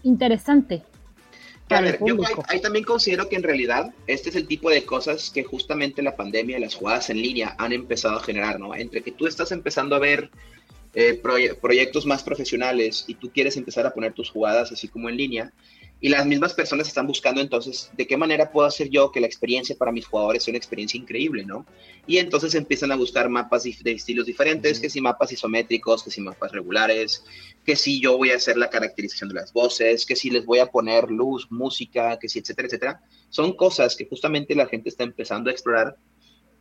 interesante. 0.03 0.83
A 1.73 1.81
ver, 1.81 1.99
yo 2.05 2.17
ahí, 2.47 2.61
también 2.61 2.85
considero 2.85 3.27
que 3.27 3.35
en 3.35 3.43
realidad 3.43 3.93
este 4.07 4.29
es 4.29 4.35
el 4.35 4.47
tipo 4.47 4.69
de 4.69 4.85
cosas 4.85 5.29
que 5.29 5.43
justamente 5.43 6.01
la 6.01 6.15
pandemia 6.15 6.57
y 6.57 6.61
las 6.61 6.75
jugadas 6.75 7.09
en 7.09 7.21
línea 7.21 7.55
han 7.57 7.73
empezado 7.73 8.17
a 8.17 8.23
generar, 8.23 8.59
¿no? 8.59 8.75
Entre 8.75 9.01
que 9.01 9.11
tú 9.11 9.27
estás 9.27 9.51
empezando 9.51 9.95
a 9.95 9.99
ver 9.99 10.29
eh, 10.95 11.19
proyectos 11.61 12.05
más 12.05 12.23
profesionales 12.23 13.05
y 13.07 13.15
tú 13.15 13.31
quieres 13.31 13.57
empezar 13.57 13.85
a 13.85 13.93
poner 13.93 14.13
tus 14.13 14.29
jugadas 14.29 14.71
así 14.71 14.87
como 14.87 15.09
en 15.09 15.17
línea, 15.17 15.51
y 16.03 16.09
las 16.09 16.25
mismas 16.25 16.53
personas 16.53 16.89
están 16.89 17.07
buscando 17.07 17.39
entonces 17.39 17.89
de 17.95 18.05
qué 18.05 18.17
manera 18.17 18.51
puedo 18.51 18.67
hacer 18.67 18.89
yo 18.89 19.09
que 19.09 19.21
la 19.21 19.25
experiencia 19.25 19.73
para 19.73 19.89
mis 19.93 20.05
jugadores 20.05 20.43
sea 20.43 20.51
una 20.51 20.57
experiencia 20.57 20.99
increíble, 20.99 21.45
¿no? 21.45 21.65
Y 22.05 22.17
entonces 22.17 22.53
empiezan 22.55 22.91
a 22.91 22.97
buscar 22.97 23.29
mapas 23.29 23.63
de 23.63 23.91
estilos 23.93 24.25
diferentes, 24.25 24.81
que 24.81 24.89
si 24.89 24.99
mapas 24.99 25.31
isométricos, 25.31 26.03
que 26.03 26.11
si 26.11 26.19
mapas 26.19 26.51
regulares, 26.51 27.23
que 27.65 27.77
si 27.77 28.01
yo 28.01 28.17
voy 28.17 28.31
a 28.31 28.35
hacer 28.35 28.57
la 28.57 28.69
caracterización 28.69 29.29
de 29.29 29.35
las 29.35 29.53
voces, 29.53 30.05
que 30.05 30.17
si 30.17 30.29
les 30.29 30.45
voy 30.45 30.59
a 30.59 30.65
poner 30.65 31.09
luz, 31.09 31.47
música, 31.49 32.19
que 32.19 32.27
si 32.27 32.39
etcétera, 32.39 32.65
etcétera. 32.67 33.01
Son 33.29 33.55
cosas 33.55 33.95
que 33.95 34.05
justamente 34.05 34.55
la 34.55 34.67
gente 34.67 34.89
está 34.89 35.05
empezando 35.05 35.49
a 35.49 35.53
explorar 35.53 35.95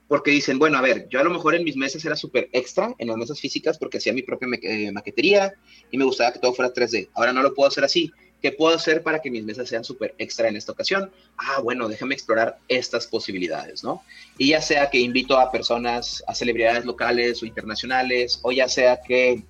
porque 0.07 0.31
dicen, 0.31 0.61
bueno, 0.61 0.79
a 0.79 0.83
ver, 0.83 1.09
yo 1.09 1.19
a 1.19 1.25
lo 1.25 1.31
mejor 1.31 1.57
en 1.57 1.65
mis 1.65 1.75
mesas 1.75 2.05
era 2.05 2.15
súper 2.15 2.49
extra, 2.53 2.95
en 2.99 3.09
las 3.09 3.17
mesas 3.17 3.41
físicas, 3.41 3.77
porque 3.77 3.99
hacía 3.99 4.13
mi 4.13 4.23
propia 4.23 4.47
eh, 4.63 4.93
maquetería 4.93 5.53
y 5.91 5.99
me 5.99 6.05
gustaba 6.05 6.33
que 6.33 6.39
todo 6.39 6.55
fuera 6.55 6.73
3D. 6.73 7.09
Ahora 7.15 7.33
no 7.33 7.43
lo 7.43 7.55
puedo 7.55 7.67
hacer 7.67 7.83
así. 7.83 8.13
¿Qué 8.43 8.51
puedo 8.51 8.75
hacer 8.75 9.05
para 9.05 9.21
que 9.21 9.31
mis 9.31 9.45
mesas 9.45 9.69
sean 9.69 9.85
súper 9.85 10.17
extra 10.19 10.49
en 10.49 10.57
esta 10.57 10.73
ocasión? 10.73 11.13
Ah, 11.37 11.61
bueno, 11.63 11.89
déjame 11.89 12.15
explorar 12.15 12.59
estas 12.67 13.07
posibilidades, 13.07 13.85
¿no? 13.85 14.03
Y 14.37 14.49
ya 14.49 14.61
sea 14.61 14.91
que 14.91 14.99
invito 14.99 15.39
a 15.39 15.53
personas, 15.53 16.25
a 16.27 16.35
celebridades 16.35 16.85
locales 16.85 17.41
o 17.41 17.47
internacionales, 17.47 18.41
o 18.43 18.51
ya 18.51 18.69
sea 18.69 19.01
que, 19.01 19.45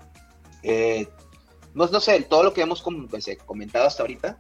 eh, 0.63 1.09
no, 1.73 1.87
no, 1.87 2.01
sé, 2.01 2.21
todo 2.29 2.43
lo 2.43 2.53
que 2.53 2.61
hemos 2.61 2.85
pues, 3.11 3.29
eh, 3.29 3.39
comentado 3.39 3.87
hasta 3.87 4.03
ahorita, 4.03 4.39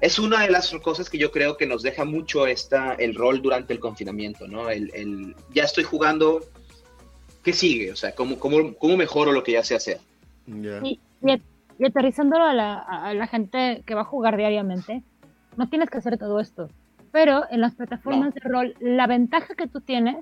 es 0.00 0.18
una 0.18 0.42
de 0.42 0.50
las 0.50 0.72
cosas 0.82 1.08
que 1.08 1.18
yo 1.18 1.30
creo 1.30 1.56
que 1.56 1.66
nos 1.66 1.82
deja 1.82 2.04
mucho 2.04 2.48
esta, 2.48 2.94
el 2.94 3.14
rol 3.14 3.40
durante 3.40 3.72
el 3.72 3.78
confinamiento, 3.78 4.48
¿no? 4.48 4.68
El, 4.68 5.36
ya 5.54 5.62
estoy 5.62 5.84
jugando, 5.84 6.40
¿qué 7.44 7.52
sigue? 7.52 7.92
O 7.92 7.96
sea, 7.96 8.16
¿cómo, 8.16 8.36
cómo, 8.36 8.74
cómo 8.74 8.96
mejoro 8.96 9.30
lo 9.30 9.44
que 9.44 9.52
ya 9.52 9.62
sé 9.62 9.76
hacer? 9.76 10.00
y 10.48 10.98
aterrizándolo 11.86 12.44
a 12.44 12.54
la, 12.54 13.26
gente 13.26 13.82
que 13.86 13.94
va 13.94 14.02
a 14.02 14.04
jugar 14.04 14.36
diariamente, 14.36 15.02
no 15.56 15.68
tienes 15.68 15.90
que 15.90 15.98
hacer 15.98 16.18
todo 16.18 16.40
esto. 16.40 16.68
Pero 17.12 17.44
en 17.50 17.60
las 17.60 17.74
plataformas 17.74 18.34
de 18.34 18.40
rol, 18.40 18.74
la 18.80 19.06
ventaja 19.06 19.54
que 19.54 19.66
tú 19.66 19.80
tienes 19.80 20.18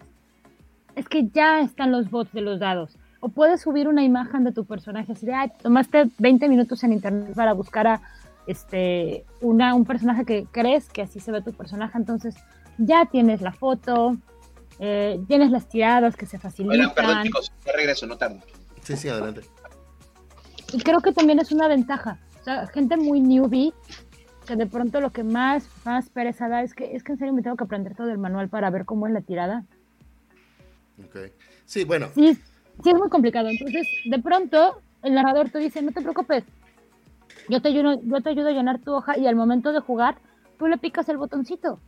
es 0.95 1.09
que 1.09 1.29
ya 1.29 1.61
están 1.61 1.93
los 1.93 2.11
bots 2.11 2.33
de 2.33 2.41
los 2.41 2.61
dados. 2.61 2.97
O 3.21 3.29
puedes 3.29 3.61
subir 3.61 3.89
una 3.89 4.05
imagen 4.05 4.45
de 4.45 4.53
tu 4.53 4.65
personaje, 4.65 5.13
así 5.13 5.27
de, 5.27 5.35
tomaste 5.61 6.09
20 6.19 6.49
minutos 6.49 6.83
en 6.85 6.93
internet 6.93 7.35
para 7.35 7.53
buscar 7.53 7.87
a 7.87 8.01
este, 8.47 9.25
una, 9.41 9.75
un 9.75 9.85
personaje 9.85 10.25
que 10.25 10.47
crees 10.51 10.89
que 10.89 11.03
así 11.03 11.21
se 11.21 11.33
ve 11.33 11.43
tu 11.43 11.53
personaje, 11.53 11.99
entonces 11.99 12.37
ya 12.79 13.07
tienes 13.07 13.43
la 13.43 13.53
foto, 13.53 14.17
eh, 14.79 15.21
tienes 15.27 15.51
las 15.51 15.69
tiradas 15.69 16.17
que 16.17 16.27
se 16.27 16.39
facilitan. 16.39 16.81
Hola, 16.81 16.95
perdón 16.95 17.23
chicos, 17.25 17.53
ya 17.67 17.73
regreso, 17.73 18.07
no 18.07 18.17
tardo. 18.17 18.39
Sí, 18.83 18.97
sí, 18.97 19.09
adelante. 19.09 19.43
Y 20.73 20.79
creo 20.81 21.01
que 21.01 21.13
también 21.13 21.39
es 21.39 21.53
una 21.53 21.69
ventaja. 21.69 22.19
O 22.41 22.45
sea, 22.45 22.67
gente 22.67 22.97
muy 22.97 23.21
newbie, 23.21 23.73
que 24.47 24.57
de 24.57 24.67
pronto 24.67 25.01
lo 25.01 25.11
que 25.11 25.25
más, 25.25 25.69
más 25.85 26.09
pereza 26.09 26.49
da 26.49 26.63
es 26.63 26.75
que, 26.75 26.97
es 26.97 27.03
que 27.03 27.13
en 27.13 27.19
serio 27.19 27.35
me 27.35 27.43
tengo 27.43 27.57
que 27.57 27.65
aprender 27.65 27.95
todo 27.95 28.11
el 28.11 28.19
manual 28.19 28.49
para 28.49 28.71
ver 28.71 28.85
cómo 28.85 29.07
es 29.07 29.13
la 29.13 29.21
tirada. 29.21 29.65
Ok. 31.05 31.33
Sí, 31.65 31.85
bueno. 31.85 32.09
Sí, 32.15 32.35
sí 32.83 32.91
es 32.91 32.95
muy 32.95 33.09
complicado. 33.09 33.49
Entonces, 33.49 33.87
de 34.05 34.19
pronto, 34.19 34.81
el 35.03 35.15
narrador 35.15 35.51
te 35.51 35.59
dice, 35.59 35.83
no 35.83 35.93
te 35.93 36.01
preocupes, 36.01 36.45
yo 37.49 37.63
te 37.63 37.69
ayudo, 37.69 38.01
yo 38.03 38.21
te 38.21 38.31
ayudo 38.31 38.49
a 38.49 38.53
llenar 38.53 38.79
tu 38.81 38.93
hoja 38.93 39.19
y 39.19 39.27
al 39.27 39.37
momento 39.37 39.73
de 39.73 39.81
jugar, 39.81 40.19
tú 40.59 40.67
le 40.67 40.79
picas 40.79 41.09
el 41.09 41.17
botoncito. 41.17 41.81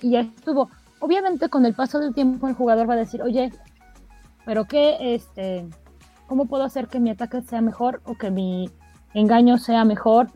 Y 0.00 0.10
ya 0.10 0.20
estuvo. 0.20 0.70
Obviamente 0.98 1.48
con 1.48 1.66
el 1.66 1.74
paso 1.74 1.98
del 1.98 2.14
tiempo 2.14 2.48
el 2.48 2.54
jugador 2.54 2.88
va 2.88 2.94
a 2.94 2.98
decir, 2.98 3.22
oye, 3.22 3.52
pero 4.44 4.64
qué, 4.64 5.14
este, 5.14 5.66
¿Cómo 6.26 6.46
puedo 6.46 6.64
hacer 6.64 6.88
que 6.88 7.00
mi 7.00 7.10
ataque 7.10 7.42
sea 7.42 7.60
mejor 7.60 8.02
o 8.04 8.16
que 8.16 8.30
mi 8.30 8.70
engaño 9.14 9.58
sea 9.58 9.84
mejor 9.84 10.28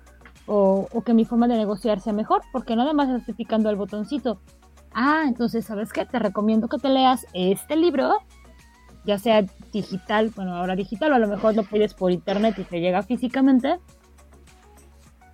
o, 0.47 0.87
que 1.05 1.15
mi 1.15 1.25
forma 1.25 1.49
de 1.49 1.57
negociar 1.57 2.01
sea 2.01 2.13
mejor? 2.13 2.43
Porque 2.53 2.77
nada 2.77 2.93
más 2.93 3.09
estoy 3.09 3.35
picando 3.35 3.71
el 3.71 3.77
botoncito. 3.77 4.41
Ah, 4.93 5.25
entonces, 5.27 5.65
¿sabes 5.65 5.93
qué? 5.93 6.05
Te 6.05 6.19
recomiendo 6.19 6.69
que 6.69 6.79
te 6.79 6.89
leas 6.89 7.27
este 7.33 7.77
libro, 7.77 8.19
ya 9.05 9.19
sea 9.19 9.45
digital, 9.73 10.33
bueno, 10.35 10.57
ahora 10.57 10.75
digital, 10.75 11.13
o 11.13 11.15
a 11.15 11.19
lo 11.19 11.29
mejor 11.29 11.55
lo 11.55 11.65
pides 11.65 11.95
por 11.95 12.11
internet 12.11 12.57
y 12.59 12.65
te 12.65 12.81
llega 12.81 13.03
físicamente. 13.03 13.79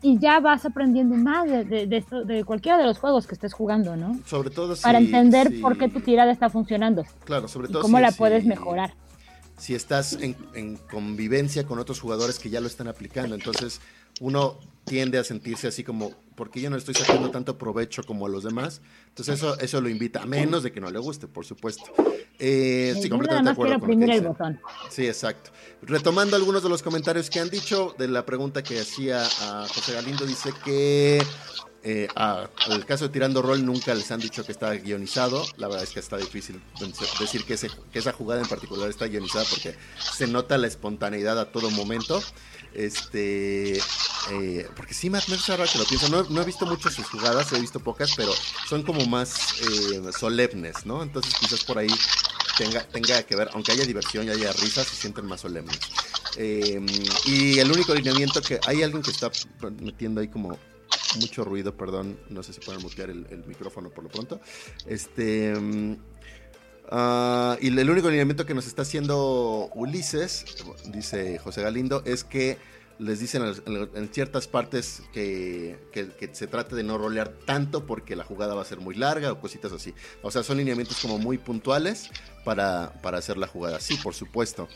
Y 0.02 0.18
ya 0.18 0.40
vas 0.40 0.64
aprendiendo 0.66 1.16
más 1.16 1.48
de, 1.48 1.88
esto, 1.90 2.24
de 2.24 2.44
cualquiera 2.44 2.78
de 2.78 2.84
los 2.84 2.98
juegos 2.98 3.26
que 3.26 3.34
estés 3.34 3.54
jugando, 3.54 3.96
¿no? 3.96 4.18
Sobre 4.26 4.50
todo 4.50 4.74
Para 4.82 4.98
entender 4.98 5.60
por 5.60 5.78
qué 5.78 5.88
tu 5.88 6.00
tirada 6.00 6.30
está 6.30 6.50
funcionando. 6.50 7.04
Claro, 7.24 7.48
sobre 7.48 7.68
todo. 7.68 7.80
Y 7.80 7.82
cómo 7.82 7.98
la 7.98 8.12
puedes 8.12 8.44
mejorar 8.44 8.92
si 9.58 9.74
estás 9.74 10.18
en, 10.20 10.76
convivencia 10.90 11.64
con 11.66 11.78
otros 11.78 12.00
jugadores 12.00 12.38
que 12.38 12.50
ya 12.50 12.60
lo 12.60 12.66
están 12.66 12.88
aplicando. 12.88 13.34
Entonces, 13.34 13.80
uno 14.20 14.58
tiende 14.84 15.18
a 15.18 15.24
sentirse 15.24 15.66
así 15.66 15.82
como, 15.82 16.12
porque 16.34 16.60
yo 16.60 16.70
no 16.70 16.76
estoy 16.76 16.94
sacando 16.94 17.30
tanto 17.30 17.58
provecho 17.58 18.02
como 18.04 18.26
a 18.26 18.28
los 18.28 18.44
demás. 18.44 18.80
Entonces, 19.08 19.36
eso, 19.36 19.58
eso 19.58 19.80
lo 19.80 19.88
invita, 19.88 20.22
a 20.22 20.26
menos 20.26 20.62
de 20.62 20.72
que 20.72 20.80
no 20.80 20.90
le 20.90 20.98
guste, 20.98 21.26
por 21.26 21.44
supuesto. 21.44 21.84
Eh, 22.38 22.94
sí, 23.00 23.08
completamente 23.08 23.48
de 23.48 23.52
acuerdo 23.52 23.80
con 23.80 23.98
lo 23.98 24.06
que 24.06 24.58
Sí, 24.90 25.06
exacto. 25.06 25.50
Retomando 25.82 26.36
algunos 26.36 26.62
de 26.62 26.68
los 26.68 26.82
comentarios 26.82 27.30
que 27.30 27.40
han 27.40 27.48
dicho, 27.48 27.94
de 27.98 28.08
la 28.08 28.26
pregunta 28.26 28.62
que 28.62 28.78
hacía 28.78 29.22
a 29.24 29.66
José 29.68 29.94
Galindo, 29.94 30.26
dice 30.26 30.50
que 30.64 31.22
eh, 31.82 32.08
al 32.14 32.84
caso 32.84 33.04
de 33.06 33.10
Tirando 33.12 33.42
Roll 33.42 33.64
nunca 33.64 33.94
les 33.94 34.10
han 34.10 34.20
dicho 34.20 34.44
que 34.44 34.52
está 34.52 34.72
guionizado. 34.72 35.44
La 35.56 35.68
verdad 35.68 35.84
es 35.84 35.90
que 35.90 36.00
está 36.00 36.16
difícil 36.16 36.60
decir 37.20 37.44
que, 37.44 37.54
esa 37.98 38.12
jugada 38.12 38.42
en 38.42 38.48
particular 38.48 38.90
está 38.90 39.06
guionizada 39.06 39.44
porque 39.48 39.76
se 39.98 40.26
nota 40.26 40.58
la 40.58 40.66
espontaneidad 40.66 41.38
a 41.38 41.52
todo 41.52 41.70
momento. 41.70 42.22
Este, 42.74 43.78
eh, 43.78 44.68
porque 44.76 44.94
sí, 44.94 45.10
me 45.10 45.18
hace 45.18 45.52
ahora 45.52 45.66
que 45.66 45.78
lo 45.78 45.84
pienso. 45.84 46.08
No, 46.08 46.42
he 46.42 46.44
visto 46.44 46.66
muchas 46.66 46.94
sus 46.94 47.06
jugadas, 47.06 47.52
he 47.52 47.60
visto 47.60 47.80
pocas, 47.80 48.14
pero 48.16 48.32
son 48.68 48.82
como 48.82 49.06
más 49.06 49.60
eh, 49.62 50.12
solemnes, 50.18 50.84
¿no? 50.86 51.02
Entonces 51.02 51.34
quizás 51.38 51.64
por 51.64 51.78
ahí 51.78 51.94
tenga, 52.58 52.82
tenga 52.82 53.22
que 53.22 53.36
ver, 53.36 53.48
aunque 53.52 53.72
haya 53.72 53.84
diversión 53.84 54.26
y 54.26 54.30
haya 54.30 54.52
risas, 54.52 54.86
se 54.88 54.96
sienten 54.96 55.26
más 55.26 55.40
solemnes. 55.40 55.78
y 56.36 57.58
el 57.58 57.70
único 57.70 57.92
alineamiento 57.92 58.42
que 58.42 58.60
hay 58.66 58.82
alguien 58.82 59.02
que 59.02 59.10
está 59.10 59.30
metiendo 59.80 60.20
ahí 60.20 60.28
como 60.28 60.58
mucho 61.16 61.44
ruido, 61.44 61.76
perdón, 61.76 62.18
no 62.28 62.42
sé 62.42 62.52
si 62.52 62.60
pueden 62.60 62.82
mutear 62.82 63.10
el, 63.10 63.44
micrófono 63.46 63.90
por 63.90 64.04
lo 64.04 64.10
pronto. 64.10 64.40
Este. 64.86 65.54
Mm, 65.54 65.96
ah, 66.90 67.56
y 67.60 67.68
el 67.68 67.90
único 67.90 68.08
alineamiento 68.08 68.46
que 68.46 68.54
nos 68.54 68.66
está 68.66 68.82
haciendo 68.82 69.70
Ulises, 69.74 70.44
dice 70.86 71.38
José 71.38 71.62
Galindo, 71.62 72.02
es 72.04 72.24
que 72.24 72.58
les 72.98 73.20
dicen 73.20 73.42
en, 73.66 74.08
ciertas 74.12 74.48
partes 74.48 75.02
que, 75.12 75.76
se 76.32 76.46
trate 76.46 76.74
de 76.74 76.82
no 76.82 76.96
rolear 76.96 77.28
tanto 77.44 77.84
porque 77.84 78.16
la 78.16 78.24
jugada 78.24 78.54
va 78.54 78.62
a 78.62 78.64
ser 78.64 78.80
muy 78.80 78.94
larga 78.94 79.32
o 79.32 79.40
cositas 79.40 79.72
así. 79.72 79.94
O 80.22 80.30
sea, 80.30 80.42
son 80.42 80.56
lineamientos 80.56 80.98
como 81.00 81.18
muy 81.18 81.38
puntuales, 81.38 82.10
para, 82.46 82.92
para 83.02 83.18
hacer 83.18 83.36
la 83.36 83.48
jugada. 83.48 83.80
Sí, 83.80 83.96
por 83.96 84.14
supuesto. 84.14 84.68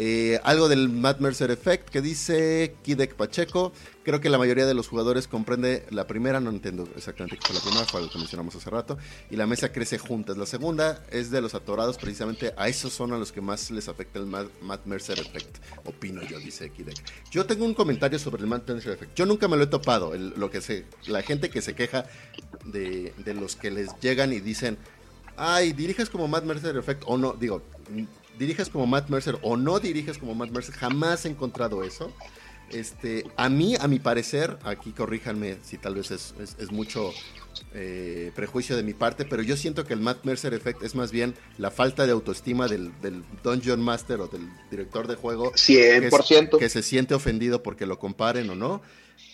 Eh, 0.00 0.38
algo 0.44 0.68
del 0.68 0.88
Matt 0.90 1.18
Mercer 1.18 1.50
Effect 1.50 1.88
que 1.88 2.00
dice 2.00 2.76
Kidek 2.82 3.16
Pacheco. 3.16 3.72
Creo 4.04 4.20
que 4.20 4.30
la 4.30 4.38
mayoría 4.38 4.64
de 4.64 4.72
los 4.72 4.86
jugadores 4.86 5.26
comprende 5.26 5.84
la 5.90 6.06
primera, 6.06 6.38
no 6.38 6.50
entiendo 6.50 6.88
exactamente 6.94 7.36
qué 7.36 7.48
fue 7.48 7.56
la 7.56 7.60
primera, 7.60 7.84
fue 7.84 8.02
lo 8.02 8.08
que 8.08 8.16
mencionamos 8.16 8.54
hace 8.54 8.70
rato. 8.70 8.96
Y 9.28 9.34
la 9.34 9.48
mesa 9.48 9.72
crece 9.72 9.98
juntas. 9.98 10.36
La 10.36 10.46
segunda 10.46 11.02
es 11.10 11.32
de 11.32 11.40
los 11.40 11.56
atorados, 11.56 11.98
precisamente 11.98 12.54
a 12.56 12.68
esos 12.68 12.92
son 12.92 13.12
a 13.12 13.18
los 13.18 13.32
que 13.32 13.40
más 13.40 13.72
les 13.72 13.88
afecta 13.88 14.20
el 14.20 14.26
Matt, 14.26 14.86
Mercer 14.86 15.18
Effect. 15.18 15.58
Opino 15.84 16.22
yo, 16.22 16.38
dice 16.38 16.70
Kidek. 16.70 16.94
Yo 17.32 17.44
tengo 17.46 17.64
un 17.64 17.74
comentario 17.74 18.20
sobre 18.20 18.42
el 18.42 18.46
Matt 18.46 18.70
Mercer 18.70 18.92
Effect. 18.92 19.16
Yo 19.16 19.26
nunca 19.26 19.48
me 19.48 19.56
lo 19.56 19.64
he 19.64 19.66
topado. 19.66 20.14
lo 20.14 20.48
que 20.48 20.84
la 21.08 21.22
gente 21.22 21.50
que 21.50 21.60
se 21.60 21.74
queja 21.74 22.06
de, 22.64 23.12
de 23.16 23.34
los 23.34 23.56
que 23.56 23.72
les 23.72 23.88
llegan 24.00 24.32
y 24.32 24.38
dicen, 24.38 24.78
ay, 25.36 25.72
diriges 25.72 26.08
como 26.08 26.28
Matt 26.28 26.44
Mercer 26.44 26.76
Effect 26.76 27.02
o 27.06 27.18
no, 27.18 27.32
digo, 27.32 27.62
diriges 28.38 28.68
como 28.68 28.86
Matt 28.86 29.08
Mercer 29.08 29.38
o 29.42 29.56
no 29.56 29.80
diriges 29.80 30.18
como 30.18 30.34
Matt 30.34 30.50
Mercer, 30.50 30.74
jamás 30.74 31.24
he 31.24 31.28
encontrado 31.28 31.82
eso. 31.82 32.12
Este, 32.70 33.24
a 33.36 33.48
mí, 33.48 33.76
a 33.80 33.88
mi 33.88 33.98
parecer, 33.98 34.58
aquí 34.62 34.92
corríjanme 34.92 35.56
si 35.62 35.78
tal 35.78 35.94
vez 35.94 36.10
es, 36.10 36.70
mucho 36.70 37.12
eh, 37.72 38.30
prejuicio 38.34 38.76
de 38.76 38.82
mi 38.82 38.92
parte, 38.92 39.24
pero 39.24 39.42
yo 39.42 39.56
siento 39.56 39.84
que 39.84 39.94
el 39.94 40.00
Matt 40.00 40.24
Mercer 40.24 40.52
Effect 40.52 40.82
es 40.82 40.94
más 40.94 41.10
bien 41.10 41.34
la 41.56 41.70
falta 41.70 42.04
de 42.04 42.12
autoestima 42.12 42.68
del, 42.68 42.92
Dungeon 43.42 43.80
Master 43.80 44.20
o 44.20 44.28
del 44.28 44.48
director 44.70 45.06
de 45.06 45.14
juego. 45.14 45.52
100%. 45.52 46.58
Que, 46.58 46.68
se 46.68 46.82
siente 46.82 47.14
ofendido 47.14 47.62
porque 47.62 47.86
lo 47.86 47.98
comparen 47.98 48.50
o 48.50 48.54
no. 48.54 48.82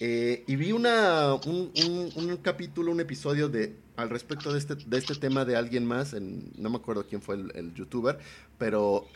Eh, 0.00 0.44
y 0.46 0.56
vi 0.56 0.72
una, 0.72 1.34
un, 1.34 2.38
capítulo, 2.42 2.90
un 2.90 3.00
episodio 3.00 3.48
de 3.48 3.76
al 3.96 4.10
respecto 4.10 4.52
de 4.52 4.58
este, 4.58 4.74
de 4.74 4.98
este 4.98 5.14
tema 5.14 5.44
de 5.44 5.56
alguien 5.56 5.86
más, 5.86 6.14
no 6.14 6.70
me 6.70 6.76
acuerdo 6.76 7.06
quién 7.06 7.22
fue 7.22 7.36
el, 7.36 7.74
youtuber, 7.74 8.18
pero 8.58 9.06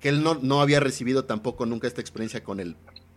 que 0.00 0.08
él 0.08 0.22
no, 0.22 0.38
no, 0.40 0.62
había 0.62 0.80
recibido 0.80 1.26
tampoco 1.26 1.66
nunca 1.66 1.86
esta 1.86 2.00
experiencia 2.00 2.42
con 2.42 2.58
el 2.58 2.76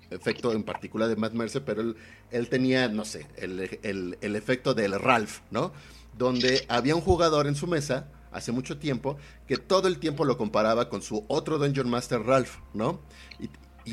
efecto 0.10 0.52
en 0.52 0.64
particular 0.64 1.08
de 1.08 1.16
Matt 1.16 1.34
Mercer, 1.34 1.64
pero 1.64 1.82
él, 1.82 1.96
él 2.32 2.50
tenía, 2.50 2.90
no 2.90 3.06
sé, 3.06 3.28
el, 3.38 3.80
el, 3.82 4.18
el, 4.20 4.36
efecto 4.36 4.74
del 4.74 5.00
Ralph, 5.00 5.40
¿no? 5.52 5.72
Donde 6.18 6.66
había 6.68 6.96
un 6.96 7.02
jugador 7.02 7.48
en 7.48 7.56
su 7.56 7.66
mesa 7.66 8.10
hace 8.32 8.52
mucho 8.52 8.78
tiempo 8.78 9.18
que 9.48 9.56
todo 9.56 9.88
el 9.88 9.98
tiempo 10.00 10.26
lo 10.26 10.38
comparaba 10.38 10.90
con 10.90 11.02
su 11.02 11.24
otro 11.30 11.58
Dungeon 11.58 11.90
Master 11.90 12.22
Ralph, 12.22 12.58
¿no? 12.74 13.00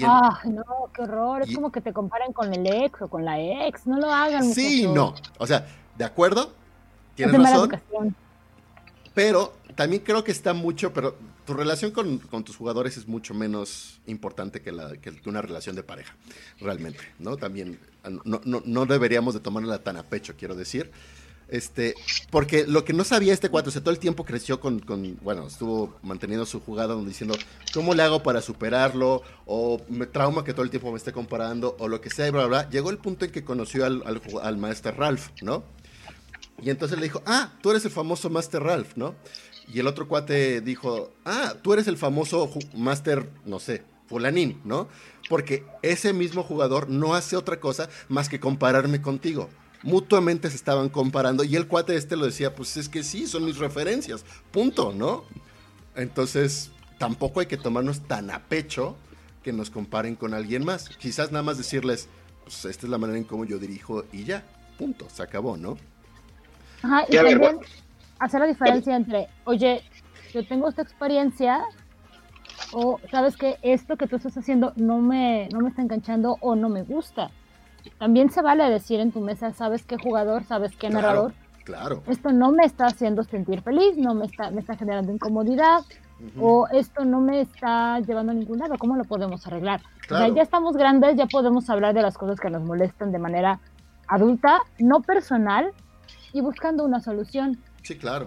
Ah, 0.04 0.40
no, 0.44 0.64
qué 0.94 1.02
horror. 1.02 1.42
es 1.42 1.54
como 1.54 1.70
que 1.70 1.80
te 1.80 1.92
comparen 1.92 2.32
con 2.32 2.52
el 2.52 2.66
ex 2.66 3.02
o 3.02 3.08
con 3.08 3.24
la 3.24 3.40
ex. 3.40 3.86
No 3.86 3.98
lo 3.98 4.12
hagan. 4.12 4.52
Sí, 4.52 4.86
no. 4.86 5.14
O 5.38 5.46
sea, 5.46 5.66
de 5.96 6.04
acuerdo, 6.04 6.52
Tienes 7.14 7.42
razón. 7.42 7.80
Pero 9.14 9.54
también 9.74 10.02
creo 10.02 10.24
que 10.24 10.32
está 10.32 10.54
mucho, 10.54 10.92
pero 10.92 11.16
tu 11.44 11.52
relación 11.52 11.90
con, 11.90 12.18
tus 12.44 12.56
jugadores 12.56 12.96
es 12.96 13.06
mucho 13.06 13.34
menos 13.34 14.00
importante 14.06 14.62
que, 14.62 14.72
la, 14.72 14.96
que 14.96 15.12
una 15.26 15.42
relación 15.42 15.76
de 15.76 15.82
pareja, 15.82 16.16
realmente, 16.60 17.00
¿no? 17.18 17.36
También 17.36 17.78
no, 18.24 18.40
no, 18.44 18.62
no 18.64 18.86
deberíamos 18.86 19.34
de 19.34 19.40
tomarla 19.40 19.82
tan 19.82 19.96
a 19.98 20.02
pecho, 20.02 20.34
quiero 20.38 20.54
decir. 20.54 20.90
Este, 21.52 21.94
porque 22.30 22.66
lo 22.66 22.82
que 22.82 22.94
no 22.94 23.04
sabía 23.04 23.34
este 23.34 23.50
cuatro, 23.50 23.68
o 23.68 23.72
sea, 23.72 23.82
todo 23.82 23.92
el 23.92 23.98
tiempo 23.98 24.24
creció 24.24 24.58
con, 24.58 24.80
con, 24.80 25.18
bueno, 25.20 25.48
estuvo 25.48 25.94
manteniendo 26.02 26.46
su 26.46 26.60
jugada 26.60 26.96
diciendo, 27.04 27.36
¿cómo 27.74 27.92
le 27.92 28.02
hago 28.02 28.22
para 28.22 28.40
superarlo? 28.40 29.20
O 29.44 29.82
me 29.90 30.06
trauma 30.06 30.44
que 30.44 30.54
todo 30.54 30.64
el 30.64 30.70
tiempo 30.70 30.90
me 30.90 30.96
esté 30.96 31.12
comparando, 31.12 31.76
o 31.78 31.88
lo 31.88 32.00
que 32.00 32.08
sea, 32.08 32.26
y 32.26 32.30
bla, 32.30 32.46
bla, 32.46 32.62
bla. 32.62 32.70
Llegó 32.70 32.88
el 32.88 32.96
punto 32.96 33.26
en 33.26 33.32
que 33.32 33.44
conoció 33.44 33.84
al, 33.84 34.02
al, 34.06 34.22
al 34.42 34.56
maestro 34.56 34.92
Ralph, 34.92 35.28
¿no? 35.42 35.62
Y 36.62 36.70
entonces 36.70 36.96
le 36.96 37.04
dijo, 37.04 37.22
ah, 37.26 37.52
tú 37.60 37.70
eres 37.70 37.84
el 37.84 37.90
famoso 37.90 38.30
Master 38.30 38.62
Ralph, 38.62 38.96
¿no? 38.96 39.14
Y 39.70 39.78
el 39.78 39.86
otro 39.86 40.08
cuate 40.08 40.62
dijo, 40.62 41.12
ah, 41.26 41.56
tú 41.60 41.74
eres 41.74 41.86
el 41.86 41.98
famoso 41.98 42.50
Master, 42.74 43.28
no 43.44 43.58
sé, 43.58 43.82
fulanín, 44.06 44.58
¿no? 44.64 44.88
Porque 45.28 45.66
ese 45.82 46.14
mismo 46.14 46.44
jugador 46.44 46.88
no 46.88 47.14
hace 47.14 47.36
otra 47.36 47.60
cosa 47.60 47.90
más 48.08 48.30
que 48.30 48.40
compararme 48.40 49.02
contigo. 49.02 49.50
Mutuamente 49.82 50.48
se 50.48 50.56
estaban 50.56 50.88
comparando 50.88 51.44
y 51.44 51.56
el 51.56 51.66
cuate 51.66 51.96
este 51.96 52.16
lo 52.16 52.24
decía, 52.24 52.54
pues 52.54 52.76
es 52.76 52.88
que 52.88 53.02
sí, 53.02 53.26
son 53.26 53.44
mis 53.44 53.58
referencias, 53.58 54.24
punto, 54.50 54.92
¿no? 54.92 55.24
Entonces, 55.96 56.70
tampoco 56.98 57.40
hay 57.40 57.46
que 57.46 57.56
tomarnos 57.56 58.00
tan 58.02 58.30
a 58.30 58.40
pecho 58.40 58.96
que 59.42 59.52
nos 59.52 59.70
comparen 59.70 60.14
con 60.14 60.34
alguien 60.34 60.64
más. 60.64 60.88
Quizás 60.88 61.32
nada 61.32 61.42
más 61.42 61.58
decirles, 61.58 62.08
pues 62.44 62.64
esta 62.64 62.86
es 62.86 62.90
la 62.90 62.98
manera 62.98 63.18
en 63.18 63.24
cómo 63.24 63.44
yo 63.44 63.58
dirijo 63.58 64.04
y 64.12 64.24
ya, 64.24 64.44
punto, 64.78 65.08
se 65.10 65.22
acabó, 65.22 65.56
¿no? 65.56 65.76
Ajá, 66.82 67.04
y 67.08 67.16
también 67.16 67.58
hacer 68.18 68.40
la 68.40 68.46
diferencia 68.46 68.96
entre, 68.96 69.28
oye, 69.44 69.82
yo 70.32 70.46
tengo 70.46 70.68
esta 70.68 70.82
experiencia, 70.82 71.62
o 72.72 73.00
sabes 73.10 73.36
que 73.36 73.58
esto 73.62 73.96
que 73.96 74.06
tú 74.06 74.16
estás 74.16 74.36
haciendo 74.36 74.72
no 74.76 74.98
me, 74.98 75.48
no 75.52 75.60
me 75.60 75.68
está 75.68 75.82
enganchando 75.82 76.38
o 76.40 76.54
no 76.54 76.68
me 76.68 76.82
gusta. 76.82 77.30
También 77.98 78.30
se 78.30 78.42
vale 78.42 78.68
decir 78.70 79.00
en 79.00 79.12
tu 79.12 79.20
mesa, 79.20 79.52
sabes 79.52 79.84
qué 79.84 79.96
jugador, 79.96 80.44
sabes 80.44 80.76
qué 80.76 80.90
narrador. 80.90 81.32
Claro. 81.64 82.02
Esto 82.08 82.32
no 82.32 82.50
me 82.50 82.64
está 82.64 82.86
haciendo 82.86 83.22
sentir 83.22 83.62
feliz, 83.62 83.96
no 83.96 84.14
me 84.14 84.26
está, 84.26 84.50
me 84.50 84.60
está 84.60 84.76
generando 84.76 85.12
incomodidad, 85.12 85.82
o 86.38 86.68
esto 86.68 87.04
no 87.04 87.20
me 87.20 87.40
está 87.40 88.00
llevando 88.00 88.32
a 88.32 88.34
ningún 88.34 88.58
lado. 88.58 88.76
¿Cómo 88.78 88.96
lo 88.96 89.04
podemos 89.04 89.46
arreglar? 89.46 89.80
O 90.10 90.16
sea, 90.16 90.28
ya 90.28 90.42
estamos 90.42 90.76
grandes, 90.76 91.16
ya 91.16 91.26
podemos 91.26 91.68
hablar 91.70 91.94
de 91.94 92.02
las 92.02 92.16
cosas 92.16 92.38
que 92.38 92.50
nos 92.50 92.62
molestan 92.62 93.12
de 93.12 93.18
manera 93.18 93.60
adulta, 94.08 94.58
no 94.78 95.02
personal, 95.02 95.72
y 96.32 96.40
buscando 96.40 96.84
una 96.84 97.00
solución. 97.00 97.58
Sí, 97.82 97.96
claro. 97.96 98.26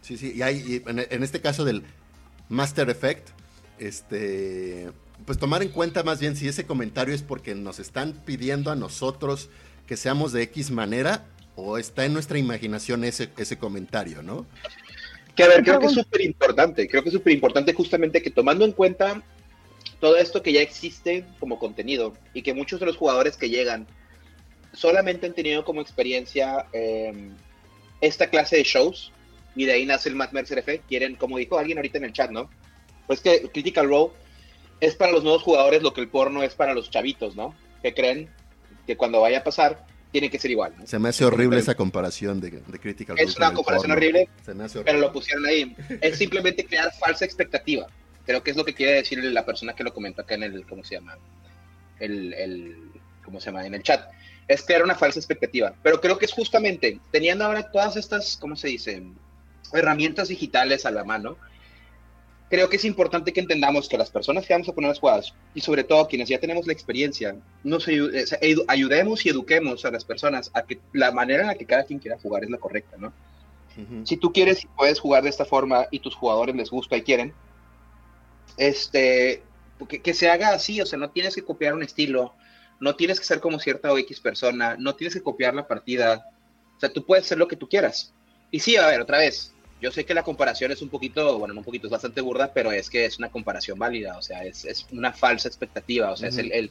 Sí, 0.00 0.16
sí, 0.16 0.32
y 0.34 0.42
hay, 0.42 0.82
en, 0.86 1.22
este 1.22 1.40
caso 1.40 1.64
del 1.64 1.84
Master 2.48 2.90
Effect, 2.90 3.28
este, 3.78 4.90
pues 5.24 5.38
tomar 5.38 5.62
en 5.62 5.68
cuenta 5.68 6.02
más 6.02 6.20
bien 6.20 6.36
si 6.36 6.48
ese 6.48 6.66
comentario 6.66 7.14
es 7.14 7.22
porque 7.22 7.54
nos 7.54 7.78
están 7.78 8.12
pidiendo 8.24 8.70
a 8.70 8.76
nosotros 8.76 9.48
que 9.86 9.96
seamos 9.96 10.32
de 10.32 10.42
X 10.42 10.70
manera 10.70 11.24
o 11.56 11.78
está 11.78 12.04
en 12.04 12.12
nuestra 12.12 12.38
imaginación 12.38 13.04
ese, 13.04 13.30
ese 13.36 13.58
comentario, 13.58 14.22
¿no? 14.22 14.46
Que 15.34 15.44
a 15.44 15.48
ver, 15.48 15.62
creo 15.62 15.80
que 15.80 15.86
es 15.86 15.92
súper 15.92 16.20
importante, 16.22 16.88
creo 16.88 17.02
que 17.02 17.08
es 17.08 17.14
súper 17.14 17.32
importante 17.32 17.72
justamente 17.72 18.22
que 18.22 18.30
tomando 18.30 18.64
en 18.64 18.72
cuenta 18.72 19.22
todo 20.00 20.16
esto 20.16 20.42
que 20.42 20.52
ya 20.52 20.60
existe 20.60 21.24
como 21.38 21.58
contenido 21.58 22.14
y 22.34 22.42
que 22.42 22.54
muchos 22.54 22.80
de 22.80 22.86
los 22.86 22.96
jugadores 22.96 23.36
que 23.36 23.48
llegan 23.48 23.86
solamente 24.72 25.26
han 25.26 25.34
tenido 25.34 25.64
como 25.64 25.80
experiencia 25.80 26.66
em, 26.72 27.30
esta 28.00 28.28
clase 28.28 28.56
de 28.56 28.64
shows 28.64 29.12
y 29.54 29.64
de 29.64 29.72
ahí 29.72 29.86
nace 29.86 30.08
el 30.08 30.16
Matt 30.16 30.32
Mercer 30.32 30.58
Effect. 30.58 30.86
Quieren, 30.88 31.14
como 31.14 31.38
dijo 31.38 31.58
alguien 31.58 31.78
ahorita 31.78 31.98
en 31.98 32.04
el 32.04 32.12
chat, 32.12 32.30
¿no? 32.30 32.50
Pues 33.06 33.20
que 33.20 33.42
Critical 33.52 33.88
Role 33.88 34.12
es 34.82 34.96
para 34.96 35.12
los 35.12 35.22
nuevos 35.22 35.42
jugadores 35.42 35.80
lo 35.80 35.94
que 35.94 36.00
el 36.00 36.08
porno 36.08 36.42
es 36.42 36.56
para 36.56 36.74
los 36.74 36.90
chavitos, 36.90 37.36
¿no? 37.36 37.54
Que 37.82 37.94
creen 37.94 38.28
que 38.84 38.96
cuando 38.96 39.20
vaya 39.20 39.38
a 39.38 39.44
pasar 39.44 39.86
tiene 40.10 40.28
que 40.28 40.40
ser 40.40 40.50
igual. 40.50 40.74
Se 40.84 40.98
me 40.98 41.08
hace 41.08 41.24
horrible 41.24 41.60
esa 41.60 41.76
comparación 41.76 42.40
de, 42.40 42.60
Critical 42.80 43.16
Role. 43.16 43.28
Es 43.28 43.36
una 43.36 43.54
comparación 43.54 43.92
horrible, 43.92 44.28
pero 44.84 44.98
lo 44.98 45.12
pusieron 45.12 45.46
ahí. 45.46 45.74
Es 46.00 46.18
simplemente 46.18 46.66
crear 46.66 46.92
falsa 46.98 47.24
expectativa. 47.24 47.86
Creo 48.26 48.42
que 48.42 48.50
es 48.50 48.56
lo 48.56 48.64
que 48.64 48.74
quiere 48.74 48.94
decir 48.94 49.22
la 49.22 49.46
persona 49.46 49.72
que 49.72 49.84
lo 49.84 49.94
comentó 49.94 50.22
acá 50.22 50.34
en 50.34 50.42
el, 50.42 50.66
¿cómo 50.66 50.82
se 50.82 50.96
llama? 50.96 51.16
El, 52.00 52.34
el 52.34 52.76
¿cómo 53.24 53.40
se 53.40 53.46
llama? 53.46 53.64
En 53.64 53.74
el 53.74 53.84
chat 53.84 54.10
es 54.48 54.62
crear 54.62 54.82
una 54.82 54.96
falsa 54.96 55.20
expectativa. 55.20 55.74
Pero 55.84 56.00
creo 56.00 56.18
que 56.18 56.24
es 56.24 56.32
justamente 56.32 56.98
teniendo 57.12 57.44
ahora 57.44 57.70
todas 57.70 57.96
estas, 57.96 58.36
¿cómo 58.36 58.56
se 58.56 58.66
dice? 58.66 59.00
Herramientas 59.72 60.26
digitales 60.26 60.86
a 60.86 60.90
la 60.90 61.04
mano. 61.04 61.36
Creo 62.52 62.68
que 62.68 62.76
es 62.76 62.84
importante 62.84 63.32
que 63.32 63.40
entendamos 63.40 63.88
que 63.88 63.96
las 63.96 64.10
personas 64.10 64.46
que 64.46 64.52
vamos 64.52 64.68
a 64.68 64.74
poner 64.74 64.90
las 64.90 64.98
jugadas 64.98 65.32
y 65.54 65.62
sobre 65.62 65.84
todo 65.84 66.06
quienes 66.06 66.28
ya 66.28 66.38
tenemos 66.38 66.66
la 66.66 66.74
experiencia, 66.74 67.34
nos 67.64 67.88
ayudemos 68.68 69.24
y 69.24 69.30
eduquemos 69.30 69.86
a 69.86 69.90
las 69.90 70.04
personas 70.04 70.50
a 70.52 70.62
que 70.62 70.78
la 70.92 71.12
manera 71.12 71.40
en 71.40 71.46
la 71.46 71.54
que 71.54 71.64
cada 71.64 71.84
quien 71.84 71.98
quiera 71.98 72.18
jugar 72.18 72.44
es 72.44 72.50
la 72.50 72.58
correcta, 72.58 72.98
¿no? 72.98 73.10
Si 74.04 74.18
tú 74.18 74.34
quieres 74.34 74.62
y 74.64 74.66
puedes 74.66 75.00
jugar 75.00 75.22
de 75.22 75.30
esta 75.30 75.46
forma 75.46 75.86
y 75.90 76.00
tus 76.00 76.14
jugadores 76.14 76.54
les 76.54 76.68
gusta 76.68 76.94
y 76.94 77.00
quieren, 77.00 77.32
este, 78.58 79.42
que, 79.88 80.02
que, 80.02 80.12
se 80.12 80.28
haga 80.28 80.50
así, 80.50 80.78
o 80.78 80.84
sea, 80.84 80.98
no 80.98 81.08
tienes 81.08 81.34
que 81.34 81.42
copiar 81.42 81.72
un 81.72 81.82
estilo, 81.82 82.34
no 82.80 82.96
tienes 82.96 83.18
que 83.18 83.24
ser 83.24 83.40
como 83.40 83.60
cierta 83.60 83.90
o 83.90 83.96
X 83.96 84.20
persona, 84.20 84.76
no 84.78 84.94
tienes 84.94 85.14
que 85.14 85.22
copiar 85.22 85.54
la 85.54 85.66
partida, 85.66 86.26
o 86.76 86.80
sea, 86.80 86.92
tú 86.92 87.06
puedes 87.06 87.24
hacer 87.24 87.38
lo 87.38 87.48
que 87.48 87.56
tú 87.56 87.66
quieras. 87.66 88.12
Y 88.50 88.60
sí, 88.60 88.76
a 88.76 88.88
ver, 88.88 89.00
otra 89.00 89.16
vez, 89.16 89.51
yo 89.82 89.90
sé 89.90 90.04
que 90.04 90.14
la 90.14 90.22
comparación 90.22 90.70
es 90.70 90.80
un 90.80 90.88
poquito, 90.88 91.40
bueno, 91.40 91.54
un 91.54 91.64
poquito, 91.64 91.88
es 91.88 91.90
bastante 91.90 92.20
burda, 92.20 92.52
pero 92.54 92.70
es 92.70 92.88
que 92.88 93.04
es 93.04 93.18
una 93.18 93.30
comparación 93.30 93.76
válida, 93.76 94.16
o 94.16 94.22
sea, 94.22 94.44
es, 94.44 94.86
una 94.92 95.12
falsa 95.12 95.48
expectativa, 95.48 96.12
o 96.12 96.16
sea, 96.16 96.28
es 96.28 96.38
el, 96.38 96.70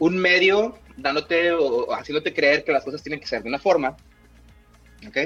un 0.00 0.16
medio 0.16 0.76
dándote 0.96 1.52
o 1.52 1.94
haciéndote 1.94 2.34
creer 2.34 2.64
que 2.64 2.72
las 2.72 2.82
cosas 2.82 3.00
tienen 3.00 3.20
que 3.20 3.28
ser 3.28 3.44
de 3.44 3.48
una 3.48 3.60
forma, 3.60 3.96
¿ok? 5.06 5.18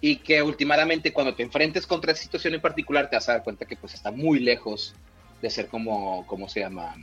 Y 0.00 0.18
que 0.18 0.40
últimamente 0.40 1.12
cuando 1.12 1.34
te 1.34 1.42
enfrentes 1.42 1.88
contra 1.88 2.12
esa 2.12 2.22
situación 2.22 2.54
en 2.54 2.60
particular 2.60 3.10
te 3.10 3.16
vas 3.16 3.28
a 3.28 3.32
dar 3.32 3.42
cuenta 3.42 3.66
que 3.66 3.74
pues 3.74 3.94
está 3.94 4.12
muy 4.12 4.38
lejos 4.38 4.94
de 5.42 5.50
ser 5.50 5.66
como, 5.66 6.24
¿cómo 6.28 6.48
se 6.48 6.60
llama? 6.60 6.94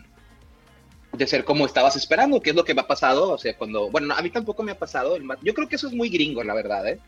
de 1.11 1.27
ser 1.27 1.43
como 1.43 1.65
estabas 1.65 1.95
esperando, 1.97 2.41
que 2.41 2.49
es 2.51 2.55
lo 2.55 2.65
que 2.65 2.73
me 2.73 2.81
ha 2.81 2.87
pasado, 2.87 3.31
o 3.31 3.37
sea, 3.37 3.57
cuando, 3.57 3.89
bueno, 3.89 4.13
a 4.13 4.21
mí 4.21 4.29
tampoco 4.29 4.63
me 4.63 4.71
ha 4.71 4.79
pasado, 4.79 5.17
yo 5.41 5.53
creo 5.53 5.67
que 5.67 5.75
eso 5.75 5.87
es 5.87 5.93
muy 5.93 6.09
gringo, 6.09 6.43
la 6.43 6.53
verdad, 6.53 6.87
¿eh? 6.87 6.99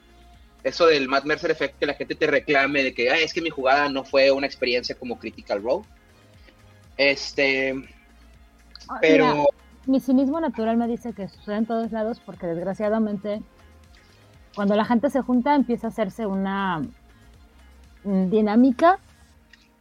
Eso 0.67 0.85
del 0.85 1.07
Matt 1.07 1.25
Mercer 1.25 1.51
Effect, 1.51 1.79
que 1.79 1.85
la 1.85 1.93
gente 1.93 2.15
te 2.15 2.27
reclame 2.27 2.83
de 2.83 2.93
que 2.93 3.07
es 3.07 3.33
que 3.33 3.41
mi 3.41 3.49
jugada 3.49 3.89
no 3.89 4.03
fue 4.03 4.31
una 4.31 4.47
experiencia 4.47 4.95
como 4.95 5.19
Critical 5.19 5.61
Role. 5.63 5.85
Este. 6.97 7.73
Ah, 8.89 8.97
Pero. 9.01 9.27
mira, 9.27 9.45
mi 9.85 9.99
cinismo 10.01 10.39
natural 10.41 10.77
me 10.77 10.87
dice 10.87 11.13
que 11.13 11.29
sucede 11.29 11.55
en 11.55 11.65
todos 11.65 11.91
lados 11.91 12.19
porque 12.25 12.45
desgraciadamente 12.45 13.41
cuando 14.53 14.75
la 14.75 14.83
gente 14.83 15.09
se 15.09 15.21
junta 15.21 15.55
empieza 15.55 15.87
a 15.87 15.89
hacerse 15.89 16.25
una 16.25 16.81
mm, 18.03 18.29
dinámica 18.29 18.99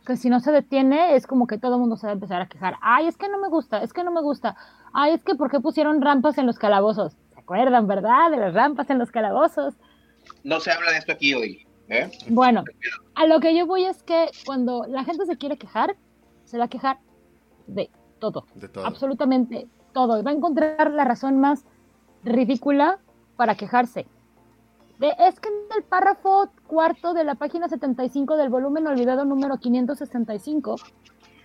que 0.06 0.16
si 0.16 0.30
no 0.30 0.38
se 0.38 0.52
detiene 0.52 1.16
es 1.16 1.26
como 1.26 1.48
que 1.48 1.58
todo 1.58 1.74
el 1.74 1.80
mundo 1.80 1.96
se 1.96 2.06
va 2.06 2.12
a 2.12 2.14
empezar 2.14 2.40
a 2.40 2.46
quejar. 2.46 2.76
Ay, 2.80 3.08
es 3.08 3.16
que 3.16 3.28
no 3.28 3.38
me 3.38 3.48
gusta, 3.48 3.82
es 3.82 3.92
que 3.92 4.04
no 4.04 4.12
me 4.12 4.22
gusta. 4.22 4.54
Ay, 4.92 5.14
es 5.14 5.24
que 5.24 5.34
¿por 5.34 5.50
qué 5.50 5.58
pusieron 5.58 6.00
rampas 6.00 6.38
en 6.38 6.46
los 6.46 6.58
calabozos? 6.58 7.14
¿Se 7.34 7.40
acuerdan, 7.40 7.88
verdad? 7.88 8.30
De 8.30 8.36
las 8.36 8.54
rampas 8.54 8.88
en 8.90 8.98
los 9.00 9.10
calabozos. 9.10 9.74
No 10.44 10.60
se 10.60 10.70
habla 10.70 10.92
de 10.92 10.98
esto 10.98 11.12
aquí 11.12 11.34
hoy. 11.34 11.66
¿eh? 11.88 12.10
Bueno, 12.28 12.64
a 13.14 13.26
lo 13.26 13.40
que 13.40 13.56
yo 13.56 13.66
voy 13.66 13.84
es 13.84 14.02
que 14.02 14.30
cuando 14.44 14.84
la 14.88 15.04
gente 15.04 15.26
se 15.26 15.36
quiere 15.36 15.56
quejar, 15.56 15.96
se 16.44 16.58
va 16.58 16.64
a 16.64 16.68
quejar 16.68 16.98
de 17.66 17.90
todo, 18.18 18.46
De 18.54 18.68
todo. 18.68 18.86
absolutamente 18.86 19.66
todo. 19.92 20.18
Y 20.18 20.22
va 20.22 20.30
a 20.30 20.34
encontrar 20.34 20.90
la 20.90 21.04
razón 21.04 21.40
más 21.40 21.64
ridícula 22.24 22.98
para 23.36 23.54
quejarse. 23.54 24.06
De, 24.98 25.08
es 25.18 25.38
que 25.40 25.48
en 25.48 25.54
el 25.76 25.82
párrafo 25.84 26.48
cuarto 26.66 27.12
de 27.12 27.24
la 27.24 27.34
página 27.34 27.68
75 27.68 28.36
del 28.36 28.48
volumen 28.48 28.86
olvidado 28.86 29.24
número 29.26 29.58
565 29.58 30.76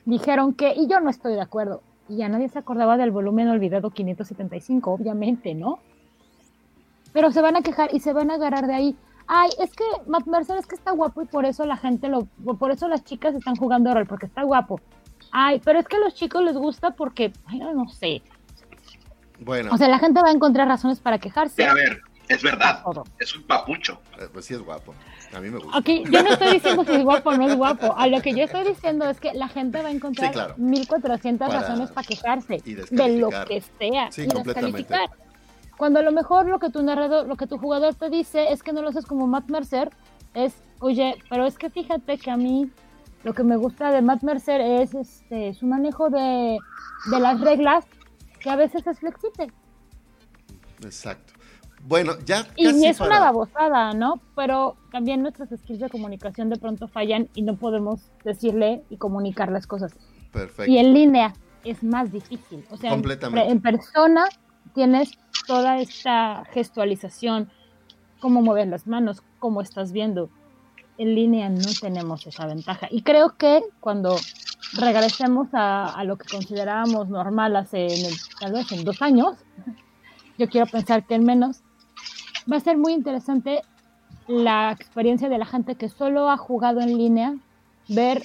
dijeron 0.05 0.53
que, 0.53 0.73
y 0.75 0.87
yo 0.87 0.99
no 1.01 1.09
estoy 1.09 1.33
de 1.33 1.41
acuerdo, 1.41 1.81
y 2.07 2.17
ya 2.17 2.29
nadie 2.29 2.47
se 2.49 2.59
acordaba 2.59 2.97
del 2.97 3.11
volumen 3.11 3.49
olvidado 3.49 3.91
575, 3.91 4.91
obviamente, 4.91 5.53
¿no? 5.53 5.79
Pero 7.13 7.31
se 7.31 7.41
van 7.41 7.55
a 7.55 7.61
quejar 7.61 7.93
y 7.93 7.99
se 7.99 8.13
van 8.13 8.31
a 8.31 8.35
agarrar 8.35 8.67
de 8.67 8.73
ahí. 8.75 8.95
Ay, 9.27 9.49
es 9.59 9.71
que 9.71 9.83
Matt 10.07 10.25
Mercer 10.27 10.57
es 10.57 10.65
que 10.65 10.75
está 10.75 10.91
guapo 10.91 11.21
y 11.21 11.25
por 11.25 11.45
eso 11.45 11.65
la 11.65 11.77
gente 11.77 12.09
lo, 12.09 12.25
por 12.57 12.71
eso 12.71 12.87
las 12.87 13.03
chicas 13.03 13.33
están 13.35 13.55
jugando 13.55 13.93
rol, 13.93 14.05
porque 14.05 14.25
está 14.25 14.43
guapo. 14.43 14.79
Ay, 15.31 15.61
pero 15.63 15.79
es 15.79 15.87
que 15.87 15.95
a 15.97 15.99
los 15.99 16.13
chicos 16.15 16.43
les 16.43 16.55
gusta 16.55 16.91
porque, 16.91 17.31
ay, 17.45 17.59
no, 17.59 17.73
no 17.73 17.87
sé. 17.89 18.21
Bueno, 19.39 19.71
O 19.73 19.77
sea, 19.77 19.87
la 19.87 19.99
gente 19.99 20.21
va 20.21 20.29
a 20.29 20.31
encontrar 20.31 20.67
razones 20.67 20.99
para 20.99 21.17
quejarse. 21.17 21.65
A 21.65 21.73
ver, 21.73 22.01
es 22.27 22.43
verdad. 22.43 22.83
Es 23.19 23.35
un 23.35 23.43
papucho. 23.43 23.99
eh, 24.19 24.27
pues 24.31 24.45
sí 24.45 24.53
es 24.53 24.61
guapo. 24.61 24.93
A 25.33 25.39
mí 25.39 25.49
me 25.49 25.57
gusta. 25.59 25.77
Ok, 25.79 25.87
yo 26.11 26.21
no 26.23 26.29
estoy 26.33 26.51
diciendo 26.53 26.83
si 26.83 26.91
es 26.93 27.03
guapo 27.03 27.29
o 27.29 27.37
no 27.37 27.47
es 27.47 27.55
guapo. 27.55 27.95
A 27.97 28.07
lo 28.07 28.21
que 28.21 28.33
yo 28.33 28.43
estoy 28.43 28.65
diciendo 28.65 29.09
es 29.09 29.19
que 29.19 29.33
la 29.33 29.47
gente 29.47 29.81
va 29.81 29.87
a 29.87 29.91
encontrar 29.91 30.27
Sí, 30.29 30.33
claro. 30.33 30.55
1400 30.57 31.47
Para- 31.47 31.61
razones 31.61 31.91
para 31.91 32.07
quejarse 32.07 32.61
y 32.65 32.73
de 32.75 33.17
lo 33.17 33.29
que 33.47 33.61
sea 33.79 34.11
Sí, 34.11 34.23
y 34.23 34.27
completamente. 34.27 34.77
descalificar. 34.79 35.30
Cuando 35.81 35.97
a 35.97 36.03
lo 36.03 36.11
mejor 36.11 36.45
lo 36.45 36.59
que 36.59 36.69
tu 36.69 36.83
narrador, 36.83 37.25
lo 37.25 37.35
que 37.37 37.47
tu 37.47 37.57
jugador 37.57 37.95
te 37.95 38.11
dice 38.11 38.51
es 38.51 38.61
que 38.61 38.71
no 38.71 38.83
lo 38.83 38.89
haces 38.89 39.03
como 39.03 39.25
Matt 39.25 39.49
Mercer, 39.49 39.89
es, 40.35 40.53
oye, 40.79 41.15
pero 41.27 41.47
es 41.47 41.57
que 41.57 41.71
fíjate 41.71 42.19
que 42.19 42.29
a 42.29 42.37
mí 42.37 42.69
lo 43.23 43.33
que 43.33 43.41
me 43.43 43.55
gusta 43.57 43.89
de 43.89 44.03
Matt 44.03 44.21
Mercer 44.21 44.61
es 44.61 44.93
este 44.93 45.55
su 45.55 45.65
manejo 45.65 46.11
de, 46.11 46.59
de 47.09 47.19
las 47.19 47.41
reglas 47.41 47.83
que 48.39 48.51
a 48.51 48.55
veces 48.57 48.85
es 48.85 48.99
flexible. 48.99 49.51
Exacto. 50.83 51.33
Bueno, 51.87 52.13
ya 52.27 52.45
Y 52.57 52.65
casi 52.65 52.85
es 52.85 52.99
para- 52.99 53.09
una 53.17 53.19
babosada, 53.31 53.93
¿no? 53.93 54.21
Pero 54.35 54.75
también 54.91 55.23
nuestras 55.23 55.49
skills 55.49 55.79
de 55.79 55.89
comunicación 55.89 56.51
de 56.51 56.57
pronto 56.57 56.87
fallan 56.89 57.27
y 57.33 57.41
no 57.41 57.55
podemos 57.55 58.11
decirle 58.23 58.83
y 58.91 58.97
comunicar 58.97 59.51
las 59.51 59.65
cosas. 59.65 59.93
Perfecto. 60.31 60.71
Y 60.71 60.77
en 60.77 60.93
línea 60.93 61.33
es 61.63 61.83
más 61.83 62.11
difícil. 62.11 62.63
O 62.69 62.77
sea, 62.77 62.91
en, 62.91 62.97
Completamente. 62.97 63.51
en 63.51 63.59
persona 63.63 64.25
tienes 64.73 65.11
toda 65.47 65.79
esta 65.79 66.43
gestualización, 66.51 67.49
cómo 68.19 68.41
mueves 68.41 68.67
las 68.67 68.87
manos, 68.87 69.23
cómo 69.39 69.61
estás 69.61 69.91
viendo. 69.91 70.29
En 70.97 71.15
línea 71.15 71.49
no 71.49 71.69
tenemos 71.79 72.27
esa 72.27 72.45
ventaja. 72.45 72.87
Y 72.91 73.01
creo 73.01 73.35
que 73.37 73.61
cuando 73.79 74.15
regresemos 74.73 75.49
a, 75.53 76.03
lo 76.05 76.17
que 76.17 76.27
considerábamos 76.29 77.09
normal 77.09 77.55
hace 77.55 77.87
el- 77.87 78.85
dos 78.85 79.01
años, 79.01 79.37
yo 80.37 80.47
quiero 80.47 80.67
pensar 80.67 81.05
que 81.05 81.15
en 81.15 81.25
menos, 81.25 81.61
va 82.51 82.57
a 82.57 82.61
ser 82.61 82.77
muy 82.77 82.93
interesante 82.93 83.61
la 84.27 84.71
experiencia 84.71 85.29
de 85.29 85.37
la 85.37 85.45
gente 85.45 85.75
que 85.75 85.89
solo 85.89 86.29
ha 86.29 86.37
jugado 86.37 86.81
en 86.81 86.97
línea, 86.97 87.35
ver 87.87 88.21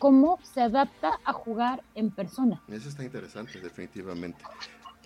cómo 0.00 0.40
se 0.42 0.62
adapta 0.62 1.20
a 1.24 1.32
jugar 1.32 1.84
en 1.94 2.10
persona. 2.10 2.60
Eso 2.66 2.88
está 2.88 3.04
interesante, 3.04 3.60
definitivamente. 3.60 4.42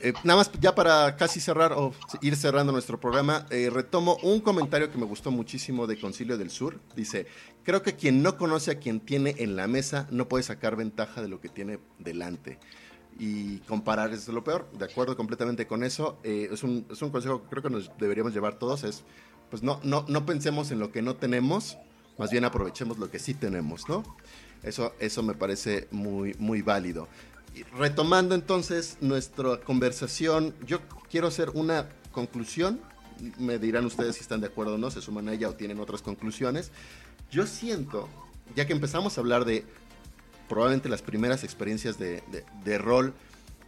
Eh, 0.00 0.12
nada 0.22 0.38
más, 0.38 0.50
ya 0.60 0.74
para 0.74 1.16
casi 1.16 1.40
cerrar 1.40 1.72
o 1.72 1.92
ir 2.22 2.36
cerrando 2.36 2.72
nuestro 2.72 2.98
programa, 2.98 3.46
eh, 3.50 3.70
retomo 3.70 4.16
un 4.22 4.40
comentario 4.40 4.90
que 4.90 4.96
me 4.96 5.04
gustó 5.04 5.30
muchísimo 5.30 5.86
de 5.86 5.98
Concilio 5.98 6.38
del 6.38 6.50
Sur. 6.50 6.80
Dice, 6.96 7.26
creo 7.64 7.82
que 7.82 7.94
quien 7.94 8.22
no 8.22 8.36
conoce 8.36 8.70
a 8.70 8.78
quien 8.78 9.00
tiene 9.00 9.34
en 9.38 9.56
la 9.56 9.66
mesa 9.66 10.06
no 10.10 10.28
puede 10.28 10.44
sacar 10.44 10.76
ventaja 10.76 11.20
de 11.22 11.28
lo 11.28 11.40
que 11.40 11.48
tiene 11.48 11.80
delante. 11.98 12.58
Y 13.18 13.58
comparar 13.60 14.12
es 14.12 14.28
lo 14.28 14.42
peor. 14.42 14.68
De 14.78 14.84
acuerdo 14.84 15.16
completamente 15.16 15.66
con 15.66 15.84
eso. 15.84 16.18
Eh, 16.22 16.48
es, 16.52 16.62
un, 16.62 16.86
es 16.90 17.02
un 17.02 17.10
consejo 17.10 17.42
que 17.42 17.48
creo 17.48 17.62
que 17.62 17.70
nos 17.70 17.90
deberíamos 17.98 18.32
llevar 18.32 18.58
todos. 18.58 18.84
Es, 18.84 19.04
pues 19.50 19.62
no, 19.62 19.80
no, 19.82 20.04
no 20.08 20.24
pensemos 20.24 20.70
en 20.70 20.78
lo 20.78 20.90
que 20.90 21.02
no 21.02 21.16
tenemos, 21.16 21.78
más 22.18 22.30
bien 22.30 22.44
aprovechemos 22.44 22.98
lo 22.98 23.10
que 23.10 23.18
sí 23.18 23.34
tenemos, 23.34 23.88
¿no? 23.88 24.02
Eso, 24.64 24.94
eso 24.98 25.22
me 25.22 25.34
parece 25.34 25.88
muy, 25.90 26.34
muy 26.38 26.62
válido. 26.62 27.08
Retomando 27.78 28.34
entonces 28.34 28.96
nuestra 29.00 29.58
conversación, 29.60 30.54
yo 30.66 30.80
quiero 31.10 31.28
hacer 31.28 31.50
una 31.50 31.88
conclusión. 32.12 32.80
Me 33.38 33.58
dirán 33.58 33.84
ustedes 33.84 34.16
si 34.16 34.22
están 34.22 34.40
de 34.40 34.48
acuerdo 34.48 34.74
o 34.74 34.78
no, 34.78 34.90
se 34.90 35.00
suman 35.00 35.28
a 35.28 35.34
ella 35.34 35.48
o 35.48 35.54
tienen 35.54 35.78
otras 35.78 36.02
conclusiones. 36.02 36.72
Yo 37.30 37.46
siento, 37.46 38.08
ya 38.56 38.66
que 38.66 38.72
empezamos 38.72 39.16
a 39.16 39.20
hablar 39.20 39.44
de 39.44 39.64
probablemente 40.48 40.88
las 40.88 41.02
primeras 41.02 41.44
experiencias 41.44 41.98
de, 41.98 42.22
de- 42.32 42.44
de 42.64 42.78
rol, 42.78 43.14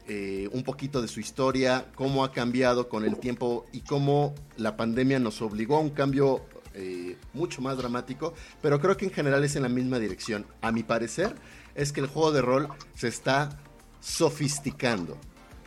eh, 0.09 0.49
un 0.53 0.63
poquito 0.63 1.01
de 1.03 1.09
su 1.09 1.21
historia, 1.21 1.87
cómo 1.95 2.25
ha 2.25 2.33
cambiado 2.33 2.89
con 2.89 3.05
el 3.05 3.17
tiempo 3.19 3.67
y 3.73 3.81
cómo 3.81 4.35
la 4.57 4.77
pandemia 4.77 5.19
nos 5.19 5.43
obligó 5.43 5.77
a 5.77 5.81
un 5.81 5.91
cambio 5.91 6.43
eh, 6.77 7.17
mucho 7.33 7.61
más 7.63 7.77
dramático, 7.79 8.35
pero 8.63 8.81
creo 8.81 8.97
que 8.97 9.07
en 9.07 9.11
general 9.13 9.43
es 9.45 9.57
en 9.57 9.63
la 9.63 9.69
misma 9.69 9.99
dirección. 9.99 10.47
A 10.61 10.71
mi 10.73 10.83
parecer, 10.83 11.35
es 11.75 11.93
que 11.93 12.01
el 12.01 12.07
juego 12.07 12.33
de 12.33 12.43
rol 12.43 12.69
se 12.95 13.09
está 13.09 13.59
sofisticando. 14.01 15.19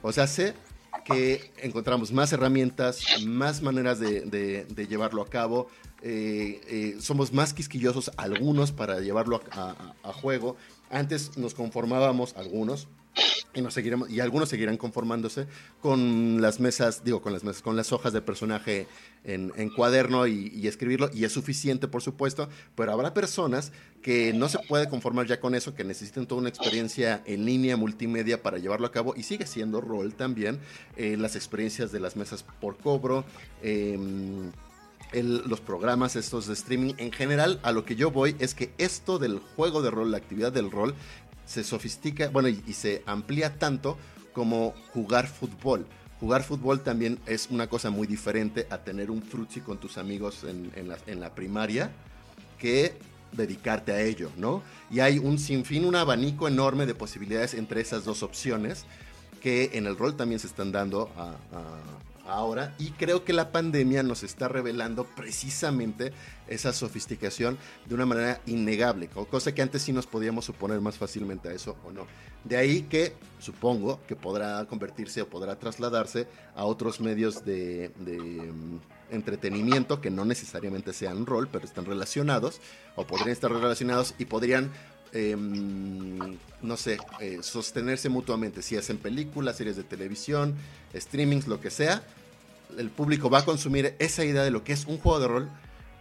O 0.01 0.11
sea, 0.11 0.27
sé 0.27 0.53
que 1.05 1.51
encontramos 1.57 2.11
más 2.11 2.31
herramientas, 2.33 3.01
más 3.25 3.61
maneras 3.61 3.99
de, 3.99 4.85
llevarlo 4.89 5.21
a 5.21 5.29
cabo. 5.29 5.67
eh, 6.01 6.61
eh, 6.67 6.95
somos 7.01 7.33
más 7.33 7.53
quisquillosos 7.53 8.09
algunos 8.15 8.71
para 8.71 9.01
llevarlo 9.01 9.41
a- 9.51 9.93
a 10.01 10.13
juego. 10.13 10.55
Antes 10.89 11.37
nos 11.37 11.53
conformábamos 11.53 12.37
algunos 12.37 12.87
y 13.53 13.61
nos 13.61 13.73
seguiremos 13.73 14.09
y 14.09 14.19
algunos 14.19 14.49
seguirán 14.49 14.77
conformándose 14.77 15.47
con 15.81 16.41
las 16.41 16.59
mesas, 16.59 17.03
digo 17.03 17.21
con 17.21 17.33
las 17.33 17.43
mesas, 17.43 17.61
con 17.61 17.75
las 17.75 17.91
hojas 17.91 18.13
de 18.13 18.21
personaje 18.21 18.87
en, 19.23 19.69
cuaderno 19.69 20.27
y, 20.27 20.67
escribirlo 20.67 21.09
y 21.13 21.25
es 21.25 21.31
suficiente 21.31 21.87
por 21.87 22.01
supuesto, 22.01 22.47
pero 22.75 22.91
habrá 22.91 23.13
personas 23.13 23.71
que 24.01 24.33
no 24.33 24.49
se 24.49 24.59
puede 24.59 24.87
conformar 24.87 25.27
ya 25.27 25.39
con 25.39 25.55
eso, 25.55 25.75
que 25.75 25.83
necesiten 25.83 26.25
toda 26.25 26.41
una 26.41 26.49
experiencia 26.49 27.21
en 27.25 27.45
línea 27.45 27.75
multimedia 27.75 28.41
para 28.41 28.57
llevarlo 28.57 28.87
a 28.87 28.91
cabo 28.91 29.13
y 29.15 29.23
sigue 29.23 29.45
siendo 29.45 29.81
rol 29.81 30.13
también 30.13 30.59
eh, 30.95 31.17
las 31.17 31.35
experiencias 31.35 31.91
de 31.91 31.99
las 31.99 32.15
mesas 32.15 32.45
por 32.61 32.77
cobro. 32.77 33.25
em, 33.61 34.51
los 35.11 35.59
programas 35.59 36.15
estos 36.15 36.45
de 36.45 36.53
streaming 36.53 36.93
en 36.97 37.11
general 37.11 37.59
a 37.63 37.71
lo 37.71 37.83
que 37.83 37.95
yo 37.95 38.11
voy 38.11 38.35
es 38.37 38.53
que 38.53 38.71
esto 38.77 39.17
del 39.17 39.39
juego 39.39 39.81
de 39.81 39.89
rol 39.89 40.11
la 40.11 40.17
actividad 40.17 40.51
del 40.51 40.69
rol 40.69 40.93
se 41.49 41.63
sofistica, 41.63 42.29
bueno, 42.29 42.47
y, 42.47 42.73
se 42.73 43.01
amplía 43.07 43.57
tanto 43.57 43.97
como 44.33 44.75
jugar 44.93 45.27
fútbol. 45.27 45.87
Jugar 46.19 46.43
fútbol 46.43 46.81
también 46.81 47.17
es 47.25 47.47
una 47.49 47.67
cosa 47.67 47.89
muy 47.89 48.05
diferente 48.05 48.67
a 48.69 48.77
tener 48.77 49.09
un 49.09 49.23
frutzi 49.23 49.61
con 49.61 49.79
tus 49.79 49.97
amigos 49.97 50.43
en, 50.43 50.71
en 50.75 51.19
la, 51.19 51.33
primaria 51.33 51.91
que 52.59 52.93
dedicarte 53.31 53.93
a 53.93 54.01
ello, 54.01 54.29
¿no? 54.37 54.61
Y 54.91 54.99
hay 54.99 55.17
un 55.17 55.39
sinfín, 55.39 55.85
un 55.85 55.95
abanico 55.95 56.47
enorme 56.47 56.85
de 56.85 56.93
posibilidades 56.93 57.55
entre 57.55 57.81
esas 57.81 58.05
dos 58.05 58.21
opciones 58.21 58.85
que 59.41 59.71
en 59.73 59.87
el 59.87 59.97
rol 59.97 60.15
también 60.15 60.39
se 60.39 60.47
están 60.47 60.71
dando 60.71 61.09
ahora 62.27 62.75
y 62.77 62.91
creo 62.91 63.23
que 63.23 63.33
la 63.33 63.51
pandemia 63.51 64.03
nos 64.03 64.21
está 64.21 64.47
revelando 64.47 65.05
precisamente 65.05 66.13
esa 66.49 66.73
sofisticación 66.73 67.57
de 67.85 67.95
una 67.95 68.05
manera 68.05 68.41
innegable, 68.45 69.07
co- 69.07 69.25
cosa 69.27 69.53
que 69.53 69.61
antes 69.61 69.81
sí 69.83 69.93
nos 69.93 70.07
podíamos 70.07 70.45
suponer 70.45 70.81
más 70.81 70.97
fácilmente 70.97 71.49
a 71.49 71.53
eso 71.53 71.77
o 71.85 71.91
no. 71.91 72.07
De 72.43 72.57
ahí 72.57 72.83
que 72.83 73.13
supongo 73.39 73.99
que 74.07 74.15
podrá 74.15 74.65
convertirse 74.65 75.21
o 75.21 75.27
podrá 75.29 75.57
trasladarse 75.59 76.27
a 76.55 76.65
otros 76.65 76.99
medios 77.01 77.45
de, 77.45 77.91
de, 77.99 78.17
mm, 78.17 78.79
entretenimiento 79.11 80.01
que 80.01 80.09
no 80.09 80.23
necesariamente 80.25 80.93
sean 80.93 81.25
rol, 81.25 81.47
pero 81.51 81.65
están 81.65 81.85
relacionados 81.85 82.61
o 82.95 83.05
podrían 83.07 83.31
estar 83.31 83.51
relacionados 83.51 84.13
y 84.19 84.25
podrían 84.25 84.71
em, 85.11 86.37
no 86.61 86.77
sé, 86.77 86.99
eh, 87.19 87.39
sostenerse 87.41 88.09
mutuamente, 88.09 88.61
si 88.61 88.77
hacen 88.77 88.97
películas, 88.99 89.57
series 89.57 89.75
de 89.75 89.83
televisión, 89.83 90.55
streamings, 90.95 91.47
lo 91.47 91.59
que 91.59 91.71
sea, 91.71 92.03
el 92.77 92.91
público 92.91 93.29
va 93.29 93.39
a 93.39 93.45
consumir 93.45 93.95
esa 93.97 94.23
idea 94.23 94.43
de 94.43 94.51
lo 94.51 94.63
que 94.63 94.73
es 94.73 94.85
un 94.85 94.99
juego 94.99 95.19
de 95.19 95.27
rol 95.27 95.49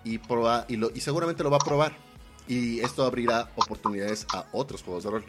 y, 0.09 0.19
proba, 0.19 0.65
y, 0.69 0.77
lo, 0.77 0.91
y 0.95 1.01
seguramente 1.01 1.43
lo 1.43 1.51
va 1.51 1.57
a 1.57 1.65
probar. 1.65 1.93
Y 2.47 2.81
esto 2.81 3.05
abrirá 3.05 3.51
oportunidades 3.57 4.27
a 4.33 4.47
otros 4.53 4.83
juegos 4.83 5.05
de 5.05 5.11
rol. 5.11 5.25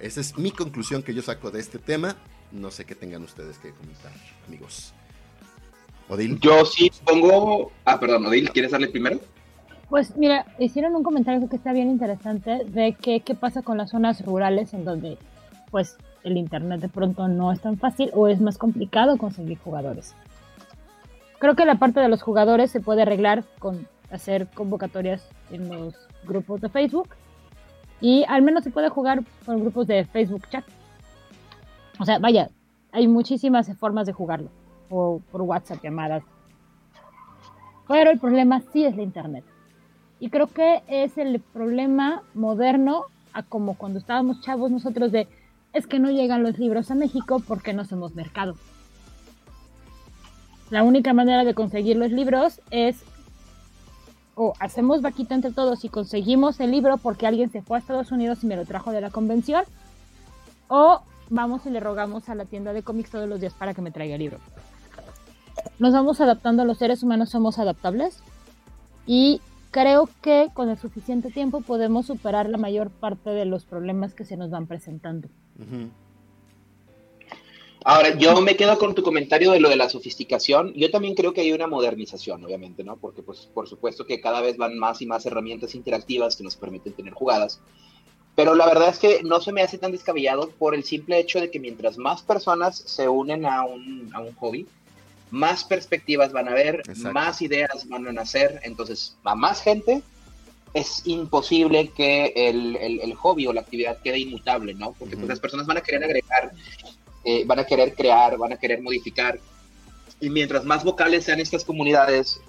Esa 0.00 0.20
es 0.20 0.36
mi 0.36 0.50
conclusión 0.50 1.02
que 1.02 1.14
yo 1.14 1.22
saco 1.22 1.50
de 1.50 1.60
este 1.60 1.78
tema. 1.78 2.16
No 2.50 2.70
sé 2.70 2.84
qué 2.84 2.94
tengan 2.94 3.22
ustedes 3.22 3.58
que 3.58 3.70
comentar, 3.70 4.10
amigos. 4.46 4.92
Odil. 6.08 6.40
Yo 6.40 6.64
sí 6.64 6.90
pongo. 7.04 7.70
Ah, 7.84 8.00
perdón, 8.00 8.26
Odil, 8.26 8.50
¿quieres 8.50 8.72
darle 8.72 8.88
primero? 8.88 9.20
Pues 9.88 10.16
mira, 10.16 10.46
hicieron 10.58 10.94
un 10.96 11.02
comentario 11.02 11.48
que 11.48 11.56
está 11.56 11.72
bien 11.72 11.90
interesante 11.90 12.64
de 12.64 12.94
que 12.94 13.20
qué 13.20 13.34
pasa 13.34 13.62
con 13.62 13.78
las 13.78 13.90
zonas 13.90 14.24
rurales 14.24 14.74
en 14.74 14.84
donde 14.84 15.16
pues 15.70 15.96
el 16.24 16.36
internet 16.36 16.80
de 16.80 16.88
pronto 16.88 17.28
no 17.28 17.52
es 17.52 17.60
tan 17.60 17.78
fácil 17.78 18.10
o 18.14 18.26
es 18.28 18.40
más 18.40 18.58
complicado 18.58 19.16
conseguir 19.16 19.58
jugadores. 19.58 20.14
Creo 21.38 21.54
que 21.54 21.64
la 21.64 21.78
parte 21.78 22.00
de 22.00 22.08
los 22.08 22.22
jugadores 22.22 22.70
se 22.70 22.80
puede 22.80 23.02
arreglar 23.02 23.44
con 23.58 23.86
hacer 24.10 24.48
convocatorias 24.48 25.28
en 25.50 25.68
los 25.68 25.94
grupos 26.24 26.60
de 26.60 26.68
Facebook 26.68 27.08
y 28.00 28.24
al 28.28 28.42
menos 28.42 28.64
se 28.64 28.70
puede 28.70 28.88
jugar 28.88 29.22
con 29.44 29.60
grupos 29.60 29.86
de 29.86 30.04
Facebook 30.04 30.48
chat. 30.50 30.64
O 31.98 32.04
sea, 32.04 32.18
vaya, 32.18 32.48
hay 32.92 33.08
muchísimas 33.08 33.74
formas 33.76 34.06
de 34.06 34.12
jugarlo, 34.12 34.50
o 34.88 35.20
por 35.32 35.42
WhatsApp, 35.42 35.82
llamadas. 35.82 36.22
Pero 37.88 38.10
el 38.10 38.18
problema 38.18 38.60
sí 38.72 38.84
es 38.84 38.96
la 38.96 39.02
internet. 39.02 39.44
Y 40.20 40.30
creo 40.30 40.46
que 40.46 40.82
es 40.88 41.16
el 41.18 41.40
problema 41.40 42.22
moderno 42.34 43.04
a 43.32 43.42
como 43.42 43.74
cuando 43.74 43.98
estábamos 43.98 44.40
chavos 44.40 44.70
nosotros 44.70 45.12
de 45.12 45.28
es 45.72 45.86
que 45.86 45.98
no 45.98 46.10
llegan 46.10 46.42
los 46.42 46.58
libros 46.58 46.90
a 46.90 46.94
México 46.94 47.42
porque 47.46 47.72
no 47.72 47.84
somos 47.84 48.14
mercado. 48.14 48.56
La 50.70 50.82
única 50.82 51.12
manera 51.14 51.44
de 51.44 51.54
conseguir 51.54 51.96
los 51.96 52.10
libros 52.10 52.60
es 52.70 53.02
o 54.38 54.54
hacemos 54.60 55.02
vaquita 55.02 55.34
entre 55.34 55.50
todos 55.50 55.84
y 55.84 55.88
conseguimos 55.88 56.60
el 56.60 56.70
libro 56.70 56.96
porque 56.96 57.26
alguien 57.26 57.50
se 57.50 57.60
fue 57.60 57.76
a 57.76 57.80
Estados 57.80 58.12
Unidos 58.12 58.38
y 58.44 58.46
me 58.46 58.54
lo 58.54 58.64
trajo 58.64 58.92
de 58.92 59.00
la 59.00 59.10
convención, 59.10 59.64
o 60.68 61.02
vamos 61.28 61.66
y 61.66 61.70
le 61.70 61.80
rogamos 61.80 62.28
a 62.28 62.36
la 62.36 62.44
tienda 62.44 62.72
de 62.72 62.84
cómics 62.84 63.10
todos 63.10 63.28
los 63.28 63.40
días 63.40 63.52
para 63.52 63.74
que 63.74 63.82
me 63.82 63.90
traiga 63.90 64.14
el 64.14 64.20
libro. 64.20 64.38
Nos 65.80 65.92
vamos 65.92 66.20
adaptando, 66.20 66.64
los 66.64 66.78
seres 66.78 67.02
humanos 67.02 67.30
somos 67.30 67.58
adaptables 67.58 68.22
y 69.06 69.40
creo 69.72 70.08
que 70.22 70.50
con 70.54 70.68
el 70.70 70.78
suficiente 70.78 71.30
tiempo 71.30 71.60
podemos 71.60 72.06
superar 72.06 72.48
la 72.48 72.58
mayor 72.58 72.90
parte 72.90 73.30
de 73.30 73.44
los 73.44 73.64
problemas 73.64 74.14
que 74.14 74.24
se 74.24 74.36
nos 74.36 74.50
van 74.50 74.68
presentando. 74.68 75.28
Ahora, 77.84 78.16
yo 78.16 78.40
me 78.40 78.56
quedo 78.56 78.76
con 78.78 78.94
tu 78.94 79.02
comentario 79.02 79.52
de 79.52 79.60
lo 79.60 79.68
de 79.68 79.76
la 79.76 79.88
sofisticación. 79.88 80.72
Yo 80.74 80.90
también 80.90 81.14
creo 81.14 81.32
que 81.32 81.42
hay 81.42 81.52
una 81.52 81.66
modernización, 81.66 82.44
obviamente, 82.44 82.82
¿no? 82.82 82.96
Porque, 82.96 83.22
pues, 83.22 83.48
por 83.54 83.68
supuesto 83.68 84.04
que 84.04 84.20
cada 84.20 84.40
vez 84.40 84.56
van 84.56 84.78
más 84.78 85.00
y 85.00 85.06
más 85.06 85.24
herramientas 85.26 85.74
interactivas 85.74 86.36
que 86.36 86.44
nos 86.44 86.56
permiten 86.56 86.92
tener 86.92 87.14
jugadas. 87.14 87.60
Pero 88.34 88.54
la 88.54 88.66
verdad 88.66 88.90
es 88.90 88.98
que 88.98 89.22
no 89.22 89.40
se 89.40 89.52
me 89.52 89.62
hace 89.62 89.78
tan 89.78 89.92
descabellado 89.92 90.50
por 90.50 90.74
el 90.74 90.84
simple 90.84 91.18
hecho 91.18 91.40
de 91.40 91.50
que 91.50 91.58
mientras 91.58 91.98
más 91.98 92.22
personas 92.22 92.76
se 92.76 93.08
unen 93.08 93.44
a 93.44 93.64
un, 93.64 94.10
a 94.12 94.20
un 94.20 94.34
hobby, 94.36 94.66
más 95.30 95.64
perspectivas 95.64 96.32
van 96.32 96.48
a 96.48 96.52
haber, 96.52 96.82
más 97.12 97.42
ideas 97.42 97.88
van 97.88 98.06
a 98.06 98.12
nacer. 98.12 98.60
Entonces, 98.62 99.16
a 99.24 99.34
más 99.34 99.60
gente, 99.62 100.02
es 100.74 101.02
imposible 101.06 101.90
que 101.96 102.32
el, 102.36 102.76
el, 102.76 103.14
hobby 103.14 103.46
o 103.46 103.52
la 103.52 103.62
actividad 103.62 103.98
quede 104.02 104.20
inmutable, 104.20 104.74
¿no? 104.74 104.92
Porque 104.92 105.16
pues, 105.16 105.28
las 105.28 105.40
personas 105.40 105.66
van 105.66 105.78
a 105.78 105.80
querer 105.80 106.04
agregar, 106.04 106.52
eh, 107.24 107.44
van 107.46 107.58
a 107.58 107.64
querer 107.64 107.94
crear, 107.94 108.36
van 108.36 108.52
a 108.52 108.56
querer 108.56 108.82
modificar. 108.82 109.38
Y 110.20 110.30
mientras 110.30 110.64
más 110.64 110.84
vocales 110.84 111.24
sean 111.24 111.40
estas 111.40 111.64
comunidades, 111.64 112.40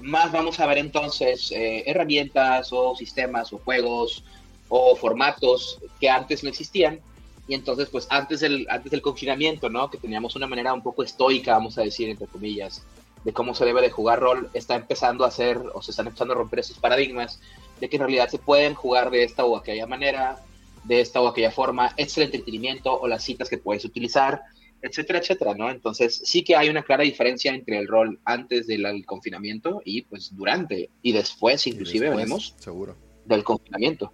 más 0.00 0.30
vamos 0.30 0.60
a 0.60 0.66
ver 0.66 0.78
entonces 0.78 1.50
eh, 1.52 1.84
herramientas 1.86 2.72
o 2.72 2.94
sistemas 2.94 3.52
o 3.52 3.58
juegos 3.58 4.24
o 4.68 4.94
formatos 4.96 5.78
que 5.98 6.10
antes 6.10 6.42
no 6.42 6.50
existían 6.50 7.00
y 7.48 7.54
entonces, 7.54 7.88
pues 7.88 8.06
antes 8.10 8.40
del, 8.40 8.66
antes 8.68 8.92
del 8.92 9.00
confinamiento, 9.00 9.70
¿no? 9.70 9.90
Que 9.90 9.96
teníamos 9.96 10.36
una 10.36 10.46
manera 10.46 10.74
un 10.74 10.82
poco 10.82 11.02
estoica, 11.02 11.54
vamos 11.54 11.78
a 11.78 11.82
decir, 11.82 12.10
entre 12.10 12.26
comillas, 12.26 12.84
de 13.24 13.32
cómo 13.32 13.54
se 13.54 13.64
debe 13.64 13.80
de 13.80 13.90
jugar 13.90 14.20
rol, 14.20 14.50
está 14.52 14.74
empezando 14.74 15.24
a 15.24 15.28
hacer, 15.28 15.58
o 15.72 15.80
se 15.80 15.90
están 15.90 16.06
empezando 16.06 16.34
a 16.34 16.36
romper 16.36 16.58
esos 16.58 16.78
paradigmas 16.78 17.40
de 17.80 17.88
que 17.88 17.96
en 17.96 18.00
realidad 18.00 18.28
se 18.28 18.38
pueden 18.38 18.74
jugar 18.74 19.10
de 19.10 19.24
esta 19.24 19.46
o 19.46 19.56
aquella 19.56 19.86
manera, 19.86 20.38
de 20.88 21.00
esta 21.00 21.20
o 21.20 21.28
aquella 21.28 21.50
forma, 21.50 21.94
es 21.96 22.16
el 22.16 22.24
entretenimiento 22.24 22.98
o 22.98 23.06
las 23.06 23.22
citas 23.22 23.48
que 23.48 23.58
puedes 23.58 23.84
utilizar, 23.84 24.40
etcétera, 24.82 25.20
etcétera, 25.20 25.54
¿no? 25.54 25.70
Entonces, 25.70 26.20
sí 26.24 26.42
que 26.42 26.56
hay 26.56 26.68
una 26.68 26.82
clara 26.82 27.04
diferencia 27.04 27.52
entre 27.54 27.78
el 27.78 27.86
rol 27.86 28.18
antes 28.24 28.66
del 28.66 29.04
confinamiento 29.06 29.82
y 29.84 30.02
pues 30.02 30.34
durante 30.34 30.90
y 31.02 31.12
después, 31.12 31.66
inclusive, 31.66 32.10
vemos 32.10 32.54
seguro. 32.58 32.96
del 33.26 33.44
confinamiento 33.44 34.12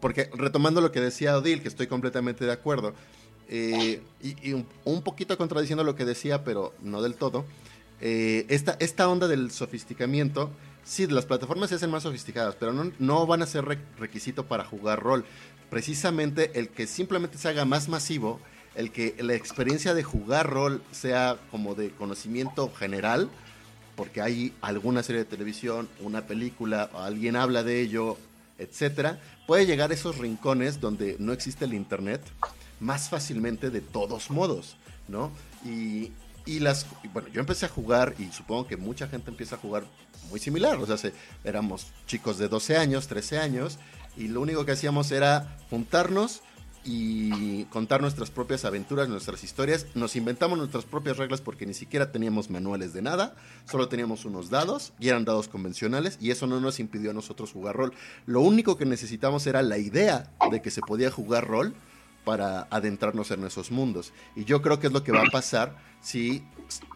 porque 0.00 0.30
retomando 0.34 0.80
lo 0.80 0.90
que 0.92 1.00
decía 1.00 1.36
Odil, 1.36 1.62
que 1.62 1.68
estoy 1.68 1.86
completamente 1.86 2.44
de 2.44 2.52
acuerdo, 2.52 2.94
eh, 3.48 4.00
y, 4.22 4.52
un, 4.52 5.02
poquito 5.02 5.36
contradiciendo 5.36 5.84
lo 5.84 5.94
que 5.94 6.04
decía, 6.04 6.44
pero 6.44 6.72
no 6.82 7.02
del 7.02 7.14
todo, 7.14 7.44
eh, 8.00 8.46
esta, 8.48 8.76
esta 8.80 9.08
onda 9.08 9.28
del 9.28 9.50
sofisticamiento, 9.50 10.50
sí, 10.84 11.06
las 11.06 11.26
plataformas 11.26 11.70
se 11.70 11.76
hacen 11.76 11.90
más 11.90 12.02
sofisticadas, 12.02 12.56
pero 12.56 12.72
no, 12.72 12.92
no 12.98 13.26
van 13.26 13.42
a 13.42 13.46
ser 13.46 13.64
requisito 13.98 14.46
para 14.46 14.64
jugar 14.64 15.00
rol. 15.00 15.24
Precisamente 15.70 16.58
el 16.58 16.68
que 16.68 16.86
simplemente 16.86 17.38
se 17.38 17.48
haga 17.48 17.64
más 17.64 17.88
masivo, 17.88 18.40
el 18.74 18.90
que 18.92 19.14
la 19.20 19.34
experiencia 19.34 19.94
de 19.94 20.02
jugar 20.02 20.48
rol 20.48 20.82
sea 20.90 21.38
como 21.50 21.74
de 21.74 21.90
conocimiento 21.90 22.72
general, 22.72 23.30
porque 23.96 24.20
hay 24.22 24.54
alguna 24.62 25.02
serie 25.02 25.20
de 25.20 25.26
televisión, 25.26 25.88
una 26.00 26.26
película, 26.26 26.90
alguien 26.94 27.36
habla 27.36 27.62
de 27.62 27.80
ello, 27.80 28.16
etcétera, 28.58 29.20
puede 29.46 29.66
llegar 29.66 29.90
a 29.90 29.94
esos 29.94 30.18
rincones 30.18 30.80
donde 30.80 31.16
no 31.18 31.32
existe 31.32 31.64
el 31.64 31.74
internet 31.74 32.22
más 32.78 33.08
fácilmente 33.08 33.70
de 33.70 33.80
todos 33.80 34.30
modos, 34.30 34.76
¿no? 35.08 35.30
Y, 35.64 36.12
las, 36.46 36.86
bueno, 37.12 37.28
yo 37.28 37.40
empecé 37.40 37.66
a 37.66 37.68
jugar 37.68 38.14
y 38.18 38.30
supongo 38.32 38.66
que 38.66 38.76
mucha 38.76 39.08
gente 39.08 39.30
empieza 39.30 39.56
a 39.56 39.58
jugar 39.58 39.84
muy 40.30 40.40
similar, 40.40 40.76
o 40.76 40.96
sea, 40.96 41.12
éramos 41.44 41.88
chicos 42.06 42.38
de 42.38 42.48
12 42.48 42.76
años, 42.76 43.08
13 43.08 43.38
años, 43.38 43.78
y 44.16 44.28
lo 44.28 44.40
único 44.40 44.64
que 44.64 44.72
hacíamos 44.72 45.10
era 45.12 45.56
juntarnos 45.70 46.42
y 46.82 47.64
contar 47.64 48.00
nuestras 48.00 48.30
propias 48.30 48.64
aventuras, 48.64 49.08
nuestras 49.08 49.44
historias. 49.44 49.86
Nos 49.94 50.16
inventamos 50.16 50.56
nuestras 50.58 50.84
propias 50.84 51.18
reglas 51.18 51.40
porque 51.40 51.66
ni 51.66 51.74
siquiera 51.74 52.10
teníamos 52.10 52.48
manuales 52.48 52.92
de 52.92 53.02
nada, 53.02 53.34
solo 53.70 53.88
teníamos 53.88 54.24
unos 54.24 54.50
dados 54.50 54.92
y 54.98 55.08
eran 55.08 55.24
dados 55.24 55.48
convencionales 55.48 56.16
y 56.20 56.30
eso 56.30 56.46
no 56.46 56.60
nos 56.60 56.80
impidió 56.80 57.10
a 57.10 57.14
nosotros 57.14 57.52
jugar 57.52 57.76
rol. 57.76 57.92
Lo 58.26 58.40
único 58.40 58.78
que 58.78 58.86
necesitamos 58.86 59.46
era 59.46 59.62
la 59.62 59.78
idea 59.78 60.30
de 60.50 60.62
que 60.62 60.70
se 60.70 60.80
podía 60.80 61.10
jugar 61.10 61.46
rol 61.46 61.74
para 62.24 62.68
adentrarnos 62.70 63.30
en 63.30 63.44
esos 63.44 63.70
mundos. 63.70 64.12
Y 64.36 64.44
yo 64.44 64.62
creo 64.62 64.78
que 64.78 64.88
es 64.88 64.92
lo 64.92 65.02
que 65.02 65.12
va 65.12 65.22
a 65.22 65.30
pasar 65.30 65.76
si, 66.00 66.44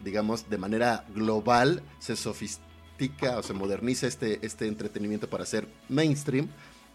digamos, 0.03 0.49
de 0.49 0.57
manera 0.57 1.05
global 1.13 1.83
se 1.99 2.15
sofistica 2.15 3.37
o 3.37 3.43
se 3.43 3.53
moderniza 3.53 4.07
este, 4.07 4.45
este 4.45 4.67
entretenimiento 4.67 5.29
para 5.29 5.45
ser 5.45 5.67
mainstream 5.89 6.47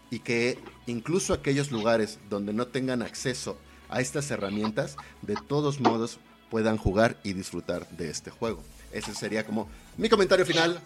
y 0.09 0.19
que 0.19 0.59
incluso 0.87 1.33
aquellos 1.33 1.71
lugares 1.71 2.19
donde 2.29 2.53
no 2.53 2.67
tengan 2.67 3.01
acceso 3.01 3.57
a 3.89 4.01
estas 4.01 4.29
herramientas, 4.31 4.97
de 5.21 5.35
todos 5.47 5.79
modos 5.79 6.19
puedan 6.49 6.77
jugar 6.77 7.17
y 7.23 7.33
disfrutar 7.33 7.87
de 7.89 8.09
este 8.09 8.29
juego. 8.29 8.63
Ese 8.91 9.13
sería 9.13 9.45
como 9.45 9.69
mi 9.97 10.09
comentario 10.09 10.45
final. 10.45 10.79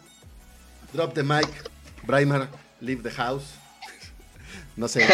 Drop 0.94 1.14
the 1.14 1.24
mic, 1.24 1.50
Braimar, 2.06 2.50
leave 2.80 3.02
the 3.02 3.12
house. 3.12 3.56
no 4.76 4.88
sé. 4.88 5.08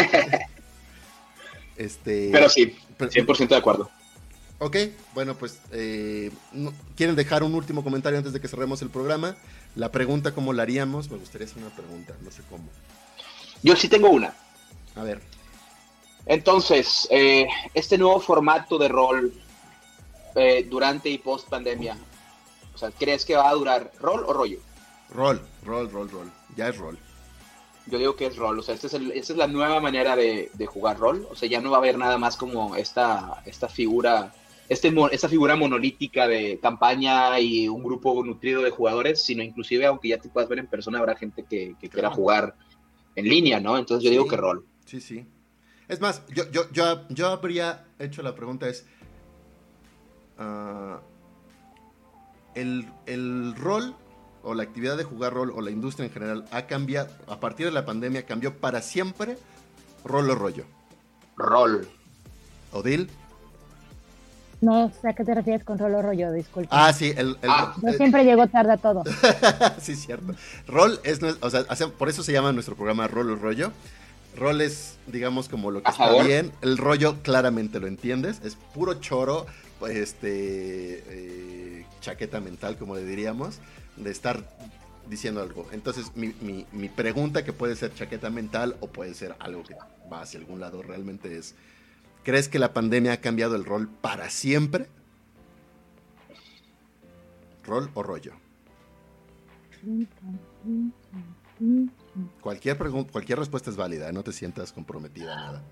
Este, 1.76 2.30
Pero 2.32 2.48
sí, 2.48 2.76
100% 2.98 3.48
de 3.48 3.56
acuerdo. 3.56 3.90
Ok, 4.58 4.76
bueno, 5.14 5.34
pues, 5.34 5.58
eh, 5.72 6.30
¿quieren 6.96 7.16
dejar 7.16 7.42
un 7.42 7.54
último 7.54 7.82
comentario 7.82 8.18
antes 8.18 8.32
de 8.32 8.40
que 8.40 8.46
cerremos 8.46 8.80
el 8.82 8.90
programa? 8.90 9.36
La 9.74 9.90
pregunta, 9.90 10.32
¿cómo 10.32 10.52
la 10.52 10.62
haríamos? 10.62 11.10
Me 11.10 11.16
gustaría 11.18 11.48
hacer 11.48 11.62
una 11.62 11.74
pregunta, 11.74 12.14
no 12.20 12.30
sé 12.30 12.42
cómo. 12.48 12.64
Yo 13.62 13.74
sí 13.74 13.88
tengo 13.88 14.08
una. 14.10 14.34
A 14.94 15.02
ver. 15.02 15.20
Entonces, 16.26 17.08
eh, 17.10 17.48
este 17.74 17.98
nuevo 17.98 18.20
formato 18.20 18.78
de 18.78 18.86
rol 18.86 19.32
eh, 20.36 20.64
durante 20.70 21.08
y 21.10 21.18
post 21.18 21.48
pandemia, 21.48 21.96
o 22.72 22.78
sea, 22.78 22.90
¿crees 22.92 23.24
que 23.24 23.34
va 23.34 23.48
a 23.48 23.54
durar 23.54 23.90
rol 24.00 24.24
o 24.26 24.32
rollo? 24.32 24.60
Rol, 25.10 25.42
rol, 25.64 25.90
rol, 25.90 26.10
rol. 26.10 26.32
Ya 26.56 26.68
es 26.68 26.78
rol. 26.78 26.98
Yo 27.86 27.98
digo 27.98 28.14
que 28.14 28.26
es 28.26 28.36
rol, 28.36 28.58
o 28.58 28.62
sea, 28.62 28.74
esta 28.74 28.86
es, 28.86 29.30
la 29.30 29.48
nueva 29.48 29.80
manera 29.80 30.14
de, 30.14 30.50
jugar 30.66 30.98
rol, 30.98 31.26
o 31.30 31.34
sea, 31.34 31.48
ya 31.48 31.60
no 31.60 31.70
va 31.70 31.78
a 31.78 31.80
haber 31.80 31.98
nada 31.98 32.16
más 32.16 32.36
como 32.36 32.76
esta, 32.76 33.42
esta 33.44 33.68
figura, 33.68 34.32
este, 34.68 34.94
esta 35.10 35.28
figura 35.28 35.56
monolítica 35.56 36.28
de 36.28 36.60
campaña 36.60 37.38
y 37.40 37.66
un 37.66 37.82
grupo 37.82 38.24
nutrido 38.24 38.62
de 38.62 38.70
jugadores, 38.70 39.22
sino 39.22 39.42
inclusive, 39.42 39.86
aunque 39.86 40.08
ya 40.08 40.18
te 40.18 40.28
puedas 40.28 40.48
ver 40.48 40.60
en 40.60 40.68
persona, 40.68 41.00
habrá 41.00 41.16
gente 41.16 41.44
que, 41.48 41.74
quiera 41.90 42.10
jugar 42.10 42.54
en 43.16 43.28
línea, 43.28 43.58
¿no? 43.58 43.76
Entonces 43.76 44.04
yo 44.04 44.10
digo 44.10 44.28
que 44.28 44.36
rol. 44.36 44.64
Sí, 44.86 45.00
sí. 45.00 45.26
Es 45.88 46.00
más, 46.00 46.24
yo, 46.28 46.50
yo, 46.52 46.70
yo, 46.70 47.06
yo 47.08 47.28
habría 47.28 47.84
hecho 47.98 48.22
la 48.22 48.34
pregunta 48.34 48.68
es, 48.68 48.86
uh, 50.38 50.98
el, 52.54 53.54
rol 53.56 53.94
o 54.42 54.54
la 54.54 54.62
actividad 54.62 54.96
de 54.96 55.04
jugar 55.04 55.32
rol 55.34 55.50
o 55.54 55.60
la 55.60 55.70
industria 55.70 56.06
en 56.06 56.12
general 56.12 56.44
ha 56.50 56.62
cambiado, 56.66 57.08
a 57.28 57.38
partir 57.40 57.66
de 57.66 57.72
la 57.72 57.84
pandemia 57.84 58.24
cambió 58.26 58.54
para 58.56 58.82
siempre 58.82 59.36
rol 60.04 60.28
o 60.30 60.34
rollo? 60.34 60.64
Rol. 61.36 61.88
¿Odil? 62.72 63.08
No 64.60 64.92
sé 65.00 65.08
a 65.08 65.12
qué 65.12 65.24
te 65.24 65.34
refieres 65.34 65.64
con 65.64 65.76
rol 65.78 65.94
o 65.96 66.02
rollo, 66.02 66.30
disculpa. 66.32 66.68
Ah, 66.86 66.92
sí, 66.92 67.12
el, 67.16 67.36
el- 67.42 67.50
Ah. 67.50 67.74
Yo 67.82 67.92
siempre 67.94 68.24
llego 68.24 68.46
tarde 68.46 68.72
a 68.72 68.76
todo. 68.76 69.02
sí, 69.80 69.96
cierto. 69.96 70.34
Rol 70.68 71.00
es, 71.02 71.20
o 71.40 71.50
sea, 71.50 71.64
hace- 71.68 71.88
por 71.88 72.08
eso 72.08 72.22
se 72.22 72.32
llama 72.32 72.52
nuestro 72.52 72.76
programa 72.76 73.08
Rol 73.08 73.30
o 73.32 73.36
Rollo. 73.36 73.72
Rol 74.36 74.60
es, 74.60 74.96
digamos, 75.08 75.48
como 75.48 75.70
lo 75.72 75.82
que 75.82 75.90
está 75.90 76.04
favor. 76.06 76.24
bien. 76.26 76.52
El 76.62 76.78
rollo 76.78 77.16
claramente 77.22 77.80
lo 77.80 77.88
entiendes. 77.88 78.40
Es 78.44 78.54
puro 78.54 78.94
choro, 78.94 79.46
pues, 79.80 79.96
este, 79.96 81.02
eh, 81.08 81.86
chaqueta 82.00 82.40
mental, 82.40 82.76
como 82.78 82.94
le 82.94 83.04
diríamos, 83.04 83.58
de 83.96 84.10
estar 84.10 84.42
diciendo 85.08 85.42
algo. 85.42 85.68
Entonces, 85.72 86.16
mi, 86.16 86.28
mi- 86.40 86.66
mi 86.72 86.88
pregunta, 86.88 87.44
que 87.44 87.52
puede 87.52 87.76
ser 87.76 87.94
chaqueta 87.94 88.30
mental 88.30 88.76
o 88.80 88.86
puede 88.88 89.14
ser 89.14 89.34
algo 89.40 89.62
que 89.64 89.74
va 90.10 90.22
hacia 90.22 90.38
algún 90.40 90.60
lado, 90.60 90.82
realmente 90.82 91.36
es, 91.36 91.54
¿crees 92.22 92.48
que 92.48 92.58
la 92.58 92.72
pandemia 92.72 93.14
ha 93.14 93.20
cambiado 93.20 93.56
el 93.56 93.64
rol 93.64 93.88
para 93.88 94.30
siempre? 94.30 94.86
¿Rol 97.64 97.90
o 97.94 98.02
rollo? 98.02 98.32
Cualquier, 102.40 102.76
cualquier 102.78 103.38
respuesta 103.38 103.70
es 103.70 103.76
válida, 103.76 104.10
no 104.12 104.22
te 104.22 104.32
sientas 104.32 104.72
comprometida 104.72 105.34
nada. 105.36 105.62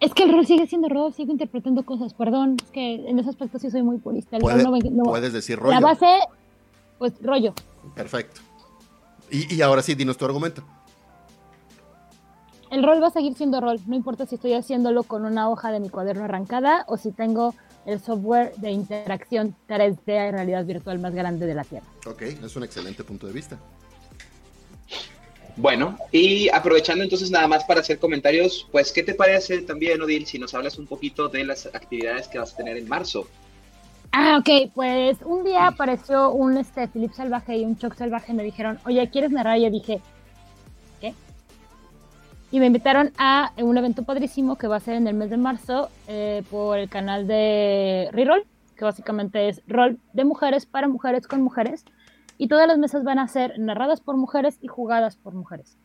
Es 0.00 0.12
que 0.12 0.24
el 0.24 0.32
rol 0.32 0.46
sigue 0.46 0.66
siendo 0.66 0.88
rol, 0.88 1.12
sigo 1.14 1.32
interpretando 1.32 1.82
cosas, 1.84 2.12
perdón, 2.12 2.56
es 2.62 2.70
que 2.70 3.08
en 3.08 3.18
ese 3.18 3.30
aspecto 3.30 3.58
sí 3.58 3.70
soy 3.70 3.82
muy 3.82 3.96
purista. 3.98 4.36
El 4.36 4.42
Puede- 4.42 4.62
no 4.90 5.04
puedes 5.04 5.32
decir 5.32 5.56
la 5.58 5.64
rollo. 5.64 5.80
base, 5.80 6.06
pues 6.98 7.14
rollo. 7.22 7.54
Perfecto. 7.94 8.40
Y, 9.30 9.54
y 9.54 9.62
ahora 9.62 9.82
sí, 9.82 9.94
dinos 9.94 10.16
tu 10.18 10.24
argumento. 10.26 10.62
El 12.70 12.82
rol 12.82 13.02
va 13.02 13.06
a 13.06 13.10
seguir 13.10 13.34
siendo 13.34 13.60
rol, 13.60 13.78
no 13.86 13.94
importa 13.94 14.26
si 14.26 14.34
estoy 14.34 14.52
haciéndolo 14.52 15.04
con 15.04 15.24
una 15.24 15.48
hoja 15.48 15.70
de 15.70 15.80
mi 15.80 15.88
cuaderno 15.88 16.24
arrancada 16.24 16.84
o 16.88 16.96
si 16.96 17.12
tengo 17.12 17.54
el 17.86 18.00
software 18.00 18.52
de 18.56 18.72
interacción 18.72 19.54
3D 19.68 20.04
de 20.04 20.32
realidad 20.32 20.64
virtual 20.64 20.98
más 20.98 21.14
grande 21.14 21.46
de 21.46 21.54
la 21.54 21.62
Tierra. 21.64 21.86
Ok, 22.06 22.22
es 22.22 22.56
un 22.56 22.64
excelente 22.64 23.04
punto 23.04 23.28
de 23.28 23.32
vista. 23.32 23.56
Bueno, 25.56 25.96
y 26.12 26.50
aprovechando 26.50 27.02
entonces 27.02 27.30
nada 27.30 27.48
más 27.48 27.64
para 27.64 27.80
hacer 27.80 27.98
comentarios, 27.98 28.68
pues, 28.70 28.92
¿qué 28.92 29.02
te 29.02 29.14
parece 29.14 29.62
también, 29.62 30.02
Odil, 30.02 30.26
si 30.26 30.38
nos 30.38 30.52
hablas 30.54 30.78
un 30.78 30.86
poquito 30.86 31.28
de 31.28 31.44
las 31.44 31.64
actividades 31.66 32.28
que 32.28 32.38
vas 32.38 32.52
a 32.52 32.56
tener 32.58 32.76
en 32.76 32.86
marzo? 32.86 33.26
Ah, 34.12 34.38
ok, 34.38 34.70
pues 34.74 35.18
un 35.24 35.44
día 35.44 35.66
apareció 35.66 36.30
un 36.30 36.58
este 36.58 36.88
Philip 36.88 37.12
Salvaje 37.12 37.56
y 37.56 37.64
un 37.64 37.76
Choc 37.76 37.94
Salvaje 37.96 38.34
me 38.34 38.42
dijeron, 38.42 38.78
oye, 38.84 39.08
¿quieres 39.10 39.30
narrar? 39.30 39.58
Y 39.58 39.62
yo 39.62 39.70
dije, 39.70 40.00
¿qué? 41.00 41.14
Y 42.50 42.60
me 42.60 42.66
invitaron 42.66 43.12
a 43.16 43.52
un 43.56 43.76
evento 43.78 44.04
padrísimo 44.04 44.56
que 44.56 44.68
va 44.68 44.76
a 44.76 44.80
ser 44.80 44.94
en 44.94 45.06
el 45.06 45.14
mes 45.14 45.30
de 45.30 45.36
marzo 45.38 45.90
eh, 46.06 46.42
por 46.50 46.78
el 46.78 46.88
canal 46.88 47.26
de 47.26 48.10
Reroll, 48.12 48.44
que 48.76 48.84
básicamente 48.84 49.48
es 49.48 49.62
rol 49.66 49.98
de 50.12 50.24
mujeres 50.24 50.66
para 50.66 50.86
mujeres 50.86 51.26
con 51.26 51.40
mujeres. 51.40 51.84
Y 52.38 52.48
todas 52.48 52.66
las 52.66 52.78
mesas 52.78 53.02
van 53.04 53.18
a 53.18 53.28
ser 53.28 53.58
narradas 53.58 54.00
por 54.00 54.16
mujeres 54.16 54.58
y 54.60 54.68
jugadas 54.68 55.16
por 55.16 55.34
mujeres. 55.34 55.78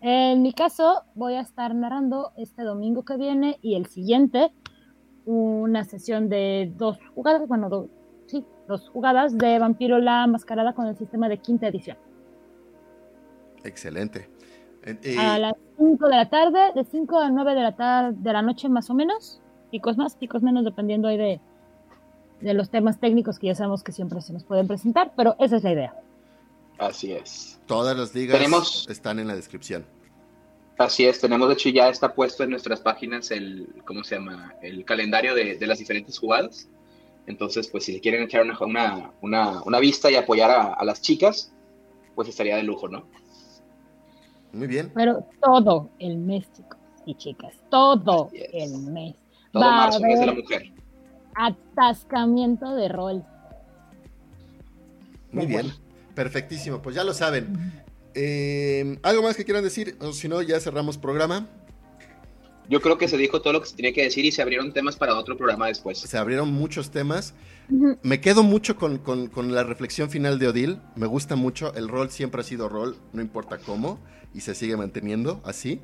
En 0.00 0.42
mi 0.42 0.52
caso, 0.52 1.02
voy 1.14 1.34
a 1.34 1.40
estar 1.40 1.74
narrando 1.74 2.32
este 2.36 2.62
domingo 2.62 3.04
que 3.04 3.16
viene 3.16 3.58
y 3.62 3.74
el 3.76 3.86
siguiente 3.86 4.52
una 5.24 5.84
sesión 5.84 6.28
de 6.28 6.72
dos 6.76 6.98
jugadas, 7.14 7.48
bueno, 7.48 7.68
do- 7.68 7.88
sí, 8.26 8.44
dos 8.68 8.88
jugadas 8.90 9.36
de 9.36 9.58
Vampiro 9.58 9.98
la 9.98 10.26
Mascarada 10.26 10.72
con 10.74 10.86
el 10.86 10.96
sistema 10.96 11.28
de 11.28 11.38
quinta 11.38 11.66
edición. 11.66 11.96
Excelente. 13.64 14.28
A 15.18 15.38
las 15.38 15.54
5 15.78 16.08
de 16.08 16.14
la 16.16 16.28
tarde, 16.28 16.58
de 16.74 16.84
5 16.84 17.18
a 17.18 17.30
9 17.30 17.54
de 17.56 17.60
la 17.62 17.74
tarde, 17.74 18.16
de 18.20 18.32
la 18.32 18.42
noche 18.42 18.68
más 18.68 18.88
o 18.88 18.94
menos, 18.94 19.40
picos 19.72 19.96
más, 19.96 20.14
picos 20.14 20.42
menos, 20.42 20.64
dependiendo 20.64 21.08
ahí 21.08 21.16
de, 21.16 21.40
de 22.40 22.54
los 22.54 22.70
temas 22.70 22.98
técnicos 23.00 23.38
que 23.38 23.48
ya 23.48 23.54
sabemos 23.54 23.82
que 23.82 23.92
siempre 23.92 24.20
se 24.20 24.32
nos 24.32 24.44
pueden 24.44 24.66
presentar, 24.66 25.12
pero 25.16 25.36
esa 25.38 25.56
es 25.56 25.64
la 25.64 25.72
idea. 25.72 25.94
Así 26.78 27.12
es. 27.12 27.58
todas 27.66 27.96
las 27.96 28.14
ligas 28.14 28.36
tenemos- 28.38 28.86
están 28.88 29.18
en 29.18 29.28
la 29.28 29.34
descripción. 29.34 29.84
Así 30.78 31.06
es, 31.06 31.18
tenemos 31.20 31.48
de 31.48 31.54
hecho 31.54 31.70
ya 31.70 31.88
está 31.88 32.12
puesto 32.14 32.44
en 32.44 32.50
nuestras 32.50 32.80
páginas 32.80 33.30
el, 33.30 33.66
¿cómo 33.86 34.04
se 34.04 34.16
llama? 34.16 34.52
El 34.60 34.84
calendario 34.84 35.34
de, 35.34 35.56
de 35.56 35.66
las 35.66 35.78
diferentes 35.78 36.18
jugadas. 36.18 36.68
Entonces, 37.26 37.66
pues 37.68 37.84
si 37.84 37.92
le 37.94 38.00
quieren 38.00 38.22
echar 38.22 38.42
una, 38.42 38.58
una, 38.60 39.10
una, 39.22 39.62
una 39.62 39.80
vista 39.80 40.10
y 40.10 40.16
apoyar 40.16 40.50
a, 40.50 40.74
a 40.74 40.84
las 40.84 41.00
chicas, 41.00 41.50
pues 42.14 42.28
estaría 42.28 42.56
de 42.56 42.62
lujo, 42.62 42.88
¿no? 42.88 43.06
Muy 44.52 44.66
bien. 44.66 44.92
Pero 44.94 45.26
todo 45.42 45.88
el 45.98 46.18
mes, 46.18 46.44
chicos 46.52 46.78
y 47.06 47.14
chicas, 47.14 47.54
todo 47.70 48.30
el 48.34 48.76
mes. 48.92 49.14
Todo 49.52 49.62
Va 49.62 49.72
a 49.72 49.76
marzo, 49.86 50.00
mes 50.00 50.20
de 50.20 50.26
la 50.26 50.34
mujer. 50.34 50.72
Atascamiento 51.36 52.74
de 52.74 52.88
rol. 52.88 53.24
Muy 55.32 55.46
bien. 55.46 55.72
Perfectísimo. 56.14 56.80
Pues 56.82 56.96
ya 56.96 57.04
lo 57.04 57.12
saben. 57.12 57.74
Eh, 58.14 58.98
¿Algo 59.02 59.22
más 59.22 59.36
que 59.36 59.44
quieran 59.44 59.62
decir? 59.62 59.96
O 60.00 60.12
si 60.12 60.28
no, 60.28 60.40
ya 60.42 60.58
cerramos 60.60 60.96
programa. 60.96 61.46
Yo 62.68 62.80
creo 62.80 62.98
que 62.98 63.06
se 63.06 63.16
dijo 63.16 63.42
todo 63.42 63.52
lo 63.52 63.60
que 63.60 63.68
se 63.68 63.76
tenía 63.76 63.92
que 63.92 64.02
decir 64.02 64.24
y 64.24 64.32
se 64.32 64.42
abrieron 64.42 64.72
temas 64.72 64.96
para 64.96 65.14
otro 65.16 65.36
programa 65.36 65.68
después. 65.68 65.98
Se 65.98 66.18
abrieron 66.18 66.52
muchos 66.52 66.90
temas. 66.90 67.34
Me 68.02 68.20
quedo 68.20 68.42
mucho 68.42 68.76
con, 68.76 68.98
con- 68.98 69.28
con 69.28 69.54
la 69.54 69.62
reflexión 69.62 70.10
final 70.10 70.38
de 70.38 70.48
Odil. 70.48 70.78
Me 70.96 71.06
gusta 71.06 71.36
mucho. 71.36 71.72
El 71.74 71.88
rol 71.88 72.10
siempre 72.10 72.40
ha 72.40 72.44
sido 72.44 72.68
rol, 72.68 72.96
no 73.12 73.22
importa 73.22 73.58
cómo, 73.58 74.00
y 74.34 74.40
se 74.40 74.54
sigue 74.54 74.76
manteniendo 74.76 75.40
así. 75.44 75.80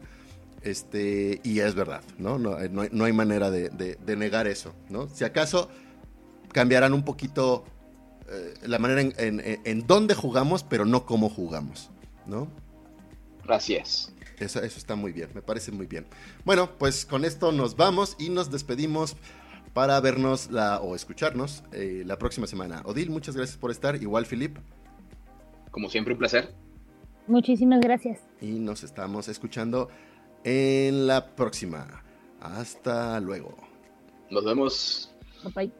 Este, 0.63 1.41
y 1.43 1.59
es 1.61 1.75
verdad, 1.75 2.03
¿no? 2.19 2.39
No, 2.39 2.59
eh, 2.61 2.69
no 2.69 2.83
hay, 2.83 2.89
no 2.93 3.05
hay 3.05 3.13
manera 3.13 3.51
de, 3.51 3.69
de- 3.71 3.97
de 3.97 4.17
negar 4.17 4.47
eso, 4.47 4.75
¿no? 4.89 5.09
Si 5.09 5.25
acaso 5.25 5.69
cambiarán 6.53 6.93
un 6.95 7.05
poquito 7.05 7.65
eh, 8.31 8.55
la 8.67 8.79
manera 8.79 9.01
en, 9.01 9.13
en, 9.19 9.41
en- 9.41 9.61
en 9.65 9.87
dónde 9.87 10.15
jugamos, 10.15 10.63
pero 10.63 10.85
no 10.85 11.05
cómo 11.05 11.29
jugamos, 11.29 11.91
¿no? 12.27 12.49
Así 13.49 13.75
es. 13.75 14.13
Eso, 14.39 14.63
eso 14.63 14.79
está 14.79 14.95
muy 14.97 15.13
bien, 15.13 15.29
me 15.35 15.43
parece 15.43 15.73
muy 15.73 15.87
bien. 15.87 16.07
Bueno, 16.45 16.71
pues 16.79 17.05
con 17.05 17.25
esto 17.25 17.53
nos 17.53 17.77
vamos 17.77 18.17
y 18.19 18.29
nos 18.29 18.51
despedimos 18.51 19.17
para 19.73 19.99
vernos 20.01 20.51
la, 20.51 20.81
o 20.81 20.95
escucharnos 20.95 21.65
eh, 21.73 22.03
la 22.07 22.19
próxima 22.19 22.47
semana. 22.47 22.83
Odil, 22.85 23.11
muchas 23.11 23.37
gracias 23.37 23.57
por 23.57 23.71
estar. 23.71 23.97
Igual, 24.01 24.27
Filip. 24.27 24.59
Como 25.71 25.89
siempre, 25.89 26.13
un 26.13 26.19
placer. 26.19 26.55
Muchísimas 27.27 27.81
gracias. 27.81 28.21
Y 28.41 28.53
nos 28.59 28.83
estamos 28.83 29.29
escuchando 29.29 29.89
en 30.45 31.07
la 31.07 31.35
próxima. 31.35 32.03
Hasta 32.41 33.21
luego. 33.21 33.57
Nos 34.31 34.45
vemos. 34.45 35.15
Bye 35.45 35.53
bye. 35.55 35.73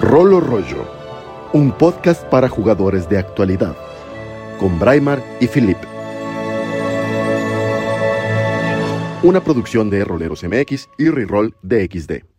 Rolo 0.00 0.40
Rollo, 0.40 0.84
un 1.52 1.72
podcast 1.72 2.24
para 2.24 2.48
jugadores 2.48 3.08
de 3.08 3.18
actualidad, 3.18 3.76
con 4.58 4.78
Braimar 4.78 5.22
y 5.40 5.46
Philip. 5.46 5.76
Una 9.22 9.42
producción 9.42 9.90
de 9.90 10.04
Roleros 10.04 10.44
MX 10.44 10.88
y 10.96 11.10
Reroll 11.10 11.54
DXD. 11.62 12.37